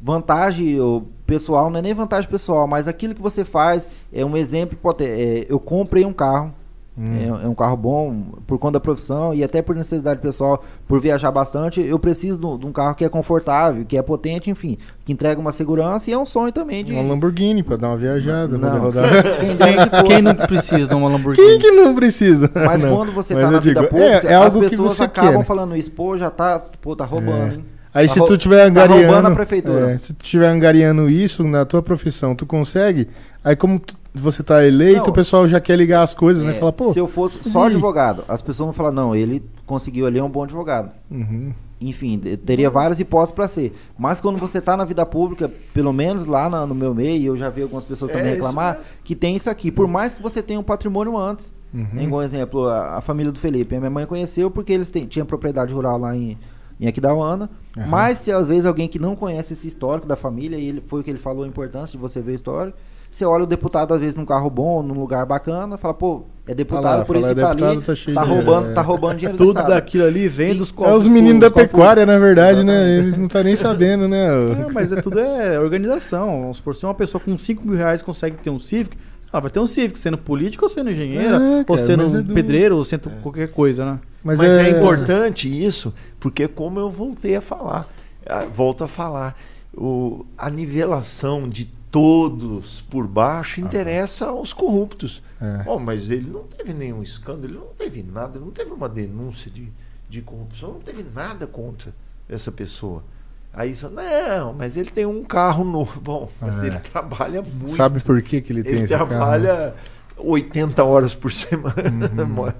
vantagem 0.00 0.78
ou 0.80 1.08
pessoal, 1.26 1.70
não 1.70 1.78
é 1.78 1.82
nem 1.82 1.94
vantagem 1.94 2.28
pessoal, 2.28 2.66
mas 2.66 2.86
aquilo 2.88 3.14
que 3.14 3.22
você 3.22 3.44
faz 3.44 3.88
é 4.12 4.24
um 4.24 4.36
exemplo. 4.36 4.74
hipote- 4.74 5.04
é, 5.04 5.46
eu 5.48 5.58
comprei 5.58 6.04
um 6.04 6.12
carro, 6.12 6.52
Hum. 6.96 7.40
é, 7.42 7.46
é 7.46 7.48
um 7.48 7.54
carro 7.56 7.76
bom 7.76 8.22
por 8.46 8.56
conta 8.56 8.74
da 8.74 8.80
profissão 8.80 9.34
e 9.34 9.42
até 9.42 9.60
por 9.60 9.74
necessidade 9.74 10.20
pessoal, 10.20 10.62
por 10.86 11.00
viajar 11.00 11.32
bastante. 11.32 11.80
Eu 11.80 11.98
preciso 11.98 12.38
de 12.38 12.46
um- 12.46 12.56
de 12.56 12.66
um 12.66 12.70
carro 12.72 12.94
que 12.94 13.04
é 13.04 13.08
confortável, 13.08 13.84
que 13.84 13.96
é 13.98 14.02
potente, 14.02 14.48
enfim, 14.48 14.78
que 15.04 15.12
entrega 15.12 15.40
uma 15.40 15.50
segurança 15.50 16.08
e 16.08 16.12
é 16.12 16.18
um 16.18 16.24
sonho 16.24 16.52
também 16.52 16.84
de. 16.84 16.92
Uma 16.92 17.02
Lamborghini 17.02 17.64
pra 17.64 17.76
dar 17.76 17.88
uma 17.88 17.96
viajada, 17.96 18.56
Não. 18.56 18.78
rodar. 18.78 19.02
Quem 19.40 19.56
Quem, 19.56 20.04
quem 20.04 20.22
não 20.22 20.34
precisa 20.36 20.86
de 20.86 20.94
uma 20.94 21.08
Lamborghini? 21.08 21.48
Quem 21.48 21.58
que 21.58 21.70
não 21.72 21.96
precisa? 21.96 22.48
Mas 22.54 22.80
Não. 22.82 22.94
quando 22.96 23.10
você 23.10 23.34
tá 23.34 23.40
eu 23.40 23.50
na 23.50 23.58
vida 23.58 23.80
digo, 23.80 23.90
pública, 23.90 24.28
é, 24.28 24.32
é 24.32 24.34
as 24.36 24.54
algo 24.54 24.60
que 24.64 24.70
pessoas 24.70 24.92
você 24.94 25.02
acabam 25.02 25.38
quer. 25.38 25.44
falando 25.44 25.76
isso, 25.76 25.90
pô, 25.90 26.16
já 26.16 26.30
tá, 26.30 26.60
pô, 26.80 26.94
tá 26.94 27.04
roubando, 27.04 27.52
É. 27.52 27.54
hein? 27.56 27.64
Aí 27.94 28.08
Tá 28.08 28.14
se 28.14 28.24
tu 28.26 28.36
tiver 28.36 28.58
tá 28.58 28.66
angariando, 28.68 29.28
a 29.28 29.30
prefeitura. 29.30 29.92
é, 29.92 29.98
se 29.98 30.12
tu 30.12 30.24
tiver 30.24 30.48
angariando 30.48 31.08
isso 31.08 31.44
na 31.44 31.64
tua 31.64 31.80
profissão, 31.80 32.34
tu 32.34 32.44
consegue. 32.44 33.08
Aí 33.44 33.54
como 33.54 33.78
tu- 33.78 33.96
você 34.12 34.42
tá 34.42 34.64
eleito, 34.66 35.02
Não. 35.04 35.08
o 35.10 35.12
pessoal 35.12 35.46
já 35.46 35.60
quer 35.60 35.76
ligar 35.76 36.02
as 36.02 36.12
coisas, 36.14 36.44
né? 36.44 36.56
É, 36.56 36.58
Fala, 36.58 36.72
pô, 36.72 36.92
se 36.92 36.98
eu 36.98 37.06
fosse 37.06 37.38
e 37.40 37.48
só 37.50 37.62
aí? 37.62 37.66
advogado, 37.70 38.24
as 38.28 38.42
pessoas 38.42 38.66
vão 38.66 38.72
falar, 38.72 38.90
não, 38.90 39.14
ele 39.14 39.44
conseguiu 39.66 40.06
ali, 40.06 40.18
é 40.18 40.22
um 40.24 40.28
bom 40.30 40.42
advogado. 40.44 40.90
uhum, 41.10 41.52
Enfim, 41.80 42.18
teria 42.46 42.70
várias 42.70 42.98
hipóteses 42.98 43.34
para 43.34 43.46
ser. 43.46 43.76
Mas 43.98 44.18
quando 44.20 44.38
você 44.38 44.58
tá 44.60 44.74
na 44.76 44.84
vida 44.84 45.04
pública, 45.04 45.50
pelo 45.74 45.92
menos 45.92 46.24
lá 46.24 46.48
na- 46.48 46.64
no 46.66 46.74
meu 46.74 46.94
meio, 46.94 47.32
eu 47.32 47.36
já 47.36 47.50
vi 47.50 47.62
algumas 47.62 47.84
pessoas 47.84 48.10
É, 48.10 48.14
também 48.14 48.28
isso 48.32 48.36
reclamar, 48.36 48.78
que 49.02 49.14
tem 49.14 49.36
isso 49.36 49.50
aqui. 49.50 49.70
Por 49.70 49.86
mais 49.86 50.14
que 50.14 50.22
você 50.22 50.42
tenha 50.42 50.58
um 50.58 50.62
patrimônio 50.62 51.16
antes. 51.18 51.52
uhum. 51.74 51.86
Né, 51.92 52.04
Igual 52.04 52.22
exemplo, 52.22 52.68
a, 52.68 52.96
a 52.98 53.00
família 53.02 53.30
do 53.30 53.38
Felipe. 53.38 53.74
A 53.74 53.78
minha 53.80 53.90
mãe 53.90 54.06
conheceu 54.06 54.50
porque 54.50 54.72
eles 54.72 54.88
têm- 54.88 55.06
tinham 55.06 55.26
propriedade 55.26 55.74
rural 55.74 55.98
lá 55.98 56.16
em, 56.16 56.38
em 56.80 56.86
Aquidauana. 56.86 57.50
Aham. 57.76 57.86
Mas 57.88 58.18
se 58.18 58.32
às 58.32 58.48
vezes 58.48 58.66
alguém 58.66 58.88
que 58.88 58.98
não 58.98 59.14
conhece 59.16 59.52
esse 59.52 59.68
histórico 59.68 60.06
da 60.06 60.16
família, 60.16 60.56
e 60.56 60.68
ele 60.68 60.82
foi 60.86 61.00
o 61.00 61.02
que 61.04 61.10
ele 61.10 61.18
falou, 61.18 61.44
a 61.44 61.48
importância 61.48 61.92
de 61.96 61.98
você 61.98 62.20
ver 62.20 62.32
o 62.32 62.34
histórico. 62.34 62.76
Você 63.10 63.24
olha 63.24 63.44
o 63.44 63.46
deputado, 63.46 63.94
às 63.94 64.00
vezes, 64.00 64.16
num 64.16 64.26
carro 64.26 64.50
bom, 64.50 64.82
num 64.82 64.98
lugar 64.98 65.24
bacana, 65.24 65.76
fala, 65.78 65.94
pô, 65.94 66.22
é 66.48 66.52
deputado, 66.52 66.84
Ah 66.86 66.96
lá, 66.96 67.04
por 67.04 67.14
isso 67.14 67.26
que 67.26 67.30
é 67.30 67.34
tá 67.42 67.54
deputado, 67.54 67.70
ali, 67.70 67.80
tá 67.80 68.12
tá, 68.12 68.22
roubando, 68.26 68.70
é. 68.70 68.72
tá 68.72 68.82
roubando 68.82 69.16
dinheiro 69.18 69.38
do 69.38 69.46
Tudo 69.46 69.62
daquilo 69.68 70.04
ali 70.04 70.26
vem 70.26 70.52
Sim. 70.52 70.58
dos 70.58 70.70
É 70.70 70.72
cofres. 70.72 70.96
os 70.96 71.06
meninos 71.06 71.40
da 71.40 71.48
pecuária, 71.48 72.04
na 72.04 72.18
verdade, 72.18 72.64
né? 72.64 72.72
Exatamente. 72.72 73.06
Eles 73.06 73.18
não 73.18 73.28
tá 73.28 73.42
nem 73.44 73.54
sabendo, 73.54 74.08
né? 74.08 74.26
É, 74.68 74.72
mas 74.72 74.90
é 74.90 75.00
tudo 75.00 75.20
é 75.20 75.60
organização. 75.60 76.40
Vamos 76.40 76.56
supor, 76.56 76.74
se 76.74 76.84
uma 76.84 76.92
pessoa 76.92 77.20
com 77.20 77.38
5 77.38 77.64
mil 77.64 77.76
reais 77.76 78.02
consegue 78.02 78.36
ter 78.36 78.50
um 78.50 78.58
Civic, 78.58 78.96
ela 79.32 79.40
vai 79.40 79.50
ter 79.50 79.60
um 79.60 79.66
Civic, 79.66 79.96
sendo 79.96 80.18
político 80.18 80.64
ou 80.64 80.68
sendo 80.68 80.90
engenheira, 80.90 81.36
É, 81.36 81.58
ou 81.58 81.64
cara, 81.76 81.86
sendo 81.86 82.18
é 82.18 82.34
pedreiro, 82.34 82.76
ou 82.76 82.84
sendo 82.84 83.10
qualquer 83.22 83.48
coisa, 83.48 83.84
né? 83.84 83.98
Mas, 84.24 84.38
Mas, 84.38 84.52
é, 84.52 84.70
importante 84.70 85.46
isso, 85.48 85.94
porque 86.18 86.48
como 86.48 86.80
eu 86.80 86.88
voltei 86.90 87.36
a 87.36 87.40
falar, 87.42 87.86
ah, 88.26 88.46
volto 88.46 88.82
a 88.82 88.88
falar, 88.88 89.38
o, 89.76 90.24
a 90.38 90.48
nivelação 90.48 91.46
de 91.48 91.66
todos 91.90 92.80
por 92.90 93.06
baixo 93.06 93.60
interessa 93.60 94.26
aos 94.26 94.52
corruptos. 94.52 95.22
É. 95.40 95.62
Oh, 95.66 95.78
mas 95.78 96.10
ele 96.10 96.28
não 96.30 96.42
teve 96.44 96.72
nenhum 96.72 97.02
escândalo, 97.02 97.44
ele 97.44 97.58
não 97.58 97.68
teve 97.78 98.02
nada, 98.02 98.40
não 98.40 98.50
teve 98.50 98.72
uma 98.72 98.88
denúncia 98.88 99.50
de, 99.50 99.70
de 100.08 100.20
corrupção, 100.22 100.72
não 100.72 100.80
teve 100.80 101.04
nada 101.14 101.46
contra 101.46 101.94
essa 102.28 102.50
pessoa. 102.50 103.04
Aí 103.52 103.76
só, 103.76 103.88
não, 103.88 104.52
mas 104.52 104.76
ele 104.76 104.90
tem 104.90 105.06
um 105.06 105.22
carro 105.22 105.62
novo. 105.62 106.00
Bom, 106.02 106.28
mas 106.40 106.62
É. 106.64 106.66
ele 106.66 106.78
trabalha 106.78 107.42
muito. 107.42 107.68
Sabe 107.70 108.02
por 108.02 108.20
que, 108.22 108.40
que 108.40 108.52
ele 108.52 108.64
tem 108.64 108.72
ele 108.72 108.84
esse 108.84 108.92
carro? 108.92 109.06
trabalha 109.06 109.74
80 110.16 110.82
horas 110.84 111.14
por 111.14 111.30
semana. 111.32 111.74
Uhum. 112.18 112.44
né? 112.44 112.54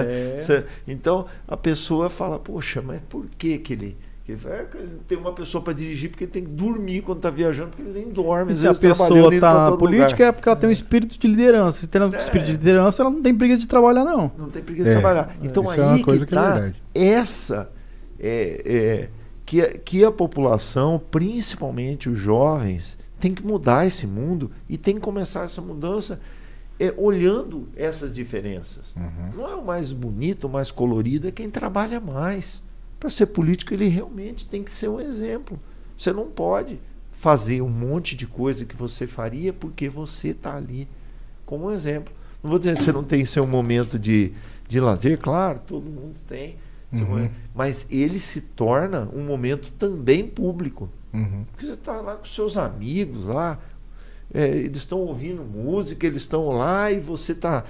É. 0.00 0.64
Então 0.86 1.26
a 1.46 1.56
pessoa 1.56 2.08
fala, 2.10 2.38
poxa, 2.38 2.82
mas 2.82 3.00
por 3.08 3.26
que 3.38 3.58
que 3.58 3.72
ele. 3.72 3.96
que 4.24 4.32
ele 4.32 4.40
"É, 4.46 4.66
tem 5.06 5.16
uma 5.16 5.32
pessoa 5.32 5.62
para 5.64 5.72
dirigir 5.72 6.10
porque 6.10 6.24
ele 6.24 6.30
tem 6.30 6.44
que 6.44 6.50
dormir 6.50 7.00
quando 7.02 7.18
está 7.18 7.30
viajando, 7.30 7.70
porque 7.70 7.82
ele 7.82 7.98
nem 8.00 8.10
dorme. 8.12 8.52
Às 8.52 8.58
se 8.58 8.66
a 8.66 8.72
vezes, 8.72 8.80
trabalhando, 8.80 9.14
pessoa 9.14 9.34
indo 9.34 9.40
pra 9.40 9.52
tá 9.52 9.58
na 9.60 9.66
todo 9.70 9.78
política 9.78 10.12
lugar. 10.12 10.28
é 10.28 10.32
porque 10.32 10.48
ela 10.48 10.56
tem 10.58 10.68
um 10.68 10.72
espírito 10.72 11.18
de 11.18 11.26
liderança. 11.28 11.80
Se 11.80 11.86
tem 11.86 12.02
um 12.02 12.10
É. 12.12 12.18
espírito 12.18 12.46
de 12.46 12.52
liderança, 12.52 13.02
ela 13.02 13.10
não 13.10 13.22
tem 13.22 13.34
preguiça 13.34 13.60
de 13.60 13.68
trabalhar, 13.68 14.04
não. 14.04 14.30
Não 14.36 14.50
tem 14.50 14.62
preguiça 14.62 14.90
É, 14.90 14.94
de 14.94 15.00
trabalhar. 15.00 15.36
Então 15.42 15.62
isso 15.64 15.72
aí 15.72 15.80
é 15.80 15.84
uma 15.84 15.96
que 15.96 16.04
coisa 16.04 16.26
que 16.26 16.34
é 16.34 16.36
tá 16.38 16.50
verdade. 16.50 16.82
essa 16.94 17.70
é, 18.20 18.62
é, 18.66 19.08
que, 19.46 19.62
que 19.78 20.04
a 20.04 20.10
população, 20.12 21.00
principalmente 21.10 22.10
os 22.10 22.18
jovens, 22.18 22.98
tem 23.18 23.32
que 23.32 23.44
mudar 23.46 23.86
esse 23.86 24.06
mundo 24.06 24.50
e 24.68 24.76
tem 24.76 24.96
que 24.96 25.00
começar 25.00 25.44
essa 25.44 25.62
mudança 25.62 26.20
é, 26.78 26.94
olhando 26.96 27.68
essas 27.76 28.14
diferenças. 28.14 28.94
Uhum. 28.96 29.30
Não 29.36 29.50
é 29.50 29.54
o 29.54 29.64
mais 29.64 29.92
bonito, 29.92 30.46
o 30.46 30.50
mais 30.50 30.70
colorido, 30.70 31.28
é 31.28 31.30
quem 31.30 31.50
trabalha 31.50 32.00
mais. 32.00 32.62
Para 32.98 33.10
ser 33.10 33.26
político, 33.26 33.74
ele 33.74 33.88
realmente 33.88 34.46
tem 34.46 34.62
que 34.62 34.74
ser 34.74 34.88
um 34.88 35.00
exemplo. 35.00 35.58
Você 35.96 36.12
não 36.12 36.26
pode 36.26 36.80
fazer 37.12 37.60
um 37.62 37.68
monte 37.68 38.14
de 38.14 38.26
coisa 38.26 38.64
que 38.64 38.76
você 38.76 39.06
faria 39.06 39.52
porque 39.52 39.88
você 39.88 40.28
está 40.28 40.56
ali 40.56 40.88
como 41.44 41.66
um 41.66 41.72
exemplo. 41.72 42.12
Não 42.42 42.50
vou 42.50 42.58
dizer 42.58 42.76
que 42.76 42.82
você 42.82 42.92
não 42.92 43.02
tem 43.02 43.24
seu 43.24 43.46
momento 43.46 43.98
de, 43.98 44.32
de 44.68 44.78
lazer, 44.78 45.18
claro, 45.18 45.60
todo 45.66 45.84
mundo 45.84 46.18
tem. 46.26 46.56
Uhum. 46.92 47.28
Mas 47.54 47.86
ele 47.90 48.20
se 48.20 48.40
torna 48.40 49.08
um 49.12 49.24
momento 49.24 49.72
também 49.72 50.26
público. 50.26 50.88
Uhum. 51.12 51.44
Porque 51.50 51.66
você 51.66 51.72
está 51.72 52.00
lá 52.00 52.16
com 52.16 52.24
seus 52.24 52.56
amigos 52.56 53.26
lá, 53.26 53.58
é, 54.32 54.48
eles 54.48 54.78
estão 54.78 54.98
ouvindo 55.00 55.42
música, 55.42 56.06
eles 56.06 56.22
estão 56.22 56.48
lá 56.50 56.90
e 56.90 57.00
você 57.00 57.32
está 57.32 57.64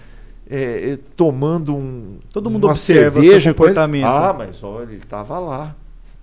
tomando 1.16 1.74
um, 1.76 2.18
Todo 2.32 2.50
mundo 2.50 2.64
uma 2.64 2.70
observa 2.72 3.20
cerveja 3.20 3.40
seu 3.42 3.54
com 3.54 3.64
ele. 3.64 3.74
comportamento. 3.74 4.06
Ah, 4.06 4.34
mas 4.36 4.62
olha, 4.62 4.84
ele 4.84 4.96
estava 4.96 5.38
lá. 5.38 5.76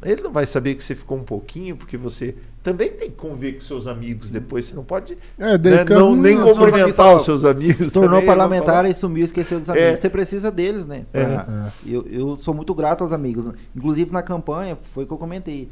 Ele 0.03 0.21
não 0.21 0.31
vai 0.31 0.45
saber 0.45 0.75
que 0.75 0.83
você 0.83 0.93
ficou 0.93 1.17
um 1.17 1.23
pouquinho, 1.23 1.75
porque 1.75 1.97
você 1.97 2.36
também 2.61 2.89
tem 2.91 3.09
que 3.09 3.15
conviver 3.15 3.53
com 3.53 3.61
seus 3.61 3.88
amigos 3.88 4.29
depois. 4.29 4.65
Você 4.65 4.75
não 4.75 4.83
pode 4.83 5.17
É, 5.39 5.57
né, 5.57 5.83
não, 5.89 6.11
um- 6.11 6.15
nem 6.15 6.39
cumprimentar 6.39 7.15
os 7.15 7.23
seus 7.23 7.43
amigos. 7.45 7.91
Tornou 7.93 8.19
também, 8.19 8.25
parlamentar 8.27 8.86
e 8.86 8.93
sumiu, 8.93 9.23
esqueceu 9.23 9.57
dos 9.57 9.69
amigos. 9.69 9.88
É. 9.89 9.95
Você 9.95 10.09
precisa 10.09 10.51
deles, 10.51 10.86
né? 10.86 11.05
É. 11.13 11.23
Pra- 11.23 11.73
Eu, 11.86 12.05
eu 12.07 12.38
sou 12.39 12.53
muito 12.53 12.73
grato 12.75 13.01
aos 13.03 13.11
amigos. 13.13 13.47
Inclusive 13.75 14.11
na 14.11 14.21
campanha, 14.21 14.77
foi 14.93 15.05
o 15.05 15.07
que 15.07 15.13
eu 15.13 15.17
comentei. 15.17 15.69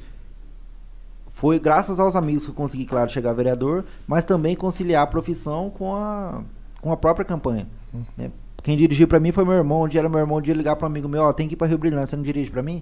Foi 1.34 1.60
graças 1.60 2.00
aos 2.00 2.16
amigos 2.16 2.46
que 2.46 2.52
eu 2.52 2.56
consegui, 2.56 2.86
claro, 2.86 3.10
chegar 3.10 3.34
vereador, 3.34 3.84
mas 4.08 4.24
também 4.24 4.56
conciliar 4.56 5.04
a 5.04 5.08
profissão 5.08 5.72
com 5.72 5.96
a, 5.96 6.42
com 6.80 6.92
a 6.92 6.96
própria 6.96 7.26
campanha. 7.26 7.68
né? 8.18 8.32
Quem 8.62 8.78
dirigiu 8.78 9.08
pra 9.08 9.20
mim 9.20 9.32
foi 9.32 9.44
meu 9.44 9.56
irmão. 9.56 9.82
Um 9.82 9.88
dia 9.88 10.00
era 10.00 10.08
meu 10.08 10.20
irmão, 10.20 10.38
um 10.38 10.42
dia 10.42 10.54
ligar 10.54 10.76
pra 10.76 10.88
um 10.88 10.92
amigo 10.92 11.10
meu, 11.10 11.24
ó, 11.24 11.34
tem 11.34 11.48
que 11.48 11.56
ir 11.56 11.58
pra 11.58 11.68
Rio 11.68 11.78
Brilhante, 11.80 12.12
você 12.12 12.16
não 12.16 12.24
dirige 12.24 12.50
pra 12.52 12.62
mim? 12.62 12.82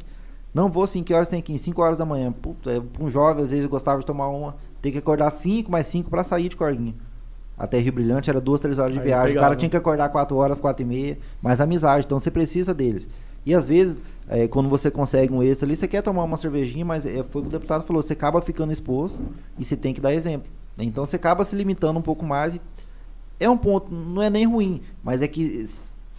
Não 0.54 0.70
vou, 0.70 0.86
sim, 0.86 1.02
que 1.02 1.14
horas 1.14 1.30
tem 1.30 1.42
que 1.42 1.54
ir? 1.54 1.60
5 1.60 1.82
horas 1.82 1.98
da 1.98 2.06
manhã. 2.06 2.30
Puta, 2.32 2.70
é, 2.72 2.82
um 3.00 3.10
jovem, 3.10 3.42
às 3.42 3.52
vezes, 3.52 3.66
gostava 3.68 4.02
de 4.02 4.06
tomar 4.06 4.28
uma. 4.28 4.58
Tem 4.82 4.92
que 4.92 4.98
acordar 4.98 5.32
5 5.32 5.72
mais 5.72 5.88
5 5.88 6.10
pra 6.10 6.22
sair 6.24 6.50
de 6.50 6.58
Corguinho. 6.58 6.94
Até 7.58 7.80
Rio 7.80 7.94
Brilhante 7.94 8.30
era 8.30 8.42
duas, 8.42 8.60
três 8.60 8.78
horas 8.78 8.92
de 8.92 9.00
Aí 9.00 9.06
viagem. 9.06 9.28
pegava. 9.28 9.46
O 9.46 9.50
cara 9.50 9.56
tinha 9.56 9.70
que 9.70 9.78
acordar 9.78 10.10
4 10.10 10.36
horas, 10.36 10.60
4 10.60 10.82
e 10.82 10.86
meia. 10.86 11.18
Mas 11.42 11.62
amizade, 11.62 12.06
então 12.06 12.20
você 12.20 12.30
precisa 12.30 12.74
deles. 12.74 13.08
E 13.46 13.54
às 13.56 13.66
vezes, 13.66 13.98
é, 14.30 14.48
quando 14.48 14.70
você 14.70 14.90
consegue 14.92 15.34
um 15.34 15.42
extra 15.44 15.66
ali, 15.68 15.76
você 15.76 15.88
quer 15.88 16.02
tomar 16.02 16.24
uma 16.24 16.38
cervejinha, 16.38 16.86
mas 16.86 17.06
é, 17.06 17.24
foi 17.30 17.42
o 17.42 17.46
que 17.46 17.50
o 17.50 17.52
deputado 17.52 17.84
falou, 17.86 18.02
você 18.02 18.14
acaba 18.14 18.42
ficando 18.42 18.72
exposto 18.72 19.18
e 19.58 19.66
você 19.66 19.76
tem 19.76 19.94
que 19.94 20.02
dar 20.02 20.14
exemplo. 20.14 20.50
Então 20.80 21.06
você 21.06 21.16
acaba 21.16 21.44
se 21.44 21.56
limitando 21.56 22.00
um 22.00 22.02
pouco 22.04 22.26
mais. 22.26 22.56
E 22.56 22.62
é 23.40 23.50
um 23.50 23.58
ponto, 23.58 23.94
não 23.94 24.22
é 24.22 24.30
nem 24.30 24.46
ruim, 24.46 24.82
mas 25.04 25.22
é 25.22 25.28
que 25.28 25.66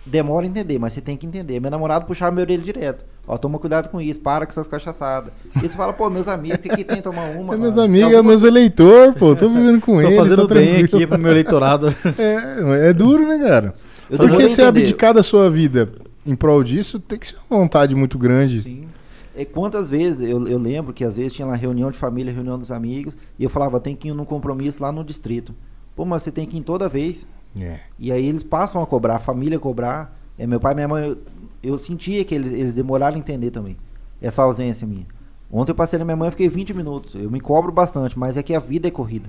demora 0.05 0.45
a 0.45 0.49
entender, 0.49 0.79
mas 0.79 0.93
você 0.93 1.01
tem 1.01 1.17
que 1.17 1.25
entender. 1.27 1.61
Meu 1.61 1.71
namorado 1.71 2.05
puxava 2.07 2.33
minha 2.33 2.43
orelha 2.45 2.63
direto. 2.63 3.05
Ó, 3.27 3.39
toma 3.39 3.57
cuidado 3.61 3.89
com 3.89 4.01
isso, 4.01 4.19
para 4.19 4.45
com 4.45 4.51
essas 4.51 4.67
cachaçadas. 4.67 5.33
E 5.57 5.61
você 5.61 5.77
fala, 5.77 5.93
pô, 5.93 6.11
meus 6.11 6.27
amigos, 6.27 6.59
o 6.59 6.61
que, 6.61 6.69
que 6.71 6.85
tem 6.85 7.01
tomar 7.01 7.31
uma? 7.31 7.55
É 7.55 7.57
meus 7.57 7.79
amigos, 7.79 8.09
Tem 8.09 8.15
é 8.15 8.17
alguma- 8.17 8.33
meus 8.33 8.43
eleitores, 8.43 9.15
pô. 9.15 9.37
Tô 9.37 9.49
vivendo 9.49 9.81
com 9.81 9.93
Tô 10.01 10.01
eles. 10.03 10.17
fazendo 10.17 10.49
tá 10.49 10.55
bem 10.55 10.79
tranquilo. 10.81 10.97
aqui 10.97 11.07
pro 11.07 11.19
meu 11.21 11.31
eleitorado. 11.31 11.95
É, 12.19 12.89
é 12.89 12.93
duro, 12.93 13.27
né, 13.29 13.39
cara? 13.39 13.75
Eu 14.11 14.19
Porque 14.19 14.35
você 14.49 14.63
entender. 14.63 14.67
abdicar 14.67 15.15
da 15.15 15.23
sua 15.23 15.49
vida 15.49 15.89
em 16.25 16.35
prol 16.35 16.63
disso, 16.63 17.01
tem 17.01 17.19
que 17.19 17.29
ser 17.29 17.37
uma 17.51 17.61
vontade 17.61 17.95
muito 17.95 18.19
grande. 18.19 18.63
Sim. 18.63 18.89
É, 19.35 19.45
quantas 19.45 19.89
vezes, 19.89 20.21
eu, 20.21 20.47
eu 20.47 20.59
lembro 20.59 20.93
que 20.93 21.05
às 21.05 21.17
vezes 21.17 21.33
tinha 21.33 21.47
lá 21.47 21.55
reunião 21.55 21.91
de 21.91 21.97
família, 21.97 22.33
reunião 22.33 22.59
dos 22.59 22.71
amigos, 22.71 23.17
e 23.39 23.45
eu 23.45 23.51
falava, 23.51 23.81
tem 23.81 23.97
que 23.97 24.09
ir 24.09 24.15
num 24.15 24.25
compromisso 24.25 24.83
lá 24.83 24.93
no 24.93 25.03
distrito. 25.03 25.55
Pô, 25.97 26.05
mas 26.05 26.23
você 26.23 26.31
tem 26.31 26.47
que 26.47 26.59
ir 26.59 26.63
toda 26.63 26.89
vez. 26.89 27.27
É. 27.59 27.81
E 27.99 28.13
aí 28.13 28.27
eles 28.27 28.43
passam 28.43 28.83
a 28.83 28.87
cobrar, 28.87 29.17
a 29.17 29.21
família 29.21 29.59
cobrar. 29.59 30.19
É, 30.39 30.47
meu 30.47 30.61
pai 30.61 30.73
e 30.73 30.75
minha 30.75 30.89
mãe, 30.89 31.09
eu, 31.09 31.19
eu 31.63 31.79
sentia 31.79 32.25
que 32.25 32.35
eles, 32.35 32.53
eles 32.53 32.75
demoraram 32.75 33.17
a 33.17 33.19
entender 33.19 33.51
também. 33.51 33.77
Essa 34.21 34.43
ausência 34.43 34.87
minha. 34.87 35.07
Ontem 35.51 35.73
eu 35.73 35.77
passei 35.77 35.99
na 35.99 36.05
minha 36.05 36.17
mãe 36.17 36.29
e 36.29 36.31
fiquei 36.31 36.49
20 36.49 36.73
minutos. 36.75 37.15
Eu 37.15 37.31
me 37.31 37.41
cobro 37.41 37.73
bastante, 37.73 38.19
mas 38.19 38.37
é 38.37 38.43
que 38.43 38.55
a 38.55 38.61
vida 38.61 38.89
é 38.89 38.91
corrida. 38.91 39.29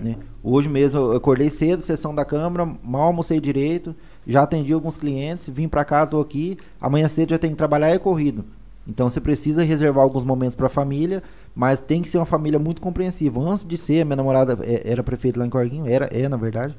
Né? 0.00 0.16
Hoje 0.42 0.68
mesmo 0.68 0.98
eu 0.98 1.12
acordei 1.12 1.48
cedo, 1.48 1.82
sessão 1.82 2.14
da 2.14 2.24
Câmara, 2.24 2.66
mal 2.82 3.02
almocei 3.02 3.40
direito, 3.40 3.94
já 4.26 4.42
atendi 4.42 4.72
alguns 4.72 4.96
clientes, 4.96 5.48
vim 5.48 5.68
pra 5.68 5.84
cá, 5.84 6.06
tô 6.06 6.20
aqui. 6.20 6.58
Amanhã 6.80 7.08
cedo 7.08 7.30
já 7.30 7.38
tenho 7.38 7.52
que 7.52 7.58
trabalhar 7.58 7.88
é 7.88 7.98
corrido. 7.98 8.44
Então 8.86 9.08
você 9.08 9.20
precisa 9.20 9.62
reservar 9.62 10.04
alguns 10.04 10.24
momentos 10.24 10.54
pra 10.54 10.68
família, 10.68 11.22
mas 11.54 11.78
tem 11.78 12.02
que 12.02 12.08
ser 12.08 12.18
uma 12.18 12.26
família 12.26 12.58
muito 12.58 12.80
compreensiva. 12.82 13.40
Antes 13.40 13.64
de 13.64 13.78
ser, 13.78 14.04
minha 14.04 14.16
namorada 14.16 14.58
é- 14.62 14.82
era 14.90 15.02
prefeita 15.02 15.40
lá 15.40 15.46
em 15.46 15.50
Corguinho, 15.50 15.86
era, 15.86 16.06
é 16.06 16.28
na 16.28 16.36
verdade. 16.36 16.76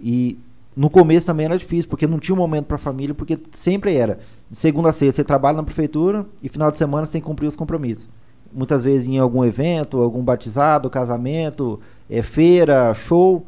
E 0.00 0.38
no 0.76 0.88
começo 0.88 1.26
também 1.26 1.46
era 1.46 1.58
difícil, 1.58 1.88
porque 1.90 2.06
não 2.06 2.18
tinha 2.18 2.34
um 2.34 2.38
momento 2.38 2.66
pra 2.66 2.78
família, 2.78 3.14
porque 3.14 3.38
sempre 3.52 3.94
era. 3.96 4.20
De 4.50 4.56
segunda 4.56 4.90
a 4.90 4.92
sexta 4.92 5.16
você 5.16 5.24
trabalha 5.24 5.56
na 5.56 5.62
prefeitura 5.62 6.24
e 6.42 6.48
final 6.48 6.70
de 6.70 6.78
semana 6.78 7.06
você 7.06 7.12
tem 7.12 7.20
que 7.20 7.26
cumprir 7.26 7.46
os 7.46 7.56
compromissos. 7.56 8.08
Muitas 8.52 8.84
vezes 8.84 9.08
em 9.08 9.18
algum 9.18 9.44
evento, 9.44 10.00
algum 10.00 10.22
batizado, 10.22 10.90
casamento, 10.90 11.80
é, 12.08 12.22
feira, 12.22 12.94
show. 12.94 13.44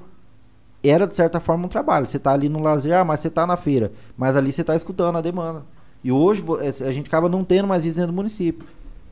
Era 0.85 1.07
de 1.07 1.17
certa 1.17 1.41
forma 1.41 1.65
um 1.65 1.69
trabalho. 1.69 2.07
Você 2.07 2.19
tá 2.19 2.33
ali 2.33 2.49
no 2.49 2.61
lazer, 2.61 2.95
ah, 2.95 3.05
mas 3.05 3.21
você 3.21 3.31
tá 3.31 3.47
na 3.47 3.57
feira. 3.57 3.91
Mas 4.17 4.37
ali 4.37 4.53
você 4.53 4.63
tá 4.63 4.77
escutando 4.77 5.17
a 5.17 5.21
demanda. 5.23 5.63
E 6.03 6.13
hoje 6.13 6.45
eh, 6.61 6.87
a 6.87 6.93
gente 6.93 7.07
acaba 7.07 7.29
não 7.29 7.43
tendo 7.43 7.67
mais 7.67 7.85
isso 7.87 7.97
dentro 7.97 8.13
do 8.13 8.17
município. 8.17 8.67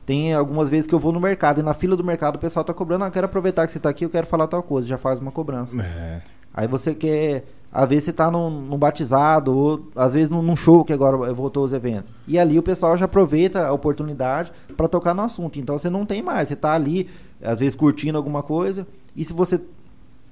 Tem 0.05 0.33
algumas 0.33 0.69
vezes 0.69 0.85
que 0.85 0.93
eu 0.93 0.99
vou 0.99 1.11
no 1.11 1.19
mercado 1.19 1.61
e 1.61 1.63
na 1.63 1.73
fila 1.73 1.95
do 1.95 2.03
mercado 2.03 2.35
o 2.35 2.39
pessoal 2.39 2.63
tá 2.63 2.73
cobrando, 2.73 3.05
ah, 3.05 3.11
quero 3.11 3.25
aproveitar 3.25 3.65
que 3.65 3.73
você 3.73 3.79
tá 3.79 3.89
aqui, 3.89 4.05
eu 4.05 4.09
quero 4.09 4.27
falar 4.27 4.47
tal 4.47 4.61
coisa, 4.61 4.87
já 4.87 4.97
faz 4.97 5.19
uma 5.19 5.31
cobrança. 5.31 5.75
É. 5.81 6.21
Aí 6.53 6.67
você 6.67 6.93
quer. 6.93 7.45
Às 7.71 7.89
vezes 7.89 8.03
você 8.03 8.13
tá 8.13 8.29
num, 8.29 8.51
num 8.51 8.77
batizado, 8.77 9.51
ou 9.51 9.87
às 9.95 10.13
vezes 10.13 10.29
num, 10.29 10.43
num 10.43 10.55
show 10.55 10.85
que 10.85 10.93
agora 10.93 11.33
voltou 11.33 11.63
os 11.63 11.73
eventos. 11.73 12.13
E 12.27 12.37
ali 12.37 12.59
o 12.59 12.61
pessoal 12.61 12.95
já 12.95 13.05
aproveita 13.05 13.65
a 13.65 13.73
oportunidade 13.73 14.51
para 14.77 14.87
tocar 14.87 15.15
no 15.15 15.23
assunto. 15.23 15.57
Então 15.57 15.75
você 15.75 15.89
não 15.89 16.05
tem 16.05 16.21
mais. 16.21 16.49
Você 16.49 16.55
tá 16.55 16.73
ali, 16.73 17.09
às 17.41 17.57
vezes 17.57 17.73
curtindo 17.73 18.15
alguma 18.15 18.43
coisa. 18.43 18.85
E 19.15 19.25
se 19.25 19.33
você. 19.33 19.59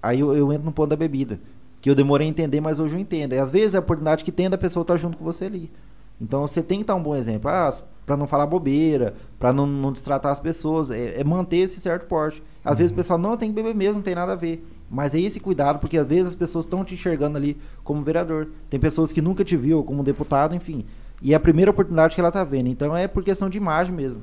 Aí 0.02 0.20
eu, 0.20 0.36
eu 0.36 0.52
entro 0.52 0.66
no 0.66 0.72
ponto 0.72 0.90
da 0.90 0.96
bebida. 0.96 1.40
Que 1.80 1.90
eu 1.90 1.96
demorei 1.96 2.28
a 2.28 2.30
entender, 2.30 2.62
mas 2.62 2.80
hoje 2.80 2.96
eu 2.96 3.00
entendo. 3.00 3.34
E 3.34 3.40
às 3.40 3.52
vezes 3.52 3.74
é 3.74 3.78
a 3.78 3.80
oportunidade 3.80 4.24
que 4.24 4.32
tem 4.32 4.50
da 4.50 4.58
pessoa 4.58 4.84
estar 4.84 4.98
junto 4.98 5.18
com 5.18 5.24
você 5.24 5.46
ali. 5.46 5.72
Então 6.20 6.46
você 6.46 6.62
tem 6.62 6.80
que 6.80 6.84
estar 6.84 6.96
um 6.96 7.02
bom 7.02 7.16
exemplo. 7.16 7.50
Ah, 7.50 7.74
para 8.06 8.16
não 8.16 8.28
falar 8.28 8.46
bobeira, 8.46 9.16
para 9.40 9.52
não, 9.52 9.66
não 9.66 9.92
destratar 9.92 10.32
as 10.32 10.40
pessoas. 10.40 10.92
É, 10.92 11.20
é 11.20 11.24
manter 11.24 11.58
esse 11.58 11.80
certo 11.80 12.06
porte. 12.06 12.42
Às 12.64 12.78
vezes 12.78 12.92
o 12.92 12.96
pessoal, 12.96 13.18
não, 13.18 13.36
tem 13.36 13.50
que 13.50 13.56
beber 13.56 13.74
mesmo, 13.74 13.96
não 13.96 14.02
tem 14.02 14.14
nada 14.14 14.34
a 14.34 14.36
ver. 14.36 14.66
Mas 14.90 15.16
é 15.16 15.20
esse 15.20 15.40
cuidado, 15.40 15.80
porque 15.80 15.98
às 15.98 16.06
vezes 16.06 16.28
as 16.28 16.36
pessoas 16.36 16.66
estão 16.66 16.84
te 16.84 16.94
enxergando 16.94 17.38
ali 17.38 17.58
como 17.84 18.04
vereador. 18.04 18.50
Tem 18.70 18.80
pessoas 18.80 19.12
que 19.12 19.22
nunca 19.22 19.44
te 19.44 19.56
viu 19.56 19.84
como 19.84 20.04
deputado, 20.04 20.54
enfim. 20.54 20.86
E 21.22 21.34
é 21.34 21.36
a 21.36 21.40
primeira 21.40 21.72
oportunidade 21.72 22.14
que 22.14 22.22
ela 22.22 22.32
tá 22.32 22.44
vendo. 22.44 22.68
Então 22.68 22.96
é 22.96 23.08
por 23.08 23.24
questão 23.24 23.50
de 23.50 23.58
imagem 23.58 23.96
mesmo. 23.96 24.22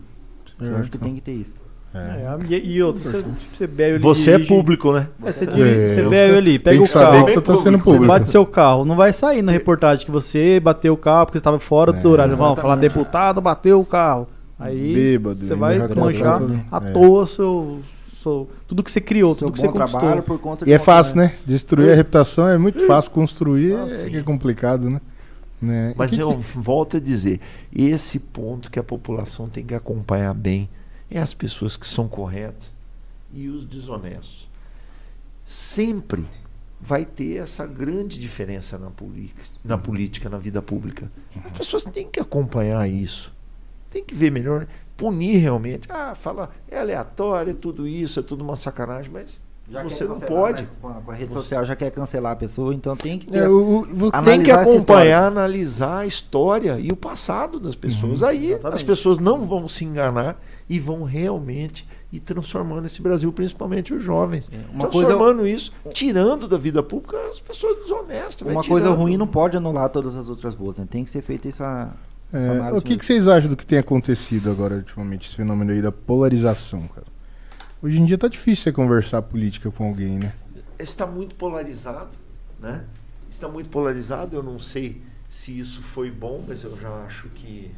Eu 0.61 0.77
acho 0.77 0.91
que 0.91 0.99
tem 0.99 1.15
que 1.15 1.21
ter 1.21 1.33
isso. 1.33 1.55
É. 1.95 1.99
É, 1.99 2.37
e, 2.51 2.73
e 2.75 2.83
outro, 2.83 3.03
você, 3.03 3.25
você 3.57 3.67
bebe 3.67 3.95
ali. 3.95 4.03
Você 4.03 4.31
é 4.31 4.33
dirige- 4.35 4.49
público, 4.49 4.93
né? 4.93 5.09
É, 5.25 5.33
você, 5.33 5.45
É, 5.45 5.47
dirige- 5.47 5.95
você 5.95 6.09
bebe 6.09 6.37
ali, 6.37 6.59
pega 6.59 6.75
Tem 6.75 6.81
o 6.81 6.83
que 6.85 6.89
saber 6.91 7.13
carro. 7.17 7.27
que 7.27 7.33
tu 7.35 7.41
tá 7.41 7.57
sendo 7.57 7.79
Você 7.79 7.85
público. 7.85 8.07
bate 8.07 8.31
seu 8.31 8.45
carro, 8.47 8.85
não 8.85 8.95
vai 8.95 9.13
sair 9.13 9.41
na 9.43 9.53
reportagem 9.53 10.05
que 10.05 10.11
você 10.11 10.61
bateu 10.61 10.93
o 10.93 10.97
carro 10.99 11.27
porque 11.27 11.39
você 11.39 11.41
estava 11.41 11.59
fora 11.59 11.93
do 11.93 12.07
É, 12.07 12.11
horário. 12.11 12.37
Vamos 12.37 12.61
falar, 12.61 12.77
deputado 12.77 13.41
bateu 13.41 13.81
o 13.81 13.87
carro. 13.87 14.29
Aí 14.61 14.93
Bêbado, 14.95 15.39
você 15.39 15.55
vai 15.55 15.79
manchar 15.79 16.41
à 16.71 16.77
é. 16.89 16.93
toa 16.93 17.27
seu, 17.27 17.81
seu- 18.23 18.49
tudo 18.67 18.83
que 18.83 18.93
você 18.93 19.01
criou, 19.01 19.35
Seu 19.35 19.47
tudo 19.47 19.55
que 19.55 19.61
você 19.61 19.67
bom 19.69 19.73
conquistou. 19.73 20.01
trabalho 20.01 20.23
por 20.23 20.39
conta 20.39 20.65
de 20.67 20.71
E 20.71 20.75
é 20.75 20.79
fácil, 20.79 21.17
né? 21.17 21.33
Destruir 21.47 21.91
a 21.93 21.95
reputação 21.95 22.47
é 22.49 22.59
muito 22.59 22.85
fácil, 22.87 23.11
construir 23.13 23.75
Ah, 23.77 23.87
é 23.89 24.11
que 24.11 24.17
é 24.19 24.23
complicado, 24.23 24.91
né? 24.91 25.01
Né? 25.63 25.93
E 25.95 25.99
Mas 25.99 26.11
que 26.11 26.21
eu 26.21 26.37
que- 26.37 26.45
volto 26.59 26.99
a 26.99 27.01
dizer, 27.01 27.41
esse 27.75 28.19
ponto 28.19 28.71
que 28.71 28.79
a 28.79 28.83
população 28.83 29.49
tem 29.49 29.65
que 29.65 29.75
acompanhar 29.75 30.35
bem 30.35 30.69
é 31.11 31.19
as 31.21 31.33
pessoas 31.35 31.77
que 31.77 31.87
são 31.87 32.09
corretas 32.09 32.71
e 33.33 33.49
os 33.49 33.65
desonestos. 33.65 34.49
Sempre 35.47 36.27
vai 36.81 37.05
ter 37.05 37.37
essa 37.39 37.67
grande 37.67 38.21
diferença 38.21 38.79
na, 38.79 38.91
política, 38.91 39.43
na 39.65 39.79
política, 39.79 40.29
na 40.29 40.39
vida 40.39 40.61
pública. 40.63 41.11
As 41.47 41.53
pessoas 41.59 41.85
têm 41.85 42.09
que 42.09 42.21
acompanhar 42.21 42.89
isso. 42.89 43.33
Tem 43.91 44.05
que 44.05 44.15
ver 44.15 44.31
melhor, 44.31 44.67
punir 44.97 45.39
realmente. 45.39 45.89
Ah, 45.91 46.15
fala, 46.15 46.51
é 46.71 46.79
aleatório, 46.79 47.53
é 47.53 47.55
tudo 47.55 47.89
isso, 47.89 48.21
é 48.21 48.23
tudo 48.23 48.45
uma 48.45 48.55
sacanagem, 48.55 49.11
mas 49.11 49.41
Já 49.69 49.83
você 49.83 50.05
não 50.05 50.13
cancelar, 50.21 50.41
pode. 50.43 50.63
né? 50.63 50.69
Com, 50.81 50.89
a, 50.89 50.95
com 51.01 51.11
a 51.11 51.15
rede 51.15 51.33
social 51.33 51.65
já 51.65 51.75
quer 51.75 51.91
cancelar 51.91 52.33
a 52.33 52.37
pessoa, 52.37 52.75
então 52.75 52.95
tem 52.95 53.19
que 53.19 53.27
ter. 53.27 53.49
O- 53.49 53.85
vo- 53.85 54.11
Analisar 54.13 54.25
tem 54.25 54.43
que 54.43 54.51
acompanhar, 54.51 55.25
analisar 55.25 56.01
a 56.01 56.07
história 56.07 56.79
e 56.79 56.93
o 56.93 56.97
passado 56.97 57.59
das 57.59 57.75
pessoas. 57.75 58.21
Uhum. 58.21 58.29
Aí 58.29 58.51
Exatamente. 58.53 58.77
as 58.77 58.83
pessoas 58.83 59.19
não 59.19 59.47
vão 59.47 59.67
se 59.67 59.85
enganar 59.87 60.39
e 60.69 60.79
vão 60.79 61.03
realmente 61.03 61.89
ir 62.13 62.21
transformando 62.21 62.87
esse 62.87 63.01
Brasil, 63.01 63.33
principalmente 63.33 63.95
os 63.95 64.03
jovens. 64.03 64.51
É, 64.53 64.57
uma 64.73 64.89
coisa, 64.89 65.09
transformando 65.09 65.47
isso, 65.47 65.73
tirando 65.93 66.47
da 66.47 66.59
vida 66.59 66.83
pública 66.83 67.17
as 67.31 67.41
pessoas 67.41 67.79
desonestas. 67.79 68.45
vai 68.45 68.55
uma 68.55 68.65
coisa 68.65 68.91
ruim 68.91 69.17
não 69.17 69.27
pode 69.27 69.57
anular 69.57 69.89
todas 69.89 70.15
as 70.15 70.29
outras 70.29 70.55
boas, 70.55 70.79
né? 70.79 70.87
Tem 70.89 71.05
que 71.05 71.11
ser 71.11 71.23
feita 71.23 71.49
essa. 71.49 71.93
essa 72.33 72.47
é, 72.47 72.51
análise 72.51 72.79
o 72.79 72.83
que, 72.83 72.97
que 72.97 73.07
vocês 73.07 73.27
acham 73.27 73.49
do 73.49 73.57
que 73.57 73.65
tem 73.65 73.79
acontecido 73.79 74.51
agora, 74.51 74.77
ultimamente, 74.77 75.27
esse 75.27 75.37
fenômeno 75.37 75.73
aí 75.73 75.81
da 75.81 75.93
polarização, 75.93 76.87
cara? 76.89 77.07
Hoje 77.81 78.01
em 78.01 78.05
dia 78.05 78.19
tá 78.19 78.29
difícil 78.29 78.65
você 78.65 78.73
conversar 78.73 79.23
política 79.23 79.71
com 79.71 79.87
alguém, 79.87 80.19
né? 80.19 80.33
Está 80.79 81.07
muito 81.07 81.35
polarizado, 81.35 82.11
né? 82.59 82.85
Está 83.31 83.49
muito 83.49 83.71
polarizado. 83.71 84.37
Eu 84.37 84.43
não 84.43 84.59
sei 84.59 85.01
se 85.29 85.59
isso 85.59 85.81
foi 85.83 86.11
bom, 86.11 86.41
mas 86.47 86.65
eu 86.65 86.77
já 86.77 86.91
acho 87.05 87.29
que 87.29 87.71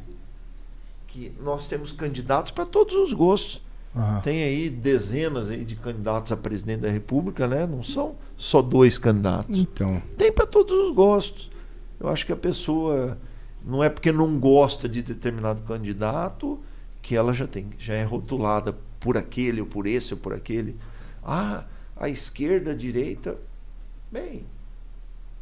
que 1.11 1.33
nós 1.43 1.67
temos 1.67 1.91
candidatos 1.91 2.51
para 2.51 2.65
todos 2.65 2.95
os 2.95 3.11
gostos. 3.13 3.61
Ah, 3.93 4.21
Tem 4.23 4.43
aí 4.43 4.69
dezenas 4.69 5.49
aí 5.49 5.65
de 5.65 5.75
candidatos 5.75 6.31
a 6.31 6.37
presidente 6.37 6.79
da 6.79 6.89
República, 6.89 7.45
né? 7.47 7.67
Não 7.67 7.83
são 7.83 8.15
só 8.37 8.61
dois 8.61 8.97
candidatos. 8.97 9.59
então, 9.59 10.01
Tem 10.17 10.31
para 10.31 10.45
todos 10.47 10.73
os 10.87 10.95
gostos. 10.95 11.51
Eu 11.99 12.07
acho 12.07 12.25
que 12.25 12.31
a 12.31 12.37
pessoa 12.37 13.17
não 13.65 13.83
é 13.83 13.89
porque 13.89 14.09
não 14.11 14.39
gosta 14.39 14.87
de 14.87 15.01
determinado 15.01 15.61
candidato 15.63 16.57
que 17.01 17.13
ela 17.15 17.33
já 17.33 17.45
tem, 17.45 17.67
já 17.77 17.93
é 17.93 18.03
rotulada 18.05 18.77
por 18.99 19.17
aquele 19.17 19.59
ou 19.59 19.67
por 19.67 19.85
esse 19.85 20.13
ou 20.13 20.19
por 20.19 20.31
aquele. 20.33 20.77
Ah, 21.21 21.65
a 21.97 22.07
esquerda, 22.07 22.71
a 22.71 22.75
direita, 22.75 23.37
bem, 24.09 24.45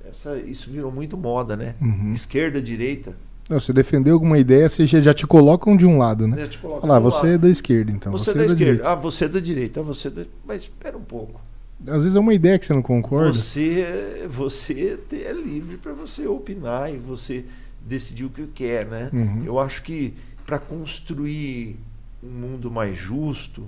essa, 0.04 0.36
isso 0.40 0.72
virou 0.72 0.92
muito 0.92 1.16
moda, 1.16 1.56
né? 1.56 1.76
uhum. 1.80 2.12
Esquerda, 2.14 2.60
direita. 2.60 3.16
Não, 3.50 3.60
você 3.60 3.74
defender 3.74 4.12
alguma 4.12 4.38
ideia, 4.38 4.70
você 4.70 4.86
já, 4.86 5.02
já 5.02 5.14
te 5.14 5.26
colocam 5.26 5.76
de 5.76 5.86
um 5.86 5.98
lado, 5.98 6.28
né? 6.28 6.38
né? 6.38 6.48
Te 6.48 6.60
coloca 6.60 6.86
Olha 6.86 6.94
lá, 6.94 7.00
do 7.00 7.04
você 7.04 7.26
é 7.26 7.32
lado. 7.32 7.42
da 7.42 7.50
esquerda, 7.50 7.92
então. 7.92 8.12
você 8.12 8.26
Você, 8.26 8.32
é 8.32 8.34
da 8.36 8.40
é 8.40 8.46
da 8.46 8.54
esquerda. 8.54 8.72
direita. 8.74 8.90
Ah, 8.92 8.96
você 8.96 9.26
é 9.26 9.28
da 9.28 9.40
direita. 9.40 9.80
Ah, 9.80 9.84
você 9.84 10.08
é 10.08 10.12
da... 10.12 10.26
Mas 10.46 10.64
espera 10.64 10.96
um 10.96 11.02
pouco. 11.04 11.42
Às 11.88 12.04
vezes 12.04 12.16
é 12.16 12.20
uma 12.20 12.34
ideia 12.34 12.60
que 12.60 12.66
você 12.66 12.74
não 12.74 12.82
concorda. 12.82 13.34
Você, 13.34 14.28
você 14.30 15.00
é 15.12 15.32
livre 15.32 15.78
para 15.78 15.94
você 15.94 16.28
opinar 16.28 16.94
e 16.94 16.98
você 16.98 17.44
decidir 17.82 18.26
o 18.26 18.30
que 18.30 18.46
quer, 18.48 18.86
né? 18.86 19.10
Uhum. 19.12 19.44
Eu 19.46 19.58
acho 19.58 19.82
que 19.82 20.14
para 20.46 20.60
construir 20.60 21.78
um 22.22 22.28
mundo 22.30 22.70
mais 22.70 22.98
justo, 22.98 23.68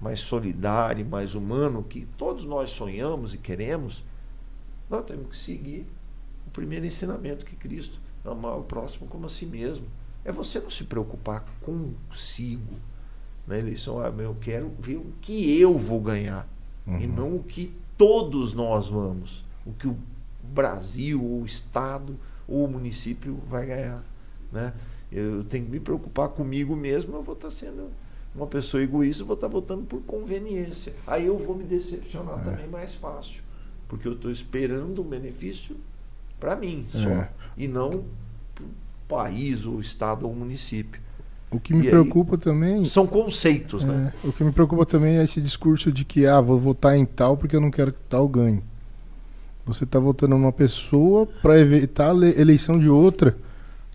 mais 0.00 0.20
solidário, 0.20 1.04
mais 1.04 1.34
humano, 1.34 1.82
que 1.82 2.06
todos 2.16 2.44
nós 2.44 2.70
sonhamos 2.70 3.34
e 3.34 3.38
queremos, 3.38 4.02
nós 4.88 5.04
temos 5.04 5.28
que 5.28 5.36
seguir 5.36 5.86
o 6.46 6.50
primeiro 6.50 6.86
ensinamento 6.86 7.44
que 7.44 7.56
Cristo, 7.56 8.00
amar 8.24 8.58
o 8.58 8.62
próximo 8.62 9.06
como 9.08 9.26
a 9.26 9.28
si 9.28 9.46
mesmo. 9.46 9.86
É 10.24 10.30
você 10.30 10.60
não 10.60 10.70
se 10.70 10.84
preocupar 10.84 11.44
consigo 11.60 12.74
na 13.46 13.58
eleição. 13.58 13.98
Ah, 14.00 14.12
eu 14.18 14.36
quero 14.40 14.70
ver 14.78 14.96
o 14.96 15.06
que 15.20 15.58
eu 15.60 15.76
vou 15.76 16.00
ganhar 16.00 16.48
e 16.86 16.90
Uhum. 17.06 17.14
não 17.14 17.36
o 17.36 17.42
que 17.42 17.72
todos 17.98 18.52
nós 18.54 18.88
vamos, 18.88 19.44
o 19.66 19.72
que 19.72 19.86
o 19.88 19.96
Brasil, 20.42 21.22
ou 21.22 21.42
o 21.42 21.46
Estado, 21.46 22.16
ou 22.48 22.64
o 22.64 22.68
município 22.68 23.38
vai 23.48 23.66
ganhar. 23.66 24.04
Né? 24.50 24.72
Eu 25.10 25.44
tenho 25.44 25.64
que 25.64 25.70
me 25.70 25.80
preocupar 25.80 26.28
comigo 26.30 26.74
mesmo, 26.76 27.14
eu 27.16 27.22
vou 27.22 27.34
estar 27.34 27.50
sendo 27.50 27.90
uma 28.34 28.46
pessoa 28.46 28.82
egoísta, 28.82 29.22
eu 29.22 29.26
vou 29.26 29.34
estar 29.34 29.46
votando 29.48 29.84
por 29.84 30.00
conveniência. 30.02 30.94
Aí 31.06 31.26
eu 31.26 31.38
vou 31.38 31.54
me 31.56 31.64
decepcionar 31.64 32.38
É. 32.40 32.42
também 32.42 32.68
mais 32.68 32.94
fácil, 32.94 33.42
porque 33.88 34.06
eu 34.08 34.12
estou 34.12 34.30
esperando 34.30 35.02
um 35.02 35.04
benefício 35.04 35.76
para 36.40 36.56
mim 36.56 36.86
só, 36.90 37.08
É. 37.08 37.30
e 37.56 37.66
não 37.68 38.04
país, 39.08 39.66
ou 39.66 39.80
Estado, 39.80 40.26
ou 40.26 40.34
município. 40.34 41.00
O 41.50 41.60
que 41.60 41.74
me 41.74 41.80
E 41.80 41.82
aí- 41.84 41.90
preocupa 41.90 42.38
também. 42.38 42.84
São 42.84 43.06
conceitos, 43.06 43.84
né? 43.84 44.12
É, 44.24 44.26
o 44.26 44.32
que 44.32 44.42
me 44.42 44.52
preocupa 44.52 44.86
também 44.86 45.18
é 45.18 45.24
esse 45.24 45.40
discurso 45.40 45.92
de 45.92 46.04
que, 46.04 46.26
ah, 46.26 46.40
vou 46.40 46.58
votar 46.58 46.96
em 46.96 47.04
tal 47.04 47.36
porque 47.36 47.54
eu 47.54 47.60
não 47.60 47.70
quero 47.70 47.92
que 47.92 48.00
tal 48.02 48.26
ganhe. 48.26 48.62
Você 49.66 49.84
tá 49.84 49.98
votando 49.98 50.36
numa 50.36 50.50
pessoa 50.52 51.26
para 51.42 51.58
evitar 51.58 52.08
a 52.10 52.12
le- 52.12 52.34
eleição 52.40 52.78
de 52.78 52.88
outra. 52.88 53.36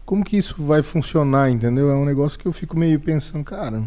como 0.05 0.23
que 0.23 0.37
isso 0.37 0.55
vai 0.63 0.81
funcionar, 0.81 1.51
entendeu? 1.51 1.91
É 1.91 1.93
um 1.93 2.05
negócio 2.05 2.39
que 2.39 2.45
eu 2.47 2.53
fico 2.53 2.77
meio 2.79 2.97
pensando, 2.97 3.43
cara, 3.43 3.83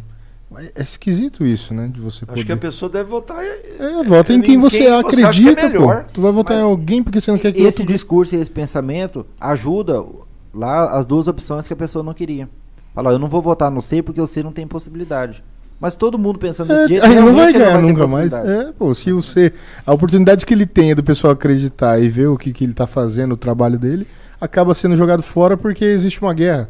é 0.59 0.73
é 0.75 0.83
esquisito 0.83 1.45
isso, 1.45 1.73
né? 1.73 1.89
De 1.89 2.01
você 2.01 2.27
poder... 2.27 2.41
Acho 2.41 2.47
que 2.47 2.53
a 2.53 2.57
pessoa 2.57 2.91
deve 2.91 3.09
votar. 3.09 3.43
É, 3.45 4.03
vota 4.05 4.33
em 4.33 4.41
quem 4.41 4.59
você 4.59 4.87
acha 4.87 5.09
que 5.09 5.23
é 5.23 5.25
acredita, 5.25 5.63
pô. 5.63 5.69
melhor. 5.69 6.07
Tu 6.13 6.21
vai 6.21 6.33
votar 6.33 6.57
em 6.59 6.63
alguém 6.63 7.03
porque 7.03 7.21
você 7.21 7.31
não 7.31 7.39
quer 7.39 7.53
que 7.53 7.61
esse 7.61 7.81
outro... 7.81 7.93
discurso 7.93 8.35
e 8.35 8.39
esse 8.39 8.51
pensamento 8.51 9.25
ajuda 9.41 10.05
lá 10.53 10.97
as 10.99 11.07
duas 11.07 11.29
opções 11.29 11.67
que 11.67 11.73
a 11.73 11.77
pessoa 11.77 12.03
não 12.03 12.15
queria. 12.15 12.49
Fala, 12.95 13.11
ó, 13.11 13.13
eu 13.13 13.19
não 13.19 13.29
vou 13.29 13.41
votar 13.41 13.71
no 13.71 13.81
C 13.81 14.03
porque 14.03 14.21
o 14.21 14.27
C 14.27 14.43
não 14.43 14.53
tem 14.53 14.67
possibilidade. 14.67 15.43
Mas 15.81 15.97
todo 15.97 16.19
mundo 16.19 16.39
pensando 16.39 16.69
desse 16.69 16.83
É, 16.83 16.89
jeito, 16.89 17.07
aí 17.07 17.15
não 17.15 17.35
vai 17.35 17.53
ganhar 17.53 17.77
ter 17.77 17.83
nunca 17.83 18.07
mais. 18.07 18.33
É, 18.33 18.71
pô, 18.73 18.95
se 18.95 19.11
você. 19.13 19.53
A 19.87 19.95
oportunidade 19.95 20.45
que 20.45 20.53
ele 20.53 20.67
tem 20.67 20.91
é 20.91 20.95
do 20.95 21.03
pessoal 21.03 21.33
acreditar 21.33 21.99
e 21.99 22.09
ver 22.09 22.27
o 22.27 22.37
que, 22.37 22.53
que 22.53 22.65
ele 22.65 22.75
tá 22.75 22.87
fazendo, 22.87 23.33
o 23.33 23.37
trabalho 23.37 23.79
dele, 23.79 24.07
acaba 24.39 24.75
sendo 24.75 24.95
jogado 24.97 25.23
fora 25.23 25.57
porque 25.57 25.85
existe 25.85 26.21
uma 26.21 26.35
guerra. 26.35 26.69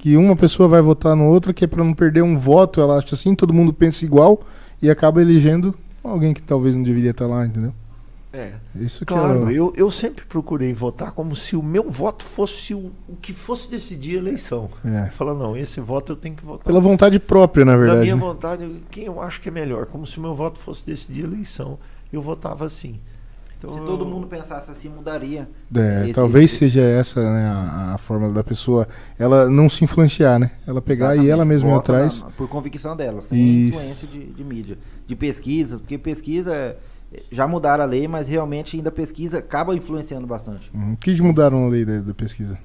Que 0.00 0.16
uma 0.16 0.34
pessoa 0.34 0.66
vai 0.66 0.80
votar 0.80 1.14
no 1.14 1.26
outra, 1.26 1.52
que 1.52 1.62
é 1.62 1.68
pra 1.68 1.84
não 1.84 1.92
perder 1.92 2.22
um 2.22 2.34
voto, 2.34 2.80
ela 2.80 2.96
acha 2.96 3.14
assim, 3.14 3.34
todo 3.34 3.52
mundo 3.52 3.70
pensa 3.70 4.02
igual 4.02 4.40
e 4.80 4.90
acaba 4.90 5.20
elegendo 5.20 5.74
alguém 6.02 6.32
que 6.32 6.40
talvez 6.40 6.74
não 6.74 6.82
deveria 6.82 7.10
estar 7.10 7.26
lá, 7.26 7.44
entendeu? 7.44 7.74
É. 8.32 8.52
Isso 8.76 9.00
que 9.04 9.12
Claro, 9.12 9.50
é. 9.50 9.52
eu, 9.52 9.74
eu 9.76 9.90
sempre 9.90 10.24
procurei 10.24 10.72
votar 10.72 11.12
como 11.12 11.36
se 11.36 11.54
o 11.54 11.62
meu 11.62 11.90
voto 11.90 12.24
fosse 12.24 12.72
o, 12.72 12.90
o 13.06 13.14
que 13.20 13.34
fosse 13.34 13.70
decidir 13.70 14.16
a 14.16 14.20
eleição. 14.20 14.70
É. 14.82 15.10
Fala, 15.10 15.34
não, 15.34 15.54
esse 15.54 15.82
voto 15.82 16.12
eu 16.12 16.16
tenho 16.16 16.34
que 16.34 16.46
votar. 16.46 16.64
Pela 16.64 16.80
vontade 16.80 17.20
própria, 17.20 17.66
na 17.66 17.72
da 17.72 17.78
verdade. 17.78 18.00
minha 18.00 18.14
né? 18.14 18.20
vontade, 18.22 18.82
quem 18.90 19.04
eu 19.04 19.20
acho 19.20 19.38
que 19.42 19.50
é 19.50 19.52
melhor, 19.52 19.84
como 19.84 20.06
se 20.06 20.16
o 20.16 20.22
meu 20.22 20.34
voto 20.34 20.58
fosse 20.58 20.86
decidir 20.86 21.24
a 21.24 21.28
eleição. 21.28 21.78
Eu 22.10 22.22
votava 22.22 22.64
assim. 22.64 22.98
Então, 23.62 23.78
Se 23.78 23.84
todo 23.84 24.06
mundo 24.06 24.26
pensasse 24.26 24.70
assim, 24.70 24.88
mudaria. 24.88 25.46
É, 25.74 26.04
Esse- 26.04 26.14
talvez 26.14 26.46
esse- 26.46 26.56
seja 26.60 26.80
essa 26.80 27.20
né, 27.20 27.44
a, 27.46 27.94
a 27.94 27.98
fórmula 27.98 28.32
da 28.32 28.42
pessoa, 28.42 28.88
ela 29.18 29.50
não 29.50 29.68
se 29.68 29.84
influenciar, 29.84 30.38
né? 30.38 30.52
Ela 30.66 30.80
pegar 30.80 31.08
e 31.08 31.18
Exatamente, 31.18 31.30
ela 31.30 31.44
mesma 31.44 31.70
ir 31.70 31.74
atrás. 31.74 32.22
na- 32.22 32.30
por 32.30 32.48
convicção 32.48 32.96
dela, 32.96 33.20
sem 33.20 33.38
Isso. 33.68 33.76
influência 33.78 34.08
de, 34.08 34.24
de 34.32 34.42
mídia. 34.44 34.78
De 35.06 35.14
pesquisa, 35.14 35.78
porque 35.78 35.98
pesquisa, 35.98 36.54
é- 36.54 36.76
já 37.30 37.46
mudaram 37.46 37.84
a 37.84 37.86
lei, 37.86 38.08
mas 38.08 38.26
realmente 38.26 38.76
ainda 38.76 38.90
pesquisa 38.90 39.38
acaba 39.40 39.76
influenciando 39.76 40.26
bastante. 40.26 40.70
Uhum. 40.74 40.94
O 40.94 40.96
que, 40.96 41.14
que 41.14 41.20
mudaram 41.20 41.66
a 41.66 41.68
lei 41.68 41.84
da, 41.84 42.00
da 42.00 42.14
pesquisa? 42.14 42.58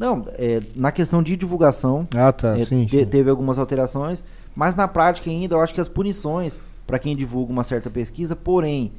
Não, 0.00 0.24
é, 0.38 0.62
na 0.74 0.90
questão 0.90 1.22
de 1.22 1.36
divulgação, 1.36 2.08
Ah, 2.16 2.32
tá, 2.32 2.56
é, 2.56 2.64
sim. 2.64 2.86
te- 2.86 3.00
sim. 3.00 3.04
teve 3.06 3.28
algumas 3.28 3.58
alterações, 3.58 4.24
mas 4.56 4.74
na 4.74 4.88
prática 4.88 5.28
ainda 5.30 5.54
eu 5.56 5.60
acho 5.60 5.74
que 5.74 5.80
as 5.80 5.88
punições 5.90 6.58
para 6.86 6.98
quem 6.98 7.14
divulga 7.14 7.52
uma 7.52 7.62
certa 7.62 7.90
pesquisa, 7.90 8.34
porém, 8.34 8.92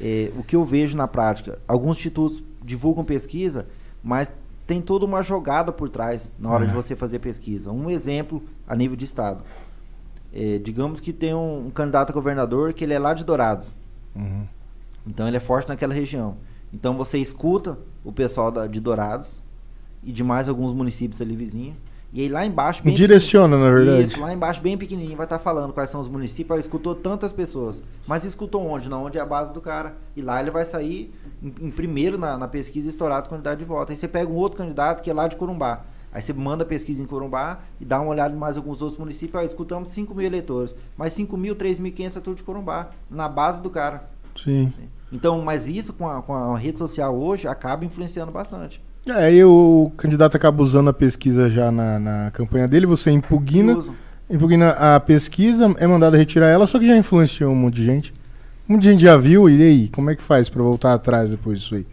é, 0.00 0.30
o 0.36 0.42
que 0.42 0.54
eu 0.56 0.64
vejo 0.64 0.96
na 0.96 1.06
prática, 1.08 1.58
alguns 1.66 1.96
institutos 1.96 2.42
divulgam 2.64 3.04
pesquisa, 3.04 3.66
mas 4.02 4.30
tem 4.66 4.80
toda 4.82 5.04
uma 5.04 5.22
jogada 5.22 5.72
por 5.72 5.88
trás 5.88 6.30
na 6.38 6.50
hora 6.50 6.64
É. 6.64 6.68
de 6.68 6.74
você 6.74 6.94
fazer 6.94 7.18
pesquisa. 7.20 7.72
Um 7.72 7.88
exemplo 7.90 8.42
a 8.66 8.76
nível 8.76 8.96
de 8.96 9.04
estado. 9.04 9.42
É, 10.32 10.58
digamos 10.58 11.00
que 11.00 11.12
tem 11.12 11.32
um, 11.34 11.66
um 11.66 11.70
candidato 11.70 12.10
a 12.10 12.12
governador 12.12 12.72
que 12.74 12.84
ele 12.84 12.92
é 12.92 12.98
lá 12.98 13.14
de 13.14 13.24
Dourados. 13.24 13.72
Uhum. 14.14 14.46
Então 15.06 15.26
ele 15.26 15.38
é 15.38 15.40
forte 15.40 15.68
naquela 15.68 15.94
região. 15.94 16.36
Então 16.72 16.96
você 16.96 17.16
escuta 17.18 17.78
o 18.04 18.12
pessoal 18.12 18.52
da- 18.52 18.66
de 18.66 18.78
Dourados 18.78 19.38
e 20.02 20.12
de 20.12 20.22
mais 20.22 20.48
alguns 20.48 20.72
municípios 20.72 21.22
ali 21.22 21.34
vizinhos. 21.34 21.76
E 22.10 22.22
aí 22.22 22.28
lá 22.28 22.44
embaixo, 22.46 22.82
Direciona, 22.90 23.58
na 23.58 23.70
verdade. 23.70 24.04
Isso, 24.04 24.20
lá 24.20 24.32
embaixo, 24.32 24.62
bem 24.62 24.78
pequenininho, 24.78 25.16
vai 25.16 25.26
estar 25.26 25.38
falando 25.38 25.74
quais 25.74 25.90
são 25.90 26.00
os 26.00 26.08
municípios. 26.08 26.54
Aí 26.54 26.60
escutou 26.60 26.94
tantas 26.94 27.32
pessoas. 27.32 27.82
Mas 28.06 28.24
escutou 28.24 28.66
onde? 28.66 28.88
Não, 28.88 29.04
onde 29.04 29.18
é 29.18 29.20
a 29.20 29.26
base 29.26 29.52
do 29.52 29.60
cara. 29.60 29.94
E 30.16 30.22
lá 30.22 30.40
ele 30.40 30.50
vai 30.50 30.64
sair 30.64 31.12
em, 31.42 31.66
em 31.66 31.70
primeiro 31.70 32.16
na, 32.16 32.38
na 32.38 32.48
pesquisa 32.48 32.88
estourado 32.88 33.28
quantidade 33.28 33.58
de 33.60 33.66
votos. 33.66 33.90
Aí 33.90 33.96
você 33.96 34.08
pega 34.08 34.30
um 34.30 34.36
outro 34.36 34.56
candidato 34.56 35.02
que 35.02 35.10
é 35.10 35.14
lá 35.14 35.28
de 35.28 35.36
Corumbá. 35.36 35.84
Aí 36.10 36.22
você 36.22 36.32
manda 36.32 36.64
a 36.64 36.66
pesquisa 36.66 37.02
em 37.02 37.06
Corumbá 37.06 37.60
e 37.78 37.84
dá 37.84 38.00
uma 38.00 38.10
olhada 38.10 38.34
em 38.34 38.38
mais 38.38 38.56
alguns 38.56 38.80
outros 38.80 38.98
municípios. 38.98 39.42
Ó, 39.42 39.44
escutamos 39.44 39.90
5 39.90 40.14
mil 40.14 40.24
eleitores. 40.24 40.74
Mas 40.96 41.12
5 41.12 41.36
mil, 41.36 41.54
3.500 41.54 42.16
é 42.16 42.20
tudo 42.20 42.36
de 42.36 42.42
Corumbá. 42.42 42.88
Na 43.10 43.28
base 43.28 43.60
do 43.60 43.68
cara. 43.68 44.08
Sim. 44.34 44.72
Então, 45.12 45.40
mas 45.42 45.68
isso 45.68 45.92
com 45.92 46.08
a, 46.08 46.22
com 46.22 46.34
a 46.34 46.56
rede 46.56 46.78
social 46.78 47.14
hoje 47.14 47.46
acaba 47.46 47.84
influenciando 47.84 48.32
bastante. 48.32 48.82
É, 49.08 49.24
aí 49.24 49.44
o 49.44 49.90
candidato 49.96 50.36
acaba 50.36 50.62
usando 50.62 50.88
a 50.90 50.92
pesquisa 50.92 51.48
já 51.48 51.70
na, 51.70 51.98
na 51.98 52.30
campanha 52.32 52.68
dele, 52.68 52.86
você 52.86 53.10
impugna, 53.10 53.78
impugna 54.28 54.70
a 54.70 55.00
pesquisa, 55.00 55.74
é 55.78 55.86
mandado 55.86 56.16
retirar 56.16 56.48
ela, 56.48 56.66
só 56.66 56.78
que 56.78 56.86
já 56.86 56.96
influenciou 56.96 57.52
um 57.52 57.56
monte 57.56 57.76
de 57.76 57.84
gente. 57.84 58.14
Um 58.68 58.74
monte 58.74 58.82
de 58.82 58.90
gente 58.90 59.02
já 59.02 59.16
viu, 59.16 59.48
e 59.48 59.62
aí, 59.62 59.88
como 59.88 60.10
é 60.10 60.16
que 60.16 60.22
faz 60.22 60.48
pra 60.48 60.62
voltar 60.62 60.92
atrás 60.94 61.30
depois 61.30 61.60
disso 61.60 61.74
aí? 61.74 61.86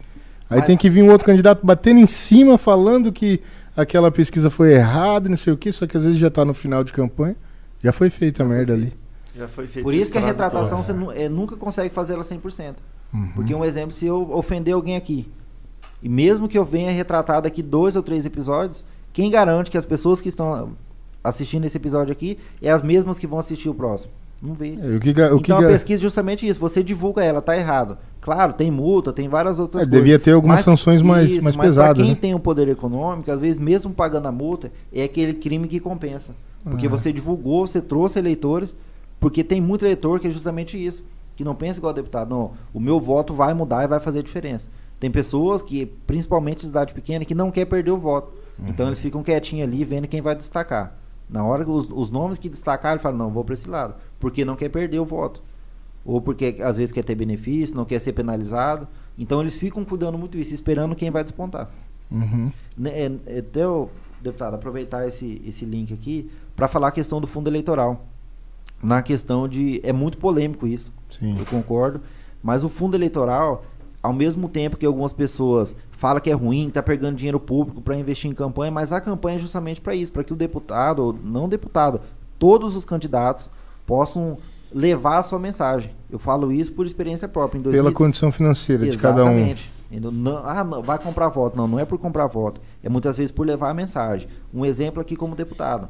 Aí 0.48 0.58
Mas- 0.58 0.66
tem 0.66 0.76
que 0.76 0.90
vir 0.90 1.02
um 1.02 1.10
outro 1.10 1.26
candidato 1.26 1.64
batendo 1.64 2.00
em 2.00 2.06
cima, 2.06 2.58
falando 2.58 3.10
que 3.10 3.40
aquela 3.76 4.10
pesquisa 4.10 4.50
foi 4.50 4.74
errada, 4.74 5.26
e 5.26 5.30
não 5.30 5.36
sei 5.36 5.52
o 5.52 5.56
que, 5.56 5.72
só 5.72 5.86
que 5.86 5.96
às 5.96 6.04
vezes 6.04 6.18
já 6.20 6.30
tá 6.30 6.44
no 6.44 6.54
final 6.54 6.84
de 6.84 6.92
campanha, 6.92 7.36
já 7.82 7.92
foi 7.92 8.10
feita 8.10 8.42
a 8.42 8.46
merda 8.46 8.74
ali. 8.74 8.92
Já 9.34 9.48
foi 9.48 9.66
feito 9.66 9.84
Por 9.84 9.92
isso 9.92 10.10
que 10.10 10.18
a 10.18 10.24
retratação 10.24 10.82
você 10.82 10.92
é, 11.14 11.28
nunca 11.28 11.56
consegue 11.56 11.92
fazer 11.92 12.14
ela 12.14 12.22
100%. 12.22 12.76
Uhum. 13.12 13.32
Porque 13.34 13.54
um 13.54 13.64
exemplo, 13.64 13.92
se 13.92 14.06
eu 14.06 14.30
ofender 14.32 14.74
alguém 14.74 14.96
aqui, 14.96 15.28
e 16.02 16.08
mesmo 16.08 16.48
que 16.48 16.58
eu 16.58 16.64
venha 16.64 16.90
retratar 16.90 17.40
daqui 17.42 17.62
dois 17.62 17.96
ou 17.96 18.02
três 18.02 18.24
episódios, 18.26 18.84
quem 19.12 19.30
garante 19.30 19.70
que 19.70 19.78
as 19.78 19.84
pessoas 19.84 20.20
que 20.20 20.28
estão 20.28 20.70
assistindo 21.24 21.64
esse 21.64 21.76
episódio 21.76 22.12
aqui 22.12 22.38
é 22.62 22.70
as 22.70 22.82
mesmas 22.82 23.18
que 23.18 23.26
vão 23.26 23.38
assistir 23.38 23.68
o 23.68 23.74
próximo? 23.74 24.12
Não 24.42 24.52
vê. 24.52 24.74
É, 24.78 24.98
que, 24.98 25.12
ga- 25.14 25.34
o 25.34 25.40
que 25.40 25.50
então 25.50 25.64
a 25.64 25.68
pesquisa 25.68 25.98
é 25.98 26.02
justamente 26.02 26.46
isso, 26.46 26.60
você 26.60 26.82
divulga 26.82 27.24
ela, 27.24 27.40
tá 27.40 27.56
errado. 27.56 27.96
Claro, 28.20 28.52
tem 28.52 28.70
multa, 28.70 29.10
tem 29.12 29.28
várias 29.28 29.58
outras 29.58 29.82
É, 29.82 29.86
coisas. 29.86 30.02
devia 30.04 30.18
ter 30.18 30.32
algumas 30.32 30.56
Mas- 30.56 30.64
sanções 30.64 31.00
mais, 31.00 31.30
isso, 31.32 31.42
mais 31.42 31.56
mas 31.56 31.66
pesadas. 31.68 31.94
Pra 31.96 32.04
quem 32.04 32.12
né? 32.14 32.18
tem 32.20 32.34
o 32.34 32.38
poder 32.38 32.68
econômico, 32.68 33.30
às 33.30 33.40
vezes 33.40 33.58
mesmo 33.58 33.92
pagando 33.92 34.26
a 34.28 34.32
multa, 34.32 34.70
é 34.92 35.04
aquele 35.04 35.32
crime 35.32 35.66
que 35.66 35.80
compensa. 35.80 36.34
Porque 36.62 36.86
Ah. 36.86 36.90
você 36.90 37.12
divulgou, 37.12 37.66
você 37.66 37.80
trouxe 37.80 38.18
eleitores, 38.18 38.76
porque 39.18 39.42
tem 39.42 39.60
muito 39.60 39.84
eleitor 39.86 40.20
que 40.20 40.26
é 40.26 40.30
justamente 40.30 40.76
isso, 40.76 41.02
que 41.34 41.42
não 41.42 41.54
pensa 41.54 41.78
igual 41.78 41.94
deputado. 41.94 42.28
Não, 42.28 42.50
o 42.74 42.78
meu 42.80 43.00
voto 43.00 43.32
vai 43.32 43.54
mudar 43.54 43.84
e 43.84 43.88
vai 43.88 44.00
fazer 44.00 44.22
diferença. 44.22 44.68
Tem 44.98 45.10
pessoas 45.10 45.62
que, 45.62 45.86
principalmente 46.06 46.64
cidade 46.64 46.94
pequena, 46.94 47.24
que 47.24 47.34
não 47.34 47.50
quer 47.50 47.66
perder 47.66 47.90
o 47.90 47.98
voto. 47.98 48.32
Uhum. 48.58 48.68
Então 48.68 48.86
eles 48.86 49.00
ficam 49.00 49.22
quietinhos 49.22 49.68
ali, 49.68 49.84
vendo 49.84 50.08
quem 50.08 50.22
vai 50.22 50.34
destacar. 50.34 50.96
Na 51.28 51.44
hora 51.44 51.64
que 51.64 51.70
os, 51.70 51.88
os 51.90 52.10
nomes 52.10 52.38
que 52.38 52.48
destacar, 52.48 52.92
ele 52.92 53.02
fala, 53.02 53.16
não, 53.16 53.30
vou 53.30 53.44
para 53.44 53.54
esse 53.54 53.68
lado. 53.68 53.94
Porque 54.18 54.44
não 54.44 54.56
quer 54.56 54.68
perder 54.68 54.98
o 54.98 55.04
voto. 55.04 55.42
Ou 56.04 56.20
porque 56.20 56.56
às 56.62 56.76
vezes 56.76 56.92
quer 56.92 57.04
ter 57.04 57.14
benefício, 57.14 57.76
não 57.76 57.84
quer 57.84 57.98
ser 57.98 58.12
penalizado. 58.12 58.86
Então 59.18 59.40
eles 59.40 59.58
ficam 59.58 59.84
cuidando 59.84 60.16
muito 60.16 60.38
disso, 60.38 60.54
esperando 60.54 60.94
quem 60.94 61.10
vai 61.10 61.24
despontar. 61.24 61.70
Uhum. 62.10 62.52
Né, 62.78 62.90
é, 62.90 63.12
é, 63.26 63.38
até 63.40 63.64
eu, 63.64 63.90
deputado, 64.22 64.54
aproveitar 64.54 65.06
esse, 65.06 65.42
esse 65.44 65.64
link 65.64 65.92
aqui 65.92 66.30
para 66.54 66.68
falar 66.68 66.88
a 66.88 66.92
questão 66.92 67.20
do 67.20 67.26
fundo 67.26 67.50
eleitoral. 67.50 68.06
Na 68.82 69.02
questão 69.02 69.48
de. 69.48 69.80
É 69.82 69.92
muito 69.92 70.18
polêmico 70.18 70.66
isso, 70.66 70.92
Sim. 71.10 71.38
eu 71.38 71.46
concordo. 71.46 72.00
Mas 72.42 72.62
o 72.62 72.68
fundo 72.68 72.96
eleitoral, 72.96 73.64
ao 74.02 74.12
mesmo 74.12 74.48
tempo 74.48 74.76
que 74.76 74.86
algumas 74.86 75.12
pessoas 75.12 75.74
falam 75.92 76.20
que 76.20 76.30
é 76.30 76.34
ruim, 76.34 76.64
que 76.64 76.68
está 76.68 76.82
pegando 76.82 77.16
dinheiro 77.16 77.40
público 77.40 77.80
para 77.80 77.96
investir 77.96 78.30
em 78.30 78.34
campanha, 78.34 78.70
mas 78.70 78.92
a 78.92 79.00
campanha 79.00 79.36
é 79.36 79.40
justamente 79.40 79.80
para 79.80 79.94
isso, 79.94 80.12
para 80.12 80.22
que 80.22 80.32
o 80.32 80.36
deputado, 80.36 81.02
ou 81.02 81.12
não 81.12 81.48
deputado, 81.48 82.00
todos 82.38 82.76
os 82.76 82.84
candidatos 82.84 83.48
possam 83.86 84.36
levar 84.72 85.18
a 85.18 85.22
sua 85.22 85.38
mensagem. 85.38 85.92
Eu 86.10 86.18
falo 86.18 86.52
isso 86.52 86.72
por 86.72 86.84
experiência 86.86 87.28
própria. 87.28 87.58
Em 87.58 87.62
2000 87.62 87.82
Pela 87.84 87.94
condição 87.94 88.30
financeira 88.32 88.86
de 88.88 88.98
cada 88.98 89.24
um. 89.24 89.28
Exatamente. 89.28 89.70
Não- 89.90 90.38
ah, 90.38 90.64
não, 90.64 90.82
vai 90.82 90.98
comprar 90.98 91.28
voto. 91.28 91.56
Não, 91.56 91.68
não 91.68 91.78
é 91.78 91.84
por 91.84 91.98
comprar 91.98 92.26
voto. 92.26 92.60
É 92.82 92.88
muitas 92.88 93.16
vezes 93.16 93.30
por 93.30 93.46
levar 93.46 93.70
a 93.70 93.74
mensagem. 93.74 94.28
Um 94.52 94.64
exemplo 94.64 95.00
aqui 95.00 95.14
como 95.14 95.36
deputado. 95.36 95.88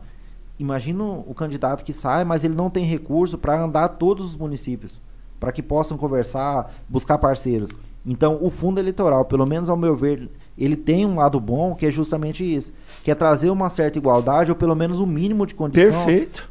Imagina 0.59 1.03
o 1.03 1.35
candidato 1.35 1.85
que 1.85 1.93
sai, 1.93 2.25
mas 2.25 2.45
ele 2.45 2.55
não 2.55 2.71
tem 2.71 2.85
recurso 2.85 3.37
para 3.39 3.61
andar 3.63 3.89
todos 3.89 4.27
os 4.27 4.37
municípios, 4.37 5.01
para 5.41 5.53
que 5.53 5.63
possam 5.63 5.99
conversar, 5.99 6.75
buscar 6.89 7.19
parceiros. 7.19 7.71
Então, 8.07 8.39
o 8.41 8.49
fundo 8.51 8.79
eleitoral, 8.79 9.25
pelo 9.25 9.45
menos 9.47 9.69
ao 9.69 9.77
meu 9.77 9.97
ver, 9.97 10.31
ele 10.57 10.77
tem 10.77 11.05
um 11.05 11.17
lado 11.17 11.41
bom, 11.41 11.75
que 11.75 11.85
é 11.87 11.91
justamente 11.91 12.45
isso, 12.45 12.73
que 13.03 13.11
é 13.11 13.15
trazer 13.17 13.51
uma 13.51 13.69
certa 13.69 13.99
igualdade 13.99 14.51
ou 14.51 14.57
pelo 14.57 14.77
menos 14.77 15.01
um 15.01 15.07
mínimo 15.07 15.45
de 15.45 15.55
condição 15.55 16.05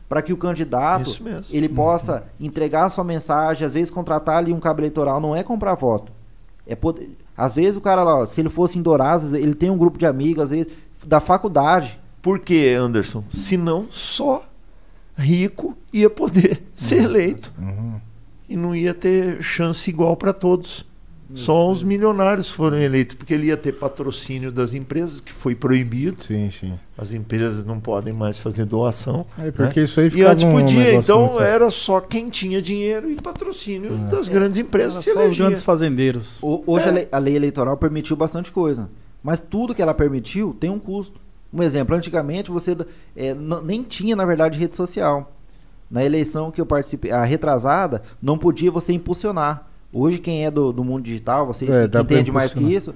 para 0.10 0.22
que 0.22 0.34
o 0.34 0.38
candidato 0.38 1.10
ele 1.50 1.70
possa 1.70 2.26
entregar 2.40 2.86
a 2.86 2.90
sua 2.90 3.06
mensagem, 3.06 3.66
às 3.66 3.72
vezes 3.74 3.90
contratar 3.90 4.38
ali 4.38 4.52
um 4.52 4.60
cabo 4.60 4.82
eleitoral, 4.82 5.22
não 5.22 5.34
é 5.36 5.44
comprar 5.44 5.76
voto. 5.76 6.12
É 6.68 6.76
poder... 6.76 7.16
Às 7.38 7.54
vezes 7.56 7.78
o 7.78 7.82
cara 7.82 8.04
lá, 8.04 8.26
se 8.26 8.42
ele 8.42 8.50
fosse 8.50 8.78
em 8.78 8.82
Dourados, 8.82 9.32
ele 9.34 9.56
tem 9.56 9.70
um 9.70 9.78
grupo 9.78 9.98
de 9.98 10.06
amigos, 10.06 10.44
às 10.44 10.50
vezes 10.50 10.68
da 11.06 11.20
faculdade. 11.22 11.98
Por 12.22 12.40
que, 12.40 12.70
Anderson? 12.74 13.24
Senão 13.34 13.88
só 13.92 14.44
rico 15.18 15.78
ia 15.94 16.10
poder 16.10 16.64
ser 16.76 17.04
eleito 17.04 17.54
Uhum. 17.58 18.00
e 18.50 18.58
não 18.58 18.76
ia 18.76 18.94
ter 18.94 19.42
chance 19.42 19.90
igual 19.90 20.18
para 20.18 20.34
todos. 20.34 20.86
Só 21.34 21.72
os 21.72 21.82
milionários 21.82 22.52
foram 22.52 22.78
eleitos, 22.78 23.16
porque 23.16 23.34
ele 23.34 23.48
ia 23.48 23.58
ter 23.58 23.72
patrocínio 23.74 24.52
das 24.52 24.74
empresas, 24.76 25.20
que 25.20 25.32
foi 25.34 25.56
proibido. 25.56 26.24
Sim, 26.24 26.52
sim. 26.52 26.74
As 26.98 27.14
empresas 27.14 27.66
não 27.66 27.80
podem 27.80 28.14
mais 28.14 28.38
fazer 28.38 28.64
doação. 28.66 29.26
É 29.40 29.50
porque 29.52 29.82
isso 29.82 30.00
aí 30.00 30.08
E 30.08 30.10
ficava 30.12 30.34
antes 30.34 30.46
um 30.46 30.52
podia, 30.52 30.80
negócio 30.80 31.00
então 31.00 31.20
muito- 31.26 31.40
era 31.42 31.70
só 31.72 32.00
quem 32.00 32.30
tinha 32.30 32.62
dinheiro 32.62 33.10
e 33.12 33.16
patrocínio 33.16 33.96
das 34.10 34.30
grandes 34.30 34.60
empresas 34.60 34.96
Era 34.96 35.02
se 35.02 35.12
só 35.14 35.20
os 35.20 35.26
elegia. 35.26 35.46
grandes 35.46 35.64
fazendeiros. 35.64 36.38
O- 36.42 36.64
Hoje 36.68 36.88
a, 36.90 36.92
lei, 36.92 37.08
a 37.12 37.18
lei 37.18 37.36
eleitoral 37.36 37.76
permitiu 37.76 38.16
bastante 38.16 38.52
coisa, 38.52 38.88
mas 39.24 39.40
tudo 39.40 39.74
que 39.74 39.82
ela 39.82 39.94
permitiu 39.96 40.56
tem 40.60 40.70
um 40.70 40.80
custo. 40.80 41.20
Um 41.52 41.64
exemplo, 41.64 41.96
antigamente 41.96 42.52
você 42.52 42.78
é, 43.16 43.34
nem 43.64 43.82
tinha, 43.82 44.16
na 44.16 44.26
verdade, 44.26 44.60
rede 44.60 44.76
social. 44.76 45.32
Na 45.90 46.04
eleição 46.04 46.52
que 46.52 46.60
eu 46.62 46.66
participei, 46.66 47.12
a 47.12 47.24
retrasada, 47.24 48.04
não 48.22 48.38
podia 48.38 48.70
você 48.70 48.94
impulsionar. 48.94 49.68
Hoje, 49.98 50.20
quem 50.20 50.46
é 50.46 50.52
do, 50.52 50.74
do 50.74 50.84
mundo 50.84 51.04
digital, 51.04 51.48
vocês 51.48 51.70
É, 51.72 51.88
mais 52.34 52.54
que 52.54 52.60
isso, 52.62 52.94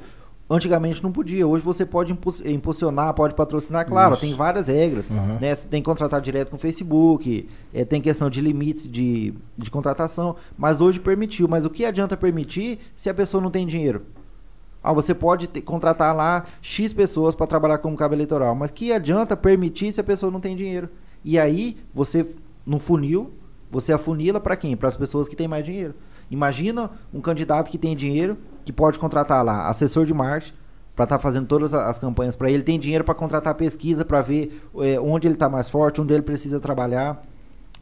antigamente 0.49 1.01
não 1.01 1.13
podia. 1.13 1.47
Hoje 1.47 1.63
você 1.63 1.85
pode 1.85 2.11
impu- 2.11 2.35
impulsionar, 2.45 3.13
pode 3.13 3.35
patrocinar, 3.35 3.85
claro, 3.87 4.13
Isso. 4.15 4.21
tem 4.21 4.33
várias 4.33 4.67
regras. 4.67 5.09
Aham. 5.09 5.37
Né? 5.39 5.55
Você 5.55 5.65
tem 5.65 5.81
que 5.81 5.85
contratar 5.85 6.19
direto 6.19 6.49
com 6.49 6.57
o 6.57 6.59
Facebook, 6.59 7.47
é, 7.73 7.85
tem 7.85 8.01
questão 8.01 8.29
de 8.29 8.41
limites 8.41 8.89
de, 8.91 9.33
de 9.57 9.71
contratação, 9.71 10.35
mas 10.57 10.81
hoje 10.81 10.99
permitiu. 10.99 11.47
Mas 11.47 11.63
o 11.63 11.69
que 11.69 11.85
adianta 11.85 12.17
permitir 12.17 12.79
se 12.97 13.09
a 13.09 13.13
pessoa 13.13 13.41
não 13.41 13.49
tem 13.49 13.65
dinheiro? 13.65 14.01
Ah, 14.83 14.91
você 14.91 15.13
pode 15.13 15.47
ter- 15.47 15.61
contratar 15.61 16.13
lá 16.13 16.43
X 16.61 16.91
pessoas 16.93 17.33
para 17.33 17.47
trabalhar 17.47 17.77
como 17.77 17.95
cabo 17.95 18.13
eleitoral, 18.13 18.53
mas 18.55 18.71
que 18.71 18.91
adianta 18.91 19.37
permitir 19.37 19.93
se 19.93 20.01
a 20.01 20.03
pessoa 20.03 20.29
não 20.31 20.39
tem 20.41 20.53
dinheiro? 20.53 20.89
E 21.23 21.39
aí, 21.39 21.77
você, 21.93 22.25
no 22.65 22.77
funil, 22.77 23.31
você 23.71 23.93
afunila 23.93 24.39
para 24.39 24.55
quem? 24.57 24.75
Para 24.75 24.87
as 24.89 24.95
pessoas 24.97 25.27
que 25.29 25.35
têm 25.35 25.47
mais 25.47 25.63
dinheiro. 25.63 25.93
Imagina 26.29 26.91
um 27.13 27.21
candidato 27.21 27.69
que 27.69 27.77
tem 27.77 27.95
dinheiro, 27.95 28.37
que 28.63 28.71
pode 28.71 28.99
contratar 28.99 29.43
lá 29.43 29.67
assessor 29.67 30.05
de 30.05 30.13
marketing, 30.13 30.53
para 30.95 31.05
estar 31.05 31.19
fazendo 31.19 31.47
todas 31.47 31.73
as 31.73 31.97
campanhas 31.97 32.35
para 32.35 32.51
ele, 32.51 32.61
tem 32.61 32.77
dinheiro 32.77 33.05
para 33.05 33.15
contratar 33.15 33.55
pesquisa, 33.55 34.03
para 34.03 34.21
ver 34.21 34.61
eh, 34.81 34.99
onde 34.99 35.27
ele 35.27 35.35
está 35.35 35.47
mais 35.47 35.69
forte, 35.69 36.01
onde 36.01 36.13
ele 36.13 36.21
precisa 36.21 36.59
trabalhar, 36.59 37.21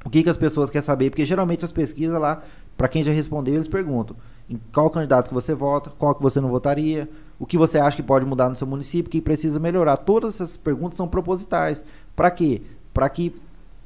o 0.06 0.10
que, 0.10 0.22
que 0.22 0.30
as 0.30 0.38
pessoas 0.38 0.70
querem 0.70 0.86
saber, 0.86 1.10
porque 1.10 1.26
geralmente 1.26 1.66
as 1.66 1.72
pesquisas 1.72 2.20
lá, 2.20 2.44
para 2.78 2.88
quem 2.88 3.04
já 3.04 3.12
respondeu, 3.12 3.56
eles 3.56 3.68
perguntam 3.68 4.16
em 4.50 4.60
qual 4.72 4.90
candidato 4.90 5.28
que 5.28 5.34
você 5.34 5.54
vota, 5.54 5.90
qual 5.98 6.16
que 6.16 6.22
você 6.22 6.40
não 6.40 6.50
votaria, 6.50 7.10
o 7.40 7.46
que 7.46 7.58
você 7.58 7.78
acha 7.78 7.98
que 7.98 8.04
pode 8.04 8.26
mudar 8.26 8.50
no 8.50 8.56
seu 8.56 8.66
município, 8.66 9.12
que 9.12 9.22
precisa 9.22 9.60
melhorar. 9.60 9.98
Todas 9.98 10.36
essas 10.36 10.56
perguntas 10.56 10.98
são 10.98 11.08
propositais. 11.08 11.84
Para 12.16 12.32
quê? 12.32 12.62
Para 12.94 13.10
que 13.10 13.36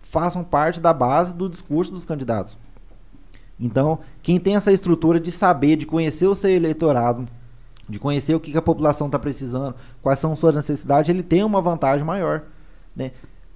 façam 0.01 0.43
parte 0.43 0.79
da 0.79 0.93
base 0.93 1.33
do 1.33 1.49
discurso 1.49 1.91
dos 1.91 2.05
candidatos. 2.05 2.57
Então, 3.61 3.99
quem 4.23 4.39
tem 4.39 4.55
essa 4.55 4.71
estrutura 4.71 5.19
de 5.19 5.31
saber, 5.31 5.75
de 5.75 5.85
conhecer 5.85 6.25
o 6.25 6.33
seu 6.33 6.49
eleitorado, 6.49 7.27
de 7.87 7.99
conhecer 7.99 8.33
o 8.33 8.39
que, 8.39 8.51
que 8.51 8.57
a 8.57 8.61
população 8.61 9.07
está 9.07 9.19
precisando, 9.19 9.75
quais 10.01 10.17
são 10.17 10.35
suas 10.35 10.55
necessidades, 10.55 11.09
ele 11.09 11.21
tem 11.21 11.43
uma 11.43 11.61
vantagem 11.61 12.03
maior. 12.03 12.43
Né? 12.95 13.11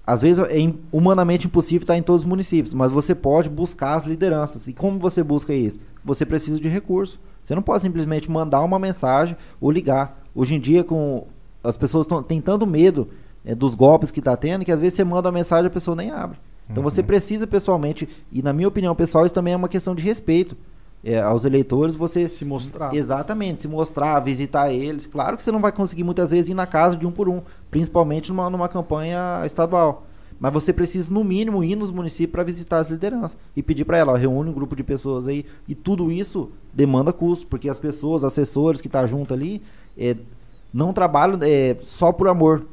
Às 0.05 0.21
vezes 0.21 0.45
é 0.47 0.73
humanamente 0.91 1.47
impossível 1.47 1.83
estar 1.83 1.97
em 1.97 2.03
todos 2.03 2.21
os 2.21 2.29
municípios, 2.29 2.73
mas 2.73 2.91
você 2.91 3.15
pode 3.15 3.49
buscar 3.49 3.95
as 3.95 4.03
lideranças. 4.03 4.67
E 4.67 4.73
como 4.73 4.99
você 4.99 5.23
busca 5.23 5.51
isso? 5.53 5.79
Você 6.03 6.23
precisa 6.25 6.59
de 6.59 6.69
recurso. 6.69 7.19
Você 7.43 7.55
não 7.55 7.61
pode 7.63 7.81
simplesmente 7.81 8.29
mandar 8.29 8.61
uma 8.61 8.77
mensagem 8.77 9.35
ou 9.59 9.71
ligar. 9.71 10.21
Hoje 10.35 10.55
em 10.55 10.59
dia, 10.59 10.83
com 10.83 11.25
as 11.63 11.75
pessoas 11.75 12.07
têm 12.27 12.39
tanto 12.39 12.67
medo 12.67 13.09
é, 13.43 13.55
dos 13.55 13.73
golpes 13.73 14.11
que 14.11 14.19
está 14.19 14.37
tendo, 14.37 14.63
que 14.63 14.71
às 14.71 14.79
vezes 14.79 14.93
você 14.93 15.03
manda 15.03 15.27
uma 15.27 15.33
mensagem 15.33 15.65
e 15.65 15.67
a 15.67 15.71
pessoa 15.71 15.95
nem 15.95 16.11
abre. 16.11 16.37
Então 16.69 16.81
você 16.81 17.03
precisa 17.03 17.45
pessoalmente, 17.45 18.09
e 18.31 18.41
na 18.41 18.51
minha 18.51 18.67
opinião 18.67 18.95
pessoal, 18.95 19.25
isso 19.25 19.35
também 19.35 19.53
é 19.53 19.57
uma 19.57 19.69
questão 19.69 19.93
de 19.93 20.03
respeito 20.03 20.57
é, 21.03 21.21
aos 21.21 21.45
eleitores, 21.45 21.93
você 21.93 22.27
Se 22.27 22.43
mostrar. 22.43 22.93
Exatamente, 22.93 23.61
se 23.61 23.67
mostrar, 23.67 24.19
visitar 24.21 24.73
eles. 24.73 25.05
Claro 25.05 25.37
que 25.37 25.43
você 25.43 25.51
não 25.51 25.61
vai 25.61 25.71
conseguir 25.71 26.03
muitas 26.03 26.31
vezes 26.31 26.49
ir 26.49 26.55
na 26.55 26.65
casa 26.65 26.97
de 26.97 27.05
um 27.05 27.11
por 27.11 27.29
um, 27.29 27.41
principalmente 27.69 28.29
numa, 28.29 28.49
numa 28.49 28.67
campanha 28.67 29.43
estadual. 29.45 30.07
Mas 30.39 30.51
você 30.51 30.73
precisa, 30.73 31.13
no 31.13 31.23
mínimo, 31.23 31.63
ir 31.63 31.75
nos 31.75 31.91
municípios 31.91 32.31
para 32.31 32.43
visitar 32.43 32.79
as 32.79 32.89
lideranças 32.89 33.37
e 33.55 33.63
pedir 33.63 33.85
para 33.85 33.97
ela, 33.97 34.13
ó, 34.13 34.15
reúne 34.15 34.49
um 34.49 34.53
grupo 34.53 34.75
de 34.75 34.83
pessoas 34.83 35.27
aí. 35.27 35.45
E 35.67 35.75
tudo 35.75 36.11
isso 36.11 36.51
demanda 36.73 37.13
custo, 37.13 37.45
porque 37.47 37.69
as 37.69 37.79
pessoas, 37.79 38.23
assessores 38.23 38.81
que 38.81 38.87
estão 38.87 39.01
tá 39.01 39.07
junto 39.07 39.33
ali, 39.33 39.61
é, 39.97 40.17
não 40.73 40.91
trabalham 40.91 41.39
é, 41.41 41.77
só 41.81 42.11
por 42.11 42.27
amor. 42.27 42.65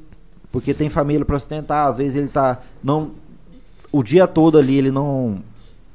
Porque 0.51 0.75
tem 0.75 0.91
família 0.91 1.25
para 1.25 1.39
sustentar, 1.39 1.89
às 1.89 1.97
vezes 1.97 2.17
ele 2.17 2.29
tá. 2.29 2.61
Não, 2.83 3.13
o 3.93 4.03
dia 4.03 4.27
todo 4.27 4.59
ali 4.59 4.77
ele 4.77 4.91
não. 4.91 5.43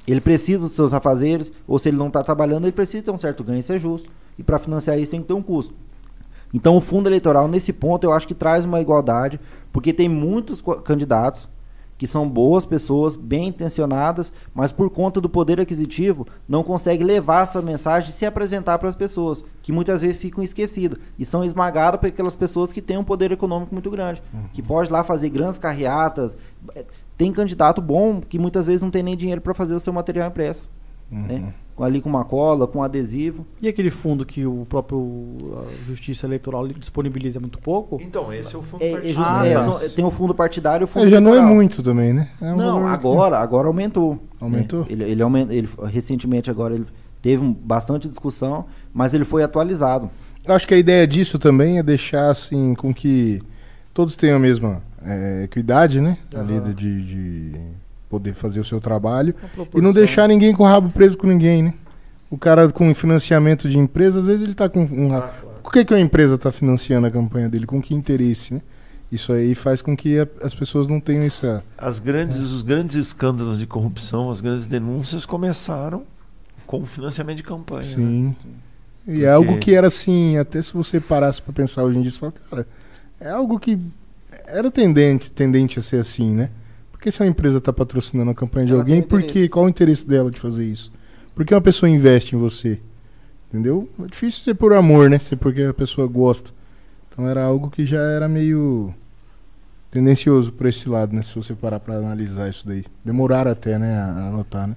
Ele 0.07 0.21
precisa 0.21 0.61
dos 0.61 0.73
seus 0.73 0.93
afazeres, 0.93 1.51
ou 1.67 1.77
se 1.77 1.89
ele 1.89 1.97
não 1.97 2.07
está 2.07 2.23
trabalhando, 2.23 2.63
ele 2.63 2.71
precisa 2.71 3.03
ter 3.03 3.11
um 3.11 3.17
certo 3.17 3.43
ganho, 3.43 3.59
isso 3.59 3.73
é 3.73 3.79
justo. 3.79 4.09
E 4.39 4.43
para 4.43 4.59
financiar 4.59 4.97
isso 4.97 5.11
tem 5.11 5.21
que 5.21 5.27
ter 5.27 5.33
um 5.33 5.41
custo. 5.41 5.73
Então 6.53 6.77
o 6.77 6.81
fundo 6.81 7.09
eleitoral, 7.09 7.47
nesse 7.47 7.73
ponto, 7.73 8.05
eu 8.05 8.13
acho 8.13 8.27
que 8.27 8.33
traz 8.33 8.63
uma 8.63 8.79
igualdade, 8.79 9.37
porque 9.73 9.91
tem 9.91 10.07
muitos 10.07 10.63
candidatos 10.85 11.49
que 11.97 12.05
são 12.05 12.29
boas 12.29 12.63
pessoas, 12.63 13.15
bem 13.15 13.47
intencionadas, 13.47 14.31
mas 14.53 14.71
por 14.71 14.89
conta 14.89 15.19
do 15.19 15.27
poder 15.27 15.59
aquisitivo, 15.59 16.27
não 16.47 16.63
conseguem 16.63 17.05
levar 17.05 17.43
essa 17.43 17.61
mensagem 17.61 18.11
e 18.11 18.13
se 18.13 18.25
apresentar 18.25 18.77
para 18.77 18.87
as 18.87 18.95
pessoas, 18.95 19.43
que 19.63 19.71
muitas 19.71 20.01
vezes 20.01 20.21
ficam 20.21 20.43
esquecidas 20.43 20.99
e 21.17 21.25
são 21.25 21.43
esmagadas 21.43 21.99
por 21.99 22.07
aquelas 22.07 22.35
pessoas 22.35 22.71
que 22.71 22.83
têm 22.83 22.99
um 22.99 23.03
poder 23.03 23.31
econômico 23.31 23.73
muito 23.73 23.89
grande, 23.89 24.21
que 24.53 24.61
pode 24.61 24.91
lá 24.91 25.03
fazer 25.03 25.29
grandes 25.29 25.57
carreatas. 25.57 26.37
Tem 27.17 27.31
candidato 27.31 27.81
bom 27.81 28.21
que 28.21 28.37
muitas 28.37 28.67
vezes 28.67 28.81
não 28.81 28.91
tem 28.91 29.01
nem 29.03 29.17
dinheiro 29.17 29.41
para 29.41 29.53
fazer 29.53 29.73
o 29.75 29.79
seu 29.79 29.91
material 29.91 30.27
impresso, 30.29 30.69
né? 31.11 31.53
Com- 31.75 31.83
Ali 31.83 32.01
com 32.01 32.09
uma 32.09 32.25
cola, 32.25 32.65
com 32.67 32.79
um 32.79 32.83
adesivo. 32.83 33.45
E 33.61 33.67
aquele 33.67 33.91
fundo 33.91 34.25
que 34.25 34.45
o 34.47 34.65
próprio 34.67 35.37
a 35.59 35.85
Justiça 35.87 36.25
Eleitoral 36.25 36.67
disponibiliza 36.69 37.39
muito 37.39 37.59
pouco? 37.59 37.99
Então, 38.01 38.33
esse 38.33 38.55
é 38.55 38.57
o 38.57 38.63
fundo 38.63 38.83
É, 38.83 38.87
é 38.87 38.91
partidário. 38.93 39.31
Ah, 39.35 39.45
é, 39.47 39.53
tá. 39.53 39.61
são- 39.61 39.89
tem 39.89 40.03
o 40.03 40.09
fundo 40.09 40.33
partidário 40.33 40.83
e 40.83 40.85
o 40.85 40.87
fundo 40.87 41.05
É, 41.05 41.09
já 41.09 41.21
não 41.21 41.35
é 41.35 41.41
muito 41.41 41.83
também, 41.83 42.13
né? 42.13 42.29
É 42.41 42.51
um 42.51 42.55
Não, 42.55 42.79
que- 42.81 42.87
agora, 42.87 43.37
agora 43.39 43.67
aumentou. 43.67 44.17
Aumentou? 44.41 44.79
né? 44.81 44.85
Ele, 44.89 45.03
ele 45.03 45.21
aumenta, 45.21 45.53
ele 45.53 45.69
recentemente 45.85 46.49
agora 46.49 46.73
ele 46.73 46.85
teve 47.21 47.43
um- 47.43 47.53
bastante 47.53 48.07
discussão, 48.09 48.65
mas 48.91 49.13
ele 49.13 49.23
foi 49.25 49.43
atualizado. 49.43 50.09
Eu 50.43 50.55
acho 50.55 50.67
que 50.67 50.73
a 50.73 50.77
ideia 50.77 51.05
disso 51.05 51.37
também 51.37 51.77
é 51.77 51.83
deixar 51.83 52.31
assim 52.31 52.73
com 52.73 52.91
que 52.91 53.39
todos 53.93 54.15
tenham 54.15 54.37
a 54.37 54.39
mesma 54.39 54.81
é, 55.03 55.43
equidade, 55.43 55.99
né? 56.01 56.17
Ali 56.33 56.57
Aham. 56.57 56.73
de, 56.73 57.01
de 57.03 57.59
poder 58.09 58.33
fazer 58.33 58.59
o 58.59 58.63
seu 58.63 58.79
trabalho 58.79 59.35
e 59.75 59.81
não 59.81 59.91
deixar 59.91 60.27
ninguém 60.27 60.53
com 60.53 60.63
o 60.63 60.65
rabo 60.65 60.89
preso 60.89 61.17
com 61.17 61.27
ninguém, 61.27 61.63
né? 61.63 61.73
O 62.29 62.37
cara 62.37 62.69
com 62.69 62.93
financiamento 62.93 63.69
de 63.69 63.77
empresa, 63.77 64.19
às 64.19 64.27
vezes 64.27 64.43
ele 64.43 64.53
tá 64.53 64.67
com 64.69 64.83
um 64.83 65.07
Ah, 65.13 65.19
rabo. 65.19 65.31
claro. 65.41 65.47
Por 65.63 65.71
que, 65.73 65.83
que 65.85 65.93
a 65.93 65.99
empresa 65.99 66.35
está 66.35 66.51
financiando 66.51 67.07
a 67.07 67.11
campanha 67.11 67.49
dele? 67.49 67.65
Com 67.65 67.81
que 67.81 67.93
interesse, 67.93 68.53
né? 68.53 68.61
Isso 69.11 69.31
aí 69.31 69.55
faz 69.55 69.81
com 69.81 69.95
que 69.95 70.19
a- 70.19 70.27
as 70.41 70.53
pessoas 70.53 70.87
não 70.89 70.99
tenham 70.99 71.23
essa. 71.23 71.63
As 71.77 71.99
grandes, 71.99 72.37
Os 72.37 72.61
grandes 72.61 72.95
escândalos 72.95 73.59
de 73.59 73.65
corrupção, 73.65 74.29
as 74.29 74.41
grandes 74.41 74.67
denúncias 74.67 75.25
começaram 75.25 76.03
com 76.65 76.81
o 76.81 76.85
financiamento 76.85 77.37
de 77.37 77.43
campanha. 77.43 77.81
né? 77.87 77.95
Sim. 77.95 78.35
E 79.07 79.11
Porque- 79.11 79.25
é 79.25 79.29
algo 79.31 79.57
que 79.59 79.73
era 79.73 79.87
assim, 79.87 80.37
até 80.37 80.61
se 80.61 80.73
você 80.73 80.99
parasse 80.99 81.41
para 81.41 81.53
pensar 81.53 81.83
hoje 81.83 81.97
em 81.97 82.01
dia, 82.01 82.11
você 82.11 82.19
fala, 82.19 82.33
cara, 82.49 82.67
é 83.21 83.29
algo 83.29 83.57
que 83.57 83.79
era 84.47 84.71
tendente, 84.71 85.31
tendente 85.31 85.79
a 85.79 85.81
ser 85.81 85.97
assim, 85.97 86.33
né? 86.33 86.49
Porque 86.91 87.11
se 87.11 87.21
uma 87.21 87.29
empresa 87.29 87.59
está 87.59 87.71
patrocinando 87.71 88.31
a 88.31 88.35
campanha 88.35 88.65
de 88.65 88.71
Ela 88.71 88.81
alguém, 88.81 89.01
por? 89.01 89.21
Qual 89.49 89.65
o 89.65 89.69
interesse 89.69 90.07
dela 90.07 90.31
de 90.31 90.39
fazer 90.39 90.65
isso? 90.65 90.91
Por 91.35 91.45
que 91.45 91.53
uma 91.53 91.61
pessoa 91.61 91.89
investe 91.89 92.35
em 92.35 92.39
você? 92.39 92.79
Entendeu? 93.49 93.87
É 94.03 94.07
difícil 94.07 94.41
ser 94.41 94.55
por 94.55 94.73
amor, 94.73 95.09
né? 95.09 95.19
Ser 95.19 95.35
porque 95.35 95.61
a 95.61 95.73
pessoa 95.73 96.07
gosta. 96.07 96.51
Então 97.09 97.27
era 97.27 97.43
algo 97.43 97.69
que 97.69 97.85
já 97.85 98.01
era 98.01 98.27
meio 98.27 98.93
tendencioso 99.89 100.51
por 100.51 100.67
esse 100.67 100.87
lado, 100.89 101.15
né? 101.15 101.21
Se 101.21 101.35
você 101.35 101.53
parar 101.53 101.79
para 101.79 101.95
analisar 101.95 102.49
isso 102.49 102.67
daí. 102.67 102.83
Demoraram 103.03 103.51
até, 103.51 103.77
né? 103.77 103.97
A 103.97 104.27
anotar, 104.27 104.67
né? 104.67 104.75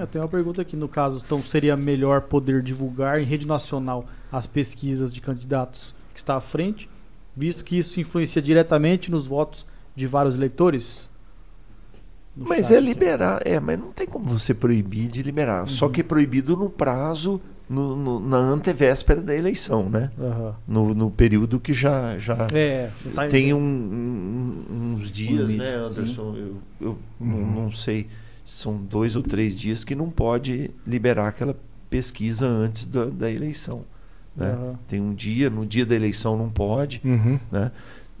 É, 0.00 0.06
tem 0.06 0.20
uma 0.20 0.28
pergunta 0.28 0.62
aqui 0.62 0.76
no 0.76 0.88
caso, 0.88 1.22
então 1.24 1.42
seria 1.42 1.76
melhor 1.76 2.22
poder 2.22 2.62
divulgar 2.62 3.18
em 3.18 3.24
rede 3.24 3.46
nacional 3.46 4.06
as 4.32 4.46
pesquisas 4.46 5.12
de 5.12 5.20
candidatos 5.20 5.94
que 6.14 6.18
está 6.18 6.36
à 6.36 6.40
frente, 6.40 6.88
visto 7.36 7.62
que 7.62 7.76
isso 7.78 8.00
influencia 8.00 8.40
diretamente 8.40 9.10
nos 9.10 9.26
votos 9.26 9.66
de 9.94 10.06
vários 10.06 10.36
eleitores? 10.36 11.10
No 12.36 12.46
Mas 12.48 12.66
chat 12.68 12.76
é 12.76 12.80
liberar, 12.80 13.40
é, 13.44 13.58
mas 13.60 13.78
não 13.78 13.92
tem 13.92 14.06
como 14.06 14.26
você 14.26 14.52
proibir 14.54 15.08
de 15.08 15.22
liberar. 15.22 15.66
Só 15.66 15.86
Uhum. 15.86 15.92
que 15.92 16.00
é 16.00 16.04
proibido 16.04 16.56
no 16.56 16.68
prazo, 16.68 17.40
no, 17.68 17.96
no- 17.96 18.20
na 18.20 18.36
antevéspera 18.36 19.20
da 19.22 19.34
eleição, 19.34 19.88
né? 19.88 20.10
Aham. 20.20 20.54
No, 20.68 20.94
no 20.94 21.10
período 21.10 21.58
que 21.58 21.72
já, 21.74 22.16
já 22.18 22.46
É, 22.52 22.90
tá- 23.14 23.26
tem 23.26 23.52
um- 23.54 23.58
um- 23.58 24.94
uns 24.98 25.10
dias, 25.10 25.48
limite, 25.50 25.56
né, 25.58 25.88
sim. 25.88 26.00
Anderson? 26.00 26.34
Eu, 26.36 26.56
eu 26.80 26.98
Uhum. 27.18 27.26
não, 27.46 27.62
não 27.64 27.72
sei, 27.72 28.06
são 28.44 28.76
dois 28.76 29.16
ou 29.16 29.22
três 29.22 29.56
dias 29.56 29.82
que 29.82 29.94
não 29.94 30.10
pode 30.10 30.70
liberar 30.86 31.28
aquela 31.28 31.56
pesquisa 31.88 32.46
antes 32.46 32.84
da, 32.84 33.06
da 33.06 33.30
eleição. 33.30 33.82
Né? 34.36 34.50
Aham. 34.52 34.78
Tem 34.86 35.00
um 35.00 35.14
dia, 35.14 35.48
no 35.48 35.64
dia 35.64 35.86
da 35.86 35.94
eleição 35.94 36.36
não 36.36 36.50
pode, 36.50 37.00
Uhum. 37.04 37.38
né? 37.50 37.70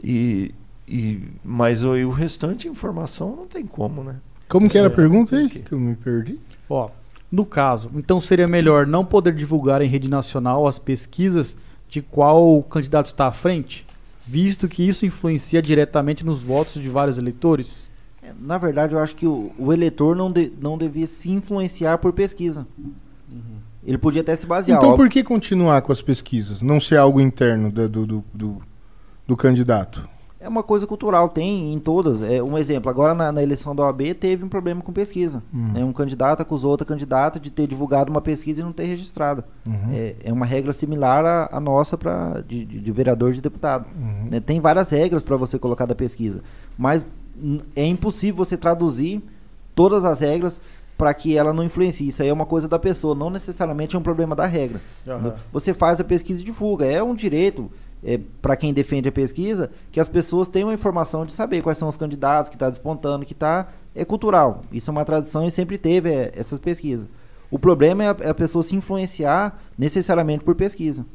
E, 0.02 0.54
e, 0.88 1.20
mas 1.44 1.84
o, 1.84 1.96
e 1.96 2.04
o 2.04 2.10
restante 2.10 2.68
informação 2.68 3.34
não 3.36 3.46
tem 3.46 3.66
como, 3.66 4.02
né? 4.02 4.16
Como 4.48 4.68
que 4.68 4.78
era 4.78 4.86
a 4.86 4.90
pergunta 4.90 5.36
aí? 5.36 5.48
Que 5.48 5.72
eu 5.72 5.78
me 5.80 5.94
perdi. 5.96 6.38
Ó, 6.70 6.88
no 7.30 7.44
caso, 7.44 7.90
então 7.96 8.20
seria 8.20 8.46
melhor 8.46 8.86
não 8.86 9.04
poder 9.04 9.34
divulgar 9.34 9.82
em 9.82 9.88
rede 9.88 10.08
nacional 10.08 10.66
as 10.66 10.78
pesquisas 10.78 11.56
de 11.88 12.00
qual 12.00 12.62
candidato 12.62 13.06
está 13.06 13.26
à 13.26 13.32
frente, 13.32 13.84
visto 14.26 14.68
que 14.68 14.86
isso 14.86 15.04
influencia 15.04 15.60
diretamente 15.60 16.24
nos 16.24 16.40
votos 16.42 16.74
de 16.80 16.88
vários 16.88 17.18
eleitores? 17.18 17.90
É, 18.22 18.32
Na 18.40 18.56
verdade, 18.58 18.94
eu 18.94 18.98
acho 19.00 19.14
que 19.16 19.26
o, 19.26 19.52
o 19.58 19.72
eleitor 19.72 20.14
não, 20.16 20.30
de- 20.30 20.52
não 20.60 20.78
devia 20.78 21.06
se 21.06 21.30
influenciar 21.30 21.98
por 21.98 22.12
pesquisa. 22.12 22.66
Ele 23.86 23.98
podia 23.98 24.20
até 24.20 24.34
se 24.34 24.44
basear. 24.44 24.78
Então 24.78 24.96
por 24.96 25.08
que 25.08 25.22
continuar 25.22 25.80
com 25.82 25.92
as 25.92 26.02
pesquisas? 26.02 26.60
Não 26.60 26.80
ser 26.80 26.96
algo 26.96 27.20
interno 27.20 27.70
do, 27.70 27.88
do, 27.88 28.24
do, 28.34 28.62
do 29.26 29.36
candidato? 29.36 30.08
É 30.38 30.48
uma 30.48 30.62
coisa 30.62 30.86
cultural, 30.86 31.28
tem 31.28 31.72
em 31.72 31.78
todas. 31.78 32.20
É, 32.20 32.42
um 32.42 32.58
exemplo, 32.58 32.90
agora 32.90 33.14
na, 33.14 33.32
na 33.32 33.42
eleição 33.42 33.74
da 33.74 33.84
OAB 33.84 34.14
teve 34.20 34.44
um 34.44 34.48
problema 34.48 34.82
com 34.82 34.92
pesquisa. 34.92 35.42
Hum. 35.52 35.72
né? 35.72 35.84
Um 35.84 35.92
candidato 35.92 36.40
acusou 36.40 36.70
outra 36.70 36.86
candidata 36.86 37.40
de 37.40 37.50
ter 37.50 37.66
divulgado 37.66 38.10
uma 38.10 38.20
pesquisa 38.20 38.60
e 38.60 38.64
não 38.64 38.72
ter 38.72 38.84
registrado. 38.84 39.42
Uhum. 39.64 39.90
É, 39.92 40.14
é 40.24 40.32
uma 40.32 40.46
regra 40.46 40.72
similar 40.72 41.24
à, 41.24 41.48
à 41.50 41.60
nossa 41.60 41.96
pra, 41.96 42.42
de, 42.46 42.64
de, 42.64 42.80
de 42.80 42.92
vereador 42.92 43.32
de 43.32 43.40
deputado. 43.40 43.86
Uhum. 43.96 44.28
né? 44.30 44.40
Tem 44.40 44.60
várias 44.60 44.90
regras 44.90 45.22
para 45.22 45.36
você 45.36 45.58
colocar 45.58 45.86
da 45.86 45.94
pesquisa, 45.94 46.42
mas 46.76 47.06
é 47.74 47.84
impossível 47.84 48.36
você 48.36 48.56
traduzir 48.56 49.22
todas 49.74 50.04
as 50.04 50.20
regras 50.20 50.60
para 50.96 51.12
que 51.12 51.36
ela 51.36 51.52
não 51.52 51.62
influencie. 51.62 52.08
Isso 52.08 52.22
aí 52.22 52.28
é 52.28 52.32
uma 52.32 52.46
coisa 52.46 52.68
da 52.68 52.78
pessoa, 52.78 53.14
não 53.14 53.30
necessariamente 53.30 53.96
é 53.96 53.98
um 53.98 54.02
problema 54.02 54.34
da 54.34 54.46
regra. 54.46 54.80
Aham. 55.06 55.34
Você 55.52 55.74
faz 55.74 56.00
a 56.00 56.04
pesquisa 56.04 56.40
e 56.40 56.44
divulga, 56.44 56.86
é 56.86 57.02
um 57.02 57.14
direito 57.14 57.70
é, 58.04 58.20
para 58.40 58.56
quem 58.56 58.72
defende 58.72 59.08
a 59.08 59.12
pesquisa 59.12 59.70
que 59.90 60.00
as 60.00 60.08
pessoas 60.08 60.48
tenham 60.48 60.68
a 60.68 60.74
informação 60.74 61.26
de 61.26 61.32
saber 61.32 61.62
quais 61.62 61.78
são 61.78 61.88
os 61.88 61.96
candidatos 61.96 62.48
que 62.48 62.56
está 62.56 62.70
despontando, 62.70 63.24
que 63.24 63.32
está 63.32 63.68
é 63.94 64.04
cultural. 64.04 64.62
Isso 64.70 64.90
é 64.90 64.92
uma 64.92 65.04
tradição 65.04 65.46
e 65.46 65.50
sempre 65.50 65.78
teve 65.78 66.10
é, 66.10 66.32
essas 66.36 66.58
pesquisas. 66.58 67.08
O 67.50 67.58
problema 67.58 68.04
é 68.04 68.08
a, 68.08 68.16
é 68.20 68.28
a 68.28 68.34
pessoa 68.34 68.62
se 68.62 68.76
influenciar 68.76 69.58
necessariamente 69.78 70.44
por 70.44 70.54
pesquisa. 70.54 71.06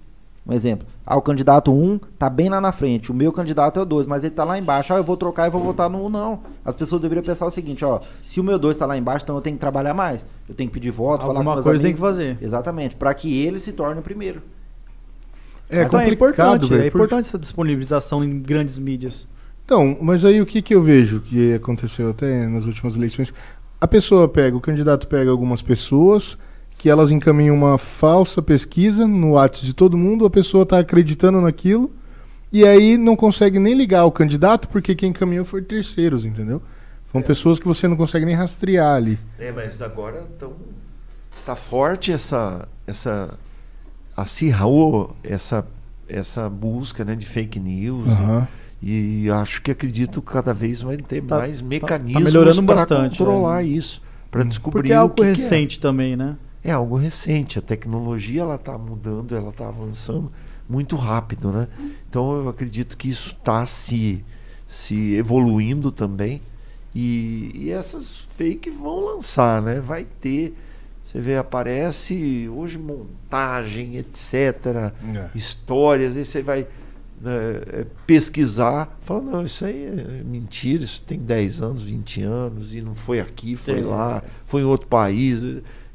Um 0.46 0.54
exemplo, 0.54 0.88
ah, 1.06 1.16
o 1.16 1.22
candidato 1.22 1.72
1 1.72 2.00
tá 2.18 2.28
bem 2.28 2.50
lá 2.50 2.60
na 2.60 2.72
frente, 2.72 3.12
o 3.12 3.14
meu 3.14 3.32
candidato 3.32 3.80
é 3.80 3.84
o 3.84 3.86
2, 3.86 4.08
mas 4.08 4.24
ele 4.24 4.34
tá 4.34 4.44
lá 4.44 4.58
embaixo, 4.58 4.92
ah, 4.92 4.98
eu 4.98 5.04
vou 5.04 5.16
trocar 5.16 5.46
e 5.48 5.52
vou 5.52 5.62
votar 5.64 5.88
no 5.88 6.04
1, 6.06 6.10
não. 6.10 6.40
As 6.66 6.74
pessoas 6.74 7.00
deveriam 7.02 7.24
pensar 7.24 7.46
o 7.46 7.52
seguinte, 7.52 7.86
ó, 7.86 8.00
se 8.24 8.40
o 8.40 8.44
meu 8.44 8.58
2 8.58 8.76
tá 8.76 8.88
lá 8.88 8.98
embaixo, 8.98 9.24
então 9.24 9.36
eu 9.36 9.42
tenho 9.42 9.56
que 9.56 9.60
trabalhar 9.62 9.94
mais. 9.94 10.26
Eu 10.50 10.56
tenho 10.56 10.68
que 10.68 10.74
pedir 10.74 10.90
voto, 10.90 11.22
falar 11.22 11.34
com 11.34 11.40
Alguma 11.40 11.56
meus 11.56 11.64
coisa 11.64 11.84
tem 11.84 11.94
que 11.94 12.00
fazer. 12.00 12.40
Exatamente, 12.42 12.96
para 12.96 13.14
que 13.14 13.40
ele 13.46 13.60
se 13.60 13.72
torne 13.72 14.00
o 14.00 14.04
primeiro. 14.04 14.42
É 15.70 15.84
Mas 15.84 15.94
é 15.94 16.10
importante, 16.10 16.68
velho. 16.68 16.82
é 16.82 16.90
por- 16.90 16.98
importante 16.98 17.28
essa 17.28 17.40
disponibilização 17.40 18.24
em 18.24 18.40
grandes 18.42 18.78
mídias. 18.78 19.28
Então, 19.64 19.96
mas 20.02 20.26
aí 20.26 20.42
o 20.42 20.46
que, 20.46 20.62
que 20.62 20.74
eu 20.76 20.82
vejo 20.82 21.22
que 21.22 21.54
aconteceu 21.54 22.10
até 22.10 22.48
nas 22.48 22.66
últimas 22.66 22.96
eleições? 22.96 23.32
A 23.80 23.88
pessoa 23.88 24.28
pega, 24.28 24.58
o 24.58 24.60
candidato 24.60 25.08
pega 25.08 25.32
algumas 25.32 25.62
pessoas 25.62 26.38
que 26.82 26.90
elas 26.90 27.12
encaminham 27.12 27.56
uma 27.56 27.78
falsa 27.78 28.42
pesquisa 28.42 29.06
no 29.06 29.34
WhatsApp 29.34 29.68
de 29.68 29.74
todo 29.76 29.96
mundo, 29.96 30.26
a 30.26 30.32
pessoa 30.32 30.64
está 30.64 30.80
acreditando 30.80 31.40
naquilo 31.40 31.92
e 32.52 32.66
aí 32.66 32.98
não 32.98 33.16
consegue 33.16 33.60
nem 33.60 33.76
ligar 33.76 34.04
o 34.06 34.12
candidato 34.12 34.68
porque 34.68 34.96
quem 34.96 35.12
encaminhou 35.12 35.46
foi 35.46 35.62
terceiros, 35.62 36.26
entendeu? 36.26 36.60
São 37.12 37.22
pessoas 37.22 37.60
que 37.60 37.68
você 37.68 37.88
não 37.88 37.96
consegue 37.96 38.26
nem 38.26 38.34
rastrear 38.34 38.96
ali. 38.96 39.20
É, 39.38 39.52
mas 39.52 39.80
agora 39.80 40.26
tão, 40.40 40.54
tá 41.46 41.56
forte 41.56 42.12
essa 42.12 42.68
essa 42.88 43.38
acirrou 44.18 45.16
essa 45.24 45.66
essa 46.10 46.50
busca 46.50 47.06
né, 47.06 47.16
de 47.16 47.28
fake 47.28 47.60
news 47.60 48.08
Aham. 48.08 48.48
e, 48.82 49.26
e 49.26 49.30
acho 49.30 49.62
que 49.62 49.70
acredito 49.70 50.20
que 50.20 50.32
cada 50.34 50.52
vez 50.54 50.82
vai 50.82 50.98
ter 50.98 51.22
Tá- 51.22 51.38
mais 51.38 51.60
tá 51.62 51.66
mecanismos 51.68 52.24
melhorando 52.24 52.64
para 52.64 52.76
bastante, 52.78 53.18
controlar 53.20 53.58
né? 53.58 53.66
isso, 53.66 54.02
para 54.32 54.42
Hum. 54.44 54.48
descobrir 54.48 54.80
Porque 54.82 54.94
é 54.94 54.96
algo 54.96 55.14
o 55.14 55.16
que 55.16 55.22
que 55.22 55.28
é. 55.30 55.34
recente 55.34 55.80
também, 55.80 56.16
né? 56.18 56.36
É 56.64 56.72
algo 56.72 56.96
recente. 56.96 57.58
A 57.60 57.62
tecnologia 57.62 58.42
ela 58.42 58.56
está 58.56 58.78
mudando, 58.78 59.36
ela 59.36 59.50
está 59.50 59.68
avançando 59.68 60.32
muito 60.70 60.96
rápido, 60.96 61.52
né? 61.52 61.68
Então 62.10 62.34
eu 62.42 62.50
acredito 62.50 62.96
que 62.96 63.10
isso 63.10 63.36
está 63.38 63.66
se, 63.66 64.24
se 64.68 65.16
evoluindo 65.16 65.92
também. 65.92 66.42
E, 66.94 67.52
e 67.56 67.72
essas 67.72 68.26
fake 68.38 68.70
vão 68.70 69.00
lançar, 69.06 69.62
né? 69.62 69.80
Vai 69.80 70.06
ter. 70.20 70.56
Você 71.04 71.20
vê, 71.20 71.36
aparece 71.36 72.48
hoje 72.50 72.78
montagem, 72.78 73.98
etc. 73.98 74.94
É. 75.16 75.30
Histórias, 75.34 76.16
aí 76.16 76.24
você 76.24 76.42
vai 76.42 76.68
né, 77.22 77.32
é, 77.68 77.86
pesquisar, 78.08 78.98
fala, 79.02 79.22
não, 79.22 79.46
isso 79.46 79.66
aí 79.66 79.86
é 79.86 80.24
mentira, 80.24 80.84
isso 80.84 81.04
tem 81.04 81.20
10 81.20 81.62
anos, 81.62 81.84
20 81.84 82.22
anos, 82.24 82.74
e 82.74 82.82
não 82.82 82.96
foi 82.96 83.20
aqui, 83.20 83.56
foi 83.56 83.80
É. 83.80 83.84
lá, 83.84 84.24
foi 84.46 84.62
em 84.62 84.66
outro 84.66 84.88
país. 84.88 85.44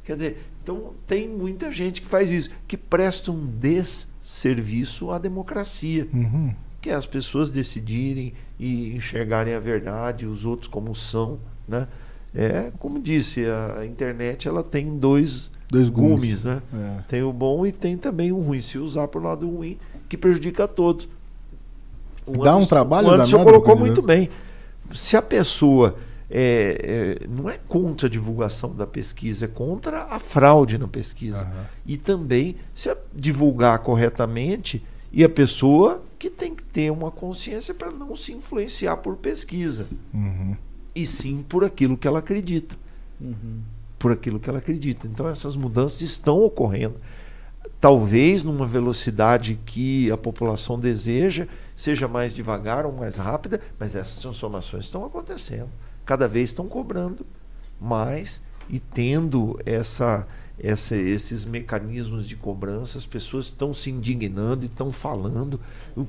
Quer 0.05 0.14
dizer, 0.16 0.45
então 0.66 0.90
tem 1.06 1.28
muita 1.28 1.70
gente 1.70 2.02
que 2.02 2.09
faz 2.09 2.28
isso, 2.28 2.51
que 2.66 2.76
presta 2.76 3.30
um 3.30 3.47
desserviço 3.47 5.12
à 5.12 5.18
democracia, 5.18 6.09
Uhum. 6.12 6.52
que 6.82 6.90
é 6.90 6.94
as 6.94 7.06
pessoas 7.06 7.51
decidirem 7.51 8.32
e 8.59 8.97
enxergarem 8.97 9.55
a 9.55 9.60
verdade, 9.60 10.26
os 10.26 10.44
outros 10.44 10.66
como 10.66 10.93
são, 10.93 11.38
né? 11.68 11.86
É, 12.34 12.72
como 12.80 13.01
disse, 13.01 13.47
a, 13.47 13.78
a 13.78 13.86
internet 13.86 14.48
ela 14.48 14.64
tem 14.64 14.98
dois 14.98 15.52
Dois 15.70 15.88
gumes. 15.88 16.10
gumes, 16.43 16.44
né? 16.44 16.60
É. 16.74 17.02
Tem 17.09 17.22
o 17.22 17.32
bom 17.32 17.64
e 17.64 17.70
tem 17.70 17.97
também 17.97 18.32
o 18.32 18.40
ruim. 18.40 18.60
Se 18.60 18.76
usar 18.76 19.06
por 19.09 19.22
lado 19.22 19.48
ruim, 19.48 19.78
que 20.09 20.16
prejudica 20.16 20.64
a 20.64 20.68
todos. 20.68 21.09
O 22.26 22.32
Dá 22.43 22.52
um 22.52 22.56
Anderson- 22.56 22.66
trabalho 22.68 23.09
O 23.09 23.10
Anderson 23.12 23.44
colocou 23.44 23.76
muito 23.78 24.02
bem. 24.02 24.28
Se 24.93 25.16
a 25.16 25.22
pessoa 25.22 25.97
é, 26.30 27.18
é, 27.22 27.26
não 27.28 27.48
é 27.48 27.58
contra 27.68 28.06
a 28.08 28.10
divulgação 28.10 28.74
da 28.74 28.86
pesquisa, 28.86 29.44
é 29.44 29.48
contra 29.48 30.04
a 30.04 30.18
fraude 30.18 30.76
na 30.78 30.88
pesquisa. 30.88 31.42
Aham. 31.42 31.66
E 31.86 31.96
também 31.96 32.56
se 32.74 32.90
a- 32.90 32.96
divulgar 33.14 33.78
corretamente 33.80 34.84
e 35.12 35.22
a 35.22 35.28
pessoa 35.28 36.02
que 36.18 36.28
tem 36.28 36.54
que 36.54 36.62
ter 36.64 36.90
uma 36.90 37.10
consciência 37.10 37.72
para 37.72 37.90
não 37.92 38.16
se 38.16 38.32
influenciar 38.32 38.96
por 38.98 39.16
pesquisa, 39.16 39.86
Uhum. 40.12 40.56
e 40.94 41.06
sim 41.06 41.44
por 41.48 41.62
aquilo 41.64 41.96
que 41.96 42.08
ela 42.08 42.18
acredita 42.18 42.74
Uhum. 43.20 43.60
por 43.98 44.10
aquilo 44.12 44.40
que 44.40 44.48
ela 44.50 44.58
acredita. 44.58 45.06
Então 45.06 45.28
essas 45.28 45.54
mudanças 45.56 46.00
estão 46.00 46.42
ocorrendo. 46.42 46.96
Talvez 47.80 48.42
numa 48.42 48.66
velocidade 48.66 49.58
que 49.66 50.10
a 50.10 50.16
população 50.16 50.78
deseja, 50.78 51.46
seja 51.76 52.08
mais 52.08 52.32
devagar 52.32 52.86
ou 52.86 52.92
mais 52.92 53.16
rápida, 53.16 53.60
mas 53.78 53.94
essas 53.94 54.18
transformações 54.18 54.84
estão 54.84 55.04
acontecendo. 55.04 55.68
Cada 56.06 56.26
vez 56.26 56.50
estão 56.50 56.66
cobrando 56.66 57.26
mais 57.80 58.40
e 58.70 58.78
tendo 58.80 59.60
essa, 59.66 60.26
essa, 60.58 60.96
esses 60.96 61.44
mecanismos 61.44 62.26
de 62.26 62.36
cobrança, 62.36 62.96
as 62.96 63.04
pessoas 63.04 63.46
estão 63.46 63.74
se 63.74 63.90
indignando 63.90 64.64
e 64.64 64.66
estão 64.66 64.90
falando, 64.90 65.60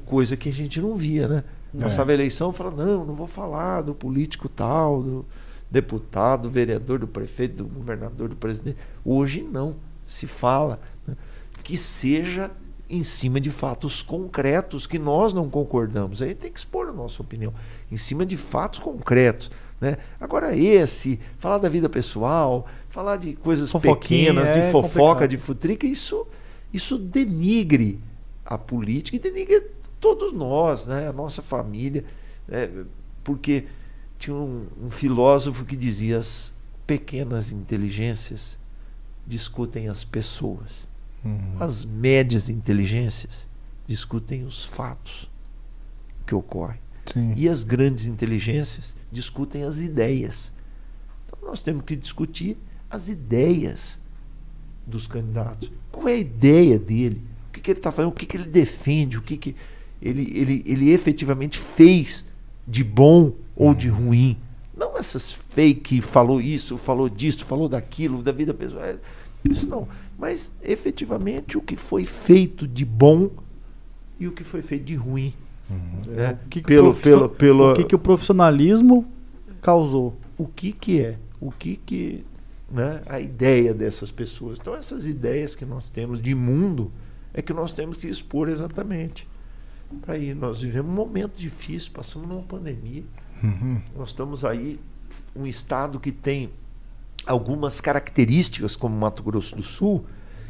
coisa 0.05 0.37
que 0.37 0.49
a 0.49 0.53
gente 0.53 0.79
não 0.79 0.95
via, 0.95 1.27
né? 1.27 1.43
É. 1.77 1.81
Passava 1.81 2.11
a 2.11 2.13
eleição, 2.13 2.53
fala, 2.53 2.71
não, 2.71 3.05
não 3.05 3.13
vou 3.13 3.27
falar 3.27 3.81
do 3.81 3.93
político 3.93 4.47
tal, 4.47 5.03
do 5.03 5.25
deputado, 5.69 6.43
do 6.43 6.49
vereador, 6.49 6.99
do 6.99 7.07
prefeito, 7.07 7.63
do 7.63 7.65
governador, 7.65 8.29
do 8.29 8.35
presidente. 8.35 8.77
Hoje 9.03 9.41
não, 9.41 9.75
se 10.05 10.27
fala 10.27 10.79
né, 11.05 11.15
que 11.63 11.77
seja 11.77 12.49
em 12.89 13.03
cima 13.03 13.39
de 13.41 13.51
fatos 13.51 14.01
concretos 14.01 14.87
que 14.87 14.97
nós 14.97 15.33
não 15.33 15.49
concordamos. 15.49 16.21
Aí 16.21 16.33
tem 16.33 16.51
que 16.51 16.57
expor 16.57 16.87
a 16.87 16.93
nossa 16.93 17.21
opinião 17.21 17.53
em 17.91 17.97
cima 17.97 18.25
de 18.25 18.37
fatos 18.37 18.79
concretos. 18.79 19.51
Né? 19.79 19.97
Agora 20.19 20.55
esse, 20.55 21.19
falar 21.37 21.59
da 21.59 21.69
vida 21.69 21.87
pessoal, 21.87 22.67
falar 22.89 23.17
de 23.17 23.33
coisas 23.33 23.71
pequenas, 23.73 24.53
de 24.53 24.59
é 24.59 24.71
fofoca, 24.71 24.89
complicado. 24.89 25.29
de 25.29 25.37
futrica, 25.37 25.85
isso, 25.85 26.27
isso 26.73 26.97
denigre 26.97 27.99
a 28.45 28.57
política 28.57 29.17
e 29.17 29.19
denigre 29.19 29.61
todos 29.99 30.33
nós, 30.33 30.87
né? 30.87 31.07
a 31.07 31.13
nossa 31.13 31.41
família. 31.41 32.03
né? 32.47 32.69
Porque 33.23 33.65
tinha 34.17 34.35
um, 34.35 34.65
um 34.83 34.89
filósofo 34.89 35.63
que 35.63 35.75
dizia 35.75 36.17
as 36.19 36.53
pequenas 36.87 37.51
inteligências 37.51 38.57
discutem 39.27 39.89
as 39.89 40.03
pessoas. 40.03 40.87
Uhum. 41.23 41.55
As 41.59 41.83
médias 41.83 42.49
inteligências 42.49 43.45
discutem 43.85 44.45
os 44.45 44.63
fatos 44.63 45.29
que 46.25 46.33
ocorrem. 46.33 46.79
Sim. 47.13 47.33
E 47.35 47.47
as 47.47 47.63
grandes 47.63 48.05
inteligências 48.05 48.95
discutem 49.11 49.63
as 49.63 49.77
ideias. 49.79 50.53
Então 51.25 51.49
nós 51.49 51.59
temos 51.59 51.83
que 51.83 51.95
discutir 51.95 52.57
as 52.89 53.09
ideias 53.09 53.99
dos 54.85 55.07
candidatos. 55.07 55.71
Qual 55.91 56.07
é 56.07 56.13
a 56.13 56.17
ideia 56.17 56.79
dele? 56.79 57.21
O 57.49 57.51
que, 57.51 57.61
que 57.61 57.71
ele 57.71 57.79
está 57.79 57.91
fazendo? 57.91 58.11
O 58.11 58.15
que, 58.15 58.25
que 58.25 58.37
ele 58.37 58.49
defende? 58.49 59.17
O 59.17 59.21
que, 59.21 59.37
que 59.37 59.55
ele, 60.01 60.31
ele, 60.33 60.63
ele 60.65 60.91
efetivamente 60.91 61.57
fez 61.57 62.25
de 62.67 62.83
bom 62.83 63.33
ou 63.55 63.73
de 63.73 63.89
ruim? 63.89 64.37
Não 64.75 64.97
essas 64.97 65.31
fake, 65.31 66.01
falou 66.01 66.39
isso, 66.39 66.77
falou 66.77 67.09
disso, 67.09 67.45
falou 67.45 67.67
daquilo, 67.67 68.21
da 68.21 68.31
vida 68.31 68.53
pessoal. 68.53 68.83
É, 68.83 68.97
Isso 69.49 69.67
não. 69.67 69.87
Mas 70.17 70.51
efetivamente 70.63 71.57
o 71.57 71.61
que 71.61 71.75
foi 71.75 72.05
feito 72.05 72.67
de 72.67 72.85
bom 72.85 73.29
e 74.19 74.27
o 74.27 74.31
que 74.31 74.43
foi 74.43 74.61
feito 74.61 74.85
de 74.85 74.95
ruim. 74.95 75.33
Né? 75.69 76.37
O 76.45 76.49
que 76.49 76.61
que 76.61 76.65
o 76.65 76.67
pelo, 76.67 76.83
profisso- 76.93 77.03
pelo, 77.17 77.29
pelo, 77.29 77.71
O 77.71 77.75
que, 77.75 77.83
que 77.83 77.95
o 77.95 77.99
profissionalismo 77.99 79.05
causou? 79.61 80.15
o 80.37 80.45
que 80.47 80.71
que 80.71 81.01
é, 81.01 81.17
o 81.41 81.51
que 81.51 81.77
que, 81.77 82.23
né, 82.71 83.01
a 83.07 83.19
ideia 83.19 83.73
dessas 83.73 84.11
pessoas. 84.11 84.59
Então 84.61 84.75
essas 84.75 85.07
ideias 85.07 85.55
que 85.55 85.65
nós 85.65 85.89
temos 85.89 86.21
de 86.21 86.35
mundo 86.35 86.91
é 87.33 87.41
que 87.41 87.53
nós 87.53 87.71
temos 87.71 87.97
que 87.97 88.07
expor 88.07 88.47
exatamente. 88.49 89.27
Aí 90.07 90.33
nós 90.35 90.61
vivemos 90.61 90.91
um 90.91 90.95
momento 90.95 91.37
difícil, 91.37 91.91
passamos 91.93 92.27
numa 92.29 92.43
pandemia. 92.43 93.03
Uhum. 93.43 93.81
Nós 93.95 94.09
estamos 94.09 94.45
aí 94.45 94.79
um 95.35 95.47
estado 95.47 95.99
que 95.99 96.11
tem 96.11 96.49
algumas 97.25 97.81
características 97.81 98.75
como 98.75 98.95
Mato 98.95 99.23
Grosso 99.23 99.55
do 99.55 99.63
Sul 99.63 100.05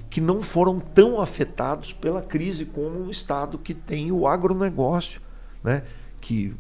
que 0.10 0.22
não 0.22 0.42
foram 0.42 0.80
tão 0.80 1.20
afetados 1.20 1.94
pela 1.94 2.22
crise 2.22 2.66
como 2.66 3.00
um 3.00 3.10
estado 3.10 3.58
que 3.58 3.74
tem 3.74 4.12
o 4.12 4.28
agronegócio, 4.28 5.22
né? 5.64 5.84
que 6.22 6.56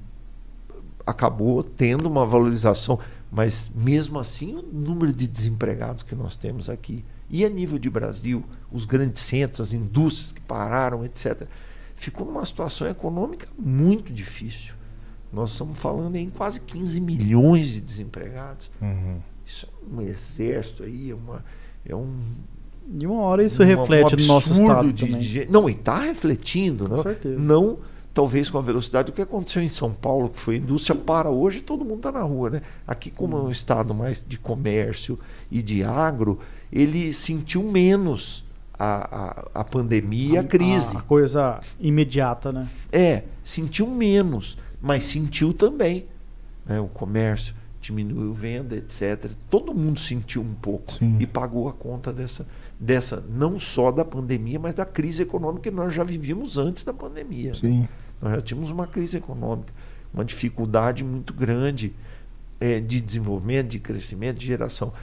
acabou 1.05 1.63
tendo 1.63 2.07
uma 2.07 2.25
valorização, 2.25 2.99
mas 3.31 3.71
mesmo 3.73 4.19
assim 4.19 4.55
o 4.55 4.61
número 4.61 5.13
de 5.13 5.27
desempregados 5.27 6.03
que 6.03 6.15
nós 6.15 6.35
temos 6.35 6.69
aqui 6.69 7.05
e 7.29 7.43
a 7.43 7.49
nível 7.49 7.77
de 7.77 7.89
Brasil, 7.89 8.43
os 8.71 8.85
grandes 8.85 9.21
centros, 9.23 9.59
as 9.59 9.73
indústrias 9.73 10.31
que 10.31 10.41
pararam, 10.41 11.03
etc., 11.03 11.47
ficou 11.95 12.25
numa 12.25 12.45
situação 12.45 12.87
econômica 12.87 13.47
muito 13.57 14.13
difícil. 14.13 14.75
Nós 15.31 15.51
estamos 15.51 15.77
falando 15.77 16.15
em 16.15 16.29
quase 16.29 16.61
15 16.61 17.01
milhões 17.01 17.67
de 17.67 17.81
desempregados. 17.81 18.71
Uhum. 18.81 19.19
Isso 19.45 19.67
é 19.67 19.93
um 19.95 20.01
exército 20.01 20.83
aí, 20.83 21.11
é, 21.11 21.15
uma, 21.15 21.43
é 21.85 21.95
um. 21.95 22.21
De 22.89 23.05
uma 23.05 23.21
hora 23.21 23.43
isso 23.43 23.61
uma- 23.61 23.67
reflete 23.67 24.15
um 24.15 24.19
no 24.19 24.25
nosso 24.25 24.49
absurdo 24.49 24.69
estado 24.69 24.93
de- 24.93 25.05
também. 25.05 25.19
de- 25.21 25.47
não, 25.51 25.69
e 25.69 25.73
está 25.73 25.99
refletindo. 25.99 26.87
Com 26.87 26.95
Não, 26.95 27.03
certeza. 27.03 27.37
não 27.39 27.77
talvez 28.13 28.49
com 28.49 28.57
a 28.57 28.61
velocidade 28.61 29.11
do 29.11 29.15
que 29.15 29.21
aconteceu 29.21 29.61
em 29.61 29.67
São 29.67 29.91
Paulo, 29.93 30.29
que 30.29 30.39
foi 30.39 30.55
a 30.55 30.57
indústria 30.57 30.95
para 30.99 31.29
hoje, 31.29 31.61
todo 31.61 31.85
mundo 31.85 31.97
está 31.97 32.11
na 32.11 32.21
rua. 32.23 32.49
Né? 32.49 32.61
Aqui, 32.87 33.11
como 33.11 33.37
é 33.37 33.41
um 33.41 33.51
estado 33.51 33.93
mais 33.93 34.23
de 34.27 34.39
comércio 34.39 35.19
e 35.51 35.61
de 35.61 35.83
agro, 35.83 36.39
ele 36.73 37.13
sentiu 37.13 37.61
menos 37.61 38.43
a, 38.79 39.49
a, 39.55 39.61
a 39.61 39.63
pandemia 39.63 40.33
e 40.33 40.37
a 40.39 40.43
crise. 40.43 40.97
A, 40.97 41.01
coisa 41.01 41.59
imediata, 41.79 42.51
né? 42.51 42.67
É, 42.91 43.23
sentiu 43.43 43.85
menos, 43.87 44.57
mas 44.81 45.03
sentiu 45.05 45.53
também. 45.53 46.05
né? 46.65 46.79
O 46.79 46.87
comércio 46.87 47.53
diminuiu 47.81 48.33
venda, 48.33 48.75
etc. 48.75 49.31
Todo 49.49 49.73
mundo 49.75 49.99
sentiu 49.99 50.41
um 50.41 50.53
pouco 50.55 50.93
Sim. 50.93 51.17
e 51.19 51.25
pagou 51.27 51.69
a 51.69 51.73
conta 51.73 52.11
dessa, 52.11 52.45
dessa, 52.79 53.23
não 53.29 53.59
só 53.59 53.91
da 53.91 54.05
pandemia, 54.05 54.59
mas 54.59 54.75
da 54.75 54.85
crise 54.85 55.23
econômica 55.23 55.69
que 55.69 55.75
nós 55.75 55.93
já 55.93 56.03
vivíamos 56.03 56.57
antes 56.57 56.83
da 56.83 56.93
pandemia. 56.93 57.53
Sim. 57.53 57.87
Nós 58.21 58.35
já 58.35 58.41
tínhamos 58.41 58.71
uma 58.71 58.87
crise 58.87 59.17
econômica, 59.17 59.73
uma 60.13 60.23
dificuldade 60.23 61.03
muito 61.03 61.33
grande 61.33 61.93
eh, 62.59 62.79
de 62.79 63.01
desenvolvimento, 63.01 63.69
de 63.69 63.79
crescimento, 63.79 64.37
de 64.39 64.47
geração. 64.47 64.93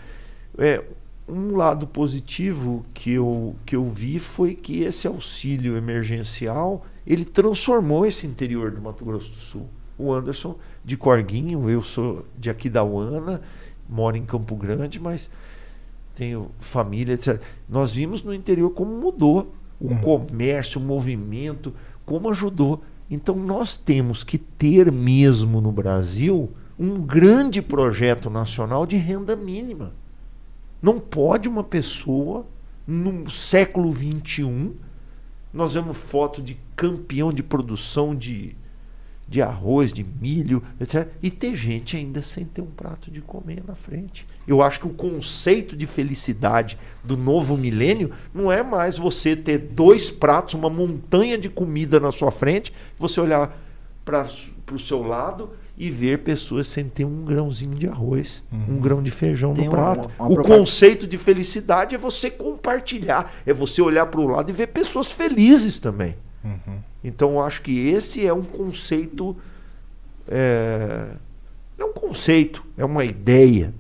É, 0.57 0.85
um 1.29 1.57
lado 1.57 1.87
positivo 1.87 2.85
que 2.93 3.13
eu, 3.13 3.57
que 3.65 3.75
eu 3.75 3.89
vi 3.89 4.19
foi 4.19 4.55
que 4.55 4.83
esse 4.83 5.07
auxílio 5.07 5.77
emergencial 5.77 6.85
ele 7.07 7.25
transformou 7.25 8.07
esse 8.07 8.27
interior 8.27 8.71
do 8.71 8.81
Mato 8.81 9.05
Grosso 9.05 9.31
do 9.31 9.41
Sul. 9.41 9.69
O 9.97 10.13
Anderson 10.13 10.57
de 10.85 10.97
Corguinho, 10.97 11.69
eu 11.71 11.83
sou 11.83 12.27
de 12.39 12.51
aqui 12.51 12.69
da 12.69 12.83
Uana, 12.83 13.41
moro 13.89 14.17
em 14.17 14.25
Campo 14.25 14.57
Grande, 14.57 15.01
mas 15.01 15.31
tenho 16.15 16.51
família, 16.61 17.15
etc. 17.15 17.41
Nós 17.69 17.95
vimos 17.95 18.23
no 18.23 18.33
interior 18.35 18.71
como 18.71 18.97
mudou 18.97 19.55
o 19.81 19.89
Uhum. 19.89 20.01
comércio, 20.01 20.81
o 20.81 20.85
movimento, 20.85 21.75
como 22.07 22.31
ajudou. 22.31 22.83
Então 23.11 23.37
nós 23.37 23.77
temos 23.77 24.25
que 24.25 24.39
ter 24.39 24.91
mesmo 24.91 25.61
no 25.61 25.73
Brasil 25.73 26.51
um 26.79 27.01
grande 27.01 27.61
projeto 27.61 28.31
nacional 28.31 28.87
de 28.87 28.97
renda 28.97 29.37
mínima. 29.37 29.93
Não 30.81 30.99
pode 30.99 31.49
uma 31.49 31.65
pessoa 31.65 32.47
no 32.87 33.31
século 33.31 33.93
XXI, 33.93 34.73
nós 35.53 35.75
vemos 35.75 35.97
foto 35.97 36.43
de 36.43 36.57
campeão 36.77 37.33
de 37.33 37.43
produção 37.43 38.15
de, 38.15 38.57
de 39.27 39.41
arroz, 39.41 39.93
de 39.93 40.05
milho, 40.05 40.63
etc. 40.81 41.09
E 41.23 41.31
ter 41.31 41.55
gente 41.57 41.97
ainda 41.97 42.21
sem 42.23 42.45
ter 42.45 42.61
um 42.61 42.67
prato 42.67 43.11
de 43.11 43.21
comer 43.21 43.63
na 43.67 43.75
frente. 43.75 44.27
Eu 44.47 44.61
acho 44.63 44.81
que 44.81 44.87
o 44.87 44.91
conceito 44.91 45.75
de 45.77 45.87
felicidade 45.87 46.79
do 47.03 47.17
novo 47.17 47.57
milênio 47.57 48.11
não 48.35 48.53
é 48.53 48.63
mais 48.63 48.99
você 48.99 49.35
ter 49.35 49.59
dois 49.59 50.11
pratos, 50.11 50.55
uma 50.55 50.69
montanha 50.71 51.39
de 51.39 51.49
comida 51.49 51.99
na 51.99 52.13
sua 52.13 52.31
frente, 52.31 52.73
você 52.99 53.21
olhar 53.21 53.57
para 54.05 54.27
o 54.73 54.79
seu 54.79 55.03
lado 55.03 55.51
e 55.77 55.91
ver 55.91 56.19
pessoas 56.19 56.69
sem 56.69 56.85
ter 56.89 57.05
um 57.05 57.25
grãozinho 57.25 57.75
de 57.75 57.89
arroz, 57.89 58.43
um 58.53 58.79
grão 58.79 59.03
de 59.03 59.11
feijão 59.11 59.55
Tem 59.55 59.65
no 59.65 59.71
uma- 59.73 59.77
prato. 59.95 60.11
uma 60.19 60.29
o 60.29 60.35
propaganda- 60.35 60.59
conceito 60.61 61.07
de 61.07 61.19
felicidade 61.19 61.95
é 61.95 61.99
você 61.99 62.31
compartilhar, 62.31 63.33
é 63.45 63.53
você 63.53 63.83
olhar 63.83 64.07
para 64.07 64.21
o 64.21 64.29
lado 64.29 64.51
e 64.51 64.53
ver 64.53 64.69
pessoas 64.69 65.11
felizes 65.11 65.81
também. 65.81 66.15
Uhum. 66.45 66.79
Então 67.05 67.33
eu 67.33 67.41
acho 67.43 67.61
que 67.61 67.89
esse 67.89 68.27
é 68.27 68.33
um 68.33 68.43
conceito. 68.43 69.37
É, 70.27 71.07
não 71.79 71.89
é 71.89 71.91
um 71.91 71.93
conceito, 71.93 72.65
é 72.77 72.85
uma 72.85 73.05
ideia. 73.05 73.75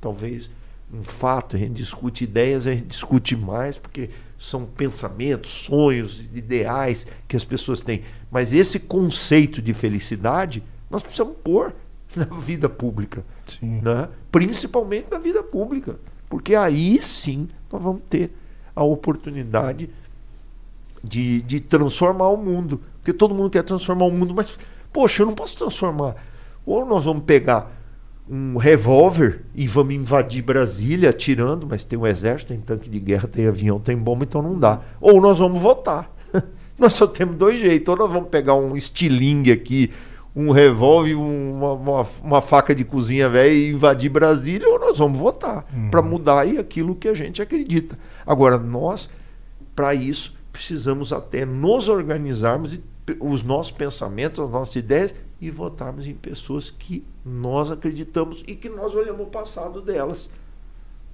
Talvez 0.00 0.50
um 0.92 1.02
fato, 1.02 1.54
a 1.54 1.58
gente 1.58 1.74
discute 1.74 2.24
ideias, 2.24 2.66
a 2.66 2.72
gente 2.72 2.86
discute 2.86 3.36
mais, 3.36 3.78
porque 3.78 4.10
são 4.38 4.64
pensamentos, 4.64 5.50
sonhos, 5.50 6.20
ideais 6.34 7.06
que 7.26 7.36
as 7.36 7.44
pessoas 7.44 7.80
têm. 7.80 8.02
Mas 8.30 8.52
esse 8.52 8.80
conceito 8.80 9.62
de 9.62 9.72
felicidade 9.72 10.62
nós 10.90 11.02
precisamos 11.02 11.36
pôr 11.44 11.74
na 12.16 12.24
vida 12.24 12.68
pública 12.68 13.24
Sim. 13.46 13.80
né? 13.82 14.08
principalmente 14.32 15.06
na 15.10 15.18
vida 15.18 15.42
pública, 15.42 15.98
porque 16.28 16.54
aí 16.54 17.02
sim 17.02 17.48
nós 17.70 17.82
vamos 17.82 18.02
ter 18.08 18.30
a 18.74 18.82
oportunidade 18.82 19.90
de, 21.02 21.42
de 21.42 21.60
transformar 21.60 22.28
o 22.28 22.36
mundo, 22.36 22.80
porque 22.98 23.12
todo 23.12 23.34
mundo 23.34 23.50
quer 23.50 23.62
transformar 23.62 24.06
o 24.06 24.10
mundo, 24.10 24.34
mas 24.34 24.58
poxa, 24.92 25.22
eu 25.22 25.26
não 25.26 25.34
posso 25.34 25.56
transformar. 25.56 26.14
Ou 26.66 26.84
nós 26.84 27.04
vamos 27.04 27.24
pegar 27.24 27.72
um 28.30 28.58
revólver 28.58 29.42
e 29.54 29.66
vamos 29.66 29.94
invadir 29.94 30.42
Brasília 30.42 31.10
atirando, 31.10 31.66
mas 31.68 31.82
tem 31.82 31.98
um 31.98 32.06
exército, 32.06 32.52
tem 32.52 32.60
tanque 32.60 32.90
de 32.90 32.98
guerra, 33.00 33.26
tem 33.26 33.46
avião, 33.46 33.78
tem 33.80 33.96
bomba, 33.96 34.24
então 34.24 34.42
não 34.42 34.58
dá. 34.58 34.80
Ou 35.00 35.18
nós 35.20 35.38
vamos 35.38 35.60
votar. 35.62 36.14
nós 36.78 36.92
só 36.92 37.06
temos 37.06 37.36
dois 37.36 37.58
jeitos. 37.58 37.88
Ou 37.88 37.96
nós 37.98 38.12
vamos 38.12 38.28
pegar 38.28 38.54
um 38.54 38.76
estilingue 38.76 39.50
aqui, 39.50 39.90
um 40.36 40.50
revólver, 40.50 41.14
um- 41.14 41.54
uma, 41.56 41.72
uma, 41.72 42.06
uma 42.22 42.42
faca 42.42 42.74
de 42.74 42.84
cozinha 42.84 43.30
velha 43.30 43.50
e 43.50 43.70
invadir 43.70 44.10
Brasília, 44.10 44.68
ou 44.68 44.78
nós 44.78 44.98
vamos 44.98 45.18
votar 45.18 45.64
Uhum. 45.74 45.88
para 45.90 46.02
mudar 46.02 46.40
aí 46.40 46.58
aquilo 46.58 46.94
que 46.94 47.08
a 47.08 47.14
gente 47.14 47.40
acredita. 47.40 47.98
Agora, 48.26 48.58
nós, 48.58 49.08
para 49.74 49.94
isso, 49.94 50.34
precisamos 50.58 51.12
até 51.12 51.46
nos 51.46 51.88
organizarmos 51.88 52.80
os 53.20 53.44
nossos 53.44 53.70
pensamentos, 53.70 54.40
as 54.40 54.50
nossas 54.50 54.74
ideias 54.74 55.14
e 55.40 55.52
votarmos 55.52 56.04
em 56.04 56.14
pessoas 56.14 56.68
que 56.68 57.04
nós 57.24 57.70
acreditamos 57.70 58.42
e 58.44 58.56
que 58.56 58.68
nós 58.68 58.92
olhamos 58.92 59.24
o 59.24 59.30
passado 59.30 59.80
delas. 59.80 60.28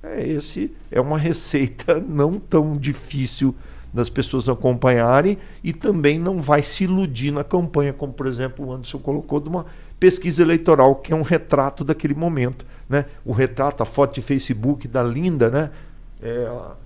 É 0.02 0.26
esse 0.26 0.74
é 0.90 0.98
uma 0.98 1.18
receita 1.18 2.00
não 2.08 2.38
tão 2.38 2.74
difícil 2.74 3.54
das 3.92 4.08
pessoas 4.08 4.48
acompanharem 4.48 5.36
e 5.62 5.74
também 5.74 6.18
não 6.18 6.40
vai 6.40 6.62
se 6.62 6.84
iludir 6.84 7.30
na 7.30 7.44
campanha, 7.44 7.92
como 7.92 8.14
por 8.14 8.26
exemplo 8.26 8.64
o 8.64 8.72
Anderson 8.72 8.98
colocou 8.98 9.40
de 9.40 9.50
uma 9.50 9.66
pesquisa 10.00 10.40
eleitoral 10.40 10.96
que 10.96 11.12
é 11.12 11.16
um 11.16 11.22
retrato 11.22 11.84
daquele 11.84 12.14
momento, 12.14 12.64
né? 12.88 13.04
O 13.26 13.32
retrato, 13.32 13.82
a 13.82 13.86
foto 13.86 14.14
de 14.14 14.22
Facebook 14.22 14.88
da 14.88 15.02
Linda, 15.02 15.50
né? 15.50 15.70
É 16.22 16.46
a, 16.46 16.76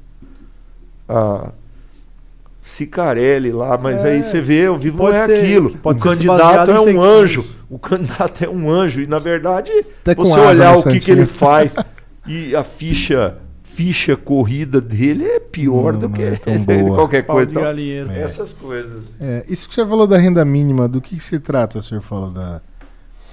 a 1.08 1.52
Cicarelli 2.62 3.50
lá, 3.52 3.78
mas 3.78 4.04
É, 4.04 4.10
aí 4.12 4.22
você 4.22 4.40
vê, 4.40 4.66
ao 4.66 4.78
vivo 4.78 4.98
não 5.04 5.08
é 5.08 5.26
ser- 5.26 5.38
aquilo. 5.40 5.70
pode 5.78 6.00
o 6.00 6.02
candidato 6.02 6.70
é 6.70 6.80
um 6.80 7.00
anjo. 7.02 7.40
news. 7.42 7.54
O 7.70 7.78
candidato 7.78 8.44
é 8.44 8.48
um 8.48 8.70
anjo 8.70 9.00
e 9.02 9.06
na 9.06 9.18
verdade 9.18 9.70
Até 10.00 10.14
você 10.14 10.38
olhar 10.40 10.72
no 10.74 10.80
o 10.80 10.82
que, 10.82 10.98
que 11.00 11.10
ele 11.10 11.26
faz 11.26 11.74
e 12.26 12.54
a 12.56 12.62
ficha 12.64 13.36
ficha 13.62 14.16
corrida 14.16 14.80
dele 14.80 15.24
é 15.24 15.38
pior 15.38 15.92
Não, 15.92 16.00
do 16.00 16.10
que 16.10 16.20
é 16.22 16.32
tão 16.42 16.58
boa. 16.58 16.96
qualquer 16.96 17.22
Pau 17.24 17.36
coisa. 17.36 17.50
Então. 17.50 17.64
É. 17.64 18.20
Essas 18.22 18.52
coisas. 18.52 19.04
É, 19.20 19.44
isso 19.48 19.68
que 19.68 19.74
você 19.74 19.86
falou 19.86 20.06
da 20.06 20.18
renda 20.18 20.44
mínima, 20.44 20.88
do 20.88 21.00
que, 21.00 21.14
que 21.16 21.22
se 21.22 21.38
trata, 21.38 21.78
o 21.78 21.82
senhor 21.82 22.00
falou 22.00 22.30
da 22.30 22.60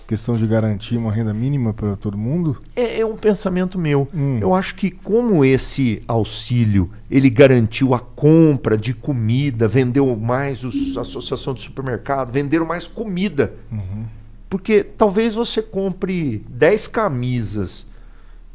questão 0.07 0.35
de 0.35 0.45
garantir 0.45 0.97
uma 0.97 1.11
renda 1.11 1.33
mínima 1.33 1.73
para 1.73 1.95
todo 1.95 2.17
mundo? 2.17 2.57
É, 2.75 2.99
é 2.99 3.05
um 3.05 3.15
pensamento 3.15 3.77
meu. 3.77 4.07
Hum. 4.13 4.39
Eu 4.39 4.53
acho 4.53 4.75
que 4.75 4.91
como 4.91 5.43
esse 5.43 6.01
auxílio 6.07 6.89
ele 7.09 7.29
garantiu 7.29 7.93
a 7.93 7.99
compra 7.99 8.77
de 8.77 8.93
comida, 8.93 9.67
vendeu 9.67 10.15
mais 10.15 10.63
os, 10.63 10.95
a 10.97 11.01
associação 11.01 11.53
de 11.53 11.61
supermercado, 11.61 12.31
venderam 12.31 12.65
mais 12.65 12.87
comida. 12.87 13.53
Uhum. 13.71 14.05
Porque 14.49 14.83
talvez 14.83 15.35
você 15.35 15.61
compre 15.61 16.45
10 16.49 16.87
camisas, 16.87 17.85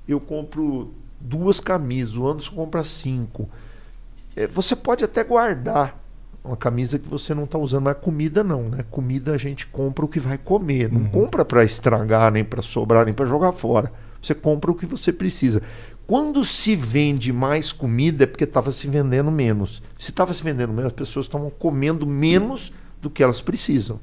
eu 0.08 0.20
compro 0.20 0.92
duas 1.20 1.60
camisas, 1.60 2.16
o 2.16 2.26
Anderson 2.26 2.54
compra 2.54 2.84
cinco. 2.84 3.48
É, 4.34 4.46
você 4.46 4.74
pode 4.74 5.04
até 5.04 5.22
guardar 5.22 5.99
uma 6.44 6.56
camisa 6.56 6.98
que 6.98 7.08
você 7.08 7.34
não 7.34 7.44
está 7.44 7.58
usando, 7.58 7.84
mas 7.84 7.96
comida 7.98 8.42
não, 8.42 8.62
né? 8.68 8.84
Comida 8.90 9.32
a 9.34 9.38
gente 9.38 9.66
compra 9.66 10.04
o 10.04 10.08
que 10.08 10.18
vai 10.18 10.38
comer, 10.38 10.90
não 10.90 11.02
Uhum. 11.02 11.08
compra 11.08 11.44
para 11.44 11.62
estragar, 11.64 12.32
nem 12.32 12.42
para 12.44 12.62
sobrar, 12.62 13.04
nem 13.04 13.12
para 13.14 13.26
jogar 13.26 13.52
fora. 13.52 13.92
Você 14.22 14.34
compra 14.34 14.70
o 14.70 14.74
que 14.74 14.86
você 14.86 15.12
precisa. 15.12 15.62
Quando 16.06 16.44
se 16.44 16.74
vende 16.74 17.32
mais 17.32 17.72
comida 17.72 18.24
é 18.24 18.26
porque 18.26 18.44
estava 18.44 18.72
se 18.72 18.88
vendendo 18.88 19.30
menos. 19.30 19.82
Se 19.98 20.10
estava 20.10 20.32
se 20.32 20.42
vendendo 20.42 20.72
menos, 20.72 20.86
as 20.86 20.92
pessoas 20.92 21.26
estavam 21.26 21.50
comendo 21.50 22.06
menos 22.06 22.72
do 23.00 23.08
que 23.08 23.22
elas 23.22 23.40
precisam. 23.40 24.00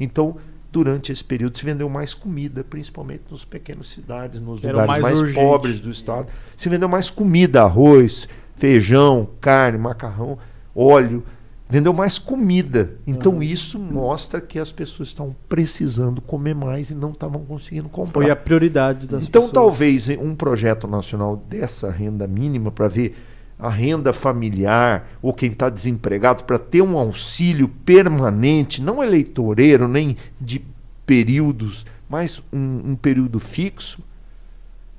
Então, 0.00 0.36
durante 0.72 1.12
esse 1.12 1.24
período 1.24 1.58
se 1.58 1.64
vendeu 1.64 1.88
mais 1.88 2.14
comida, 2.14 2.62
principalmente 2.64 3.24
nas 3.30 3.44
pequenas 3.44 3.88
cidades, 3.88 4.40
nos 4.40 4.62
era 4.62 4.80
lugares 4.82 5.02
mais 5.02 5.20
mais, 5.22 5.34
pobres 5.34 5.80
do 5.80 5.90
estado. 5.90 6.28
Se 6.56 6.68
vendeu 6.68 6.88
mais 6.88 7.10
comida, 7.10 7.62
arroz, 7.62 8.28
feijão, 8.56 9.28
carne, 9.40 9.78
macarrão, 9.78 10.38
óleo. 10.74 11.24
Vendeu 11.68 11.92
mais 11.92 12.18
comida. 12.18 12.92
Então 13.06 13.34
Uhum. 13.34 13.42
isso 13.42 13.78
mostra 13.78 14.40
que 14.40 14.58
as 14.58 14.72
pessoas 14.72 15.08
estão 15.10 15.34
precisando 15.48 16.20
comer 16.20 16.54
mais 16.54 16.90
e 16.90 16.94
não 16.94 17.10
estavam 17.10 17.44
conseguindo 17.44 17.88
comprar. 17.88 18.12
Foi 18.22 18.30
a 18.30 18.36
prioridade 18.36 19.06
das 19.06 19.24
Então, 19.24 19.42
pessoas. 19.42 19.52
talvez 19.52 20.08
um 20.08 20.34
projeto 20.34 20.86
nacional 20.88 21.36
dessa 21.48 21.90
renda 21.90 22.26
mínima 22.26 22.70
para 22.70 22.88
ver 22.88 23.16
a 23.58 23.68
renda 23.68 24.12
familiar 24.12 25.08
ou 25.20 25.32
quem 25.34 25.50
está 25.50 25.68
desempregado 25.68 26.44
para 26.44 26.58
ter 26.58 26.80
um 26.80 26.96
auxílio 26.96 27.68
permanente, 27.68 28.80
não 28.80 29.02
eleitoreiro 29.02 29.88
nem 29.88 30.16
de 30.40 30.64
períodos, 31.04 31.84
mas 32.08 32.42
um, 32.52 32.92
um 32.92 32.96
período 32.96 33.40
fixo, 33.40 34.00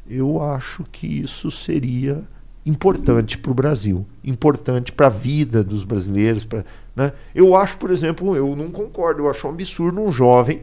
eu 0.07 0.41
acho 0.41 0.83
que 0.91 1.07
isso 1.07 1.49
seria 1.51 2.23
importante 2.65 3.37
para 3.37 3.51
o 3.51 3.53
Brasil, 3.53 4.05
importante 4.23 4.91
para 4.91 5.07
a 5.07 5.09
vida 5.09 5.63
dos 5.63 5.83
brasileiros. 5.83 6.45
Pra, 6.45 6.63
né? 6.95 7.13
Eu 7.33 7.55
acho, 7.55 7.77
por 7.77 7.91
exemplo, 7.91 8.35
eu 8.35 8.55
não 8.55 8.69
concordo, 8.69 9.23
eu 9.23 9.29
acho 9.29 9.47
um 9.47 9.51
absurdo 9.51 10.01
um 10.01 10.11
jovem 10.11 10.61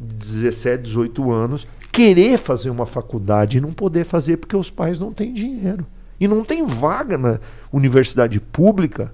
de 0.00 0.14
17, 0.14 0.82
18 0.82 1.30
anos 1.30 1.66
querer 1.92 2.38
fazer 2.38 2.70
uma 2.70 2.86
faculdade 2.86 3.58
e 3.58 3.60
não 3.60 3.72
poder 3.72 4.04
fazer 4.04 4.38
porque 4.38 4.56
os 4.56 4.70
pais 4.70 4.98
não 4.98 5.12
têm 5.12 5.32
dinheiro. 5.32 5.86
E 6.18 6.26
não 6.26 6.42
tem 6.42 6.64
vaga 6.64 7.18
na 7.18 7.38
universidade 7.70 8.40
pública 8.40 9.12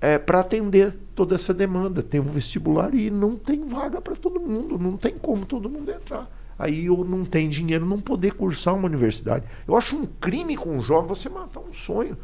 é, 0.00 0.18
para 0.18 0.40
atender 0.40 0.94
toda 1.14 1.34
essa 1.34 1.54
demanda. 1.54 2.02
Tem 2.02 2.20
um 2.20 2.24
vestibular 2.24 2.92
e 2.92 3.10
não 3.10 3.36
tem 3.36 3.64
vaga 3.64 4.00
para 4.00 4.16
todo 4.16 4.40
mundo, 4.40 4.78
não 4.78 4.96
tem 4.96 5.14
como 5.16 5.46
todo 5.46 5.68
mundo 5.68 5.90
entrar. 5.90 6.28
Aí 6.58 6.86
eu 6.86 7.04
não 7.04 7.24
tenho 7.24 7.50
dinheiro, 7.50 7.84
não 7.84 8.00
poder 8.00 8.34
cursar 8.34 8.74
uma 8.74 8.86
universidade. 8.86 9.44
Eu 9.66 9.76
acho 9.76 9.96
um 9.96 10.06
crime 10.06 10.56
com 10.56 10.76
um 10.78 10.82
jovem 10.82 11.08
você 11.08 11.28
matar 11.28 11.60
um 11.60 11.72
sonho 11.72 12.16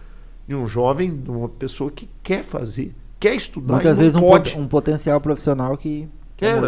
de 0.47 0.55
um 0.55 0.66
jovem, 0.69 1.15
de 1.16 1.31
uma 1.31 1.48
pessoa 1.48 1.90
que 1.90 2.09
quer 2.23 2.43
fazer, 2.44 2.94
quer 3.19 3.35
estudar. 3.35 3.74
Muitas 3.74 3.93
e 3.98 4.01
não 4.01 4.05
vezes 4.05 4.16
um, 4.16 4.20
pot- 4.20 4.57
um 4.59 4.69
potencial 4.69 5.20
profissional 5.20 5.77
que. 5.77 6.09
que 6.36 6.44
É, 6.47 6.61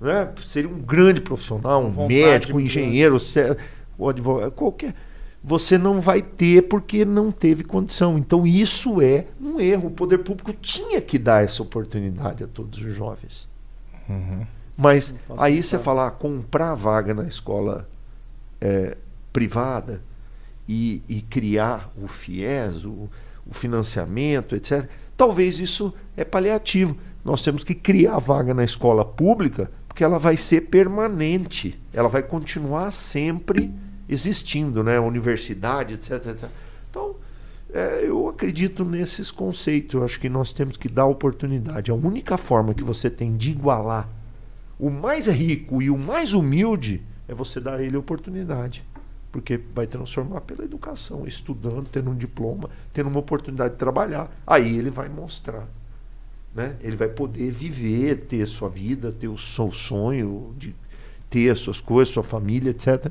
né? 0.00 0.28
Seria 0.44 0.68
um 0.68 0.80
grande 0.80 1.20
profissional, 1.20 1.82
um 1.84 1.90
Vontade 1.90 2.14
médico, 2.14 2.56
um 2.56 2.60
engenheiro, 2.60 3.18
se- 3.20 3.56
o 3.96 4.08
advogado, 4.08 4.50
qualquer. 4.52 4.94
Você 5.44 5.76
não 5.76 6.00
vai 6.00 6.22
ter 6.22 6.62
porque 6.62 7.04
não 7.04 7.32
teve 7.32 7.64
condição. 7.64 8.16
Então 8.16 8.46
isso 8.46 9.00
é 9.02 9.26
um 9.40 9.58
erro. 9.60 9.88
O 9.88 9.90
poder 9.90 10.18
público 10.18 10.52
tinha 10.52 11.00
que 11.00 11.18
dar 11.18 11.42
essa 11.44 11.62
oportunidade 11.62 12.44
a 12.44 12.46
todos 12.46 12.80
os 12.80 12.92
jovens. 12.94 13.48
Uhum. 14.08 14.46
Mas 14.76 15.14
aí 15.38 15.62
você 15.62 15.78
falar 15.78 16.10
comprar 16.12 16.74
vaga 16.74 17.12
na 17.12 17.24
escola 17.24 17.88
é, 18.60 18.96
privada 19.32 20.02
e, 20.68 21.02
e 21.08 21.20
criar 21.20 21.90
o 22.00 22.06
FIES, 22.06 22.84
o, 22.84 23.08
o 23.46 23.52
financiamento, 23.52 24.56
etc. 24.56 24.88
Talvez 25.16 25.58
isso 25.58 25.92
é 26.16 26.24
paliativo. 26.24 26.96
Nós 27.24 27.42
temos 27.42 27.62
que 27.62 27.74
criar 27.74 28.18
vaga 28.18 28.54
na 28.54 28.64
escola 28.64 29.04
pública 29.04 29.70
porque 29.86 30.02
ela 30.02 30.18
vai 30.18 30.36
ser 30.36 30.62
permanente. 30.62 31.78
Ela 31.92 32.08
vai 32.08 32.22
continuar 32.22 32.90
sempre 32.90 33.72
existindo, 34.08 34.82
né? 34.82 34.98
Universidade, 34.98 35.94
etc. 35.94 36.12
etc. 36.26 36.48
Então, 36.90 37.16
é, 37.72 38.02
eu 38.04 38.28
acredito 38.28 38.84
nesses 38.84 39.30
conceitos. 39.30 39.94
Eu 39.94 40.04
acho 40.04 40.18
que 40.18 40.28
nós 40.28 40.52
temos 40.52 40.76
que 40.76 40.88
dar 40.88 41.04
oportunidade. 41.04 41.90
A 41.90 41.94
única 41.94 42.38
forma 42.38 42.72
que 42.72 42.82
você 42.82 43.10
tem 43.10 43.36
de 43.36 43.50
igualar 43.50 44.08
o 44.82 44.90
mais 44.90 45.28
rico 45.28 45.80
e 45.80 45.88
o 45.88 45.96
mais 45.96 46.32
humilde 46.32 47.00
é 47.28 47.32
você 47.32 47.60
dar 47.60 47.74
a 47.74 47.82
ele 47.84 47.96
oportunidade. 47.96 48.84
Porque 49.30 49.60
vai 49.72 49.86
transformar 49.86 50.40
pela 50.40 50.64
educação, 50.64 51.24
estudando, 51.24 51.84
tendo 51.84 52.10
um 52.10 52.16
diploma, 52.16 52.68
tendo 52.92 53.08
uma 53.08 53.20
oportunidade 53.20 53.74
de 53.74 53.78
trabalhar. 53.78 54.28
Aí 54.44 54.76
ele 54.76 54.90
vai 54.90 55.08
mostrar. 55.08 55.68
Né? 56.52 56.74
Ele 56.80 56.96
vai 56.96 57.08
poder 57.08 57.48
viver, 57.52 58.26
ter 58.26 58.44
sua 58.48 58.68
vida, 58.68 59.12
ter 59.12 59.28
o 59.28 59.38
seu 59.38 59.70
sonho 59.70 60.52
de 60.58 60.74
ter 61.30 61.48
as 61.50 61.60
suas 61.60 61.80
coisas, 61.80 62.12
sua 62.12 62.24
família, 62.24 62.70
etc. 62.70 63.06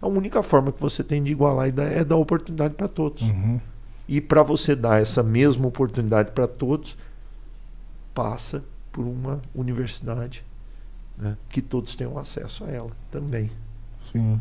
A 0.00 0.08
única 0.08 0.42
forma 0.42 0.72
que 0.72 0.80
você 0.80 1.04
tem 1.04 1.22
de 1.22 1.30
igualar 1.30 1.70
dar 1.70 1.84
é 1.84 2.04
dar 2.04 2.16
oportunidade 2.16 2.74
para 2.74 2.88
todos. 2.88 3.22
Uhum. 3.22 3.60
E 4.08 4.20
para 4.20 4.42
você 4.42 4.74
dar 4.74 5.00
essa 5.00 5.22
mesma 5.22 5.68
oportunidade 5.68 6.32
para 6.32 6.48
todos, 6.48 6.98
passa 8.12 8.64
por 8.90 9.06
uma 9.06 9.40
universidade 9.54 10.44
né, 11.18 11.36
que 11.48 11.60
todos 11.62 11.94
tenham 11.94 12.18
acesso 12.18 12.64
a 12.64 12.70
ela 12.70 12.90
também. 13.10 13.50
Sim. 14.10 14.40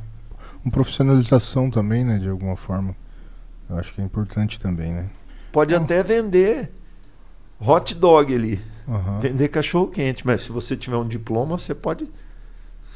Uma 0.63 0.71
profissionalização 0.71 1.69
também, 1.69 2.03
né? 2.03 2.17
De 2.19 2.29
alguma 2.29 2.55
forma. 2.55 2.95
Eu 3.69 3.77
acho 3.77 3.93
que 3.93 4.01
é 4.01 4.03
importante 4.03 4.59
também, 4.59 4.91
né? 4.91 5.09
Pode 5.51 5.73
Então- 5.73 5.83
até 5.85 6.03
vender 6.03 6.71
hot 7.59 7.95
dog 7.95 8.33
ali, 8.33 8.59
Aham. 8.87 9.19
vender 9.19 9.47
cachorro 9.47 9.87
quente, 9.87 10.25
mas 10.25 10.41
se 10.41 10.51
você 10.51 10.75
tiver 10.75 10.97
um 10.97 11.07
diploma, 11.07 11.57
você 11.57 11.73
pode. 11.73 12.07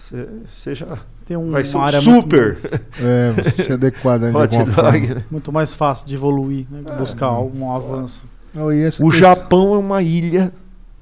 Você, 0.09 0.27
você 0.53 0.75
já 0.75 0.99
Tem 1.25 1.35
um, 1.35 1.49
vai 1.51 1.65
ser 1.65 1.75
uma 1.77 1.83
um 1.85 1.87
área 1.87 2.01
super 2.01 2.57
É, 3.01 3.31
você 3.31 3.63
se 3.63 3.73
adequar 3.73 4.19
né, 4.19 4.29
de 4.31 4.37
hot 4.37 4.57
alguma 4.57 4.75
dog. 4.75 4.99
forma. 5.07 5.15
né? 5.15 5.25
muito 5.31 5.51
mais 5.51 5.73
fácil 5.73 6.05
de 6.07 6.13
evoluir, 6.13 6.67
né? 6.69 6.83
É, 6.87 6.95
buscar 6.95 7.25
algum 7.27 7.71
avanço. 7.75 8.27
O 8.55 8.69
questão- 8.69 9.11
Japão 9.11 9.73
é 9.73 9.77
uma 9.79 10.01
ilha 10.03 10.53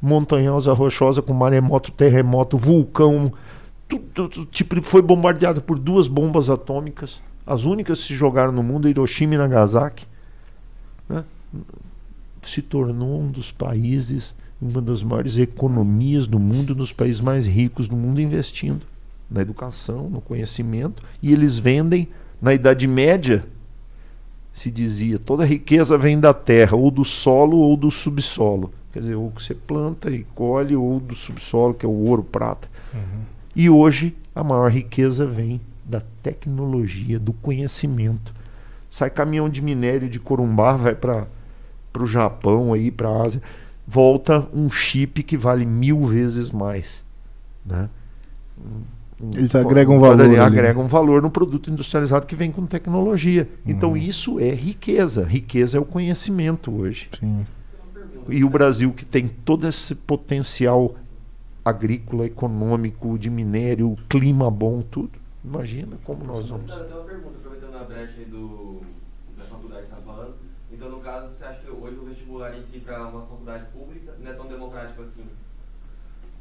montanhosa, 0.03 0.73
rochosa, 0.73 1.21
com 1.21 1.33
maremoto, 1.33 1.89
terremoto, 1.89 2.57
vulcão. 2.57 3.31
Tudo, 3.87 4.27
tudo, 4.27 4.45
tipo, 4.47 4.81
foi 4.81 5.01
bombardeado 5.01 5.61
por 5.61 5.79
duas 5.79 6.09
bombas 6.09 6.49
atômicas. 6.49 7.21
As 7.47 7.63
únicas 7.63 8.01
que 8.01 8.07
se 8.07 8.13
jogaram 8.13 8.51
no 8.51 8.61
mundo, 8.61 8.89
Hiroshima 8.89 9.35
e 9.35 9.37
Nagasaki. 9.37 10.05
né? 11.07 11.23
Se 12.41 12.61
tornou 12.61 13.21
um 13.21 13.31
dos 13.31 13.49
países, 13.49 14.35
uma 14.61 14.81
das 14.81 15.01
maiores 15.01 15.37
economias 15.37 16.27
do 16.27 16.37
mundo, 16.37 16.73
um 16.73 16.77
dos 16.77 16.91
países 16.91 17.21
mais 17.21 17.47
ricos 17.47 17.87
do 17.87 17.95
mundo, 17.95 18.19
investindo 18.19 18.85
na 19.31 19.41
educação, 19.41 20.09
no 20.09 20.19
conhecimento. 20.19 21.01
E 21.21 21.31
eles 21.31 21.57
vendem, 21.57 22.09
na 22.41 22.53
Idade 22.53 22.87
Média, 22.87 23.45
se 24.51 24.69
dizia, 24.69 25.17
toda 25.17 25.45
riqueza 25.45 25.97
vem 25.97 26.19
da 26.19 26.33
terra, 26.33 26.75
ou 26.75 26.91
do 26.91 27.05
solo 27.05 27.57
ou 27.57 27.77
do 27.77 27.89
subsolo. 27.89 28.73
Quer 28.93 28.99
dizer, 28.99 29.15
ou 29.15 29.31
que 29.31 29.41
você 29.41 29.55
planta 29.55 30.09
e 30.11 30.23
colhe, 30.35 30.75
ou 30.75 30.99
do 30.99 31.15
subsolo, 31.15 31.73
que 31.73 31.85
é 31.85 31.89
o 31.89 31.91
ouro, 31.91 32.23
prata. 32.23 32.67
Uhum. 32.93 33.21
E 33.55 33.69
hoje 33.69 34.15
a 34.35 34.43
maior 34.43 34.69
riqueza 34.71 35.25
vem 35.25 35.59
da 35.83 36.01
tecnologia, 36.21 37.19
do 37.19 37.33
conhecimento. 37.33 38.33
Sai 38.91 39.09
caminhão 39.09 39.49
de 39.49 39.61
minério 39.61 40.07
de 40.07 40.19
Corumbá, 40.19 40.73
vai 40.75 40.93
para 40.93 41.25
o 41.99 42.05
Japão, 42.05 42.71
aí 42.73 42.91
para 42.91 43.09
a 43.09 43.23
Ásia, 43.23 43.41
volta 43.87 44.47
um 44.53 44.69
chip 44.69 45.23
que 45.23 45.35
vale 45.35 45.65
mil 45.65 46.01
vezes 46.01 46.51
mais. 46.51 47.03
Né? 47.65 47.89
Um- 48.57 49.25
um- 49.27 49.31
Eles 49.35 49.55
agregam 49.55 49.99
valor 49.99 50.21
ali? 50.21 50.37
Agregam 50.37 50.87
valor 50.87 51.21
no 51.21 51.31
produto 51.31 51.71
industrializado 51.71 52.27
que 52.27 52.35
vem 52.35 52.51
com 52.51 52.65
tecnologia. 52.67 53.49
Então 53.65 53.91
Uhum. 53.91 53.97
isso 53.97 54.39
é 54.39 54.49
riqueza. 54.51 55.23
Riqueza 55.25 55.77
é 55.77 55.81
o 55.81 55.85
conhecimento 55.85 56.71
hoje. 56.71 57.09
Sim. 57.19 57.43
E 58.29 58.43
o 58.43 58.49
Brasil, 58.49 58.91
que 58.93 59.05
tem 59.05 59.27
todo 59.27 59.67
esse 59.67 59.95
potencial 59.95 60.95
agrícola, 61.63 62.25
econômico, 62.25 63.17
de 63.17 63.29
minério, 63.29 63.97
clima 64.09 64.49
bom, 64.51 64.81
tudo. 64.81 65.11
Imagina 65.43 65.97
como 66.03 66.23
nós 66.23 66.49
vamos. 66.49 66.65
Então, 66.65 66.83
tenho 66.83 66.97
uma 66.97 67.05
pergunta, 67.05 67.37
aproveitando 67.37 67.75
a 67.75 67.83
brecha 67.83 68.21
do, 68.29 68.81
da 69.37 69.43
faculdade 69.43 69.83
que 69.83 69.89
está 69.89 70.01
falando. 70.01 70.35
Então, 70.71 70.89
no 70.89 70.99
caso, 70.99 71.29
você 71.29 71.43
acha 71.43 71.59
que 71.59 71.69
hoje 71.69 71.97
o 71.97 72.05
vestibular 72.05 72.57
em 72.57 72.63
si 72.63 72.79
para 72.79 73.01
uma 73.07 73.21
faculdade 73.21 73.65
pública 73.71 74.13
não 74.21 74.31
é 74.31 74.33
tão 74.33 74.47
democrático 74.47 75.01
assim? 75.03 75.23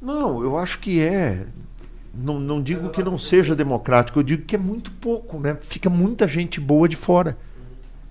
Não, 0.00 0.42
eu 0.42 0.56
acho 0.56 0.78
que 0.80 1.00
é. 1.00 1.46
Não, 2.14 2.38
não 2.38 2.62
digo 2.62 2.90
que 2.90 3.02
não 3.02 3.18
seja 3.18 3.54
democrático, 3.54 4.18
eu 4.18 4.22
digo 4.22 4.44
que 4.44 4.54
é 4.54 4.58
muito 4.58 4.90
pouco, 4.92 5.38
né? 5.38 5.56
Fica 5.62 5.88
muita 5.88 6.28
gente 6.28 6.60
boa 6.60 6.88
de 6.88 6.96
fora. 6.96 7.38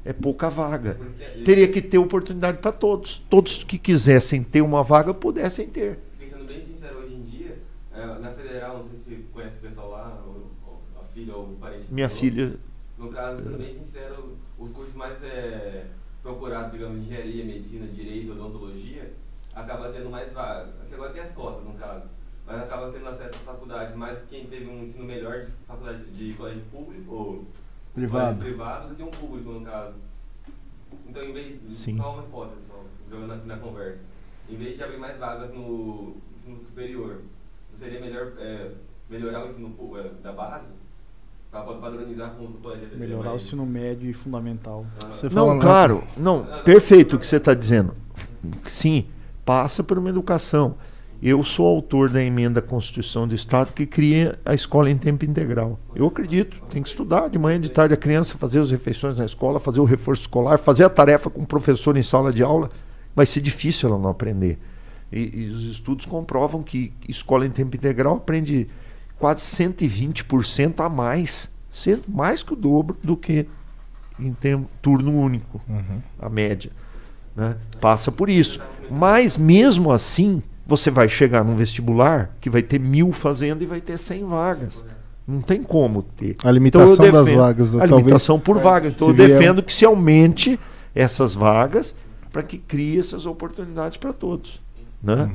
É 0.03 0.11
pouca 0.11 0.49
vaga. 0.49 0.97
Teria 1.45 1.67
que 1.67 1.81
ter 1.81 1.97
oportunidade 1.99 2.57
para 2.57 2.71
todos. 2.71 3.23
Todos 3.29 3.63
que 3.63 3.77
quisessem 3.77 4.43
ter 4.43 4.61
uma 4.61 4.83
vaga 4.83 5.13
pudessem 5.13 5.67
ter. 5.67 5.99
Porque, 6.17 6.27
sendo 6.33 6.45
bem 6.45 6.59
sincero, 6.59 6.99
hoje 6.99 7.13
em 7.13 7.21
dia, 7.21 7.59
eh, 7.93 8.19
na 8.19 8.31
federal, 8.31 8.79
não 8.79 8.87
sei 8.87 8.97
se 8.97 9.23
conhece 9.31 9.57
o 9.57 9.61
pessoal 9.61 9.91
lá, 9.91 10.23
ou, 10.25 10.51
a 10.99 11.03
filha 11.13 11.35
ou 11.35 11.43
o 11.43 11.55
parente. 11.59 11.85
Minha 11.91 12.09
filha 12.09 12.55
No 12.97 13.09
caso, 13.09 13.43
sendo 13.43 13.59
bem 13.59 13.73
sincero, 13.73 14.37
os 14.57 14.71
cursos 14.71 14.95
mais 14.95 15.23
eh, 15.23 15.85
procurados, 16.23 16.71
digamos, 16.71 16.97
engenharia, 16.99 17.45
medicina, 17.45 17.85
direito, 17.87 18.31
odontologia, 18.31 19.13
acaba 19.53 19.89
tendo 19.89 20.09
mais 20.09 20.33
vagas. 20.33 20.69
Aqui 20.81 20.95
agora 20.95 21.13
tem 21.13 21.21
as 21.21 21.31
cotas, 21.31 21.63
no 21.63 21.73
caso. 21.73 22.05
Mas 22.45 22.63
acaba 22.63 22.91
tendo 22.91 23.07
acesso 23.07 23.35
às 23.35 23.43
faculdades, 23.43 23.95
mais 23.95 24.17
quem 24.29 24.47
teve 24.47 24.65
um 24.65 24.83
ensino 24.83 25.05
melhor 25.05 25.45
de 25.45 25.51
faculdade 25.67 26.03
de 26.05 26.33
colégio 26.33 26.63
público 26.71 27.13
ou 27.13 27.45
Privado. 27.93 28.39
privado 28.39 28.89
do 28.89 28.95
que 28.95 29.03
um 29.03 29.11
público, 29.11 29.51
no 29.51 29.61
caso. 29.65 29.95
Então, 31.07 31.23
em 31.23 31.33
vez 31.33 31.59
Sim. 31.73 31.97
só 31.97 32.13
uma 32.13 32.23
hipótese, 32.23 32.61
só, 32.67 32.81
jogando 33.09 33.33
aqui 33.33 33.47
na 33.47 33.57
conversa. 33.57 34.01
Em 34.49 34.55
vez 34.55 34.77
de 34.77 34.83
abrir 34.83 34.97
mais 34.97 35.17
vagas 35.17 35.53
no 35.53 36.15
ensino 36.37 36.63
superior, 36.63 37.21
não 37.71 37.79
seria 37.79 37.99
melhor 37.99 38.31
eh, 38.37 38.71
melhorar 39.09 39.45
o 39.45 39.49
ensino 39.49 39.73
eh, 39.97 40.11
da 40.23 40.31
base? 40.31 40.67
Para 41.51 41.63
padronizar 41.63 42.31
com 42.35 42.45
os 42.45 42.59
colégios 42.59 42.97
Melhorar 42.97 43.33
o 43.33 43.35
ensino 43.35 43.65
médio 43.65 44.09
e 44.09 44.13
fundamental. 44.13 44.85
Não, 45.01 45.47
fala- 45.47 45.59
claro. 45.59 46.03
Não, 46.15 46.45
perfeito 46.63 47.17
o 47.17 47.19
que 47.19 47.27
você 47.27 47.35
está 47.35 47.53
dizendo. 47.53 47.93
sim, 48.67 49.05
passa 49.45 49.83
por 49.83 49.97
uma 49.97 50.09
educação. 50.09 50.77
Eu 51.21 51.43
sou 51.43 51.67
autor 51.67 52.09
da 52.09 52.23
emenda 52.23 52.59
à 52.59 52.63
Constituição 52.63 53.27
do 53.27 53.35
Estado 53.35 53.73
que 53.73 53.85
cria 53.85 54.39
a 54.43 54.55
escola 54.55 54.89
em 54.89 54.97
tempo 54.97 55.23
integral. 55.23 55.79
Eu 55.93 56.07
acredito, 56.07 56.57
tem 56.71 56.81
que 56.81 56.89
estudar 56.89 57.27
de 57.29 57.37
manhã, 57.37 57.59
de 57.61 57.69
tarde 57.69 57.93
a 57.93 57.97
criança, 57.97 58.37
fazer 58.39 58.59
as 58.59 58.71
refeições 58.71 59.17
na 59.17 59.25
escola, 59.25 59.59
fazer 59.59 59.79
o 59.79 59.83
reforço 59.85 60.23
escolar, 60.23 60.57
fazer 60.57 60.83
a 60.83 60.89
tarefa 60.89 61.29
com 61.29 61.41
o 61.43 61.45
professor 61.45 61.95
em 61.95 62.01
sala 62.01 62.33
de 62.33 62.41
aula. 62.41 62.71
Vai 63.15 63.27
ser 63.27 63.39
difícil 63.41 63.89
ela 63.89 63.99
não 63.99 64.09
aprender. 64.09 64.57
E, 65.11 65.41
e 65.43 65.49
os 65.49 65.65
estudos 65.65 66.07
comprovam 66.07 66.63
que 66.63 66.91
escola 67.07 67.45
em 67.45 67.51
tempo 67.51 67.75
integral 67.75 68.15
aprende 68.15 68.67
quase 69.19 69.41
120% 69.41 70.79
a 70.83 70.89
mais, 70.89 71.51
sendo 71.71 72.05
mais 72.07 72.41
que 72.41 72.53
o 72.53 72.55
dobro 72.55 72.97
do 73.03 73.15
que 73.15 73.45
em 74.19 74.33
tempo, 74.33 74.67
turno 74.81 75.11
único, 75.15 75.61
Uhum. 75.69 76.01
a 76.19 76.29
média. 76.29 76.71
Né? 77.35 77.55
Passa 77.79 78.11
por 78.11 78.27
isso. 78.27 78.59
Mas 78.89 79.37
mesmo 79.37 79.91
assim, 79.91 80.41
você 80.71 80.89
vai 80.89 81.07
chegar 81.09 81.43
num 81.43 81.55
vestibular 81.55 82.35
que 82.41 82.49
vai 82.49 82.61
ter 82.63 82.79
mil 82.79 83.11
fazendo 83.11 83.61
e 83.61 83.65
vai 83.65 83.79
ter 83.81 83.97
100 83.99 84.25
vagas. 84.25 84.83
Não 85.27 85.41
tem 85.41 85.61
como 85.61 86.01
ter. 86.01 86.35
A 86.43 86.49
limitação 86.51 86.93
Então 86.93 87.05
eu 87.05 87.11
das 87.11 87.25
defendo- 87.25 87.39
vagas, 87.41 87.75
A 87.75 87.79
talvez. 87.79 87.97
limitação 87.99 88.39
por 88.39 88.57
vaga. 88.57 88.87
Então 88.87 89.09
eu 89.09 89.13
vier- 89.13 89.29
defendo 89.29 89.61
que 89.61 89.71
se 89.73 89.85
aumente 89.85 90.59
essas 90.95 91.35
vagas 91.35 91.93
para 92.31 92.41
que 92.41 92.57
crie 92.57 92.99
essas 92.99 93.25
oportunidades 93.25 93.97
para 93.97 94.11
todos. 94.13 94.59
Né? 95.03 95.29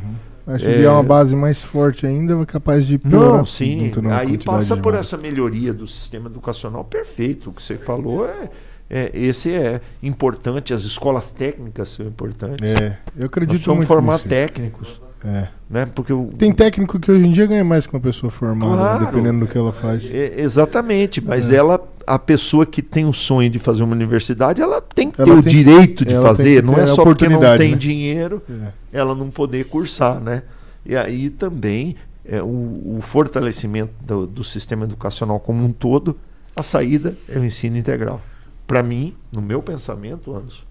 Mas 0.46 0.62
se 0.62 0.68
É. 0.70 0.76
vier 0.78 0.90
uma 0.90 1.02
base 1.02 1.34
mais 1.36 1.62
forte 1.62 2.06
ainda, 2.06 2.34
é 2.40 2.46
capaz 2.46 2.86
de 2.86 2.98
piorar. 2.98 3.38
Não, 3.38 3.46
sim. 3.46 3.90
na 4.02 4.18
Aí 4.18 4.38
passa 4.38 4.76
por 4.76 4.94
essa 4.94 5.16
melhoria 5.16 5.72
do 5.72 5.86
sistema 5.86 6.28
educacional 6.28 6.84
perfeito. 6.84 7.50
O 7.50 7.52
que 7.52 7.62
você 7.62 7.76
falou 7.76 8.24
é, 8.26 8.48
é- 8.88 9.10
esse 9.14 9.52
é 9.52 9.80
importante. 10.02 10.72
As 10.72 10.82
escolas 10.82 11.30
técnicas 11.32 11.88
são 11.90 12.06
importantes. 12.06 12.62
É, 12.62 12.96
eu 13.16 13.22
Nós 13.22 13.26
acredito 13.26 13.50
precisamos 13.56 13.76
muito 13.78 13.88
formar 13.88 14.12
nisso. 14.14 14.28
técnicos, 14.28 15.00
É. 15.26 15.48
né? 15.68 15.86
Porque 15.94 16.12
o, 16.12 16.26
Tem 16.38 16.52
técnico 16.52 17.00
que 17.00 17.10
hoje 17.10 17.26
em 17.26 17.32
dia 17.32 17.46
ganha 17.46 17.64
mais 17.64 17.86
que 17.86 17.94
uma 17.94 18.00
pessoa 18.00 18.30
formada, 18.30 18.70
né, 18.72 18.78
Claro. 18.78 19.06
dependendo 19.06 19.40
do 19.40 19.46
que 19.50 19.58
ela 19.58 19.72
faz. 19.72 20.10
É, 20.12 20.40
exatamente, 20.40 21.20
mas 21.20 21.50
É. 21.50 21.56
ela, 21.56 21.80
a 22.06 22.18
pessoa 22.18 22.64
que 22.64 22.80
tem 22.80 23.04
o 23.06 23.12
sonho 23.12 23.50
de 23.50 23.58
fazer 23.58 23.82
uma 23.82 23.92
universidade, 23.94 24.62
ela 24.62 24.80
tem 24.80 25.10
que 25.10 25.16
ter 25.16 25.22
Ela 25.24 25.34
o 25.34 25.42
tem- 25.42 25.50
direito 25.52 26.04
de 26.04 26.14
ela 26.14 26.28
tem 26.28 26.36
fazer, 26.36 26.60
que 26.62 26.66
não 26.66 26.74
ter 26.74 26.80
é 26.82 26.86
só 26.86 27.02
porque 27.04 27.28
não 27.28 27.40
tem 27.58 27.72
né? 27.72 27.76
dinheiro 27.76 28.40
É. 28.48 28.68
ela 28.92 29.14
não 29.14 29.30
poder 29.30 29.64
cursar, 29.66 30.20
né? 30.20 30.42
E 30.84 30.96
aí 30.96 31.30
também 31.30 31.96
é, 32.24 32.40
o, 32.42 32.46
o 32.46 32.98
fortalecimento 33.02 33.92
do, 34.04 34.26
do 34.26 34.44
sistema 34.44 34.84
educacional 34.84 35.38
como 35.40 35.64
um 35.64 35.72
todo, 35.72 36.16
a 36.54 36.62
saída 36.62 37.16
é 37.28 37.38
o 37.38 37.44
ensino 37.44 37.76
integral. 37.76 38.20
Para 38.66 38.82
mim, 38.82 39.14
no 39.30 39.40
meu 39.42 39.62
pensamento, 39.62 40.34
Anderson, 40.34 40.62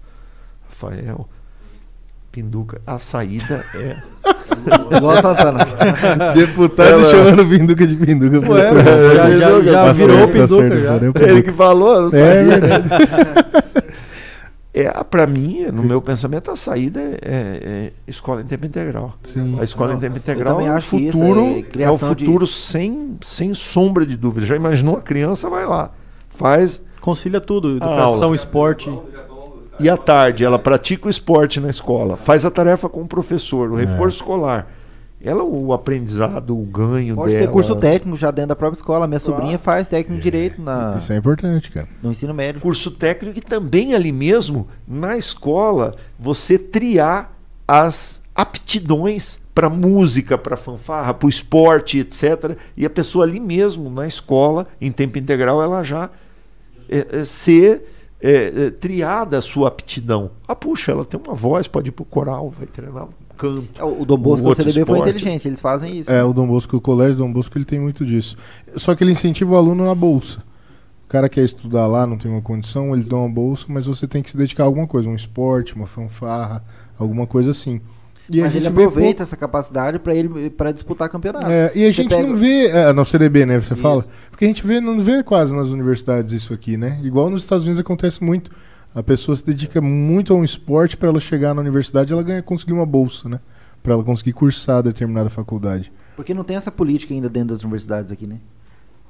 Rafael, 0.68 1.28
Pinduca, 2.40 2.82
a 2.86 2.98
saída 2.98 3.64
é 3.74 3.96
Igual. 4.96 6.34
Deputado 6.34 6.88
Ela- 6.88 7.10
chamando 7.10 7.46
Pinduca 7.48 7.86
de 7.86 7.96
Pinduca. 7.96 8.36
Ué, 8.52 8.68
Pô, 8.70 8.76
já, 8.76 9.14
já, 9.14 9.46
Pinduca, 9.48 9.64
já 9.64 9.84
tá 9.86 9.92
virou 9.92 10.18
tá 10.18 10.26
pinduca 10.32 10.80
já. 10.80 10.92
valeu, 10.92 11.12
ele 11.14 11.26
Pinduca. 11.26 11.42
que 11.42 11.52
falou, 11.52 11.90
a 12.04 12.06
É 12.08 12.10
saída 12.10 12.50
verdade. 12.60 12.88
é, 14.74 15.04
para 15.04 15.26
mim, 15.26 15.66
no 15.72 15.82
meu 15.82 16.02
pensamento, 16.02 16.50
a 16.50 16.56
saída 16.56 17.00
é, 17.00 17.16
é 17.22 17.92
escola 18.06 18.42
em 18.42 18.44
tempo 18.44 18.66
integral. 18.66 19.14
Sim. 19.22 19.56
A 19.58 19.64
escola 19.64 19.94
em 19.94 19.98
tempo 19.98 20.18
integral 20.18 20.60
é 20.60 20.76
o 20.76 20.80
futuro, 20.82 21.40
é 21.40 21.56
é, 21.56 21.60
o 21.60 21.62
criação 21.64 22.14
de- 22.14 22.24
futuro 22.26 22.46
sem, 22.46 23.16
sem 23.22 23.54
sombra 23.54 24.04
de 24.04 24.14
dúvida. 24.16 24.44
Já 24.46 24.56
imaginou 24.56 24.98
a 24.98 25.00
criança 25.00 25.48
vai 25.48 25.64
lá, 25.66 25.90
faz 26.36 26.84
Concilia 27.00 27.40
tudo, 27.40 27.76
educação, 27.76 28.34
esporte. 28.34 28.90
E 29.78 29.88
à 29.90 29.96
tarde 29.96 30.44
ela 30.44 30.58
pratica 30.58 31.06
o 31.06 31.10
esporte 31.10 31.60
na 31.60 31.70
escola, 31.70 32.16
faz 32.16 32.44
a 32.44 32.50
tarefa 32.50 32.88
com 32.88 33.02
o 33.02 33.06
professor, 33.06 33.70
o 33.70 33.78
É. 33.78 33.84
reforço 33.84 34.18
escolar. 34.18 34.66
Ela 35.20 35.42
o 35.42 35.72
aprendizado, 35.72 36.56
o 36.56 36.62
ganho 36.62 37.14
Pode 37.16 37.32
dela. 37.32 37.46
ter 37.46 37.50
curso 37.50 37.74
técnico 37.74 38.16
já 38.18 38.30
dentro 38.30 38.50
da 38.50 38.56
própria 38.56 38.76
escola. 38.76 39.06
Minha 39.08 39.18
sobrinha 39.18 39.58
faz 39.58 39.88
técnico 39.88 40.16
de 40.18 40.22
direito 40.22 40.60
na, 40.62 40.94
Isso 40.96 41.10
é 41.12 41.16
importante, 41.16 41.70
cara. 41.70 41.88
no 42.02 42.10
ensino 42.12 42.34
médio. 42.34 42.60
curso 42.60 42.90
técnico 42.90 43.38
e 43.38 43.40
também 43.40 43.94
ali 43.94 44.12
mesmo 44.12 44.68
na 44.86 45.16
escola 45.16 45.96
você 46.18 46.58
triar 46.58 47.32
as 47.66 48.22
aptidões 48.34 49.38
para 49.54 49.70
música, 49.70 50.36
para 50.36 50.56
fanfarra, 50.56 51.14
para 51.14 51.26
o 51.26 51.30
esporte, 51.30 51.98
etc. 51.98 52.56
E 52.76 52.84
a 52.84 52.90
pessoa 52.90 53.24
ali 53.24 53.40
mesmo 53.40 53.88
na 53.88 54.06
escola, 54.06 54.66
em 54.78 54.92
tempo 54.92 55.18
integral, 55.18 55.62
ela 55.62 55.82
já 55.82 56.10
é, 56.90 57.06
é, 57.20 57.24
ser 57.24 57.95
é, 58.20 58.66
é, 58.66 58.70
triada 58.70 59.38
a 59.38 59.42
sua 59.42 59.68
aptidão. 59.68 60.30
Ah, 60.46 60.54
puxa, 60.54 60.92
ela 60.92 61.04
tem 61.04 61.20
uma 61.24 61.34
voz, 61.34 61.66
pode 61.68 61.88
ir 61.88 61.92
pro 61.92 62.04
coral, 62.04 62.50
vai 62.50 62.66
treinar 62.66 63.08
canto. 63.36 63.68
É, 63.78 63.84
O 63.84 64.04
Dom 64.04 64.16
Bosco 64.18 64.46
O 64.46 64.48
outro 64.48 64.64
CDB 64.64 64.86
foi 64.86 64.98
esporte. 64.98 65.10
inteligente, 65.16 65.48
eles 65.48 65.60
fazem 65.60 65.98
isso. 66.00 66.10
É, 66.10 66.24
o 66.24 66.32
Dom 66.32 66.46
Bosco, 66.46 66.76
o 66.76 66.80
colégio 66.80 67.18
Dom 67.18 67.32
Bosco, 67.32 67.56
ele 67.56 67.64
tem 67.64 67.78
muito 67.78 68.04
disso. 68.04 68.36
Só 68.76 68.94
que 68.94 69.04
ele 69.04 69.12
incentiva 69.12 69.52
o 69.52 69.56
aluno 69.56 69.84
na 69.84 69.94
bolsa. 69.94 70.42
O 71.04 71.08
cara 71.08 71.28
quer 71.28 71.44
estudar 71.44 71.86
lá, 71.86 72.06
não 72.06 72.16
tem 72.16 72.30
uma 72.30 72.42
condição, 72.42 72.92
eles 72.92 73.06
dão 73.06 73.20
uma 73.24 73.32
bolsa, 73.32 73.66
mas 73.68 73.86
você 73.86 74.08
tem 74.08 74.22
que 74.22 74.30
se 74.30 74.36
dedicar 74.36 74.64
a 74.64 74.66
alguma 74.66 74.88
coisa, 74.88 75.08
um 75.08 75.14
esporte, 75.14 75.76
uma 75.76 75.86
fanfarra, 75.86 76.64
alguma 76.98 77.26
coisa 77.28 77.52
assim. 77.52 77.80
E 78.28 78.40
a 78.40 78.44
Mas 78.44 78.56
ele 78.56 78.66
aproveita 78.66 79.22
essa 79.22 79.36
capacidade 79.36 79.98
para 80.00 80.14
ele 80.14 80.50
para 80.50 80.72
disputar 80.72 81.08
campeonatos. 81.08 81.48
É, 81.50 81.70
e 81.74 81.84
a 81.84 81.90
gente 81.92 82.08
pega- 82.08 82.26
não 82.26 82.34
vê. 82.36 82.66
É, 82.66 82.92
no 82.92 83.04
CDB, 83.04 83.46
né? 83.46 83.60
Você 83.60 83.74
Isso. 83.74 83.82
fala? 83.82 84.04
Porque 84.30 84.44
a 84.44 84.48
gente 84.48 84.66
vê, 84.66 84.80
não 84.80 84.98
vê 85.00 85.22
quase 85.22 85.54
nas 85.54 85.68
universidades 85.68 86.32
isso 86.32 86.52
aqui, 86.52 86.76
né? 86.76 87.00
Igual 87.04 87.30
nos 87.30 87.42
Estados 87.42 87.64
Unidos 87.64 87.80
acontece 87.80 88.22
muito. 88.24 88.50
A 88.94 89.02
pessoa 89.02 89.36
se 89.36 89.44
dedica 89.44 89.80
muito 89.80 90.32
a 90.32 90.36
um 90.36 90.42
esporte 90.42 90.96
para 90.96 91.08
ela 91.08 91.20
chegar 91.20 91.54
na 91.54 91.60
universidade 91.60 92.12
ela 92.12 92.22
ganha, 92.22 92.42
conseguir 92.42 92.72
uma 92.72 92.86
bolsa, 92.86 93.28
né? 93.28 93.40
Para 93.82 93.92
ela 93.92 94.02
conseguir 94.02 94.32
cursar 94.32 94.82
determinada 94.82 95.30
faculdade. 95.30 95.92
Porque 96.16 96.34
não 96.34 96.42
tem 96.42 96.56
essa 96.56 96.72
política 96.72 97.12
ainda 97.14 97.28
dentro 97.28 97.50
das 97.54 97.62
universidades 97.62 98.10
aqui, 98.10 98.26
né? 98.26 98.38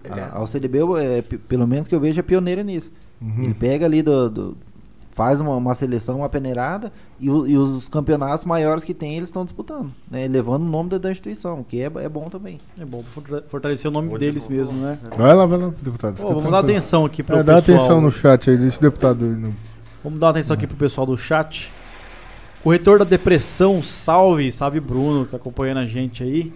É. 0.05 0.11
A, 0.13 0.43
a 0.43 0.47
CDB, 0.47 0.79
é, 1.01 1.23
pelo 1.23 1.67
menos 1.67 1.89
que 1.89 1.95
eu 1.95 2.01
vejo, 2.01 2.19
é 2.19 2.23
pioneira 2.23 2.63
nisso. 2.63 2.93
Uhum. 3.21 3.45
Ele 3.45 3.55
pega 3.55 3.87
ali 3.87 4.03
do. 4.03 4.29
do- 4.29 4.57
faz 5.17 5.41
uma, 5.41 5.57
uma 5.57 5.75
seleção, 5.75 6.19
uma 6.19 6.29
peneirada, 6.29 6.93
e, 7.19 7.29
o- 7.29 7.47
e 7.49 7.57
os 7.57 7.89
campeonatos 7.89 8.45
maiores 8.45 8.85
que 8.85 8.93
tem, 8.93 9.17
eles 9.17 9.31
estão 9.31 9.45
disputando, 9.45 9.91
né? 10.11 10.29
Levando 10.29 10.63
o 10.63 10.69
nome 10.69 10.91
da, 10.91 10.99
da 10.99 11.11
instituição, 11.11 11.65
que 11.67 11.81
é, 11.81 11.87
é 11.87 12.09
bom 12.09 12.29
também. 12.29 12.59
É 12.79 12.85
bom 12.85 13.03
fortalecer 13.49 13.91
o 13.91 13.93
nome 13.93 14.09
Hoje 14.11 14.19
deles 14.19 14.47
mesmo, 14.47 14.75
né? 14.75 14.99
Vai 15.17 15.35
lá, 15.35 15.47
vai 15.47 15.59
lá, 15.59 15.73
deputado. 15.83 16.17
Pô, 16.17 16.29
vamos 16.35 16.51
dar 16.51 16.59
atenção 16.59 17.05
aqui 17.07 17.23
pro 17.23 17.37
É, 17.39 17.43
dá 17.43 17.57
pessoal. 17.57 17.79
atenção 17.79 18.01
no 18.01 18.11
chat 18.11 18.51
aí, 18.51 18.59
deixa 18.59 18.79
o 18.79 18.83
deputado. 18.83 19.25
aí 19.25 19.31
no- 19.33 19.55
Vamos 20.05 20.21
dar 20.21 20.29
atenção 20.29 20.55
aqui 20.55 20.67
pro 20.67 20.77
pessoal 20.77 21.07
do 21.07 21.17
chat. 21.17 21.73
Corretor 22.63 22.99
da 22.99 23.05
depressão, 23.07 23.81
salve, 23.81 24.53
salve 24.53 24.81
Bruno, 24.81 25.25
que 25.25 25.31
tá 25.31 25.37
acompanhando 25.39 25.79
a 25.79 25.87
gente 25.87 26.23
aí. 26.23 26.53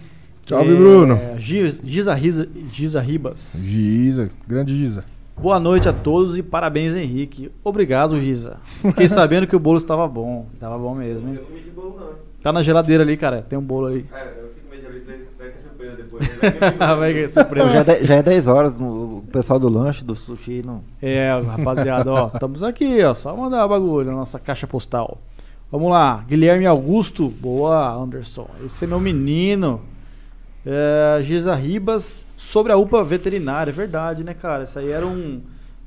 Salve, 0.47 0.75
Bruno. 0.75 1.19
Giz- 1.39 1.81
Giza, 1.85 2.13
Riza- 2.15 2.49
Giza 2.73 3.01
Ribas. 3.01 3.55
Giza, 3.65 4.29
grande 4.47 4.77
Giza. 4.77 5.05
Boa 5.41 5.59
noite 5.59 5.89
a 5.89 5.93
todos 5.93 6.37
e 6.37 6.43
parabéns, 6.43 6.95
Henrique. 6.95 7.51
Obrigado, 7.65 8.19
Giza. 8.21 8.59
Fiquei 8.83 9.09
sabendo 9.09 9.47
que 9.47 9.57
o 9.57 9.61
bolo 9.61 9.79
estava 9.79 10.07
bom. 10.07 10.47
Estava 10.53 10.77
bom 10.79 10.95
mesmo, 10.95 11.29
hein? 11.29 11.35
Eu 11.37 11.41
não 11.43 11.49
comi 11.49 11.61
esse 11.61 11.71
bolo, 11.71 11.97
não. 11.99 12.11
Tá 12.43 12.53
na 12.53 12.63
geladeira 12.63 13.03
ali, 13.03 13.17
cara. 13.17 13.43
Tem 13.49 13.59
um 13.59 13.63
bolo 13.63 13.87
aí. 13.87 14.03
Cara, 14.03 14.35
eu 14.39 14.49
fico 14.55 14.69
meio 14.71 14.81
de 14.83 14.87
abrir, 14.87 15.01
vai 15.39 15.49
ter 15.49 15.61
surpresa 15.63 15.97
depois. 15.97 16.29
né? 16.29 16.37
Vai 16.99 17.13
que 17.15 17.19
é 17.21 17.23
Pô, 17.29 17.29
surpresa. 17.31 17.71
já, 17.71 17.81
é 17.81 17.85
de- 17.85 18.05
já 18.07 18.15
é 18.17 18.23
10 18.23 18.49
horas, 18.49 18.77
no- 18.77 19.19
o 19.19 19.23
pessoal 19.33 19.59
do 19.59 19.69
lanche, 19.71 20.05
do 20.05 20.15
sushi, 20.15 20.63
não. 20.65 20.83
É, 21.01 21.31
rapaziada, 21.57 22.13
ó, 22.13 22.27
estamos 22.33 22.63
aqui, 22.63 23.03
ó, 23.03 23.15
só 23.15 23.35
mandar 23.35 23.65
o 23.65 23.69
bagulho 23.69 24.07
na 24.11 24.17
nossa 24.17 24.39
caixa 24.39 24.67
postal. 24.67 25.19
Vamos 25.73 25.91
lá, 25.91 26.23
Guilherme 26.29 26.67
Augusto, 26.67 27.29
boa, 27.29 27.93
Anderson, 27.95 28.47
esse 28.65 28.85
é 28.85 28.89
meu 28.89 29.01
menino. 29.01 29.81
É, 30.65 31.21
Giza 31.23 31.55
Ribas, 31.55 32.27
sobre 32.37 32.71
a 32.73 32.77
UPA 32.77 33.03
veterinária, 33.03 33.71
é 33.71 33.75
verdade, 33.75 34.23
né, 34.23 34.35
cara? 34.35 34.65
Isso 34.65 34.79
aí 34.79 34.91
era, 34.91 35.07
um, 35.07 35.41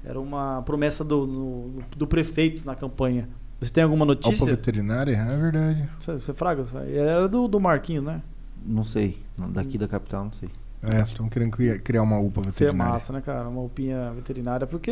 era 0.03 0.19
uma 0.19 0.61
promessa 0.63 1.03
do, 1.03 1.25
no- 1.27 1.83
do 1.95 2.07
prefeito 2.07 2.65
na 2.65 2.75
campanha. 2.75 3.29
Você 3.61 3.71
tem 3.71 3.83
alguma 3.83 4.03
notícia? 4.05 4.45
veterinária, 4.45 5.15
é 5.15 5.37
verdade. 5.37 5.89
Você, 5.99 6.13
você 6.13 6.33
fraga? 6.33 6.63
Isso 6.63 6.77
aí 6.77 6.97
Era 6.97 7.29
do, 7.29 7.47
do 7.47 7.59
Marquinho, 7.59 8.01
né? 8.01 8.21
Não 8.65 8.83
sei. 8.83 9.21
Daqui 9.49 9.77
da 9.77 9.87
capital, 9.87 10.25
não 10.25 10.31
sei. 10.31 10.49
É, 10.81 11.01
estão 11.01 11.29
querendo 11.29 11.51
criar, 11.51 11.79
criar 11.79 12.01
uma 12.01 12.19
UPA 12.19 12.41
é 12.41 12.45
veterinária. 12.45 12.93
massa, 12.93 13.13
né, 13.13 13.21
cara? 13.21 13.47
Uma 13.47 13.61
upinha 13.61 14.11
veterinária, 14.11 14.67
porque 14.67 14.91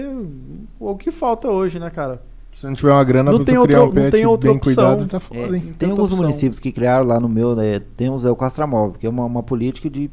o 0.79 0.95
que 0.95 1.11
falta 1.11 1.49
hoje, 1.49 1.79
né, 1.79 1.89
cara? 1.89 2.21
Se 2.53 2.65
não 2.65 2.73
tiver 2.73 2.91
uma 2.91 3.03
grana 3.03 3.31
Não 3.31 3.39
pra 3.39 3.45
tem 3.45 3.55
tu 3.55 3.63
criar 3.63 3.81
outra- 3.81 3.91
um 3.91 3.95
não 4.03 4.09
pet 4.09 4.17
tem 4.17 4.25
outra 4.25 4.49
bem 4.49 4.57
opção. 4.57 4.73
cuidado, 4.75 5.07
tá 5.07 5.17
É, 5.17 5.19
foda, 5.19 5.55
hein? 5.57 5.61
tem 5.63 5.73
Tanta 5.73 5.91
alguns 5.91 6.05
opção. 6.11 6.17
municípios 6.17 6.59
que 6.59 6.71
criaram 6.71 7.05
lá 7.05 7.19
no 7.19 7.29
meu, 7.29 7.55
né, 7.55 7.79
temos 7.97 8.25
é 8.25 8.29
o 8.29 8.35
Castramóvel, 8.35 8.95
que 8.99 9.07
é 9.07 9.09
uma, 9.09 9.25
uma 9.25 9.41
política 9.41 9.89
de, 9.89 10.11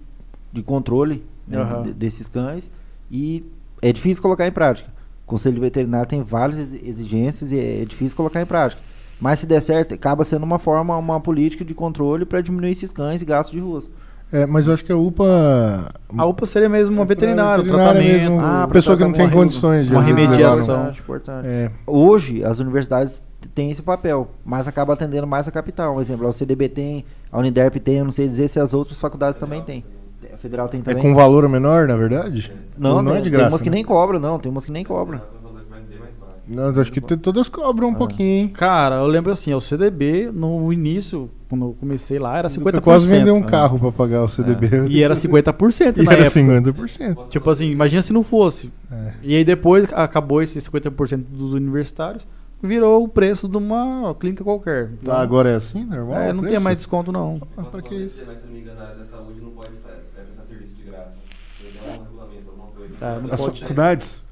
de 0.52 0.62
controle 0.62 1.24
né, 1.47 1.59
Aham. 1.59 1.82
de- 1.82 1.93
desses 1.94 2.28
cães 2.28 2.70
e 3.10 3.44
é 3.82 3.93
difícil 3.93 4.23
colocar 4.23 4.47
em 4.47 4.52
prática. 4.52 4.89
O 5.27 5.28
Conselho 5.31 5.60
Veterinário 5.60 6.09
tem 6.09 6.23
várias 6.23 6.59
exi- 6.59 6.81
exigências 6.85 7.52
e 7.52 7.59
é 7.59 7.85
difícil 7.85 8.16
colocar 8.16 8.40
em 8.40 8.47
prática. 8.47 8.81
Mas 9.20 9.40
se 9.40 9.47
der 9.47 9.60
certo, 9.60 9.93
acaba 9.94 10.23
sendo 10.24 10.44
uma 10.44 10.59
forma, 10.60 10.97
uma 10.97 11.20
política 11.20 11.65
de 11.65 11.74
controle 11.74 12.24
para 12.24 12.40
diminuir 12.40 12.70
esses 12.70 12.93
cães 12.93 13.20
e 13.20 13.24
gastos 13.24 13.52
de 13.52 13.60
ruas. 13.60 13.90
É, 14.30 14.44
mas 14.44 14.66
eu 14.66 14.74
acho 14.74 14.84
que 14.84 14.92
a 14.92 14.96
UPA. 14.96 15.90
A 16.16 16.26
UPA 16.26 16.44
seria 16.46 16.68
mesmo 16.68 16.94
uma 16.96 17.05
É 17.05 17.06
veterinária, 17.06 17.60
um 17.60 17.64
veterinária 17.64 18.00
tratamento. 18.00 18.30
mesmo, 18.32 18.40
Ah, 18.40 18.68
pessoa 18.70 18.96
que 18.96 19.02
não 19.05 19.12
tem 19.12 19.24
uma 19.24 19.32
condições 19.32 19.86
de 19.86 19.92
uma 19.92 20.02
remediação. 20.02 20.90
Importante, 20.90 21.46
É, 21.46 21.70
Hoje, 21.86 22.44
as 22.44 22.60
universidades 22.60 23.22
tem 23.55 23.70
esse 23.70 23.80
papel, 23.82 24.28
mas 24.44 24.68
acaba 24.68 24.92
atendendo 24.92 25.26
mais 25.26 25.48
a 25.48 25.50
capital. 25.50 25.96
Um 25.96 26.00
exemplo, 26.00 26.26
a 26.28 26.32
CDB 26.32 26.68
tem, 26.68 27.05
a 27.32 27.38
Uniderp 27.38 27.76
tem, 27.76 27.96
eu 27.98 28.05
não 28.05 28.12
sei 28.12 28.28
dizer 28.28 28.48
se 28.48 28.60
as 28.60 28.74
outras 28.74 29.00
faculdades 29.00 29.38
também 29.40 29.62
têm. 29.62 29.82
A 30.34 30.36
Federal 30.36 30.68
tem 30.68 30.80
É 30.80 30.82
também. 30.82 31.02
com 31.02 31.14
valor 31.14 31.48
menor, 31.48 31.88
na 31.88 31.96
verdade? 31.96 32.52
Não, 32.76 32.96
Ou 32.96 33.02
não 33.02 33.12
tem, 33.12 33.20
é 33.20 33.22
de 33.22 33.30
tem 33.30 33.32
graça. 33.32 33.48
umas 33.50 33.62
que 33.62 33.70
né? 33.70 33.76
nem 33.76 33.84
cobra, 33.84 34.18
não, 34.18 34.38
tem 34.38 34.50
umas 34.52 34.64
que 34.66 34.72
nem 34.72 34.84
cobra. 34.84 35.18
Vai 35.18 35.40
falar 35.42 35.60
que 35.64 35.70
vai 35.70 35.80
bem 35.80 35.98
mais 35.98 36.10
baixo. 36.20 36.74
Não, 36.76 36.82
acho 36.82 36.92
que 36.92 37.00
todas 37.00 37.48
cobram 37.48 37.88
um 37.88 37.94
pouquinho, 37.94 38.28
hein? 38.42 38.48
Cara, 38.48 38.96
eu 38.96 39.06
lembro 39.06 39.32
assim, 39.32 39.55
o 39.55 39.60
CDB, 39.60 40.30
no 40.32 40.70
início, 40.72 41.30
quando 41.49 41.65
eu 41.66 41.77
comecei 41.81 42.19
lá, 42.19 42.37
era 42.39 42.49
50%. 42.49 42.75
Eu 42.77 42.83
quase 42.83 43.07
vendeu 43.07 43.35
um 43.35 43.41
né? 43.41 43.47
carro 43.47 43.79
pra 43.79 43.91
pagar 43.93 44.23
o 44.23 44.29
CDB. 44.29 44.87
E 44.89 45.03
era 45.03 45.15
50% 45.15 45.97
E 45.99 46.03
na 46.03 46.12
era 46.12 46.23
época. 46.25 46.41
50%. 46.41 47.29
Tipo 47.31 47.51
assim, 47.51 47.70
imagina 47.70 48.03
se 48.03 48.12
não 48.12 48.23
fosse. 48.23 48.70
É. 48.93 49.12
E 49.23 49.35
aí 49.37 49.45
depois 49.45 49.87
acabou 49.93 50.43
esse 50.43 50.59
50% 50.59 51.25
dos 51.31 51.53
universitários, 51.55 52.23
virou 52.62 53.03
o 53.05 53.09
preço 53.09 53.49
de 53.49 53.57
uma 53.57 54.15
clínica 54.19 54.45
qualquer. 54.45 54.91
Então, 55.01 55.15
Ah, 55.15 55.20
agora 55.23 55.49
é 55.51 55.55
assim, 55.55 55.85
normal? 55.85 56.16
é, 56.19 56.33
não 56.33 56.41
preço? 56.41 56.55
tem 56.57 56.62
mais 56.62 56.77
desconto 56.77 57.11
não. 57.12 57.41
Ah, 57.57 57.62
pra 57.62 57.81
que 57.83 57.95
isso? 57.95 58.23
Mas 58.27 58.39
se 58.41 58.47
não 58.47 58.53
me 58.53 58.61
engano, 58.61 58.81
a 58.81 58.85
área 58.85 58.97
da 58.97 59.05
saúde 59.05 59.41
não 59.41 59.51
pode 59.51 59.69
é, 59.69 59.91
prestar 60.15 60.43
serviço 60.49 60.75
de 60.75 60.83
graça. 60.91 61.12
Um. 61.87 63.05
É, 63.05 63.20
não 63.20 63.33
As 63.33 63.41
pode. 63.41 63.61
faculdades? 63.61 64.23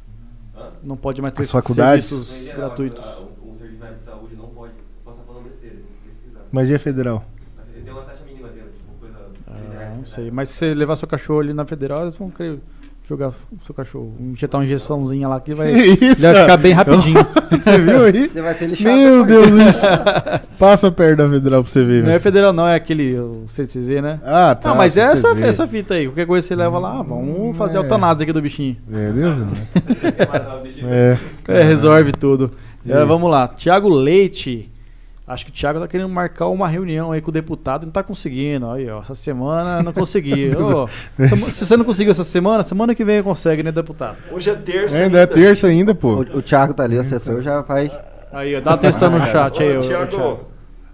Não 0.83 0.97
pode 0.97 1.23
mais 1.23 1.35
ter 1.35 1.43
As 1.43 1.51
faculdades? 1.51 2.07
Em 2.07 2.09
serviços 2.09 2.45
geral, 2.45 2.57
gratuitos. 2.61 3.03
a- 3.05 3.21
Um, 3.21 3.53
um 3.53 3.59
serviço 3.59 3.79
na 3.81 3.87
área 3.87 3.97
de 3.99 4.05
saúde 4.05 4.37
não 4.37 4.49
pode. 4.49 4.73
Posso 5.05 5.17
estar 5.21 5.27
falando 5.33 5.45
besteira, 5.45 5.77
tem 5.77 5.85
que 5.85 6.09
pesquisar. 6.09 6.41
Mas 6.57 6.71
e 6.71 6.75
a 6.75 6.79
federal? 6.79 7.23
Mas 7.55 7.85
tem 7.85 7.93
uma 7.93 8.01
taxa 8.01 8.23
mínima 8.27 8.49
dentro, 8.49 8.71
tipo, 8.71 8.93
coisa. 8.99 9.15
Ah, 9.47 9.95
não 9.99 10.07
sei. 10.07 10.31
Mas 10.31 10.49
se 10.49 10.55
você 10.55 10.73
levar 10.73 10.97
seu 10.97 11.07
cachorro 11.07 11.41
ali 11.41 11.53
na 11.53 11.67
federal, 11.67 12.05
eles 12.05 12.17
vão 12.17 12.31
querer 12.31 12.59
jogar 13.07 13.29
o 13.29 13.35
seu 13.67 13.75
cachorro. 13.75 14.15
Injetar 14.19 14.59
uma 14.59 14.65
injeçãozinha 14.65 15.29
lá 15.29 15.39
que 15.39 15.53
vai, 15.53 15.71
Que 15.99 16.07
isso, 16.07 16.23
vai 16.23 16.35
ficar 16.35 16.57
bem 16.57 16.73
rapidinho. 16.73 17.19
Você 17.53 17.79
viu 17.79 18.05
aí? 18.07 18.29
Você 18.29 18.41
vai 18.41 18.55
ser 18.55 18.67
lixado. 18.69 18.97
Meu. 18.97 19.25
Deus, 19.27 19.53
isso. 19.53 19.87
Passa 20.59 20.91
perto 20.91 21.19
da 21.19 21.29
federal 21.29 21.63
pra 21.63 21.71
você 21.71 21.85
ver, 21.85 22.03
não 22.03 22.13
é 22.13 22.19
federal, 22.19 22.53
não, 22.55 22.67
é 22.67 22.75
aquele 22.75 23.19
o 23.19 23.45
CCZ, 23.47 24.03
né? 24.03 24.19
Ah, 24.25 24.55
tá. 24.55 24.71
não, 24.71 24.77
mas 24.77 24.97
é 24.97 25.03
essa, 25.03 25.29
essa 25.41 25.69
fita 25.69 25.93
aí. 25.95 26.07
Qualquer 26.07 26.27
coisa 26.27 26.47
você 26.47 26.57
leva 26.57 26.79
lá, 26.79 27.03
vamos 27.03 27.55
fazer 27.57 27.77
É. 27.77 27.81
a 27.81 27.85
eutanásia 27.85 28.25
aqui 28.25 28.33
do 28.33 28.41
bichinho. 28.41 28.77
Beleza? 28.89 29.45
né? 29.45 29.67
Bichinhos? 30.63 30.91
É. 30.91 31.19
É, 31.49 31.63
resolve 31.63 32.13
tudo. 32.13 32.51
É, 32.89 33.05
vamos 33.05 33.31
lá. 33.31 33.47
Tiago 33.49 33.89
Leite. 33.91 34.71
Acho 35.27 35.45
que 35.45 35.51
o 35.51 35.55
Thiago 35.55 35.81
tá 35.81 35.89
querendo 35.89 36.09
marcar 36.09 36.47
uma 36.47 36.69
reunião 36.69 37.11
aí 37.11 37.21
com 37.21 37.31
o 37.31 37.33
deputado 37.33 37.83
e 37.83 37.87
não 37.87 37.93
tá 37.93 38.01
conseguindo. 38.03 38.71
Aí, 38.71 38.89
ó, 38.89 39.01
essa 39.01 39.15
semana 39.17 39.83
não 39.83 39.93
consegui. 39.93 40.51
Ô, 40.57 40.87
se 41.27 41.65
você 41.67 41.77
não 41.77 41.85
conseguiu 41.85 42.13
essa 42.13 42.23
semana, 42.23 42.63
semana 42.63 42.95
que 42.95 43.05
vem 43.05 43.21
consegue, 43.25 43.61
né, 43.63 43.73
deputado? 43.73 44.17
Hoje 44.31 44.51
é 44.51 44.55
terça. 44.55 44.97
É, 44.97 45.05
ainda 45.05 45.19
é 45.19 45.27
terça 45.27 45.67
ainda, 45.67 45.93
pô. 45.97 46.15
O, 46.15 46.39
o 46.39 46.43
Thiago 46.43 46.75
tá 46.75 46.85
ali, 46.85 46.97
o 46.97 47.01
assessor 47.01 47.43
já 47.43 47.61
vai. 47.61 47.91
Aí, 48.33 48.55
ó, 48.55 48.61
dá 48.61 48.75
atenção 48.75 49.11
no 49.11 49.21
chat 49.21 49.61
aí, 49.61 49.77
Ô, 49.77 49.81
Thiago, 49.81 50.11
Thiago. 50.11 50.41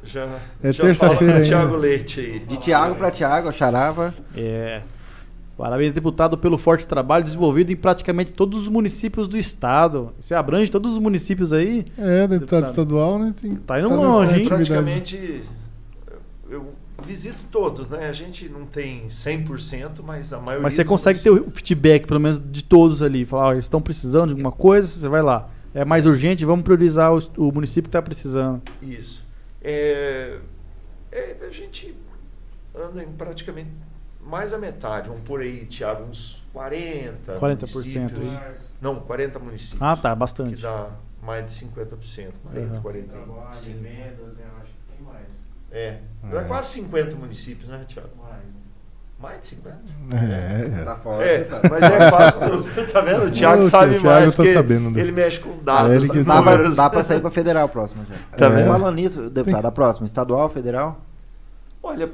já, 0.04 0.26
É 0.62 0.72
já 0.72 0.82
terça-feira. 0.82 1.42
Thiago 1.42 1.76
Leite 1.76 2.20
aí. 2.20 2.38
De 2.38 2.56
Thiago 2.56 2.94
pra 2.94 3.10
Thiago, 3.10 3.48
a 3.50 3.52
Charava. 3.52 4.14
É. 4.34 4.80
Parabéns, 5.56 5.92
deputado, 5.92 6.38
pelo 6.38 6.56
forte 6.56 6.86
trabalho 6.86 7.24
desenvolvido 7.24 7.70
em 7.70 7.76
praticamente 7.76 8.32
todos 8.32 8.62
os 8.62 8.68
municípios 8.68 9.28
do 9.28 9.36
estado. 9.36 10.12
Você 10.18 10.34
abrange 10.34 10.70
todos 10.70 10.94
os 10.94 10.98
municípios 10.98 11.52
aí? 11.52 11.84
É, 11.98 12.26
deputado 12.26 12.30
Deputado. 12.30 12.64
estadual, 12.64 13.18
né? 13.18 13.34
Tem 13.40 13.54
Tá 13.56 13.78
indo 13.78 13.90
longe, 13.90 14.32
é 14.32 14.34
a 14.34 14.38
hein? 14.38 14.44
Praticamente, 14.46 15.42
eu 16.48 16.72
visito 17.06 17.38
todos, 17.50 17.86
né? 17.88 18.08
A 18.08 18.12
gente 18.12 18.48
não 18.48 18.64
tem 18.64 19.06
100%, 19.06 20.00
mas 20.02 20.32
a 20.32 20.38
maioria. 20.38 20.62
Mas 20.62 20.74
você 20.74 20.84
consegue 20.84 21.20
ter 21.20 21.30
o 21.30 21.50
feedback, 21.50 22.06
pelo 22.06 22.20
menos, 22.20 22.40
de 22.50 22.64
todos 22.64 23.02
ali. 23.02 23.24
Falar, 23.24 23.48
ó, 23.48 23.52
eles 23.52 23.64
estão 23.64 23.80
precisando 23.80 24.28
de 24.28 24.32
alguma 24.32 24.52
coisa, 24.52 24.88
você 24.88 25.08
vai 25.08 25.22
lá. 25.22 25.50
É 25.74 25.84
mais 25.84 26.06
urgente, 26.06 26.44
vamos 26.44 26.64
priorizar 26.64 27.12
o, 27.12 27.18
o 27.36 27.52
município 27.52 27.84
que 27.84 27.88
está 27.88 28.02
precisando. 28.02 28.62
Isso. 28.82 29.24
É, 29.62 30.38
é, 31.10 31.36
a 31.46 31.50
gente 31.50 31.94
anda 32.74 33.02
em 33.02 33.08
praticamente 33.12 33.70
mais 34.24 34.52
a 34.52 34.58
metade, 34.58 35.08
vamos 35.08 35.22
por 35.24 35.40
aí, 35.40 35.66
Thiago, 35.66 36.04
uns 36.04 36.42
40. 36.52 37.38
40% 37.38 37.74
municípios. 37.74 38.20
aí. 38.20 38.54
Não, 38.80 38.96
40 38.96 39.38
municípios. 39.38 39.82
Ah, 39.82 39.96
tá, 39.96 40.10
Que 40.12 40.18
bastante. 40.18 40.62
dá 40.62 40.88
mais 41.22 41.44
de 41.46 41.52
50%, 41.52 42.32
40, 42.42 42.74
Uhum. 42.74 42.80
45. 42.82 43.78
emendas, 43.78 44.18
eu 44.38 44.46
acho 44.60 44.72
que 44.72 44.96
tem 44.96 45.06
mais. 45.06 45.26
É. 45.70 45.98
Dá 46.30 46.40
É. 46.40 46.44
quase 46.44 46.68
50 46.72 47.16
municípios, 47.16 47.68
né, 47.68 47.84
Thiago? 47.88 48.10
Mais. 48.20 48.42
Mais 49.20 49.40
de 49.40 49.46
50? 49.46 49.78
É, 50.20 50.84
Tá 50.84 50.96
fora. 50.96 51.24
É, 51.24 51.48
mas 51.70 51.82
é 51.84 52.10
fácil. 52.10 52.40
Tá 52.92 53.00
vendo? 53.02 53.24
O 53.26 53.30
Thiago 53.30 53.62
Ô, 53.64 53.70
sabe 53.70 53.94
o 53.94 54.00
Thiago 54.00 54.20
mais, 54.20 54.34
tá 54.34 54.44
sabendo, 54.52 54.90
né? 54.90 55.00
ele 55.00 55.12
mexe 55.12 55.38
com 55.38 55.56
dados. 55.62 55.92
É 55.92 55.94
ele 55.94 56.08
que 56.08 56.22
Dá 56.24 56.42
pra, 56.42 56.56
dá 56.70 56.90
pra 56.90 57.04
sair 57.04 57.20
pra 57.20 57.30
federal 57.30 57.68
próxima 57.68 58.04
já. 58.04 58.16
Tá 58.36 58.48
vendo? 58.48 58.66
Falando 58.66 58.96
nisso, 58.96 59.30
deputado, 59.30 59.64
a 59.66 59.70
próxima, 59.70 60.06
estadual, 60.06 60.48
federal? 60.48 61.00
Olha, 61.80 62.10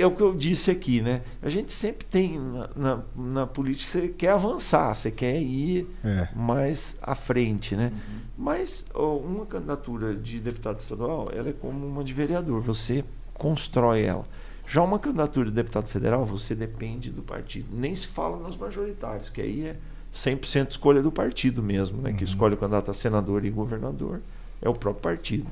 é 0.00 0.06
o 0.06 0.10
que 0.10 0.22
eu 0.22 0.34
disse 0.34 0.70
aqui, 0.70 1.00
né? 1.00 1.22
A 1.42 1.48
gente 1.48 1.72
sempre 1.72 2.06
tem 2.06 2.38
na, 2.38 2.70
na, 2.74 3.02
na 3.14 3.46
política, 3.46 4.00
você 4.00 4.08
quer 4.08 4.30
avançar, 4.30 4.94
você 4.94 5.10
quer 5.10 5.40
ir 5.40 5.86
é. 6.04 6.28
mais 6.34 6.96
à 7.02 7.14
frente, 7.14 7.76
né? 7.76 7.92
Mas 8.36 8.86
ó, 8.94 9.16
uma 9.16 9.46
candidatura 9.46 10.14
de 10.14 10.40
deputado 10.40 10.80
estadual, 10.80 11.30
ela 11.32 11.50
é 11.50 11.52
como 11.52 11.86
uma 11.86 12.02
de 12.02 12.14
vereador, 12.14 12.60
você 12.60 13.04
constrói 13.34 14.02
ela. 14.02 14.26
Já 14.66 14.82
uma 14.82 14.98
candidatura 14.98 15.48
de 15.48 15.56
deputado 15.56 15.88
federal, 15.88 16.24
você 16.24 16.54
depende 16.54 17.10
do 17.10 17.22
partido. 17.22 17.68
Nem 17.72 17.94
se 17.96 18.06
fala 18.06 18.36
nos 18.36 18.56
majoritários, 18.56 19.28
que 19.28 19.40
aí 19.40 19.66
é 19.66 19.76
100% 20.14 20.70
escolha 20.70 21.02
do 21.02 21.10
partido 21.10 21.62
mesmo, 21.62 22.00
né? 22.00 22.12
Que 22.12 22.24
escolhe 22.24 22.54
o 22.54 22.56
candidato 22.56 22.90
a 22.90 22.94
senador 22.94 23.44
e 23.44 23.50
governador, 23.50 24.20
é 24.62 24.68
o 24.68 24.74
próprio 24.74 25.02
partido. 25.02 25.48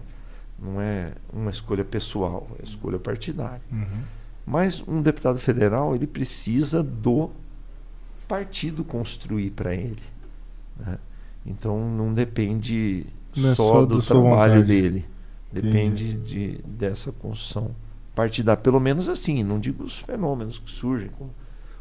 Não 0.58 0.80
é 0.80 1.12
uma 1.32 1.50
escolha 1.50 1.84
pessoal, 1.84 2.48
é 2.60 2.64
escolha 2.64 2.98
partidária. 2.98 3.60
Uhum. 3.70 4.02
Mas 4.50 4.82
um 4.88 5.02
deputado 5.02 5.38
federal, 5.38 5.94
ele 5.94 6.06
precisa 6.06 6.82
do 6.82 7.30
partido 8.26 8.82
construir 8.82 9.50
para 9.50 9.74
ele. 9.74 10.02
né? 10.78 10.98
Então 11.44 11.90
não 11.90 12.12
depende 12.14 13.04
Não 13.36 13.50
é 13.50 13.54
só, 13.54 13.72
só 13.80 13.86
do 13.86 14.00
sua 14.00 14.20
trabalho 14.22 14.64
dele. 14.64 15.04
Depende 15.52 16.12
de, 16.14 16.60
dessa 16.66 17.10
construção 17.12 17.70
partidária. 18.14 18.60
Pelo 18.62 18.80
menos 18.80 19.08
assim, 19.08 19.42
não 19.42 19.58
digo 19.58 19.84
os 19.84 19.98
fenômenos 19.98 20.58
que 20.58 20.70
surgem, 20.70 21.08
como 21.18 21.30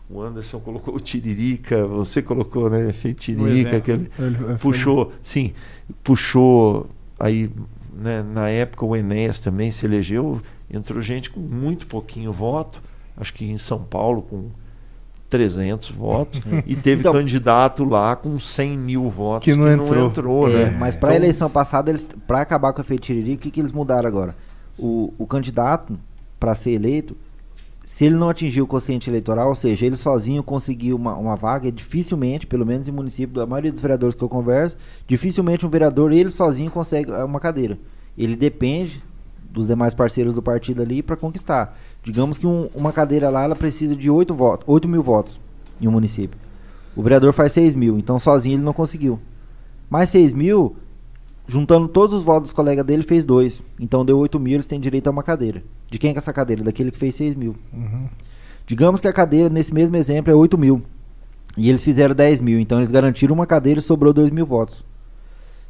o 0.10 0.22
Anderson 0.22 0.60
colocou 0.60 0.96
o 0.96 1.00
Tiririca, 1.00 1.86
você 1.86 2.22
colocou, 2.22 2.70
né? 2.70 2.90
Exemplo. 2.90 3.14
Tiririca, 3.16 3.78
aquele, 3.78 4.10
Ele- 4.18 4.52
é, 4.52 4.54
puxou, 4.56 5.12
sim, 5.22 5.54
puxou 6.04 6.90
aí, 7.20 7.52
né, 7.94 8.24
na 8.24 8.48
época 8.50 8.86
o 8.86 8.96
Enéas 8.96 9.40
também 9.40 9.70
se 9.70 9.86
elegeu, 9.86 10.42
entrou 10.70 11.02
gente 11.02 11.30
com 11.30 11.40
muito 11.40 11.88
pouquinho 11.88 12.32
voto, 12.32 12.82
acho 13.16 13.34
que 13.34 13.46
em 13.46 13.58
São 13.58 13.80
Paulo 13.84 14.22
com 14.22 14.50
300 15.30 15.92
votos, 15.92 16.42
e 16.66 16.76
teve 16.76 17.02
Então- 17.02 17.12
candidato 17.14 17.84
lá 17.84 18.16
com 18.16 18.40
100 18.40 18.78
mil 18.78 19.10
votos 19.10 19.44
Que 19.44 19.56
não 19.56 19.70
entrou. 19.72 20.50
É, 20.50 20.66
né? 20.70 20.78
mas 20.80 20.96
pra 20.96 21.10
Então, 21.10 21.22
eleição 21.24 21.50
passada, 21.50 21.90
eles, 21.92 22.08
pra 22.26 22.42
acabar 22.42 22.72
com 22.72 22.80
a 22.80 22.84
efeito 22.84 23.02
tiriri, 23.04 23.34
o 23.34 23.38
que, 23.38 23.52
que 23.52 23.60
eles 23.60 23.72
mudaram 23.74 24.08
agora? 24.08 24.36
O, 24.80 25.14
o 25.18 25.28
candidato, 25.28 25.98
pra 26.40 26.56
ser 26.56 26.72
eleito, 26.72 27.18
se 27.86 28.06
ele 28.06 28.16
não 28.16 28.30
atingir 28.30 28.62
o 28.62 28.68
quociente 28.68 29.10
eleitoral, 29.10 29.50
ou 29.50 29.56
seja, 29.56 29.86
ele 29.86 29.98
sozinho 29.98 30.44
conseguir 30.44 30.94
uma, 30.94 31.16
uma 31.16 31.36
vaga, 31.36 31.70
dificilmente, 31.72 32.46
pelo 32.48 32.66
menos 32.66 32.88
em 32.88 32.92
município, 32.92 33.42
a 33.42 33.46
maioria 33.46 33.72
dos 33.72 33.82
vereadores 33.82 34.16
que 34.16 34.24
eu 34.24 34.30
converso, 34.30 34.78
dificilmente 35.08 35.66
um 35.66 35.70
vereador, 35.70 36.12
ele 36.14 36.30
sozinho 36.32 36.70
consegue 36.72 37.12
eh, 37.12 37.24
uma 37.24 37.40
cadeira. 37.40 37.78
Ele 38.18 38.36
depende 38.36 39.02
dos 39.50 39.68
demais 39.68 39.94
parceiros 39.94 40.36
do 40.36 40.42
partido 40.42 40.82
ali 40.82 41.02
para 41.02 41.16
conquistar. 41.16 41.78
Digamos 42.04 42.38
que 42.38 42.46
um- 42.48 42.70
uma 42.76 42.92
cadeira 42.92 43.30
lá, 43.30 43.44
ela 43.44 43.56
precisa 43.56 43.96
de 43.96 44.10
8, 44.10 44.34
votos, 44.34 44.66
8 44.68 44.88
mil 44.88 45.02
votos 45.04 45.40
em 45.82 45.88
um 45.88 45.92
município. 45.92 46.38
O 46.96 47.02
vereador 47.04 47.32
faz 47.34 47.52
6 47.54 47.76
mil, 47.76 47.98
então 47.98 48.18
sozinho 48.20 48.56
ele 48.56 48.64
não 48.64 48.74
conseguiu. 48.74 49.20
Mais 49.90 50.10
6 50.10 50.34
mil, 50.34 50.76
juntando 51.48 51.88
todos 51.88 52.16
os 52.16 52.24
votos 52.24 52.50
dos 52.50 52.54
colegas 52.54 52.86
dele, 52.86 53.04
fez 53.04 53.24
2. 53.24 53.62
Então 53.80 54.04
deu 54.06 54.18
8 54.18 54.40
mil, 54.40 54.56
eles 54.56 54.66
têm 54.66 54.80
direito 54.80 55.08
a 55.08 55.12
uma 55.12 55.24
cadeira. 55.24 55.64
De 55.90 55.98
quem 55.98 56.12
que 56.12 56.18
é 56.18 56.22
essa 56.22 56.34
cadeira? 56.34 56.64
Daquele 56.64 56.92
que 56.92 56.98
fez 56.98 57.16
6 57.16 57.36
mil. 57.36 57.56
Uhum. 57.74 58.08
Digamos 58.66 59.00
que 59.00 59.08
a 59.08 59.14
cadeira, 59.14 59.48
nesse 59.50 59.74
mesmo 59.74 59.96
exemplo, 59.96 60.32
é 60.32 60.36
8 60.36 60.58
mil. 60.58 60.82
E 61.56 61.70
eles 61.70 61.84
fizeram 61.84 62.14
10 62.14 62.42
mil. 62.42 62.60
Então 62.60 62.80
eles 62.80 62.92
garantiram 62.92 63.34
uma 63.34 63.46
cadeira 63.46 63.80
e 63.80 63.84
sobrou 63.84 64.12
2 64.12 64.30
mil 64.30 64.46
votos. 64.46 64.84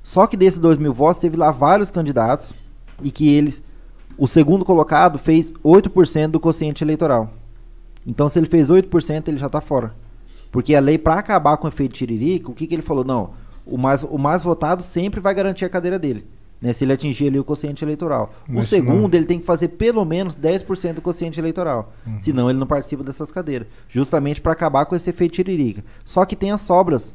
Só 0.04 0.26
que 0.26 0.36
desses 0.38 0.60
2 0.60 0.78
mil 0.78 0.94
votos, 0.94 1.20
teve 1.22 1.38
lá 1.38 1.52
vários 1.52 1.92
candidatos. 1.92 2.54
E 3.04 3.12
que 3.12 3.30
eles. 3.32 3.62
O 4.18 4.28
segundo 4.28 4.66
colocado 4.66 5.18
fez 5.20 5.54
8% 5.64 6.28
do 6.30 6.40
quociente 6.40 6.84
eleitoral. 6.84 7.32
Então, 8.06 8.28
se 8.30 8.40
ele 8.40 8.48
fez 8.48 8.70
8%, 8.70 9.28
ele 9.28 9.38
já 9.38 9.48
está 9.48 9.62
fora. 9.62 9.94
Porque 10.52 10.74
a 10.74 10.80
lei, 10.80 10.98
para 10.98 11.16
acabar 11.20 11.58
com 11.58 11.66
o 11.66 11.70
efeito 11.70 11.94
tiririca, 11.94 12.50
o 12.50 12.54
que, 12.54 12.66
que 12.66 12.74
ele 12.74 12.82
falou? 12.82 13.04
Não, 13.04 13.32
o 13.66 13.78
mais, 13.78 14.02
o 14.04 14.18
mais 14.18 14.42
votado 14.42 14.82
sempre 14.82 15.20
vai 15.20 15.34
garantir 15.36 15.66
a 15.66 15.70
cadeira 15.70 16.00
dele. 16.00 16.26
Né, 16.60 16.74
se 16.74 16.84
ele 16.84 16.94
atingir 16.94 17.28
ali 17.28 17.38
o 17.38 17.44
quociente 17.44 17.86
eleitoral. 17.86 18.34
o 18.50 18.54
Mas 18.54 18.64
se 18.64 18.78
segundo, 18.78 19.02
não- 19.12 19.18
ele 19.20 19.26
tem 19.28 19.38
que 19.40 19.46
fazer 19.46 19.68
pelo 19.68 20.04
menos 20.04 20.34
10% 20.36 20.96
do 20.96 21.02
quociente 21.04 21.40
eleitoral. 21.40 21.94
Uhum. 22.08 22.20
Senão, 22.20 22.50
ele 22.50 22.58
não 22.58 22.66
participa 22.66 23.04
dessas 23.04 23.30
cadeiras. 23.30 23.68
Justamente 23.88 24.42
para 24.42 24.54
acabar 24.54 24.86
com 24.88 24.96
esse 24.96 25.08
efeito 25.08 25.34
tiririca. 25.36 25.84
Só 26.04 26.26
que 26.26 26.36
tem 26.36 26.50
as 26.52 26.62
sobras. 26.62 27.14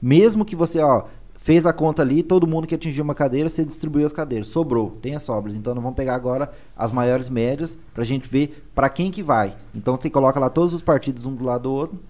Mesmo 0.00 0.44
que 0.44 0.54
você, 0.54 0.78
ó, 0.78 1.04
Fez 1.46 1.64
a 1.64 1.72
conta 1.72 2.02
ali, 2.02 2.24
todo 2.24 2.44
mundo 2.44 2.66
que 2.66 2.74
atingiu 2.74 3.04
uma 3.04 3.14
cadeira, 3.14 3.48
você 3.48 3.64
distribuiu 3.64 4.04
as 4.04 4.12
cadeiras. 4.12 4.48
Sobrou, 4.48 4.98
tem 5.00 5.14
as 5.14 5.22
sobras. 5.22 5.54
Então 5.54 5.72
nós 5.76 5.80
vamos 5.84 5.96
pegar 5.96 6.16
agora 6.16 6.50
as 6.76 6.90
maiores 6.90 7.28
médias 7.28 7.78
pra 7.94 8.02
gente 8.02 8.28
ver 8.28 8.66
pra 8.74 8.88
quem 8.88 9.12
que 9.12 9.22
vai. 9.22 9.54
Então 9.72 9.94
você 9.94 10.10
coloca 10.10 10.40
lá 10.40 10.50
todos 10.50 10.74
os 10.74 10.82
partidos 10.82 11.24
um 11.24 11.32
do 11.36 11.44
lado 11.44 11.62
do 11.62 11.72
outro. 11.72 12.00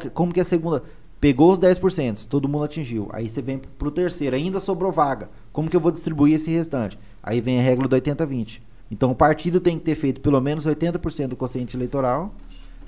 Que- 0.00 0.10
como 0.10 0.32
que 0.32 0.40
é 0.40 0.42
a 0.42 0.44
segunda? 0.44 0.82
Pegou 1.20 1.52
os 1.52 1.60
10%, 1.60 2.26
todo 2.26 2.48
mundo 2.48 2.64
atingiu. 2.64 3.08
Aí 3.12 3.28
você 3.28 3.40
vem 3.40 3.60
pro 3.78 3.88
terceiro, 3.88 4.34
ainda 4.34 4.58
sobrou 4.58 4.90
vaga. 4.90 5.30
Como 5.52 5.70
que 5.70 5.76
eu 5.76 5.80
vou 5.80 5.92
distribuir 5.92 6.34
esse 6.34 6.50
restante? 6.50 6.98
Aí 7.22 7.40
vem 7.40 7.60
a 7.60 7.62
regra 7.62 7.86
do 7.86 7.94
80-20. 7.94 8.60
Então 8.90 9.12
o 9.12 9.14
partido 9.14 9.60
tem 9.60 9.78
que 9.78 9.84
ter 9.84 9.94
feito 9.94 10.20
pelo 10.20 10.40
menos 10.40 10.66
80% 10.66 11.28
do 11.28 11.36
quociente 11.36 11.76
eleitoral 11.76 12.34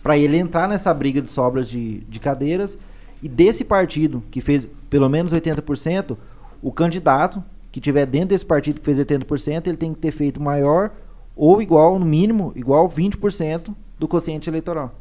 para 0.03 0.19
ele 0.19 0.39
entrar 0.39 0.69
nessa 0.69 0.93
briga 0.93 1.23
de 1.23 1.31
sobras 1.31 1.69
de, 1.69 2.01
de 2.01 2.19
cadeiras. 2.19 2.77
E 3.23 3.29
desse 3.29 3.65
partido 3.65 4.25
que 4.31 4.41
fez 4.41 4.69
pelo 4.95 5.09
menos 5.09 5.33
80%, 5.33 6.16
o 6.62 6.71
candidato 6.71 7.43
que 7.73 7.81
tiver 7.81 8.07
dentro 8.07 8.29
desse 8.29 8.47
partido 8.47 8.79
que 8.79 8.85
fez 8.85 8.97
80%, 8.97 9.66
ele 9.66 9.77
tem 9.77 9.93
que 9.93 9.99
ter 9.99 10.12
feito 10.12 10.41
maior 10.41 10.93
ou 11.35 11.61
igual, 11.61 11.99
no 11.99 12.07
mínimo, 12.07 12.53
igual 12.55 12.89
20% 12.89 13.75
do 13.99 14.07
quociente 14.07 14.49
eleitoral. 14.49 14.95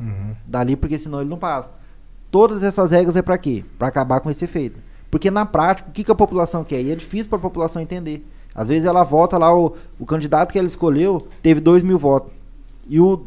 Uhum. 0.00 0.34
Dali, 0.46 0.76
porque 0.76 0.96
senão 0.96 1.20
ele 1.20 1.28
não 1.28 1.36
passa. 1.36 1.70
Todas 2.30 2.62
essas 2.62 2.90
regras 2.90 3.16
é 3.16 3.20
para 3.20 3.36
quê? 3.36 3.62
Para 3.78 3.88
acabar 3.88 4.20
com 4.20 4.30
esse 4.30 4.46
efeito. 4.46 4.80
Porque 5.10 5.30
na 5.30 5.44
prática, 5.44 5.90
o 5.90 5.92
que, 5.92 6.04
que 6.04 6.10
a 6.10 6.14
população 6.14 6.64
quer? 6.64 6.80
E 6.80 6.90
é 6.90 6.96
difícil 6.96 7.28
para 7.28 7.36
a 7.36 7.42
população 7.42 7.82
entender. 7.82 8.26
Às 8.54 8.68
vezes 8.68 8.86
ela 8.86 9.04
vota 9.04 9.36
lá, 9.36 9.54
o, 9.54 9.76
o 9.98 10.06
candidato 10.06 10.52
que 10.52 10.58
ela 10.58 10.66
escolheu 10.66 11.28
teve 11.42 11.60
2 11.60 11.82
mil 11.82 11.98
votos. 11.98 12.32
E 12.88 12.98
o, 12.98 13.26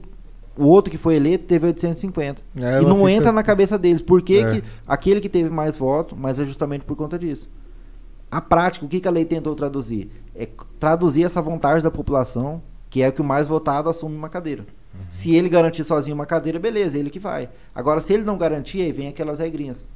o 0.57 0.65
outro 0.65 0.89
que 0.91 0.97
foi 0.97 1.15
eleito 1.15 1.45
teve 1.45 1.67
850. 1.67 2.41
Aí 2.55 2.81
e 2.84 2.85
não 2.85 2.97
fica- 2.97 3.11
entra 3.11 3.31
na 3.31 3.43
cabeça 3.43 3.77
deles. 3.77 4.01
Por 4.01 4.21
que, 4.21 4.38
É. 4.39 4.51
que 4.61 4.63
aquele 4.88 5.21
que 5.21 5.29
teve 5.29 5.49
mais 5.49 5.77
votos, 5.77 6.17
mas 6.19 6.39
é 6.39 6.45
justamente 6.45 6.84
por 6.85 6.95
conta 6.95 7.17
disso. 7.17 7.49
A 8.29 8.41
prática, 8.41 8.85
o 8.85 8.89
que, 8.89 8.99
que 8.99 9.07
a 9.07 9.11
lei 9.11 9.23
tentou 9.25 9.55
traduzir? 9.55 10.09
É 10.35 10.47
traduzir 10.79 11.23
essa 11.23 11.41
vontade 11.41 11.81
da 11.84 11.89
população, 11.91 12.61
que 12.89 13.01
é 13.01 13.11
que 13.11 13.21
o 13.21 13.23
mais 13.23 13.47
votado 13.47 13.89
assume 13.89 14.15
uma 14.15 14.29
cadeira. 14.29 14.65
Se 15.11 15.34
ele 15.35 15.47
garantir 15.47 15.84
sozinho 15.84 16.15
uma 16.15 16.25
cadeira, 16.25 16.57
beleza, 16.59 16.97
ele 16.97 17.09
que 17.11 17.19
vai. 17.19 17.49
Agora, 17.73 18.01
se 18.01 18.13
ele 18.13 18.23
não 18.23 18.38
garantir, 18.38 18.81
aí 18.81 18.91
vem 18.91 19.07
aquelas 19.07 19.38
regrinhas, 19.39 19.88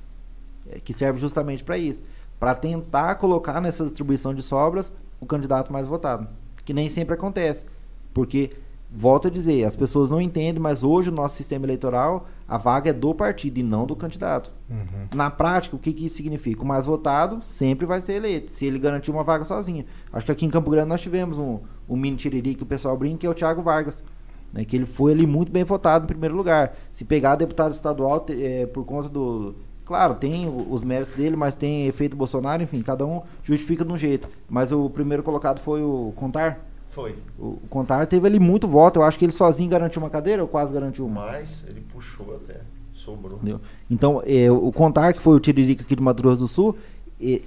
é, 0.70 0.80
que 0.80 0.94
serve 0.94 1.20
justamente 1.20 1.64
para 1.64 1.76
isso. 1.78 2.04
Para 2.40 2.54
tentar 2.54 3.16
colocar 3.16 3.60
nessa 3.60 3.84
distribuição 3.84 4.34
de 4.34 4.42
sobras 4.44 4.92
o 5.20 5.26
candidato 5.26 5.74
mais 5.74 5.88
votado. 5.88 6.28
Que 6.64 6.72
nem 6.74 6.90
sempre 6.90 7.16
acontece. 7.16 7.66
Porque, 8.14 8.52
volto 8.94 9.30
a 9.30 9.32
dizer, 9.32 9.64
as 9.64 9.76
pessoas 9.76 10.12
não 10.12 10.20
entendem, 10.20 10.62
mas 10.62 10.84
hoje 10.84 11.10
o 11.10 11.14
nosso 11.14 11.38
sistema 11.38 11.66
eleitoral, 11.66 12.28
a 12.48 12.58
vaga 12.58 12.90
é 12.90 12.94
do 12.94 13.16
partido 13.16 13.58
e 13.58 13.64
não 13.64 13.86
do 13.86 13.96
candidato. 13.96 14.52
Uhum. 14.70 15.08
Na 15.16 15.30
prática, 15.30 15.76
o 15.76 15.80
que, 15.80 15.94
que 15.94 16.06
isso 16.06 16.18
significa? 16.18 16.62
O 16.62 16.66
mais 16.66 16.86
votado 16.86 17.42
sempre 17.42 17.86
vai 17.86 18.02
ser 18.02 18.14
eleito, 18.14 18.52
se 18.52 18.66
ele 18.66 18.78
garantir 18.78 19.10
uma 19.10 19.24
vaga 19.24 19.46
sozinho. 19.46 19.86
Acho 20.12 20.26
que 20.26 20.32
aqui 20.32 20.46
em 20.46 20.50
Campo 20.50 20.70
Grande 20.70 20.90
nós 20.90 21.02
tivemos 21.02 21.40
um, 21.40 21.60
um 21.88 21.96
mini 21.96 22.18
tiriri 22.18 22.54
que 22.54 22.64
o 22.64 22.66
pessoal 22.66 22.98
brinca, 22.98 23.20
que 23.20 23.28
é 23.28 23.30
o 23.30 23.34
Thiago 23.34 23.62
Vargas. 23.62 24.04
Né, 24.52 24.66
que 24.66 24.76
ele 24.76 24.86
foi 24.86 25.14
ali 25.14 25.26
muito 25.26 25.50
bem 25.50 25.64
votado 25.64 26.04
em 26.04 26.08
primeiro 26.08 26.36
lugar. 26.36 26.76
Se 26.92 27.06
pegar 27.06 27.38
deputado 27.38 27.72
estadual 27.72 28.26
é, 28.30 28.66
por 28.66 28.84
conta 28.84 29.08
do. 29.08 29.56
Claro, 29.86 30.16
tem 30.16 30.48
os 30.70 30.84
méritos 30.84 31.16
dele, 31.16 31.38
mas 31.38 31.56
tem 31.56 31.88
efeito 31.88 32.18
Bolsonaro, 32.18 32.62
enfim, 32.62 32.82
cada 32.82 33.06
um 33.06 33.22
justifica 33.44 33.86
de 33.86 33.92
um 33.92 33.98
jeito. 33.98 34.28
Mas 34.50 34.74
o 34.74 34.90
primeiro 34.90 35.24
colocado 35.24 35.60
foi 35.60 35.82
o 35.82 36.12
Contar. 36.18 36.71
Foi. 36.92 37.16
O 37.40 37.58
Contar 37.70 38.06
teve 38.08 38.28
ali 38.28 38.40
muito 38.40 38.68
voto. 38.68 39.00
Eu 39.00 39.04
acho 39.04 39.18
que 39.18 39.26
ele 39.26 39.32
sozinho 39.32 39.70
garantiu 39.70 40.02
uma 40.02 40.10
cadeira 40.10 40.42
ou 40.42 40.48
quase 40.48 40.74
garantiu 40.74 41.06
uma. 41.06 41.26
Mas 41.28 41.64
ele 41.68 41.82
puxou 41.92 42.36
até. 42.36 42.60
Sobrou. 42.94 43.38
Entendeu? 43.38 43.60
Então, 43.90 44.22
é, 44.26 44.52
o 44.52 44.72
Contar, 44.72 45.14
que 45.14 45.22
foi 45.22 45.36
o 45.36 45.40
Tiririca 45.40 45.84
aqui 45.84 45.96
de 45.96 46.04
Mato 46.04 46.22
Grosso 46.22 46.42
do 46.42 46.48
Sul, 46.48 46.78
é, 47.22 47.42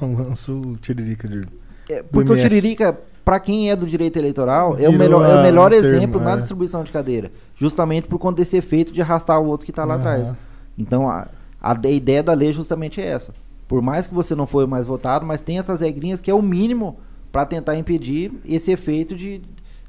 Lançou 0.00 0.56
o 0.60 0.76
Tiririca 0.76 1.28
de. 1.28 1.46
É, 1.88 2.02
porque 2.02 2.32
o. 2.32 2.36
Tiririca, 2.36 2.98
pra 3.24 3.38
quem 3.38 3.70
é 3.70 3.76
do 3.76 3.86
direito 3.86 4.18
eleitoral, 4.18 4.76
é 4.78 4.88
o 4.88 4.92
melhor, 4.92 5.24
é 5.24 5.34
o 5.34 5.38
a- 5.38 5.42
melhor 5.42 5.70
termo, 5.70 5.86
exemplo 5.86 6.20
na 6.20 6.32
é. 6.32 6.36
distribuição 6.38 6.82
de 6.82 6.90
cadeira. 6.90 7.30
Justamente 7.56 8.08
por 8.08 8.18
conta 8.18 8.38
desse 8.38 8.56
efeito 8.56 8.92
de 8.92 9.00
arrastar 9.02 9.40
o 9.40 9.46
outro 9.46 9.66
que 9.66 9.72
tá 9.72 9.84
lá 9.84 9.94
Aham. 9.94 10.00
atrás. 10.00 10.32
Então, 10.78 11.08
a, 11.08 11.28
a 11.60 11.74
de- 11.74 11.92
ideia 11.92 12.22
da 12.22 12.32
lei 12.32 12.52
justamente 12.52 13.00
é 13.00 13.06
essa. 13.06 13.34
Por 13.68 13.80
mais 13.82 14.06
que 14.06 14.14
você 14.14 14.34
não 14.34 14.46
foi 14.46 14.66
mais 14.66 14.86
votado, 14.86 15.24
mas 15.24 15.40
tem 15.40 15.58
essas 15.58 15.80
regrinhas 15.80 16.20
que 16.20 16.30
é 16.30 16.34
o 16.34 16.42
mínimo 16.42 16.96
para 17.32 17.46
tentar 17.46 17.76
impedir 17.76 18.30
esse 18.44 18.70
efeito 18.70 19.16
de 19.16 19.40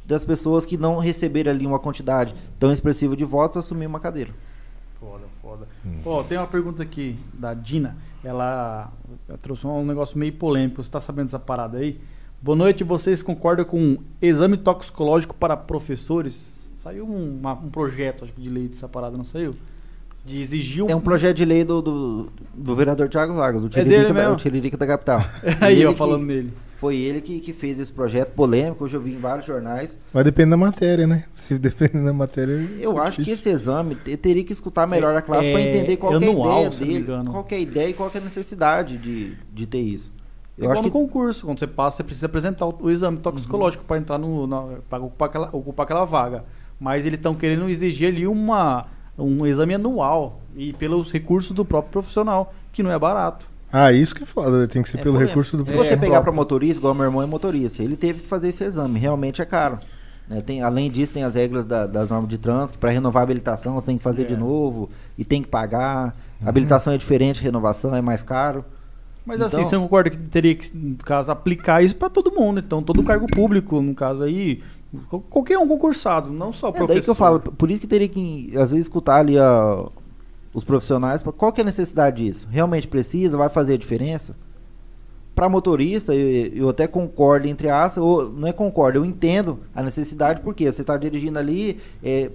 das 0.05 0.25
pessoas 0.25 0.65
que 0.65 0.75
não 0.77 0.97
receberem 0.97 1.51
ali 1.53 1.65
uma 1.65 1.79
quantidade 1.79 2.33
tão 2.59 2.71
expressiva 2.73 3.15
de 3.15 3.23
votos 3.23 3.55
assumir 3.57 3.85
uma 3.85 3.99
cadeira. 4.01 4.31
Foda, 4.99 5.23
foda. 5.41 5.67
Hum. 5.85 5.99
Ó, 6.05 6.23
tem 6.23 6.37
uma 6.37 6.47
pergunta 6.47 6.83
aqui 6.83 7.17
da 7.33 7.53
Dina. 7.53 7.95
Ela, 8.23 8.91
ela 9.29 9.37
trouxe 9.37 9.65
um 9.65 9.85
negócio 9.85 10.17
meio 10.17 10.33
polêmico. 10.33 10.83
Você 10.83 10.91
tá 10.91 10.99
sabendo 10.99 11.25
dessa 11.27 11.39
parada 11.39 11.77
aí? 11.77 11.99
Boa 12.41 12.55
noite. 12.55 12.83
Vocês 12.83 13.21
concordam 13.23 13.63
com 13.65 13.97
exame 14.21 14.57
toxicológico 14.57 15.33
para 15.35 15.55
professores? 15.55 16.69
Saiu 16.77 17.05
um, 17.05 17.39
uma- 17.39 17.53
um 17.53 17.69
projeto, 17.69 18.25
acho 18.25 18.33
de 18.37 18.49
lei 18.49 18.67
dessa 18.67 18.89
parada, 18.89 19.15
não 19.15 19.23
saiu? 19.23 19.55
De 20.25 20.41
exigir 20.41 20.83
É 20.89 20.95
um 20.95 20.99
projeto 21.01 21.37
de 21.37 21.45
lei 21.45 21.63
do, 21.63 21.81
do, 21.81 22.29
do 22.53 22.75
vereador 22.75 23.07
Tiago 23.07 23.33
Vargas, 23.35 23.63
o 23.63 23.69
dele 23.69 23.83
Tiririca, 23.89 24.13
da, 24.13 24.19
mesmo? 24.21 24.33
o 24.33 24.37
Tiririca 24.37 24.77
da 24.77 24.87
capital. 24.87 25.21
Aí, 25.61 25.75
Ele 25.77 25.85
ó, 25.85 25.91
que- 25.91 25.97
falando 25.97 26.25
nele. 26.25 26.51
Foi 26.83 26.97
ele 26.97 27.21
que, 27.21 27.39
que 27.39 27.53
fez 27.53 27.79
esse 27.79 27.91
projeto 27.91 28.31
polêmico, 28.33 28.83
hoje 28.83 28.97
eu 28.97 29.01
vi 29.01 29.13
em 29.13 29.17
vários 29.17 29.45
jornais. 29.45 29.97
Vai 30.13 30.21
depender 30.23 30.51
da 30.51 30.57
matéria, 30.57 31.07
né? 31.07 31.23
Se 31.33 31.57
depender 31.59 32.03
da 32.03 32.11
matéria. 32.11 32.53
Eu 32.79 32.97
é 32.97 33.01
acho 33.03 33.15
que 33.17 33.23
difícil. 33.23 33.33
esse 33.33 33.49
exame 33.49 33.95
te- 33.95 34.17
teria 34.17 34.43
que 34.43 34.51
escutar 34.51 34.85
melhor 34.85 35.15
a 35.15 35.21
classe 35.21 35.49
para 35.49 35.61
É, 35.61 35.69
entender 35.69 35.95
qual 35.95 36.19
que 36.19 36.25
é 36.25 36.27
a 36.27 36.31
ideia 36.31 36.69
dele, 36.69 37.05
qual 37.31 37.43
que 37.45 37.55
é 37.55 37.57
a 37.57 37.61
ideia 37.61 37.87
e 37.89 37.93
qual 37.93 38.09
que 38.09 38.17
é 38.17 38.21
a 38.21 38.23
necessidade 38.25 38.97
de, 38.97 39.33
de 39.53 39.65
ter 39.65 39.79
isso. 39.79 40.11
Eu 40.57 40.65
Igual 40.65 40.73
acho 40.73 40.83
no 40.83 40.91
que 40.91 40.97
Uhum. 40.97 41.07
concurso, 41.07 41.45
quando 41.45 41.57
você 41.59 41.67
passa, 41.67 41.97
você 41.97 42.03
precisa 42.03 42.25
apresentar 42.25 42.65
o, 42.65 42.75
o 42.81 42.91
exame 42.91 43.17
toxicológico 43.17 43.83
para 43.85 43.97
entrar 43.97 44.17
no. 44.17 44.45
para 44.89 45.01
ocupar 45.03 45.29
aquela, 45.29 45.49
ocupar 45.53 45.85
aquela 45.85 46.03
vaga. 46.05 46.43
Mas 46.79 47.05
eles 47.05 47.17
estão 47.17 47.33
querendo 47.33 47.69
exigir 47.69 48.09
ali 48.09 48.27
uma, 48.27 48.87
um 49.17 49.45
exame 49.47 49.73
anual. 49.73 50.41
E 50.55 50.73
pelos 50.73 51.11
recursos 51.13 51.53
do 51.53 51.63
próprio 51.63 51.91
profissional, 51.93 52.53
que 52.73 52.83
não 52.83 52.91
é 52.91 52.99
barato. 52.99 53.47
Ah, 53.75 53.91
isso 53.91 54.13
que 54.13 54.21
é 54.21 54.25
foda. 54.25 54.67
Tem 54.67 54.83
que 54.83 54.89
ser 54.89 54.97
É 54.99 55.01
pelo 55.01 55.15
polêmico. 55.15 55.29
recurso 55.31 55.57
do 55.57 55.65
Se 55.65 55.73
É, 55.73 55.75
você 55.75 55.97
pegar 55.97 56.21
para 56.21 56.31
motorista, 56.31 56.79
igual 56.79 56.93
meu 56.93 57.05
irmão 57.05 57.23
é 57.23 57.25
motorista, 57.25 57.81
ele 57.81 57.97
teve 57.97 58.19
que 58.21 58.27
fazer 58.27 58.49
esse 58.49 58.63
exame, 58.63 58.99
realmente 58.99 59.41
é 59.41 59.45
caro. 59.45 59.79
né? 60.29 60.39
tem, 60.39 60.61
além 60.63 60.89
disso, 60.89 61.11
tem 61.11 61.23
as 61.25 61.35
regras 61.35 61.65
da- 61.65 61.85
das 61.85 62.09
normas 62.09 62.29
de 62.29 62.37
trânsito, 62.37 62.77
para 62.79 62.89
renovar 62.91 63.21
a 63.21 63.23
habilitação 63.25 63.73
você 63.73 63.87
tem 63.87 63.97
que 63.97 64.03
fazer 64.03 64.23
É. 64.23 64.25
de 64.27 64.37
novo 64.37 64.87
e 65.17 65.25
tem 65.25 65.41
que 65.41 65.49
pagar. 65.49 66.15
Uhum. 66.39 66.47
A 66.47 66.49
habilitação 66.49 66.93
é 66.93 66.97
diferente, 66.97 67.41
renovação 67.43 67.93
é 67.93 68.01
mais 68.01 68.23
caro. 68.23 68.63
Mas 69.25 69.35
Então- 69.35 69.47
assim, 69.47 69.63
você 69.65 69.75
concorda 69.77 70.09
que 70.09 70.17
teria 70.17 70.55
que, 70.55 70.69
no 70.75 70.95
caso, 70.95 71.29
aplicar 71.29 71.83
isso 71.83 71.95
para 71.97 72.09
todo 72.09 72.31
mundo? 72.31 72.59
Então, 72.61 72.81
todo 72.81 73.03
cargo 73.03 73.27
público, 73.27 73.81
no 73.81 73.93
caso 73.93 74.23
aí, 74.23 74.63
qual- 75.09 75.21
qualquer 75.29 75.57
um 75.57 75.67
concursado, 75.67 76.29
não 76.31 76.53
só 76.53 76.69
É 76.69 76.71
professor. 76.71 76.93
daí 76.93 77.01
que 77.03 77.09
eu 77.09 77.15
falo, 77.15 77.39
por 77.41 77.69
isso 77.69 77.81
que 77.81 77.87
teria 77.87 78.07
que, 78.07 78.49
às 78.55 78.71
vezes, 78.71 78.85
escutar 78.85 79.17
ali 79.19 79.37
a- 79.37 79.85
os 80.53 80.63
profissionais, 80.63 81.21
pra- 81.21 81.31
qual 81.33 81.51
que 81.51 81.61
é 81.61 81.63
a 81.63 81.65
necessidade 81.65 82.23
disso? 82.23 82.47
Realmente 82.49 82.87
precisa? 82.87 83.37
Vai 83.37 83.49
fazer 83.49 83.73
a 83.73 83.77
diferença? 83.77 84.35
Para 85.35 85.49
motorista, 85.49 86.13
eu, 86.13 86.53
eu 86.53 86.69
até 86.69 86.85
concordo 86.85 87.47
entre 87.47 87.67
aspas, 87.69 88.03
ou 88.03 88.29
não 88.31 88.47
é 88.47 88.53
concordo, 88.53 88.99
eu 88.99 89.05
entendo 89.05 89.59
a 89.73 89.81
necessidade, 89.81 90.41
porque 90.41 90.71
você 90.71 90.81
está 90.81 90.95
dirigindo 90.95 91.39
ali, 91.39 91.79
é, 92.03 92.29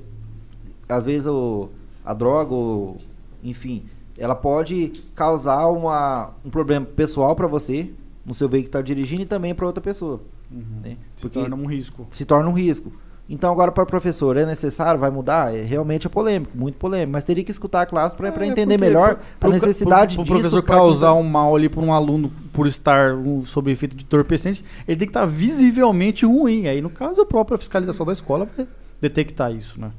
às 0.88 1.04
vezes 1.04 1.28
o, 1.28 1.68
a 2.04 2.12
droga, 2.12 2.52
ou, 2.52 2.96
enfim, 3.42 3.84
ela 4.18 4.34
pode 4.34 4.90
causar 5.14 5.68
uma, 5.68 6.32
um 6.44 6.50
problema 6.50 6.84
pessoal 6.84 7.36
para 7.36 7.46
você, 7.46 7.90
no 8.26 8.34
seu 8.34 8.48
veículo 8.48 8.64
que 8.72 8.76
está 8.76 8.82
dirigindo, 8.82 9.22
e 9.22 9.26
também 9.26 9.54
para 9.54 9.64
outra 9.66 9.80
pessoa. 9.80 10.20
Uhum. 10.50 10.80
né? 10.82 10.96
Se 11.14 11.28
torna 11.28 11.54
um 11.54 11.66
risco. 11.66 12.06
se 12.10 12.24
torna 12.24 12.50
um 12.50 12.52
risco. 12.52 12.90
Então 13.30 13.52
agora 13.52 13.70
para 13.70 13.84
professor 13.84 14.38
é 14.38 14.46
necessário, 14.46 14.98
vai 14.98 15.10
mudar? 15.10 15.54
É, 15.54 15.60
realmente 15.62 16.06
é 16.06 16.10
polêmico, 16.10 16.56
muito 16.56 16.76
polêmico, 16.76 17.12
mas 17.12 17.24
teria 17.24 17.44
que 17.44 17.50
escutar 17.50 17.82
a 17.82 17.86
classe 17.86 18.16
para 18.16 18.28
É, 18.28 18.30
entender 18.30 18.54
porque 18.62 18.78
melhor 18.78 19.18
pro- 19.38 19.50
a 19.50 19.52
necessidade 19.52 20.14
pro, 20.16 20.24
disso. 20.24 20.32
pro 20.32 20.40
professor 20.40 20.62
causar 20.62 21.12
quem- 21.12 21.20
um 21.20 21.24
mal 21.28 21.54
ali 21.54 21.68
para 21.68 21.80
um 21.82 21.92
aluno 21.92 22.32
por 22.54 22.66
estar 22.66 23.12
um, 23.14 23.44
sob 23.44 23.70
efeito 23.70 23.94
de 23.94 24.02
entorpecentes, 24.04 24.64
ele 24.86 24.96
tem 24.96 25.06
que 25.06 25.10
estar 25.10 25.26
visivelmente 25.26 26.24
ruim. 26.24 26.68
Aí, 26.68 26.80
no 26.80 26.88
caso, 26.88 27.20
a 27.20 27.26
própria 27.26 27.58
fiscalização 27.58 28.06
da 28.06 28.12
escola 28.12 28.48
vai 28.56 28.66
detectar 29.00 29.52
isso, 29.52 29.78
né? 29.78 29.90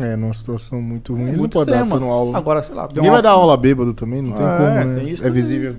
É, 0.00 0.14
numa 0.14 0.32
situação 0.32 0.80
muito 0.80 1.12
ruim. 1.14 1.22
É 1.22 1.24
ele 1.24 1.32
não 1.32 1.38
muito 1.40 1.54
pode 1.54 1.68
dar 1.68 1.82
extrema. 1.82 2.06
aula. 2.06 2.38
Agora, 2.38 2.62
sei 2.62 2.74
lá, 2.76 2.86
Ninguém 2.86 3.02
uma- 3.06 3.12
vai 3.14 3.22
dar 3.22 3.30
aula 3.30 3.56
bêbado 3.56 3.92
também, 3.92 4.22
não 4.22 4.30
tem 4.30 4.46
É, 4.46 4.56
como, 4.56 4.70
né? 4.70 4.94
tem 5.00 5.10
isso 5.10 5.24
é 5.24 5.26
também. 5.26 5.42
visível. 5.42 5.74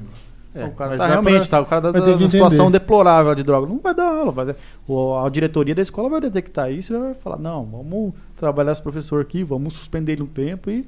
É, 0.59 0.65
o 0.65 0.71
cara 0.71 0.89
mas 0.91 0.99
tá 0.99 1.07
realmente, 1.07 1.37
pra- 1.39 1.47
tá, 1.47 1.61
o 1.61 1.65
cara 1.65 1.91
tá 1.93 1.99
numa 1.99 2.29
situação 2.29 2.71
deplorável 2.71 3.35
de 3.35 3.43
droga. 3.43 3.67
Não 3.67 3.77
vai 3.79 3.93
dar 3.93 4.07
aula. 4.07 4.31
Vai, 4.31 4.55
o, 4.87 5.17
a 5.17 5.29
diretoria 5.29 5.75
da 5.75 5.81
escola 5.81 6.09
vai 6.09 6.21
detectar 6.21 6.71
isso 6.71 6.93
e 6.93 6.97
vai 6.97 7.13
falar, 7.13 7.37
não, 7.37 7.65
vamos 7.65 8.13
trabalhar 8.35 8.71
esse 8.71 8.81
professor 8.81 9.21
aqui, 9.21 9.43
vamos 9.43 9.73
suspender 9.73 10.13
ele 10.13 10.23
um 10.23 10.27
tempo 10.27 10.69
e 10.69 10.87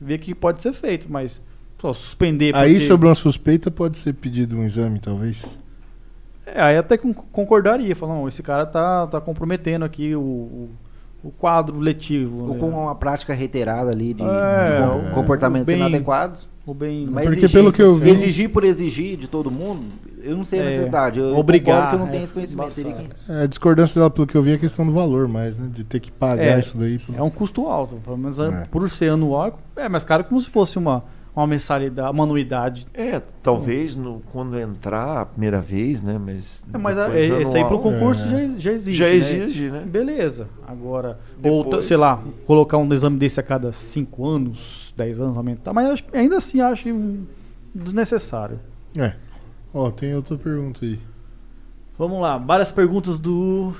ver 0.00 0.14
o 0.14 0.18
que 0.18 0.34
pode 0.34 0.62
ser 0.62 0.72
feito. 0.72 1.06
Mas 1.10 1.40
só 1.80 1.92
suspender 1.92 2.54
Aí, 2.56 2.74
porque- 2.74 2.86
sobre 2.86 3.08
uma 3.08 3.14
suspeita, 3.14 3.70
pode 3.70 3.98
ser 3.98 4.12
pedido 4.14 4.56
um 4.56 4.64
exame, 4.64 4.98
talvez. 4.98 5.58
É, 6.46 6.60
aí 6.60 6.76
até 6.76 6.96
con- 6.96 7.12
concordaria, 7.14 7.94
falar, 7.94 8.14
não, 8.14 8.26
esse 8.26 8.42
cara 8.42 8.66
tá, 8.66 9.06
tá 9.06 9.20
comprometendo 9.20 9.84
aqui 9.84 10.14
o, 10.14 10.20
o, 10.20 10.70
o 11.24 11.30
quadro 11.30 11.78
letivo. 11.78 12.48
Ou 12.48 12.54
né? 12.54 12.58
com 12.60 12.68
uma 12.70 12.94
prática 12.94 13.32
reiterada 13.32 13.90
ali 13.92 14.12
de, 14.14 14.22
É, 14.22 14.80
de 14.80 15.08
o- 15.10 15.14
comportamentos 15.14 15.66
bem- 15.66 15.76
inadequados. 15.76 16.48
Ou 16.64 16.72
bem. 16.74 17.06
Mas 17.06 17.24
Porque 17.24 17.40
exigir- 17.40 17.50
pelo 17.60 17.72
que 17.72 17.82
eu 17.82 17.94
vi- 17.96 18.10
Exigir 18.10 18.48
por 18.50 18.62
exigir 18.62 19.16
de 19.16 19.26
todo 19.26 19.50
mundo, 19.50 19.84
eu 20.22 20.36
não 20.36 20.44
sei 20.44 20.60
a 20.60 20.62
É, 20.62 20.66
necessidade. 20.66 21.18
Eu 21.18 21.36
obrigar, 21.36 21.74
concordo 21.74 21.88
que 21.88 21.94
eu 21.94 21.98
não 21.98 22.06
é, 22.06 22.10
tenho 22.10 22.22
esse 22.24 22.32
conhecimento. 22.32 23.16
Que- 23.26 23.32
É, 23.32 23.42
a 23.42 23.46
discordância 23.46 23.98
dela, 23.98 24.10
pelo 24.10 24.26
que 24.28 24.36
eu 24.36 24.42
vi, 24.42 24.52
é 24.52 24.54
a 24.54 24.58
questão 24.58 24.86
do 24.86 24.92
valor 24.92 25.26
mais, 25.26 25.58
né? 25.58 25.68
De 25.72 25.82
ter 25.82 25.98
que 25.98 26.12
pagar 26.12 26.42
É, 26.56 26.60
isso 26.60 26.76
daí. 26.78 27.00
É 27.16 27.22
um 27.22 27.30
custo 27.30 27.66
alto, 27.66 27.96
pelo 28.04 28.16
menos 28.16 28.38
é. 28.38 28.64
Por 28.70 28.88
ser 28.88 29.10
anual, 29.10 29.58
é 29.74 29.88
mais 29.88 30.04
caro 30.04 30.22
como 30.22 30.40
se 30.40 30.48
fosse 30.48 30.78
uma, 30.78 31.02
uma 31.34 31.48
mensalidade, 31.48 32.12
uma 32.12 32.22
anuidade. 32.22 32.86
É, 32.94 33.20
talvez 33.42 33.96
no, 33.96 34.22
quando 34.32 34.56
entrar 34.56 35.22
a 35.22 35.26
primeira 35.26 35.60
vez, 35.60 36.00
né? 36.00 36.16
Mas. 36.24 36.62
É, 36.72 36.78
mas 36.78 36.96
é, 36.96 37.40
esse 37.42 37.56
aí 37.56 37.64
pro 37.64 37.78
anual, 37.78 37.92
concurso 37.92 38.24
É. 38.26 38.28
já, 38.28 38.60
já 38.60 38.70
existe. 38.72 38.98
Já 38.98 39.06
né? 39.06 39.14
exige, 39.16 39.68
né? 39.68 39.82
Beleza. 39.84 40.46
Agora, 40.64 41.18
ou, 41.42 41.64
Depois- 41.64 41.84
t- 41.84 41.88
sei 41.88 41.96
lá, 41.96 42.22
colocar 42.46 42.78
um 42.78 42.92
exame 42.92 43.18
desse 43.18 43.40
a 43.40 43.42
cada 43.42 43.72
5 43.72 44.24
anos, 44.28 44.81
10 44.96 45.20
anos, 45.20 45.36
aumentar. 45.36 45.72
Mas 45.72 45.86
acho- 45.88 46.04
ainda 46.12 46.36
assim 46.36 46.60
acho 46.60 46.88
desnecessário. 47.74 48.58
É. 48.96 49.14
Ó, 49.72 49.90
tem 49.90 50.14
outra 50.14 50.36
pergunta 50.36 50.84
aí. 50.84 50.98
Vamos 51.98 52.20
lá, 52.20 52.36
várias 52.38 52.70
perguntas 52.72 53.18
do 53.18 53.72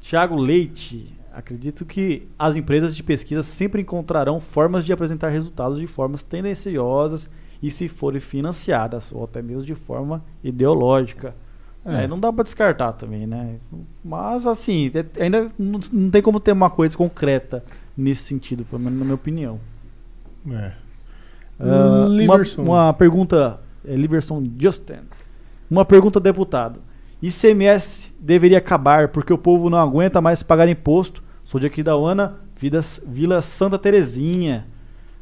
Thiago 0.00 0.36
Leite. 0.36 1.12
Acredito 1.32 1.84
que 1.84 2.26
as 2.38 2.56
empresas 2.56 2.96
de 2.96 3.02
pesquisa 3.02 3.42
sempre 3.42 3.82
encontrarão 3.82 4.40
formas 4.40 4.84
de 4.84 4.92
apresentar 4.92 5.28
resultados 5.28 5.78
de 5.78 5.86
formas 5.86 6.22
tendenciosas 6.22 7.28
e 7.62 7.70
se 7.70 7.88
forem 7.88 8.20
financiadas, 8.20 9.12
ou 9.12 9.24
até 9.24 9.42
mesmo 9.42 9.62
de 9.64 9.74
forma 9.74 10.24
ideológica. 10.42 11.34
É. 11.84 12.04
É, 12.04 12.08
não 12.08 12.18
dá 12.18 12.32
pra 12.32 12.42
descartar 12.42 12.92
também, 12.94 13.26
né? 13.26 13.56
Mas 14.04 14.46
assim, 14.46 14.90
é- 14.94 15.22
ainda 15.22 15.50
não, 15.58 15.78
não 15.92 16.10
tem 16.10 16.20
como 16.22 16.40
ter 16.40 16.52
uma 16.52 16.70
coisa 16.70 16.96
concreta 16.96 17.62
nesse 17.96 18.22
sentido, 18.24 18.64
pelo 18.64 18.82
menos 18.82 18.98
na 18.98 19.04
minha 19.04 19.14
opinião. 19.14 19.60
É. 20.50 20.72
Ah, 21.58 22.06
uma, 22.08 22.62
uma 22.62 22.92
pergunta, 22.92 23.60
é, 23.84 23.94
Liberson 23.94 24.44
Justin. 24.58 25.00
Uma 25.70 25.84
pergunta, 25.84 26.20
deputado. 26.20 26.80
ICMS 27.20 28.14
deveria 28.20 28.58
acabar 28.58 29.08
porque 29.08 29.32
o 29.32 29.38
povo 29.38 29.70
não 29.70 29.78
aguenta 29.78 30.20
mais 30.20 30.42
pagar 30.42 30.68
imposto. 30.68 31.22
Sou 31.44 31.60
de 31.60 31.66
aqui 31.66 31.82
da 31.82 31.96
UANA, 31.96 32.36
Vila 32.56 33.42
Santa 33.42 33.78
Terezinha. 33.78 34.66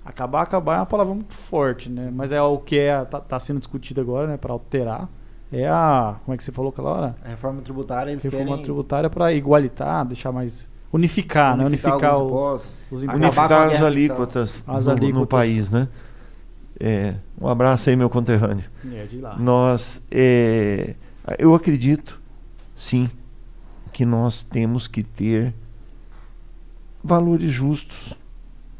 Acabar, 0.04 0.42
acabar 0.42 0.74
é 0.74 0.78
uma 0.80 0.86
palavra 0.86 1.14
muito 1.14 1.32
forte, 1.32 1.88
né? 1.88 2.10
Mas 2.12 2.30
é 2.30 2.42
o 2.42 2.58
que 2.58 2.78
é, 2.78 3.04
tá, 3.04 3.20
tá 3.20 3.40
sendo 3.40 3.58
discutido 3.58 4.00
agora, 4.00 4.26
né? 4.26 4.36
Para 4.36 4.52
alterar. 4.52 5.08
É 5.50 5.68
a. 5.68 6.16
Como 6.24 6.34
é 6.34 6.36
que 6.36 6.44
você 6.44 6.52
falou 6.52 6.70
aquela 6.70 6.90
hora? 6.90 7.16
A 7.24 7.28
reforma 7.28 7.62
tributária, 7.62 8.10
eles 8.10 8.22
Reforma 8.22 8.46
querem 8.46 8.62
tributária 8.64 9.08
para 9.08 9.32
igualitar, 9.32 10.04
deixar 10.04 10.32
mais. 10.32 10.68
Unificar, 10.94 11.56
né? 11.56 11.64
unificar, 11.66 11.92
Unificar 11.94 12.18
o- 12.22 12.26
impostos. 12.28 12.78
os 12.90 13.08
a 13.08 13.14
Unificar 13.14 13.52
as 13.70 13.82
alíquotas, 13.82 14.64
As 14.66 14.86
no, 14.86 14.92
alíquotas. 14.92 15.20
no 15.20 15.26
país, 15.26 15.70
né? 15.70 15.88
É, 16.78 17.14
um 17.40 17.48
abraço 17.48 17.90
aí, 17.90 17.96
meu 17.96 18.08
conterrâneo. 18.08 18.64
É, 18.92 19.04
de 19.06 19.18
lá. 19.18 19.36
Nós, 19.38 20.00
é, 20.10 20.94
eu 21.38 21.54
acredito, 21.54 22.20
sim, 22.76 23.10
que 23.92 24.04
nós 24.04 24.42
temos 24.42 24.86
que 24.86 25.02
ter 25.02 25.52
valores 27.02 27.52
justos 27.52 28.14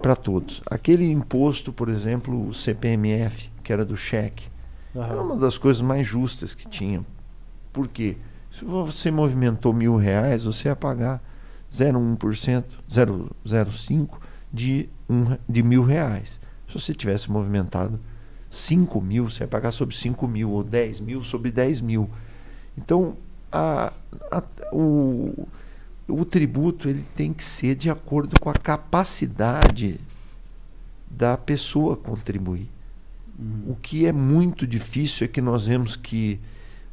para 0.01 0.15
todos. 0.17 0.61
Aquele 0.71 1.11
imposto, 1.11 1.73
por 1.73 1.89
exemplo, 1.89 2.49
o 2.49 2.55
CPMF, 2.55 3.51
que 3.63 3.73
era 3.73 3.85
do 3.85 3.97
cheque, 3.97 4.49
era 4.95 5.21
uma 5.21 5.37
das 5.37 5.59
coisas 5.59 5.83
mais 5.83 6.07
justas 6.07 6.55
que 6.55 6.69
tinha. 6.69 7.05
Por 7.73 7.89
quê? 7.89 8.17
Se 8.53 8.65
você 8.65 9.11
movimentou 9.11 9.73
mil 9.73 9.97
reais, 9.97 10.45
você 10.45 10.69
ia 10.69 10.77
pagar 10.77 11.21
0,1%, 11.75 12.65
0,05% 12.91 14.09
de, 14.53 14.89
um, 15.09 15.37
de 15.49 15.63
mil 15.63 15.83
reais. 15.83 16.39
Se 16.69 16.75
você 16.75 16.95
tivesse 16.95 17.31
movimentado 17.31 17.99
5 18.51 19.01
mil, 19.01 19.29
você 19.29 19.43
ia 19.45 19.49
pagar 19.49 19.73
sobre 19.73 19.97
5 19.97 20.27
mil, 20.29 20.51
ou 20.51 20.63
10 20.63 21.01
mil 21.01 21.23
sobre 21.23 21.51
10 21.51 21.81
mil. 21.81 22.09
Então, 22.79 23.17
a, 23.51 23.93
a- 24.31 24.43
o, 24.73 25.47
o 26.09 26.25
tributo 26.25 26.89
ele 26.89 27.05
tem 27.17 27.33
que 27.33 27.43
ser 27.43 27.75
de 27.75 27.91
acordo 27.91 28.39
com 28.41 28.49
a 28.49 28.55
capacidade 28.55 29.99
da 31.11 31.37
pessoa 31.37 31.97
contribuir. 31.97 32.69
O 33.67 33.75
que 33.75 34.07
é 34.07 34.13
muito 34.13 34.67
difícil 34.67 35.25
é 35.25 35.29
que 35.29 35.41
nós 35.41 35.67
vemos 35.67 35.97
que 35.97 36.39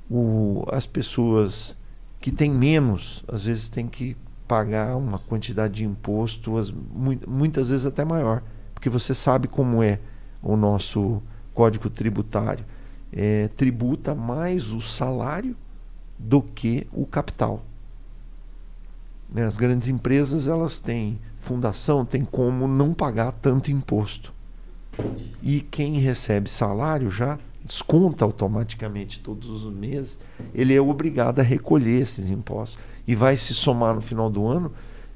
o, 0.10 0.64
as 0.72 0.88
pessoas 0.88 1.76
que 2.20 2.32
têm 2.32 2.50
menos, 2.52 3.24
às 3.28 3.46
vezes 3.46 3.68
têm 3.70 3.88
que 3.88 4.16
pagar 4.56 4.98
uma 4.98 5.18
quantidade 5.18 5.76
de 5.76 5.86
imposto, 5.86 6.58
as- 6.58 6.70
mui- 6.70 7.22
muitas 7.26 7.70
vezes 7.70 7.86
até 7.86 8.04
maior, 8.04 8.44
porque 8.74 8.90
você 8.90 9.14
sabe 9.14 9.48
como 9.48 9.82
é 9.82 9.98
o 10.44 10.58
nosso 10.58 11.22
código 11.54 11.90
tributário. 11.90 12.66
É, 13.14 13.48
tributa 13.56 14.14
mais 14.14 14.74
o 14.74 14.82
salário 14.82 15.56
do 16.20 16.42
que 16.42 16.86
o 16.92 17.06
capital. 17.06 17.64
Né, 19.34 19.46
As 19.46 19.56
grandes 19.56 19.88
empresas 19.88 20.50
elas 20.50 20.80
têm 20.80 21.18
fundação, 21.40 22.04
têm 22.04 22.26
como 22.26 22.68
não 22.68 22.94
pagar 22.94 23.32
tanto 23.32 23.72
imposto. 23.72 24.34
E 25.42 25.62
quem 25.62 25.98
recebe 26.00 26.50
salário 26.50 27.10
já 27.10 27.40
desconta 27.64 28.26
automaticamente 28.26 29.22
todos 29.22 29.50
os 29.50 29.74
meses, 29.74 30.20
ele 30.54 30.74
é 30.74 30.82
obrigado 30.82 31.40
a 31.40 31.44
recolher 31.44 32.02
esses 32.02 32.30
impostos. 32.30 32.78
E 33.08 33.16
vai 33.16 33.36
se 33.36 33.54
somar 33.54 33.96
no 33.96 34.02
final 34.02 34.30
do 34.30 34.48
ano, 34.48 34.72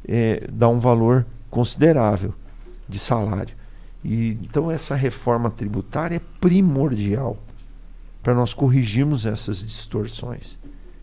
eh, 0.08 0.48
dá 0.52 0.68
um 0.68 0.80
valor 0.80 1.26
considerável 1.50 2.34
de 2.88 3.00
salário. 3.00 3.56
E, 4.04 4.38
então 4.44 4.70
essa 4.70 4.96
reforma 4.96 5.50
tributária 5.50 6.18
é 6.18 6.22
primordial 6.40 7.38
para 8.22 8.34
nós 8.34 8.54
corrigirmos 8.54 9.26
essas 9.26 9.64
distorções. 9.64 10.58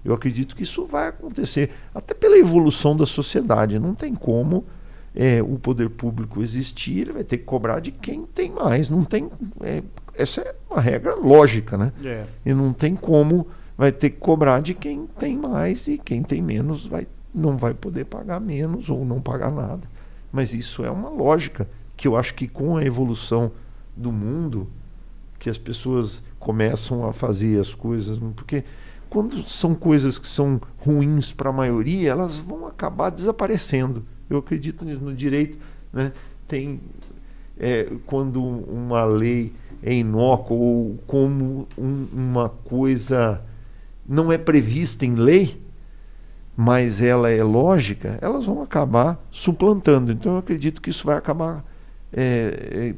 Eu 0.05 0.15
acredito 0.15 0.57
que 0.57 0.65
isso 0.65 0.85
vai 0.85 1.09
acontecer, 1.09 1.71
até 1.95 2.13
pela 2.15 2.37
evolução 2.37 2.97
da 2.97 3.07
sociedade. 3.07 3.79
Não 3.79 3.95
tem 3.95 4.15
como 4.15 4.65
é, 5.15 5.43
o 5.43 5.59
poder 5.59 5.91
público 5.91 6.43
existir, 6.43 7.03
ele 7.03 7.13
vai 7.13 7.25
ter 7.25 7.39
que 7.39 7.45
cobrar 7.45 7.81
de 7.81 7.93
quem 7.93 8.25
tem 8.25 8.51
mais. 8.51 8.89
Não 8.89 9.05
tem, 9.05 9.31
é, 9.61 9.83
essa 10.15 10.41
é 10.41 10.55
uma 10.69 10.81
regra 10.81 11.15
lógica, 11.15 11.77
né? 11.77 11.93
É. 12.05 12.25
E 12.45 12.53
não 12.53 12.73
tem 12.73 12.97
como, 12.97 13.47
vai 13.83 13.91
ter 13.91 14.11
que 14.11 14.19
cobrar 14.19 14.61
de 14.61 14.75
quem 14.75 15.09
tem 15.19 15.37
mais 15.37 15.89
e 15.89 15.99
quem 15.99 16.23
tem 16.23 16.41
menos 16.41 16.87
vai, 16.87 17.05
não 17.35 17.57
vai 17.57 17.75
poder 17.75 18.05
pagar 18.05 18.39
menos 18.39 18.89
ou 18.89 19.05
não 19.05 19.21
pagar 19.21 19.51
nada. 19.51 19.89
Mas 20.31 20.55
isso 20.55 20.85
é 20.85 20.91
uma 20.93 21.09
lógica 21.09 21.69
que 21.97 22.07
eu 22.07 22.15
acho 22.15 22.33
que 22.35 22.47
com 22.47 22.77
a 22.77 22.85
evolução 22.85 23.51
do 23.97 24.13
mundo, 24.13 24.69
que 25.37 25.51
as 25.51 25.59
pessoas 25.59 26.23
começam 26.39 27.05
a 27.09 27.13
fazer 27.13 27.59
as 27.59 27.75
coisas, 27.75 28.21
porque 28.37 28.63
quando 29.11 29.43
são 29.43 29.75
coisas 29.75 30.17
que 30.17 30.29
são 30.29 30.61
ruins 30.79 31.33
para 31.33 31.51
a 31.51 31.53
maioria, 31.53 32.13
elas 32.13 32.37
vão 32.37 32.69
acabar 32.69 33.11
desaparecendo. 33.11 34.05
Eu 34.31 34.39
acredito 34.39 34.85
nisso, 34.85 35.01
no 35.01 35.13
direito, 35.13 35.59
né? 35.93 36.13
Tem 36.47 36.81
é, 37.59 37.91
quando 38.07 38.41
uma 38.45 39.03
lei 39.05 39.53
é 39.83 39.93
inócua 39.93 40.57
ou 40.57 40.99
como 41.05 41.67
um- 41.77 42.07
uma 42.13 42.49
coisa 42.49 43.43
não 44.13 44.31
é 44.31 44.37
prevista 44.37 45.07
em 45.07 45.15
lei, 45.15 45.61
mas 46.55 47.01
ela 47.01 47.31
é 47.31 47.43
lógica, 47.43 48.19
elas 48.21 48.45
vão 48.45 48.63
acabar 48.63 49.19
suplantando. 49.31 50.13
Então 50.13 50.33
eu 50.33 50.39
acredito 50.39 50.83
que 50.83 50.91
isso 50.91 51.07
vai 51.07 51.17
acabar 51.17 51.65
é, 52.13 52.93
é, 52.93 52.95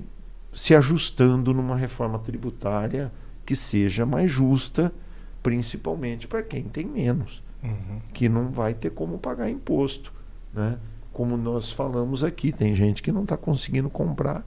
se 0.53 0.75
ajustando 0.75 1.55
numa 1.55 1.77
reforma 1.77 2.19
tributária 2.19 3.13
que 3.47 3.55
seja 3.55 4.05
mais 4.05 4.29
justa, 4.29 4.93
principalmente 5.41 6.27
para 6.27 6.43
quem 6.43 6.65
tem 6.65 6.85
menos, 6.85 7.43
Uhum. 7.63 8.01
que 8.13 8.29
não 8.29 8.51
vai 8.51 8.75
ter 8.75 8.91
como 8.91 9.17
pagar 9.17 9.49
imposto. 9.49 10.13
Né? 10.53 10.77
Como 11.13 11.35
nós 11.37 11.71
falamos 11.73 12.23
aqui, 12.23 12.53
tem 12.53 12.75
gente 12.75 13.03
que 13.03 13.11
não 13.13 13.23
está 13.23 13.37
conseguindo 13.39 13.89
comprar 13.89 14.45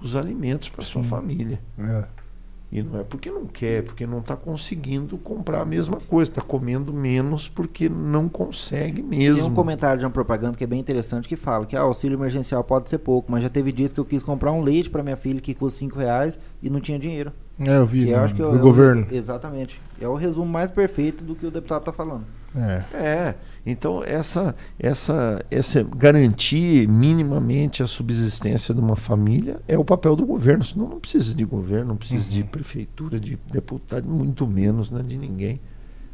os 0.00 0.14
alimentos 0.16 0.68
para 0.70 0.82
sua 0.82 1.02
família. 1.02 1.60
É. 1.78 2.06
E 2.70 2.82
não 2.82 2.98
é 2.98 3.04
porque 3.04 3.30
não 3.30 3.46
quer, 3.46 3.84
porque 3.84 4.04
não 4.06 4.18
está 4.18 4.34
conseguindo 4.36 5.16
comprar 5.18 5.62
a 5.62 5.64
mesma 5.64 5.98
coisa, 6.00 6.30
está 6.32 6.42
comendo 6.42 6.92
menos 6.92 7.48
porque 7.48 7.88
não 7.88 8.28
consegue 8.28 9.02
mesmo. 9.02 9.36
Tem 9.36 9.44
um 9.44 9.54
comentário 9.54 10.00
de 10.00 10.04
uma 10.04 10.10
propaganda 10.10 10.56
que 10.58 10.64
é 10.64 10.66
bem 10.66 10.80
interessante 10.80 11.28
que 11.28 11.36
fala 11.36 11.64
que 11.64 11.76
ah, 11.76 11.82
auxílio 11.82 12.16
emergencial 12.18 12.64
pode 12.64 12.90
ser 12.90 12.98
pouco, 12.98 13.30
mas 13.30 13.42
já 13.44 13.48
teve 13.48 13.70
dias 13.70 13.92
que 13.92 14.00
eu 14.00 14.04
quis 14.04 14.22
comprar 14.22 14.50
um 14.52 14.60
leite 14.62 14.90
para 14.90 15.02
minha 15.02 15.16
filha 15.16 15.40
que 15.40 15.54
custa 15.54 15.78
5 15.78 15.96
reais 15.98 16.36
e 16.60 16.68
não 16.68 16.80
tinha 16.80 16.98
dinheiro. 16.98 17.32
É, 17.58 17.76
eu 17.76 17.86
vi 17.86 18.04
Que 18.04 18.10
eu 18.10 18.16
no- 18.18 18.24
acho 18.24 18.34
que 18.34 18.42
do 18.42 18.48
eu- 18.48 18.54
eu- 18.54 18.60
governo. 18.60 19.06
exatamente. 19.12 19.80
É 20.00 20.08
o 20.08 20.14
resumo 20.14 20.50
mais 20.50 20.70
perfeito 20.70 21.22
do 21.22 21.34
que 21.36 21.46
o 21.46 21.50
deputado 21.52 21.82
está 21.82 21.92
falando. 21.92 22.24
É. 22.54 22.82
É, 22.96 23.34
então 23.66 24.00
essa, 24.04 24.54
essa, 24.78 25.44
essa 25.50 25.82
garantir 25.82 26.88
minimamente 26.88 27.82
a 27.82 27.86
subsistência 27.88 28.72
de 28.72 28.80
uma 28.80 28.94
família 28.94 29.60
é 29.66 29.76
o 29.76 29.84
papel 29.84 30.14
do 30.14 30.24
governo. 30.24 30.62
Senão 30.62 30.88
não 30.88 31.00
precisa 31.00 31.34
de 31.34 31.44
governo, 31.44 31.86
não 31.88 31.96
precisa 31.96 32.28
de 32.30 32.44
prefeitura, 32.44 33.18
de 33.18 33.36
deputado, 33.50 34.08
muito 34.08 34.46
menos 34.46 34.88
né, 34.88 35.02
de 35.02 35.18
ninguém. 35.18 35.60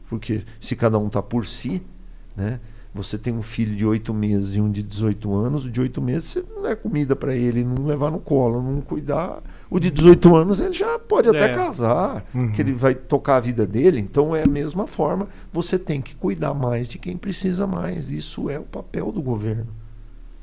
Porque 0.09 0.43
se 0.59 0.74
cada 0.74 0.99
um 0.99 1.09
está 1.09 1.23
por 1.23 1.47
si, 1.47 1.83
né? 2.35 2.59
Você 2.95 3.16
tem 3.16 3.33
um 3.33 3.41
filho 3.41 3.74
de 3.74 3.87
oito 3.87 4.12
meses 4.12 4.55
e 4.55 4.61
um 4.61 4.70
de 4.70 4.83
18 4.83 5.35
anos, 5.35 5.65
o 5.65 5.70
de 5.70 5.81
oito 5.81 6.03
meses 6.03 6.29
você 6.29 6.45
não 6.55 6.66
é 6.66 6.74
comida 6.74 7.16
para 7.16 7.35
ele, 7.35 7.65
não 7.65 7.87
levar 7.87 8.11
no 8.11 8.20
colo, 8.20 8.62
não 8.62 8.83
cuidar, 8.83 9.43
O 9.73 9.81
de 9.81 9.90
18 9.90 10.36
anos 10.36 10.61
ele 10.61 10.74
já 10.74 10.99
pode 10.99 11.28
até 11.28 11.47
É. 11.51 11.55
casar, 11.55 12.24
Uhum. 12.35 12.53
que 12.53 12.61
ele 12.61 12.73
vai 12.73 12.94
tocar 12.94 13.36
a 13.36 13.40
vida 13.40 13.66
dele. 13.66 13.99
Então 14.01 14.36
é 14.36 14.43
a 14.43 14.49
mesma 14.49 14.86
forma. 14.86 15.28
Você 15.53 15.78
tem 15.78 16.01
que 16.03 16.15
cuidar 16.15 16.53
mais 16.53 16.86
de 16.89 16.99
quem 16.99 17.16
precisa 17.16 17.66
mais. 17.66 18.11
Isso 18.11 18.51
é 18.51 18.59
o 18.59 18.65
papel 18.65 19.11
do 19.11 19.23
governo. 19.23 19.69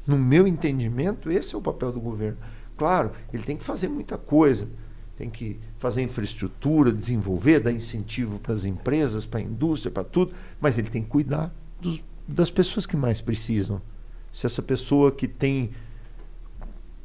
No 0.08 0.18
meu 0.18 0.48
entendimento, 0.48 1.30
esse 1.32 1.54
é 1.54 1.58
o 1.58 1.62
papel 1.62 1.92
do 1.92 2.00
governo. 2.02 2.38
Claro, 2.76 3.12
ele 3.34 3.44
tem 3.44 3.56
que 3.56 3.64
fazer 3.64 3.88
muita 3.88 4.18
coisa. 4.18 4.68
Tem 5.18 5.30
que 5.30 5.60
fazer 5.78 6.02
infraestrutura, 6.02 6.92
desenvolver, 6.92 7.60
dar 7.60 7.72
incentivo 7.72 8.40
para 8.40 8.54
as 8.54 8.66
empresas, 8.66 9.26
para 9.26 9.42
a 9.42 9.44
indústria, 9.44 9.92
para 9.92 10.04
tudo. 10.04 10.32
Mas 10.60 10.78
ele 10.78 10.90
tem 10.90 11.04
que 11.04 11.10
cuidar 11.10 11.54
dos- 11.80 12.02
das 12.28 12.50
pessoas 12.50 12.86
que 12.86 12.96
mais 12.98 13.20
precisam. 13.22 13.82
Se 14.32 14.46
essa 14.46 14.62
pessoa 14.62 15.12
que 15.12 15.28
tem 15.28 15.72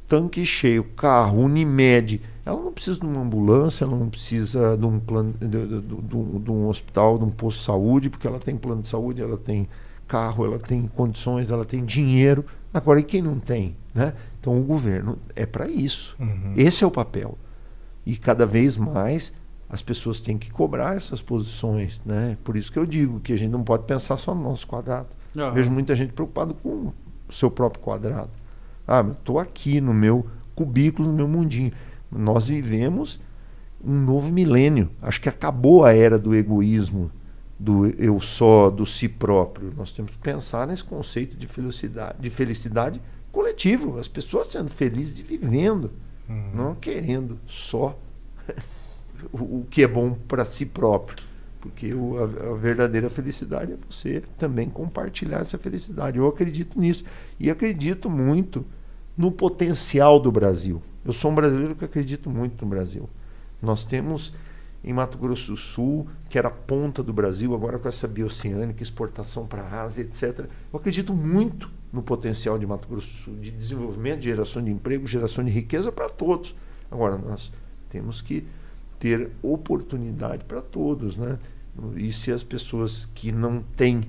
tanque 0.07 0.45
cheio, 0.45 0.83
carro, 0.83 1.39
Unimed, 1.43 2.21
ela 2.45 2.61
não 2.61 2.71
precisa 2.71 2.99
de 2.99 3.05
uma 3.05 3.21
ambulância, 3.21 3.85
ela 3.85 3.95
não 3.97 4.09
precisa 4.09 4.77
de 4.77 4.85
um 4.85 4.99
plano, 4.99 5.33
de, 5.39 5.47
de- 5.47 5.81
de- 5.81 6.39
de 6.39 6.51
um- 6.51 6.67
hospital, 6.67 7.17
de 7.17 7.23
um 7.25 7.29
posto 7.31 7.59
de 7.59 7.65
saúde, 7.65 8.09
porque 8.09 8.27
ela 8.27 8.39
tem 8.39 8.55
plano 8.55 8.81
de 8.83 8.87
saúde, 8.89 9.21
ela 9.21 9.37
tem 9.37 9.67
carro, 10.07 10.45
ela 10.45 10.59
tem 10.59 10.85
condições, 10.87 11.49
ela 11.49 11.65
tem 11.65 11.83
dinheiro. 11.83 12.45
Agora, 12.73 12.99
e 12.99 13.03
quem 13.03 13.21
não 13.21 13.39
tem? 13.39 13.75
Né? 13.93 14.13
Então, 14.39 14.59
o 14.59 14.63
governo 14.63 15.17
é 15.35 15.45
para 15.45 15.67
isso. 15.67 16.15
Uhum. 16.19 16.53
Esse 16.55 16.83
é 16.83 16.87
o 16.87 16.91
papel. 16.91 17.35
E 18.05 18.15
cada 18.15 18.45
vez 18.45 18.77
mais 18.77 19.33
as 19.67 19.81
pessoas 19.81 20.19
têm 20.21 20.37
que 20.37 20.51
cobrar 20.51 20.95
essas 20.95 21.21
posições. 21.23 21.99
Né? 22.05 22.37
Por 22.43 22.55
isso 22.55 22.71
que 22.71 22.77
eu 22.77 22.85
digo 22.85 23.19
que 23.21 23.33
a 23.33 23.37
gente 23.37 23.49
não 23.49 23.63
pode 23.63 23.85
pensar 23.85 24.17
só 24.17 24.35
no 24.35 24.43
nosso 24.43 24.67
quadrado. 24.67 25.07
Aham. 25.35 25.51
Vejo 25.53 25.71
muita 25.71 25.95
gente 25.95 26.13
preocupada 26.13 26.53
com 26.53 26.69
o 27.27 27.33
seu 27.33 27.49
próprio 27.49 27.81
quadrado. 27.83 28.29
Ah, 28.87 28.99
eu 28.99 29.11
estou 29.13 29.39
aqui 29.39 29.79
no 29.81 29.93
meu 29.93 30.27
cubículo, 30.53 31.07
no 31.09 31.13
meu 31.15 31.27
mundinho. 31.27 31.71
Nós 32.11 32.47
vivemos 32.47 33.19
um 33.83 33.93
novo 33.93 34.31
milênio. 34.31 34.89
Acho 35.01 35.19
que 35.21 35.29
acabou 35.29 35.83
a 35.83 35.93
era 35.93 36.17
do 36.17 36.33
egoísmo, 36.35 37.11
do 37.59 37.87
eu 37.99 38.19
só, 38.21 38.69
do 38.69 38.85
si 38.85 39.07
próprio. 39.07 39.73
Nós 39.75 39.91
temos 39.91 40.11
que 40.11 40.17
pensar 40.19 40.67
nesse 40.67 40.83
conceito 40.83 41.35
de 41.35 41.47
felicidade, 41.47 42.17
de 42.19 42.29
felicidade 42.29 43.01
coletivo. 43.31 43.97
As 43.99 44.07
pessoas 44.07 44.47
sendo 44.47 44.69
felizes 44.69 45.19
e 45.19 45.23
vivendo, 45.23 45.91
Uhum. 46.27 46.51
não 46.55 46.73
querendo 46.75 47.37
só 47.45 47.95
o, 49.31 49.59
o 49.59 49.67
que 49.69 49.83
é 49.83 49.87
bom 49.87 50.13
para 50.27 50.43
si 50.45 50.65
próprio. 50.65 51.17
Porque 51.69 51.93
o- 51.93 52.17
a, 52.17 52.51
a 52.51 52.55
verdadeira 52.55 53.09
felicidade 53.09 53.73
é 53.73 53.77
você 53.89 54.21
também 54.37 54.69
compartilhar 54.69 55.39
essa 55.39 55.57
felicidade. 55.57 56.17
Eu 56.17 56.27
acredito 56.27 56.79
nisso. 56.79 57.03
E 57.39 57.49
acredito 57.49 58.09
muito 58.09 58.63
no 59.17 59.31
potencial 59.31 60.19
do 60.19 60.31
Brasil. 60.31 60.81
Eu 61.03 61.11
sou 61.11 61.31
um 61.31 61.35
brasileiro 61.35 61.75
que 61.75 61.83
acredito 61.85 62.29
muito 62.29 62.63
no 62.63 62.69
Brasil. 62.69 63.09
Nós 63.61 63.83
temos 63.83 64.33
em 64.83 64.93
Mato 64.93 65.17
Grosso 65.17 65.51
do 65.51 65.57
Sul, 65.57 66.07
que 66.29 66.37
era 66.37 66.47
a 66.49 66.51
ponta 66.51 67.01
do 67.01 67.11
Brasil, 67.11 67.55
agora 67.55 67.79
com 67.79 67.89
essa 67.89 68.07
bioceânica, 68.07 68.83
exportação 68.83 69.47
para 69.47 69.63
a 69.63 69.81
Ásia, 69.81 70.03
etc. 70.03 70.45
Eu 70.71 70.79
acredito 70.79 71.13
muito 71.13 71.71
no 71.91 72.03
potencial 72.03 72.59
de 72.59 72.67
Mato 72.67 72.87
Grosso 72.87 73.07
do 73.07 73.13
Sul, 73.17 73.35
de 73.37 73.49
desenvolvimento, 73.49 74.19
de 74.19 74.25
geração 74.25 74.63
de 74.63 74.69
emprego, 74.69 75.07
geração 75.07 75.43
de 75.43 75.49
riqueza 75.49 75.91
para 75.91 76.07
todos. 76.09 76.55
Agora, 76.91 77.17
nós 77.17 77.51
temos 77.89 78.21
que 78.21 78.45
ter 78.99 79.31
oportunidade 79.41 80.43
para 80.45 80.61
todos, 80.61 81.17
né? 81.17 81.37
E 81.95 82.11
se 82.11 82.31
as 82.31 82.43
pessoas 82.43 83.07
que 83.13 83.31
não 83.31 83.61
têm 83.75 84.03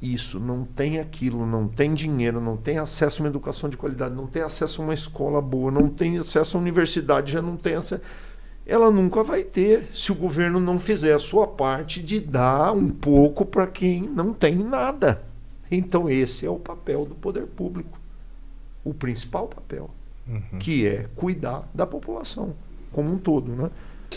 isso, 0.00 0.38
não 0.38 0.64
têm 0.64 0.98
aquilo, 0.98 1.46
não 1.46 1.66
têm 1.66 1.94
dinheiro, 1.94 2.40
não 2.40 2.56
têm 2.56 2.78
acesso 2.78 3.20
a 3.20 3.24
uma 3.24 3.28
educação 3.30 3.70
de 3.70 3.76
qualidade, 3.76 4.14
não 4.14 4.26
têm 4.26 4.42
acesso 4.42 4.80
a 4.80 4.84
uma 4.84 4.94
escola 4.94 5.40
boa, 5.40 5.70
não 5.70 5.88
têm 5.88 6.18
acesso 6.18 6.56
à 6.56 6.60
universidade, 6.60 7.32
já 7.32 7.40
não 7.40 7.56
tem 7.56 7.74
acesso. 7.74 8.02
Ela 8.66 8.90
nunca 8.90 9.22
vai 9.22 9.42
ter 9.44 9.88
se 9.94 10.12
o 10.12 10.14
governo 10.14 10.60
não 10.60 10.78
fizer 10.78 11.14
a 11.14 11.18
sua 11.18 11.46
parte 11.46 12.02
de 12.02 12.20
dar 12.20 12.72
um 12.72 12.88
pouco 12.88 13.44
para 13.44 13.66
quem 13.66 14.02
não 14.02 14.32
tem 14.32 14.54
nada. 14.56 15.22
Então, 15.70 16.08
esse 16.08 16.46
é 16.46 16.50
o 16.50 16.58
papel 16.58 17.04
do 17.04 17.14
poder 17.14 17.46
público. 17.46 17.98
O 18.84 18.92
principal 18.94 19.48
papel 19.48 19.90
Uhum. 20.26 20.58
que 20.58 20.86
é 20.86 21.06
cuidar 21.14 21.68
da 21.74 21.86
população 21.86 22.54
como 22.90 23.12
um 23.12 23.18
todo, 23.18 23.52
né? 23.52 23.70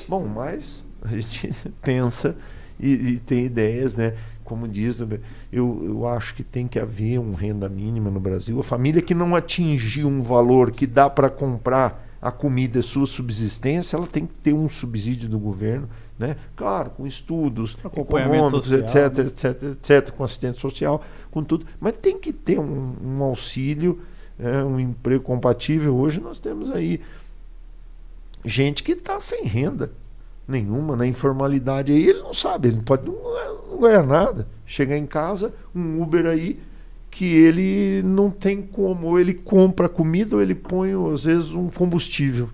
Bom, 0.07 0.25
mas 0.25 0.85
a 1.01 1.09
gente 1.09 1.51
pensa 1.81 2.35
e, 2.79 2.91
e 2.91 3.19
tem 3.19 3.45
ideias, 3.45 3.95
né? 3.95 4.13
Como 4.43 4.67
diz, 4.67 5.01
eu, 5.01 5.83
eu 5.83 6.07
acho 6.07 6.33
que 6.33 6.43
tem 6.43 6.67
que 6.67 6.79
haver 6.79 7.19
um 7.19 7.33
renda 7.33 7.67
mínima 7.67 8.09
no 8.09 8.19
Brasil. 8.19 8.57
A 8.59 8.63
família 8.63 9.01
que 9.01 9.13
não 9.13 9.35
atingir 9.35 10.05
um 10.05 10.21
valor 10.21 10.71
que 10.71 10.87
dá 10.87 11.09
para 11.09 11.29
comprar 11.29 12.07
a 12.21 12.31
comida, 12.31 12.81
sua 12.81 13.05
subsistência, 13.05 13.97
ela 13.97 14.07
tem 14.07 14.25
que 14.25 14.33
ter 14.35 14.53
um 14.53 14.69
subsídio 14.69 15.27
do 15.27 15.37
governo, 15.37 15.89
né? 16.17 16.37
Claro, 16.55 16.91
com 16.91 17.05
estudos 17.05 17.77
econômicos, 17.83 18.65
social, 18.65 19.05
etc, 19.05 19.19
etc, 19.19 19.63
etc, 19.63 20.11
com 20.11 20.23
assistente 20.23 20.59
social, 20.59 21.03
com 21.29 21.43
tudo. 21.43 21.65
Mas 21.79 21.93
tem 21.97 22.17
que 22.17 22.31
ter 22.31 22.57
um, 22.57 22.95
um 23.03 23.23
auxílio 23.23 23.99
é, 24.39 24.63
um 24.63 24.79
emprego 24.79 25.23
compatível. 25.23 25.95
Hoje 25.95 26.19
nós 26.19 26.39
temos 26.39 26.71
aí 26.71 27.01
gente 28.45 28.83
que 28.83 28.93
está 28.93 29.19
sem 29.19 29.45
renda 29.45 29.91
nenhuma, 30.47 30.95
na 30.95 31.05
informalidade 31.05 31.91
aí, 31.91 32.07
ele 32.09 32.19
não 32.19 32.33
sabe, 32.33 32.69
ele 32.69 32.81
pode 32.81 33.05
não, 33.05 33.13
ganhar- 33.15 33.53
não 33.69 33.79
ganhar 33.79 34.03
nada. 34.03 34.47
Chegar 34.65 34.97
em 34.97 35.05
casa, 35.05 35.53
um 35.75 36.01
Uber 36.01 36.25
aí 36.25 36.59
que 37.09 37.25
ele 37.25 38.01
não 38.03 38.29
tem 38.29 38.61
como, 38.61 39.07
ou 39.07 39.19
ele 39.19 39.33
compra 39.33 39.89
comida 39.89 40.35
ou 40.35 40.41
ele 40.41 40.53
põe 40.55 40.91
às 41.13 41.23
vezes 41.23 41.51
um 41.53 41.67
combustível, 41.69 42.49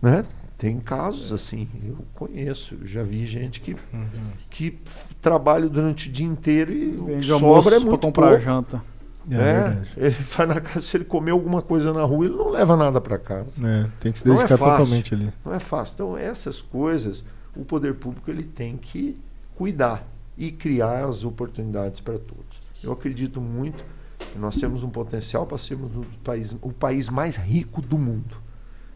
né? 0.00 0.24
Tem 0.58 0.78
casos 0.78 1.32
assim, 1.32 1.66
eu 1.84 1.96
conheço, 2.14 2.76
já 2.84 3.02
vi 3.02 3.26
gente 3.26 3.60
que, 3.60 3.72
Uhum. 3.92 4.04
que 4.48 4.78
trabalha 5.20 5.68
durante 5.68 6.08
o 6.08 6.12
dia 6.12 6.26
inteiro 6.26 6.72
e 6.72 6.90
Vende 6.92 7.26
sobra 7.26 7.76
é 7.76 7.78
muito 7.80 7.98
comprar 8.00 8.28
pouco. 8.28 8.44
janta. 8.44 8.82
É, 9.30 9.34
É, 9.34 9.38
verdade. 9.38 9.92
ele 9.96 10.16
vai 10.36 10.46
na 10.46 10.60
casa, 10.60 10.80
se 10.80 10.96
ele 10.96 11.04
comer 11.04 11.30
alguma 11.30 11.62
coisa 11.62 11.92
na 11.92 12.02
rua, 12.02 12.24
ele 12.26 12.34
não 12.34 12.50
leva 12.50 12.76
nada 12.76 13.00
para 13.00 13.18
casa. 13.18 13.66
É, 13.66 13.88
tem 14.00 14.12
que 14.12 14.18
se 14.18 14.28
é 14.28 14.32
dedicar 14.34 14.56
fácil. 14.56 14.76
totalmente 14.76 15.14
ali. 15.14 15.32
Não 15.44 15.54
é 15.54 15.58
fácil. 15.58 15.94
Então, 15.94 16.16
essas 16.18 16.60
coisas, 16.60 17.24
o 17.56 17.64
poder 17.64 17.94
público 17.94 18.30
ele 18.30 18.42
tem 18.42 18.76
que 18.76 19.18
cuidar 19.54 20.06
e 20.36 20.50
criar 20.50 21.04
as 21.04 21.24
oportunidades 21.24 22.00
para 22.00 22.18
todos. 22.18 22.60
Eu 22.82 22.92
acredito 22.92 23.40
muito 23.40 23.84
que 24.32 24.38
nós 24.38 24.56
temos 24.56 24.82
um 24.82 24.88
potencial 24.90 25.46
para 25.46 25.58
sermos 25.58 25.94
o 25.94 26.04
país, 26.24 26.56
o 26.60 26.72
país 26.72 27.08
mais 27.08 27.36
rico 27.36 27.82
do 27.82 27.98
mundo. 27.98 28.36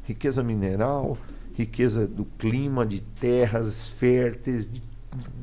Riqueza 0.05 0.43
mineral, 0.43 1.19
riqueza 1.55 2.07
do 2.07 2.25
clima, 2.25 2.87
de 2.87 3.01
terras 3.01 3.89
férteis, 3.89 4.67
de 4.71 4.83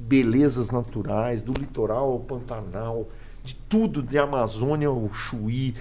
belezas 0.08 0.72
naturais, 0.72 1.42
do 1.42 1.54
litoral 1.54 2.12
ao 2.12 2.20
Pantanal, 2.20 3.08
de 3.44 3.56
tudo, 3.56 4.02
de 4.02 4.18
Amazônia 4.18 4.88
ao 4.88 5.14
Chuí. 5.14 5.76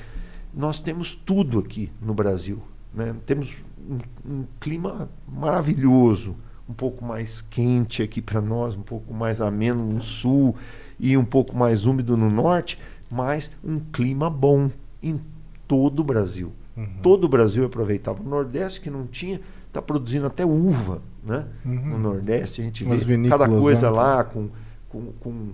Nós 0.55 0.81
temos 0.81 1.15
tudo 1.15 1.59
aqui 1.59 1.91
no 2.01 2.13
Brasil. 2.13 2.63
Né? 2.93 3.15
Temos 3.25 3.57
um, 3.89 3.99
um 4.29 4.45
clima 4.61 5.09
maravilhoso, 5.27 6.37
um 6.69 6.75
pouco 6.75 7.05
mais 7.05 7.41
quente 7.41 8.03
aqui 8.03 8.21
para 8.21 8.41
nós, 8.41 8.75
um 8.75 8.83
pouco 8.83 9.15
mais 9.15 9.41
ameno 9.41 9.85
no 9.85 10.01
sul 10.01 10.57
e 10.99 11.17
um 11.17 11.25
pouco 11.25 11.57
mais 11.57 11.87
úmido 11.87 12.17
no 12.17 12.31
norte, 12.31 12.79
mas 13.11 13.51
um 13.65 13.79
clima 13.79 14.29
bom 14.29 14.71
em 15.03 15.21
todo 15.67 16.01
o 16.01 16.05
Brasil. 16.05 16.53
Uhum. 16.77 16.87
Todo 17.03 17.25
o 17.25 17.29
Brasil 17.29 17.65
aproveitava. 17.65 18.23
O 18.23 18.29
Nordeste 18.29 18.81
que 18.81 18.91
não 18.91 19.07
tinha, 19.07 19.41
está 19.69 19.83
produzindo 19.83 20.27
até 20.27 20.45
uva, 20.45 21.03
né? 21.25 21.47
Uhum. 21.65 21.91
No 21.91 21.99
Nordeste 21.99 22.61
a 22.61 22.65
gente 22.65 22.85
vê 22.85 23.29
cada 23.29 23.49
coisa 23.49 23.91
lá, 23.91 24.17
lá 24.17 24.25
com, 24.25 24.49
com, 24.89 25.13
com, 25.21 25.51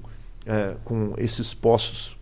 é, 0.48 0.74
com 0.82 1.12
esses 1.18 1.52
poços 1.52 2.16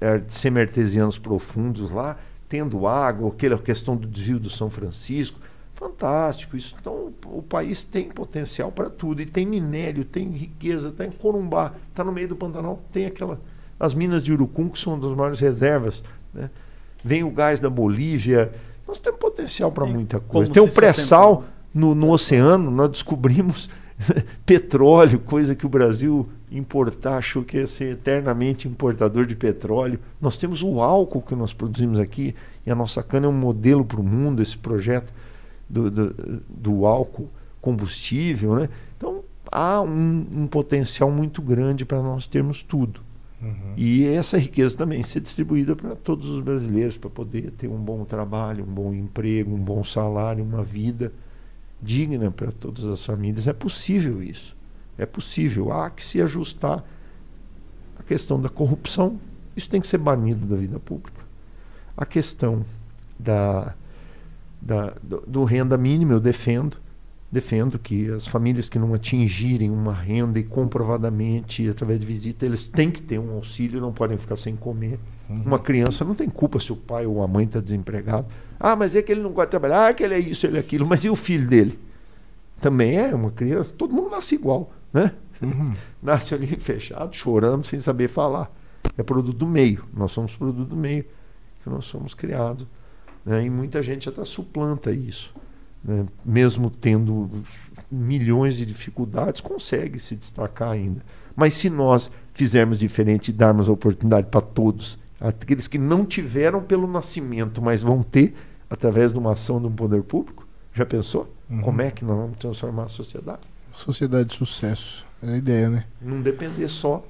é, 0.00 0.20
semi-artesianos 0.26 1.16
profundos 1.16 1.90
lá, 1.90 2.18
tendo 2.48 2.86
água, 2.86 3.30
aquela 3.30 3.56
questão 3.56 3.96
do 3.96 4.06
desvio 4.06 4.40
do 4.40 4.50
São 4.50 4.68
Francisco. 4.68 5.38
Fantástico 5.74 6.56
isso. 6.56 6.74
Então 6.78 7.12
o, 7.26 7.42
país 7.42 7.82
tem 7.82 8.08
potencial 8.08 8.70
para 8.70 8.90
tudo. 8.90 9.22
E 9.22 9.26
tem 9.26 9.46
minério, 9.46 10.04
tem 10.04 10.28
riqueza, 10.28 10.90
tem 10.90 11.10
Corumbá, 11.10 11.72
está 11.88 12.04
no 12.04 12.12
meio 12.12 12.28
do 12.28 12.36
Pantanal, 12.36 12.82
tem 12.92 13.06
aquela. 13.06 13.40
As 13.80 13.94
minas 13.94 14.22
de 14.22 14.32
Urucum, 14.32 14.68
que 14.68 14.78
são 14.78 14.94
uma 14.94 15.08
das 15.08 15.16
maiores 15.16 15.40
reservas. 15.40 16.02
Né? 16.34 16.50
Vem 17.04 17.24
o 17.24 17.30
gás 17.30 17.58
da 17.58 17.70
Bolívia. 17.70 18.52
Nós 18.86 18.98
temos 18.98 19.18
potencial 19.18 19.72
para 19.72 19.84
Tem 19.84 19.94
muita 19.94 20.20
coisa. 20.20 20.52
Tem 20.52 20.62
o 20.62 20.68
pré-sal 20.68 21.44
no, 21.74 21.94
no 21.94 22.10
oceano, 22.10 22.70
nós 22.70 22.90
descobrimos 22.90 23.68
petróleo, 24.44 25.18
coisa 25.20 25.54
que 25.54 25.64
o 25.64 25.68
Brasil 25.68 26.28
importar, 26.52 27.16
achou 27.16 27.42
que 27.42 27.66
ser 27.66 27.92
eternamente 27.92 28.68
importador 28.68 29.26
de 29.26 29.34
petróleo. 29.34 29.98
Nós 30.20 30.36
temos 30.36 30.62
o 30.62 30.80
álcool 30.80 31.22
que 31.22 31.34
nós 31.34 31.52
produzimos 31.52 31.98
aqui, 31.98 32.34
e 32.66 32.70
a 32.70 32.74
nossa 32.74 33.02
cana 33.02 33.26
é 33.26 33.28
um 33.28 33.32
modelo 33.32 33.84
para 33.84 34.00
o 34.00 34.04
mundo, 34.04 34.42
esse 34.42 34.56
projeto 34.56 35.12
do, 35.68 35.90
do, 35.90 36.42
do 36.48 36.86
álcool 36.86 37.28
combustível. 37.60 38.54
Né? 38.54 38.68
Então 38.96 39.24
há 39.50 39.80
um, 39.80 40.26
um 40.32 40.46
potencial 40.46 41.10
muito 41.10 41.42
grande 41.42 41.84
para 41.84 42.02
nós 42.02 42.26
termos 42.26 42.62
tudo. 42.62 43.00
Uhum. 43.40 43.74
E 43.76 44.06
essa 44.06 44.38
riqueza 44.38 44.76
também 44.76 45.02
ser 45.02 45.20
distribuída 45.20 45.74
para 45.74 45.96
todos 45.96 46.28
os 46.28 46.40
brasileiros, 46.40 46.96
para 46.96 47.10
poder 47.10 47.50
ter 47.52 47.68
um 47.68 47.78
bom 47.78 48.04
trabalho, 48.04 48.64
um 48.64 48.72
bom 48.72 48.94
emprego, 48.94 49.54
um 49.54 49.58
bom 49.58 49.82
salário, 49.82 50.44
uma 50.44 50.62
vida 50.62 51.12
digna 51.80 52.30
para 52.30 52.52
todas 52.52 52.84
as 52.84 53.04
famílias. 53.04 53.48
É 53.48 53.52
possível 53.52 54.22
isso. 54.22 54.56
É 54.98 55.06
possível. 55.06 55.72
Há 55.72 55.90
que 55.90 56.04
se 56.04 56.20
ajustar 56.20 56.84
a 57.98 58.02
questão 58.02 58.40
da 58.40 58.48
corrupção. 58.48 59.18
Isso 59.56 59.68
tem 59.68 59.80
que 59.80 59.86
ser 59.86 59.98
banido 59.98 60.46
da 60.46 60.56
vida 60.56 60.78
pública. 60.78 61.22
A 61.96 62.06
questão 62.06 62.64
da, 63.18 63.74
da, 64.60 64.94
do, 65.02 65.20
do 65.26 65.44
renda 65.44 65.76
mínima, 65.76 66.12
eu 66.12 66.20
defendo. 66.20 66.76
Defendo 67.30 67.78
que 67.78 68.10
as 68.10 68.26
famílias 68.26 68.68
que 68.68 68.78
não 68.78 68.92
atingirem 68.92 69.70
uma 69.70 69.94
renda 69.94 70.38
e 70.38 70.42
comprovadamente, 70.42 71.66
através 71.66 71.98
de 71.98 72.04
visita, 72.04 72.44
eles 72.44 72.68
têm 72.68 72.90
que 72.90 73.00
ter 73.00 73.18
um 73.18 73.32
auxílio, 73.32 73.80
não 73.80 73.90
podem 73.90 74.18
ficar 74.18 74.36
sem 74.36 74.54
comer. 74.54 75.00
Uma 75.30 75.58
criança 75.58 76.04
não 76.04 76.14
tem 76.14 76.28
culpa 76.28 76.60
se 76.60 76.70
o 76.72 76.76
pai 76.76 77.06
ou 77.06 77.22
a 77.22 77.26
mãe 77.26 77.46
está 77.46 77.58
desempregado. 77.58 78.26
Ah, 78.60 78.76
mas 78.76 78.94
é 78.94 79.00
que 79.00 79.10
ele 79.10 79.22
não 79.22 79.30
gosta 79.30 79.46
de 79.46 79.50
trabalhar, 79.50 79.88
ah, 79.88 79.94
que 79.94 80.02
ele 80.02 80.14
é 80.14 80.18
isso, 80.18 80.46
ele 80.46 80.58
é 80.58 80.60
aquilo. 80.60 80.86
Mas 80.86 81.04
e 81.04 81.08
o 81.08 81.16
filho 81.16 81.48
dele? 81.48 81.78
Também 82.60 82.96
é 82.96 83.14
uma 83.14 83.30
criança, 83.30 83.72
todo 83.76 83.94
mundo 83.94 84.10
nasce 84.10 84.34
igual, 84.34 84.70
né? 84.92 85.12
Uhum. 85.40 85.74
Nasce 86.02 86.34
ali 86.34 86.46
fechado, 86.58 87.14
chorando, 87.14 87.64
sem 87.64 87.80
saber 87.80 88.08
falar. 88.08 88.50
É 88.96 89.02
produto 89.02 89.36
do 89.36 89.46
meio. 89.46 89.84
Nós 89.94 90.12
somos 90.12 90.34
produto 90.36 90.68
do 90.68 90.76
meio 90.76 91.04
que 91.62 91.70
nós 91.70 91.84
somos 91.84 92.14
criados. 92.14 92.66
Né? 93.24 93.46
E 93.46 93.50
muita 93.50 93.82
gente 93.82 94.08
até 94.08 94.24
suplanta 94.24 94.90
isso. 94.90 95.34
né? 95.82 96.06
Mesmo 96.24 96.70
tendo 96.70 97.30
milhões 97.90 98.56
de 98.56 98.66
dificuldades, 98.66 99.40
consegue 99.40 99.98
se 99.98 100.16
destacar 100.16 100.70
ainda. 100.70 101.02
Mas 101.34 101.54
se 101.54 101.70
nós 101.70 102.10
fizermos 102.34 102.78
diferente 102.78 103.28
e 103.28 103.32
darmos 103.32 103.68
a 103.68 103.72
oportunidade 103.72 104.26
para 104.28 104.40
todos, 104.40 104.98
aqueles 105.20 105.68
que 105.68 105.78
não 105.78 106.04
tiveram 106.04 106.62
pelo 106.62 106.86
nascimento, 106.86 107.62
mas 107.62 107.82
vão 107.82 108.02
ter 108.02 108.34
através 108.68 109.12
de 109.12 109.18
uma 109.18 109.32
ação 109.32 109.60
de 109.60 109.66
um 109.66 109.72
poder 109.72 110.02
público, 110.02 110.46
já 110.74 110.84
pensou? 110.84 111.32
Uhum. 111.48 111.60
Como 111.60 111.82
é 111.82 111.90
que 111.90 112.04
nós 112.04 112.16
vamos 112.16 112.38
transformar 112.38 112.84
a 112.84 112.88
sociedade? 112.88 113.51
Sociedade 113.72 114.28
de 114.30 114.36
sucesso. 114.36 115.04
É 115.22 115.34
a 115.34 115.36
ideia, 115.36 115.68
né? 115.70 115.84
Não 116.00 116.20
depender 116.20 116.68
só 116.68 117.04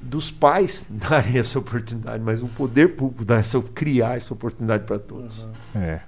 dos 0.00 0.30
pais 0.30 0.86
darem 0.90 1.38
essa 1.38 1.58
oportunidade, 1.58 2.22
mas 2.22 2.42
o 2.42 2.46
poder 2.48 2.94
público 2.96 3.24
dar 3.24 3.40
essa, 3.40 3.60
criar 3.74 4.16
essa 4.16 4.32
oportunidade 4.34 4.84
para 4.84 4.98
todos. 4.98 5.48
É. 5.74 6.00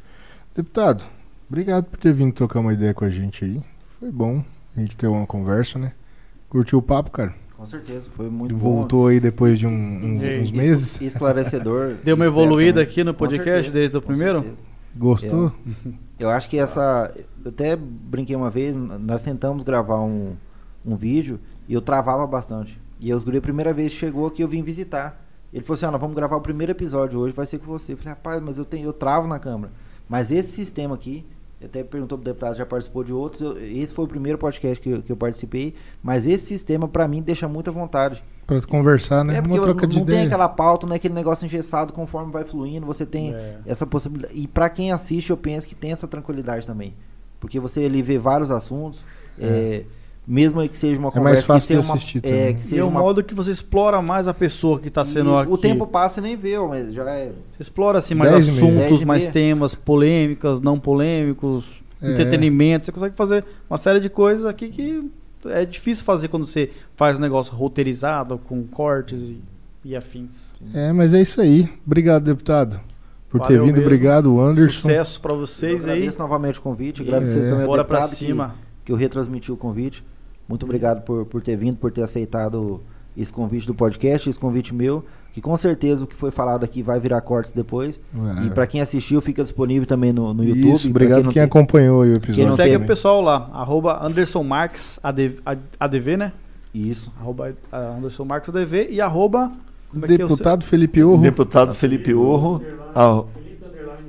Deputado, 0.54 1.04
obrigado 1.48 1.84
por 1.84 1.98
ter 1.98 2.12
vindo 2.12 2.32
trocar 2.32 2.60
uma 2.60 2.72
ideia 2.72 2.92
com 2.94 3.04
a 3.04 3.10
gente 3.10 3.44
aí. 3.44 3.60
Foi 3.98 4.10
bom 4.10 4.44
a 4.76 4.80
gente 4.80 4.96
ter 4.96 5.06
uma 5.06 5.26
conversa, 5.26 5.78
né? 5.78 5.92
Curtiu 6.48 6.78
o 6.78 6.82
papo, 6.82 7.10
cara? 7.10 7.34
Com 7.56 7.66
certeza, 7.66 8.08
foi 8.16 8.30
muito 8.30 8.54
bom. 8.54 8.58
voltou 8.58 9.08
aí 9.08 9.20
depois 9.20 9.58
de 9.58 9.66
um- 9.66 9.70
um- 9.70 10.22
E- 10.24 10.40
uns 10.40 10.48
Es- 10.48 10.50
meses. 10.50 11.00
Esclarecedor. 11.00 11.96
Deu 12.02 12.16
uma 12.16 12.24
evoluída 12.24 12.80
aqui 12.80 13.04
no 13.04 13.12
podcast 13.12 13.52
certeza, 13.70 13.72
desde 13.74 13.96
o 13.98 14.02
primeiro? 14.02 14.40
certeza. 14.40 14.69
Gostou? 14.96 15.52
Eu 16.18 16.28
acho 16.30 16.48
que 16.48 16.58
essa. 16.58 17.12
Eu 17.44 17.50
até 17.50 17.76
brinquei 17.76 18.34
uma 18.36 18.50
vez, 18.50 18.74
nós 18.76 19.22
tentamos 19.22 19.62
gravar 19.62 20.00
um, 20.00 20.34
um 20.84 20.96
vídeo 20.96 21.38
e 21.68 21.74
eu 21.74 21.80
travava 21.80 22.26
bastante. 22.26 22.78
E 23.00 23.12
os 23.14 23.24
guri, 23.24 23.38
a 23.38 23.42
primeira 23.42 23.72
vez 23.72 23.92
que 23.92 23.98
chegou 23.98 24.26
aqui, 24.26 24.42
eu 24.42 24.48
vim 24.48 24.62
visitar. 24.62 25.24
Ele 25.52 25.64
falou 25.64 25.74
assim: 25.74 25.86
ah, 25.86 25.90
nós 25.90 26.00
vamos 26.00 26.14
gravar 26.16 26.36
o 26.36 26.40
primeiro 26.40 26.72
episódio 26.72 27.18
hoje, 27.18 27.34
vai 27.34 27.46
ser 27.46 27.58
com 27.58 27.66
você. 27.66 27.92
Eu 27.92 27.96
falei, 27.96 28.10
rapaz, 28.12 28.42
mas 28.42 28.58
eu, 28.58 28.64
tenho, 28.64 28.86
eu 28.88 28.92
travo 28.92 29.26
na 29.26 29.38
câmera. 29.38 29.72
Mas 30.08 30.30
esse 30.30 30.50
sistema 30.52 30.94
aqui, 30.96 31.24
eu 31.60 31.66
até 31.66 31.82
perguntou 31.82 32.18
pro 32.18 32.24
deputado, 32.24 32.56
já 32.56 32.66
participou 32.66 33.02
de 33.04 33.12
outros. 33.12 33.40
eu- 33.40 33.56
esse 33.58 33.94
foi 33.94 34.04
o 34.04 34.08
primeiro 34.08 34.36
podcast 34.38 34.80
que 34.82 34.90
eu, 34.90 35.02
que 35.02 35.10
eu 35.12 35.16
participei. 35.16 35.74
Mas 36.02 36.26
esse 36.26 36.46
sistema, 36.46 36.86
pra 36.88 37.08
mim, 37.08 37.22
deixa 37.22 37.48
muita 37.48 37.70
vontade. 37.72 38.22
Pra 38.58 38.60
conversar, 38.68 39.24
né? 39.24 39.36
É 39.36 39.40
porque 39.40 39.56
uma 39.58 39.62
troca 39.64 39.82
não 39.82 39.88
de 39.88 39.94
tem 39.96 40.02
ideia. 40.02 40.26
aquela 40.26 40.48
pauta, 40.48 40.86
não 40.86 40.92
é 40.92 40.96
aquele 40.96 41.14
negócio 41.14 41.44
engessado 41.46 41.92
conforme 41.92 42.32
vai 42.32 42.44
fluindo, 42.44 42.84
você 42.84 43.06
tem 43.06 43.32
É. 43.34 43.58
essa 43.66 43.86
possibilidade. 43.86 44.34
E 44.36 44.46
pra 44.48 44.68
quem 44.68 44.90
assiste, 44.90 45.30
eu 45.30 45.36
penso 45.36 45.68
que 45.68 45.74
tem 45.74 45.92
essa 45.92 46.08
tranquilidade 46.08 46.66
também. 46.66 46.94
Porque 47.38 47.60
você 47.60 47.84
ali 47.84 48.02
vê 48.02 48.18
vários 48.18 48.50
assuntos, 48.50 49.04
é, 49.38 49.84
mesmo 50.26 50.68
que 50.68 50.76
seja 50.76 50.98
uma 50.98 51.08
É 51.08 51.20
mais 51.20 51.42
conversa 51.42 51.46
fácil 51.46 51.68
que 51.68 51.74
de 51.74 51.80
seja 51.82 51.88
uma, 51.88 51.94
assistir 51.96 52.18
é, 52.18 52.20
também. 52.22 52.54
que 52.56 52.60
E 52.60 52.64
seja 52.64 52.82
é 52.82 52.84
um 52.84 52.88
uma 52.88 53.00
modo 53.00 53.22
que 53.24 53.34
você 53.34 53.50
explora 53.50 54.02
mais 54.02 54.28
a 54.28 54.34
pessoa 54.34 54.78
que 54.78 54.88
está 54.88 55.04
sendo 55.04 55.30
Isso, 55.30 55.38
aqui. 55.38 55.52
O 55.52 55.56
tempo 55.58 55.86
passa 55.86 56.20
e 56.20 56.22
nem 56.22 56.36
vê, 56.36 56.58
mas 56.58 56.92
já 56.92 57.08
é. 57.10 57.26
Você 57.52 57.62
explora 57.62 57.98
assim 57.98 58.14
mais 58.14 58.30
Dez 58.32 58.46
e 58.46 58.50
assuntos, 58.50 59.00
e 59.02 59.04
mais 59.04 59.24
temas, 59.26 59.74
polêmicas, 59.74 60.60
não 60.60 60.78
polêmicos, 60.78 61.64
É. 62.02 62.10
entretenimento. 62.12 62.86
Você 62.86 62.92
consegue 62.92 63.16
fazer 63.16 63.44
uma 63.70 63.78
série 63.78 64.00
de 64.00 64.10
coisas 64.10 64.44
aqui 64.44 64.68
que 64.68 65.10
é 65.46 65.64
difícil 65.64 66.04
fazer 66.04 66.28
quando 66.28 66.46
você 66.46 66.70
faz 66.96 67.18
um 67.18 67.20
negócio 67.22 67.54
roteirizado, 67.54 68.38
com 68.38 68.62
cortes 68.64 69.20
e, 69.22 69.40
e 69.84 69.96
afins. 69.96 70.52
É, 70.74 70.92
mas 70.92 71.14
é 71.14 71.20
isso 71.20 71.40
aí. 71.40 71.68
Obrigado, 71.86 72.24
deputado. 72.24 72.80
Por 73.28 73.40
ter 73.40 73.54
Valeu 73.54 73.64
vindo. 73.66 73.74
mesmo. 73.76 73.86
Obrigado, 73.86 74.40
Anderson. 74.40 74.80
Sucesso 74.82 75.20
Eu 75.24 75.36
vocês 75.38 75.84
aí. 75.86 75.92
agradeço 75.92 76.18
novamente 76.18 76.58
o 76.58 76.62
convite, 76.62 77.02
agradecer 77.02 77.40
também 77.48 77.60
ao 77.62 77.66
Bora 77.66 77.84
pra 77.84 78.00
deputado 78.00 78.18
que- 78.18 78.26
cima. 78.26 78.54
que 78.84 78.90
eu 78.92 78.96
retransmiti 78.96 79.52
o 79.52 79.56
convite. 79.56 80.04
Muito 80.48 80.64
obrigado 80.64 81.02
por, 81.02 81.24
por 81.26 81.40
ter 81.40 81.56
vindo, 81.56 81.76
por 81.76 81.92
ter 81.92 82.02
aceitado 82.02 82.80
esse 83.16 83.32
convite 83.32 83.66
do 83.66 83.74
podcast, 83.74 84.28
esse 84.28 84.38
convite 84.38 84.74
meu, 84.74 85.04
que 85.40 85.42
com 85.42 85.56
certeza 85.56 86.04
o 86.04 86.06
que 86.06 86.14
foi 86.14 86.30
falado 86.30 86.64
aqui 86.64 86.82
vai 86.82 87.00
virar 87.00 87.20
cortes 87.22 87.52
depois. 87.52 87.98
Ah, 88.14 88.44
E 88.46 88.50
pra 88.50 88.66
quem 88.66 88.80
assistiu, 88.80 89.20
fica 89.20 89.42
disponível 89.42 89.86
também 89.86 90.12
no, 90.12 90.34
no 90.34 90.44
YouTube. 90.44 90.72
Isso, 90.74 90.88
obrigado 90.90 91.18
não 91.24 91.32
quem 91.32 91.34
tem- 91.34 91.42
acompanhou 91.42 92.02
aí 92.02 92.10
o 92.10 92.20
Quem 92.20 92.22
episódio. 92.24 92.48
não 92.50 92.56
Segue 92.56 92.76
tem- 92.76 92.84
o 92.84 92.86
pessoal 92.86 93.20
lá, 93.22 93.48
arroba 93.52 93.98
Anderson 94.04 94.42
Marques 94.44 95.00
ADV, 95.02 95.38
ADV, 95.78 96.16
né? 96.16 96.32
Isso. 96.74 97.12
Arroba 97.18 97.54
ah, 97.72 97.94
Anderson 97.96 98.24
Marques 98.24 98.48
ADV 98.54 98.88
e 98.90 99.00
arroba 99.00 99.50
como 99.90 100.04
é 100.04 100.08
que 100.08 100.14
é 100.14 100.18
Deputado 100.18 100.64
Felipe 100.64 101.02
Orro. 101.02 101.22
Deputado 101.22 101.74
Felipe 101.74 102.14
Orro. 102.14 102.62
ah, 102.94 103.24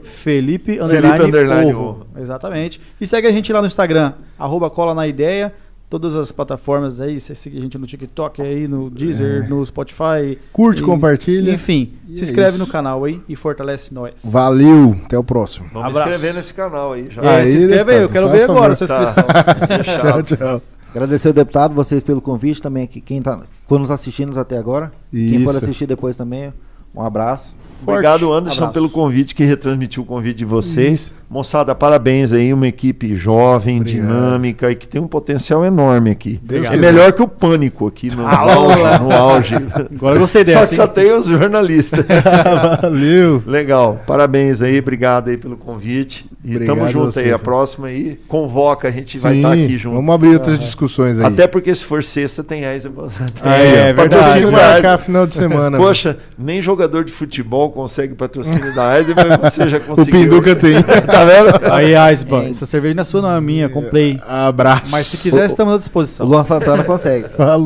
Felipe 0.04 0.80
Underline, 0.80 1.26
Underline 1.26 1.74
Orro. 1.74 1.86
Orro. 1.88 2.08
Exatamente. 2.18 2.82
E 3.00 3.08
segue 3.08 3.28
a 3.28 3.32
gente 3.32 3.52
lá 3.54 3.62
no 3.62 3.68
Instagram, 3.68 4.14
arroba 4.38 4.70
Cola 4.70 4.94
na 4.94 5.08
Ideia. 5.08 5.54
Todas 5.92 6.16
as 6.16 6.32
plataformas 6.32 7.02
aí, 7.02 7.20
você 7.20 7.36
segue 7.36 7.58
a 7.58 7.62
gente 7.62 7.78
no 7.78 7.86
TikTok 7.86 8.42
aí, 8.42 8.66
no 8.66 8.90
Deezer, 8.90 9.44
É. 9.44 9.48
no 9.50 9.66
Spotify. 9.66 10.40
Curte, 10.54 10.82
E- 10.82 10.86
compartilha. 10.86 11.52
Enfim, 11.54 11.92
E 12.08 12.14
se 12.16 12.22
é 12.22 12.24
inscreve 12.24 12.52
isso. 12.56 12.60
no 12.60 12.68
canal 12.68 13.04
aí 13.04 13.20
e 13.28 13.36
fortalece 13.36 13.94
nós. 13.94 14.14
Valeu, 14.24 14.96
até 15.04 15.18
o 15.20 15.24
próximo. 15.24 15.68
vamos 15.74 15.90
Abraço. 15.90 16.10
inscrever 16.12 16.34
nesse 16.34 16.54
canal 16.54 16.94
aí 16.94 17.08
já. 17.12 17.22
É, 17.22 17.42
Aí, 17.42 17.52
se 17.52 17.58
inscreve 17.66 17.94
aí, 17.94 18.02
eu 18.04 18.08
quero 18.10 18.30
ver 18.30 18.44
agora 18.50 18.72
a 18.72 18.76
sua 18.78 18.88
Tá. 18.88 19.04
inscrição. 19.04 19.78
Fechado. 19.78 20.24
Tchau, 20.24 20.38
tchau. 20.38 20.62
Agradecer 20.96 21.28
ao 21.28 21.34
deputado, 21.34 21.74
vocês 21.76 22.02
pelo 22.02 22.22
convite 22.22 22.62
também, 22.62 22.88
que 22.88 23.02
quem 23.02 23.22
tá, 23.22 23.42
ficou 23.62 23.78
nos 23.78 23.92
assistindo 23.92 24.38
até 24.40 24.58
agora. 24.58 24.94
Quem 25.12 25.44
for 25.44 25.50
Isso. 25.56 25.58
assistir 25.66 25.88
depois 25.88 26.16
também, 26.16 26.54
um 26.96 27.02
abraço. 27.02 27.54
Obrigado, 27.84 28.32
Anderson, 28.32 28.60
Abraço. 28.60 28.74
pelo 28.74 28.90
convite 28.90 29.36
que 29.36 29.44
retransmitiu 29.44 30.04
o 30.04 30.06
convite 30.06 30.38
de 30.38 30.46
vocês. 30.46 31.14
Moçada, 31.32 31.74
parabéns 31.74 32.34
aí, 32.34 32.54
uma 32.54 32.68
equipe 32.68 33.16
jovem, 33.16 33.80
Obrigado. 33.80 34.06
dinâmica 34.06 34.70
e 34.70 34.76
que 34.76 34.86
tem 34.86 35.00
um 35.00 35.08
potencial 35.08 35.64
enorme 35.64 36.12
aqui. 36.12 36.38
Deus 36.44 36.68
é 36.70 36.76
melhor 36.76 37.14
que 37.14 37.22
o 37.22 37.28
pânico 37.28 37.88
aqui 37.88 38.14
no, 38.14 38.28
Ah, 38.28 38.36
auge, 38.38 39.00
no 39.02 39.12
auge. 39.14 39.56
Agora 39.96 40.18
eu 40.18 40.20
gostei 40.20 40.46
Só 40.46 40.52
dessa. 40.60 40.68
que 40.70 40.76
só 40.76 40.88
tem 40.88 41.10
os 41.14 41.28
jornalistas. 41.28 42.04
Valeu. 42.82 43.42
Legal, 43.46 44.02
parabéns 44.06 44.62
aí, 44.62 44.80
obrigado 44.80 45.30
aí 45.30 45.38
pelo 45.38 45.56
convite. 45.56 46.26
E 46.44 46.54
Obrigado 46.56 46.76
tamo 46.76 46.90
junto 46.90 47.12
você, 47.14 47.20
aí, 47.22 47.32
a 47.32 47.40
próxima 47.40 47.88
aí, 47.88 48.20
convoca, 48.28 48.88
a 48.88 48.92
gente 48.92 49.18
vai 49.20 49.34
Sim, 49.34 49.38
estar 49.38 49.54
aqui 49.54 49.78
junto. 49.78 49.96
Vamos 49.96 50.14
abrir 50.16 50.34
outras 50.34 50.60
discussões 50.60 51.20
aí. 51.20 51.26
Até 51.28 51.48
porque 51.48 51.74
se 51.74 51.86
for 51.86 52.04
sexta 52.04 52.44
tem 52.44 52.62
reais. 52.62 52.86
Ah, 53.42 53.56
é, 53.58 53.94
verdade. 53.94 54.10
Patrocínio 54.10 54.52
marcar 54.52 54.82
da 54.82 54.98
final 54.98 55.28
de 55.28 55.36
semana. 55.36 55.78
Poxa, 55.78 56.18
nem 56.38 56.60
jogador 56.62 57.06
de 57.06 57.12
futebol 57.12 57.70
consegue 57.72 58.16
patrocínio 58.16 58.74
da 58.74 58.90
AIS, 58.90 59.08
mas 59.16 59.54
você 59.54 59.70
já 59.70 59.78
o 59.80 59.82
conseguiu. 59.82 60.20
Pinduca 60.24 60.56
tem. 60.56 60.74
tá 61.22 61.26
vendo? 61.26 61.74
Aí, 61.74 61.96
Aisba, 61.96 62.44
essa 62.46 62.66
cerveja 62.66 62.96
não 62.96 63.02
é 63.02 63.04
sua, 63.04 63.22
não 63.22 63.32
é 63.32 63.42
minha, 63.42 63.70
comprei. 63.70 64.20
Abraço. 64.28 64.92
Mas 64.92 65.08
se 65.08 65.18
quiser, 65.18 65.46
estamos 65.46 65.74
à 65.74 65.76
O 65.76 65.80
disposição. 65.80 66.26
Luan 66.26 66.44
Santana 66.44 66.84
consegue. 66.84 67.30
Falou. 67.30 67.60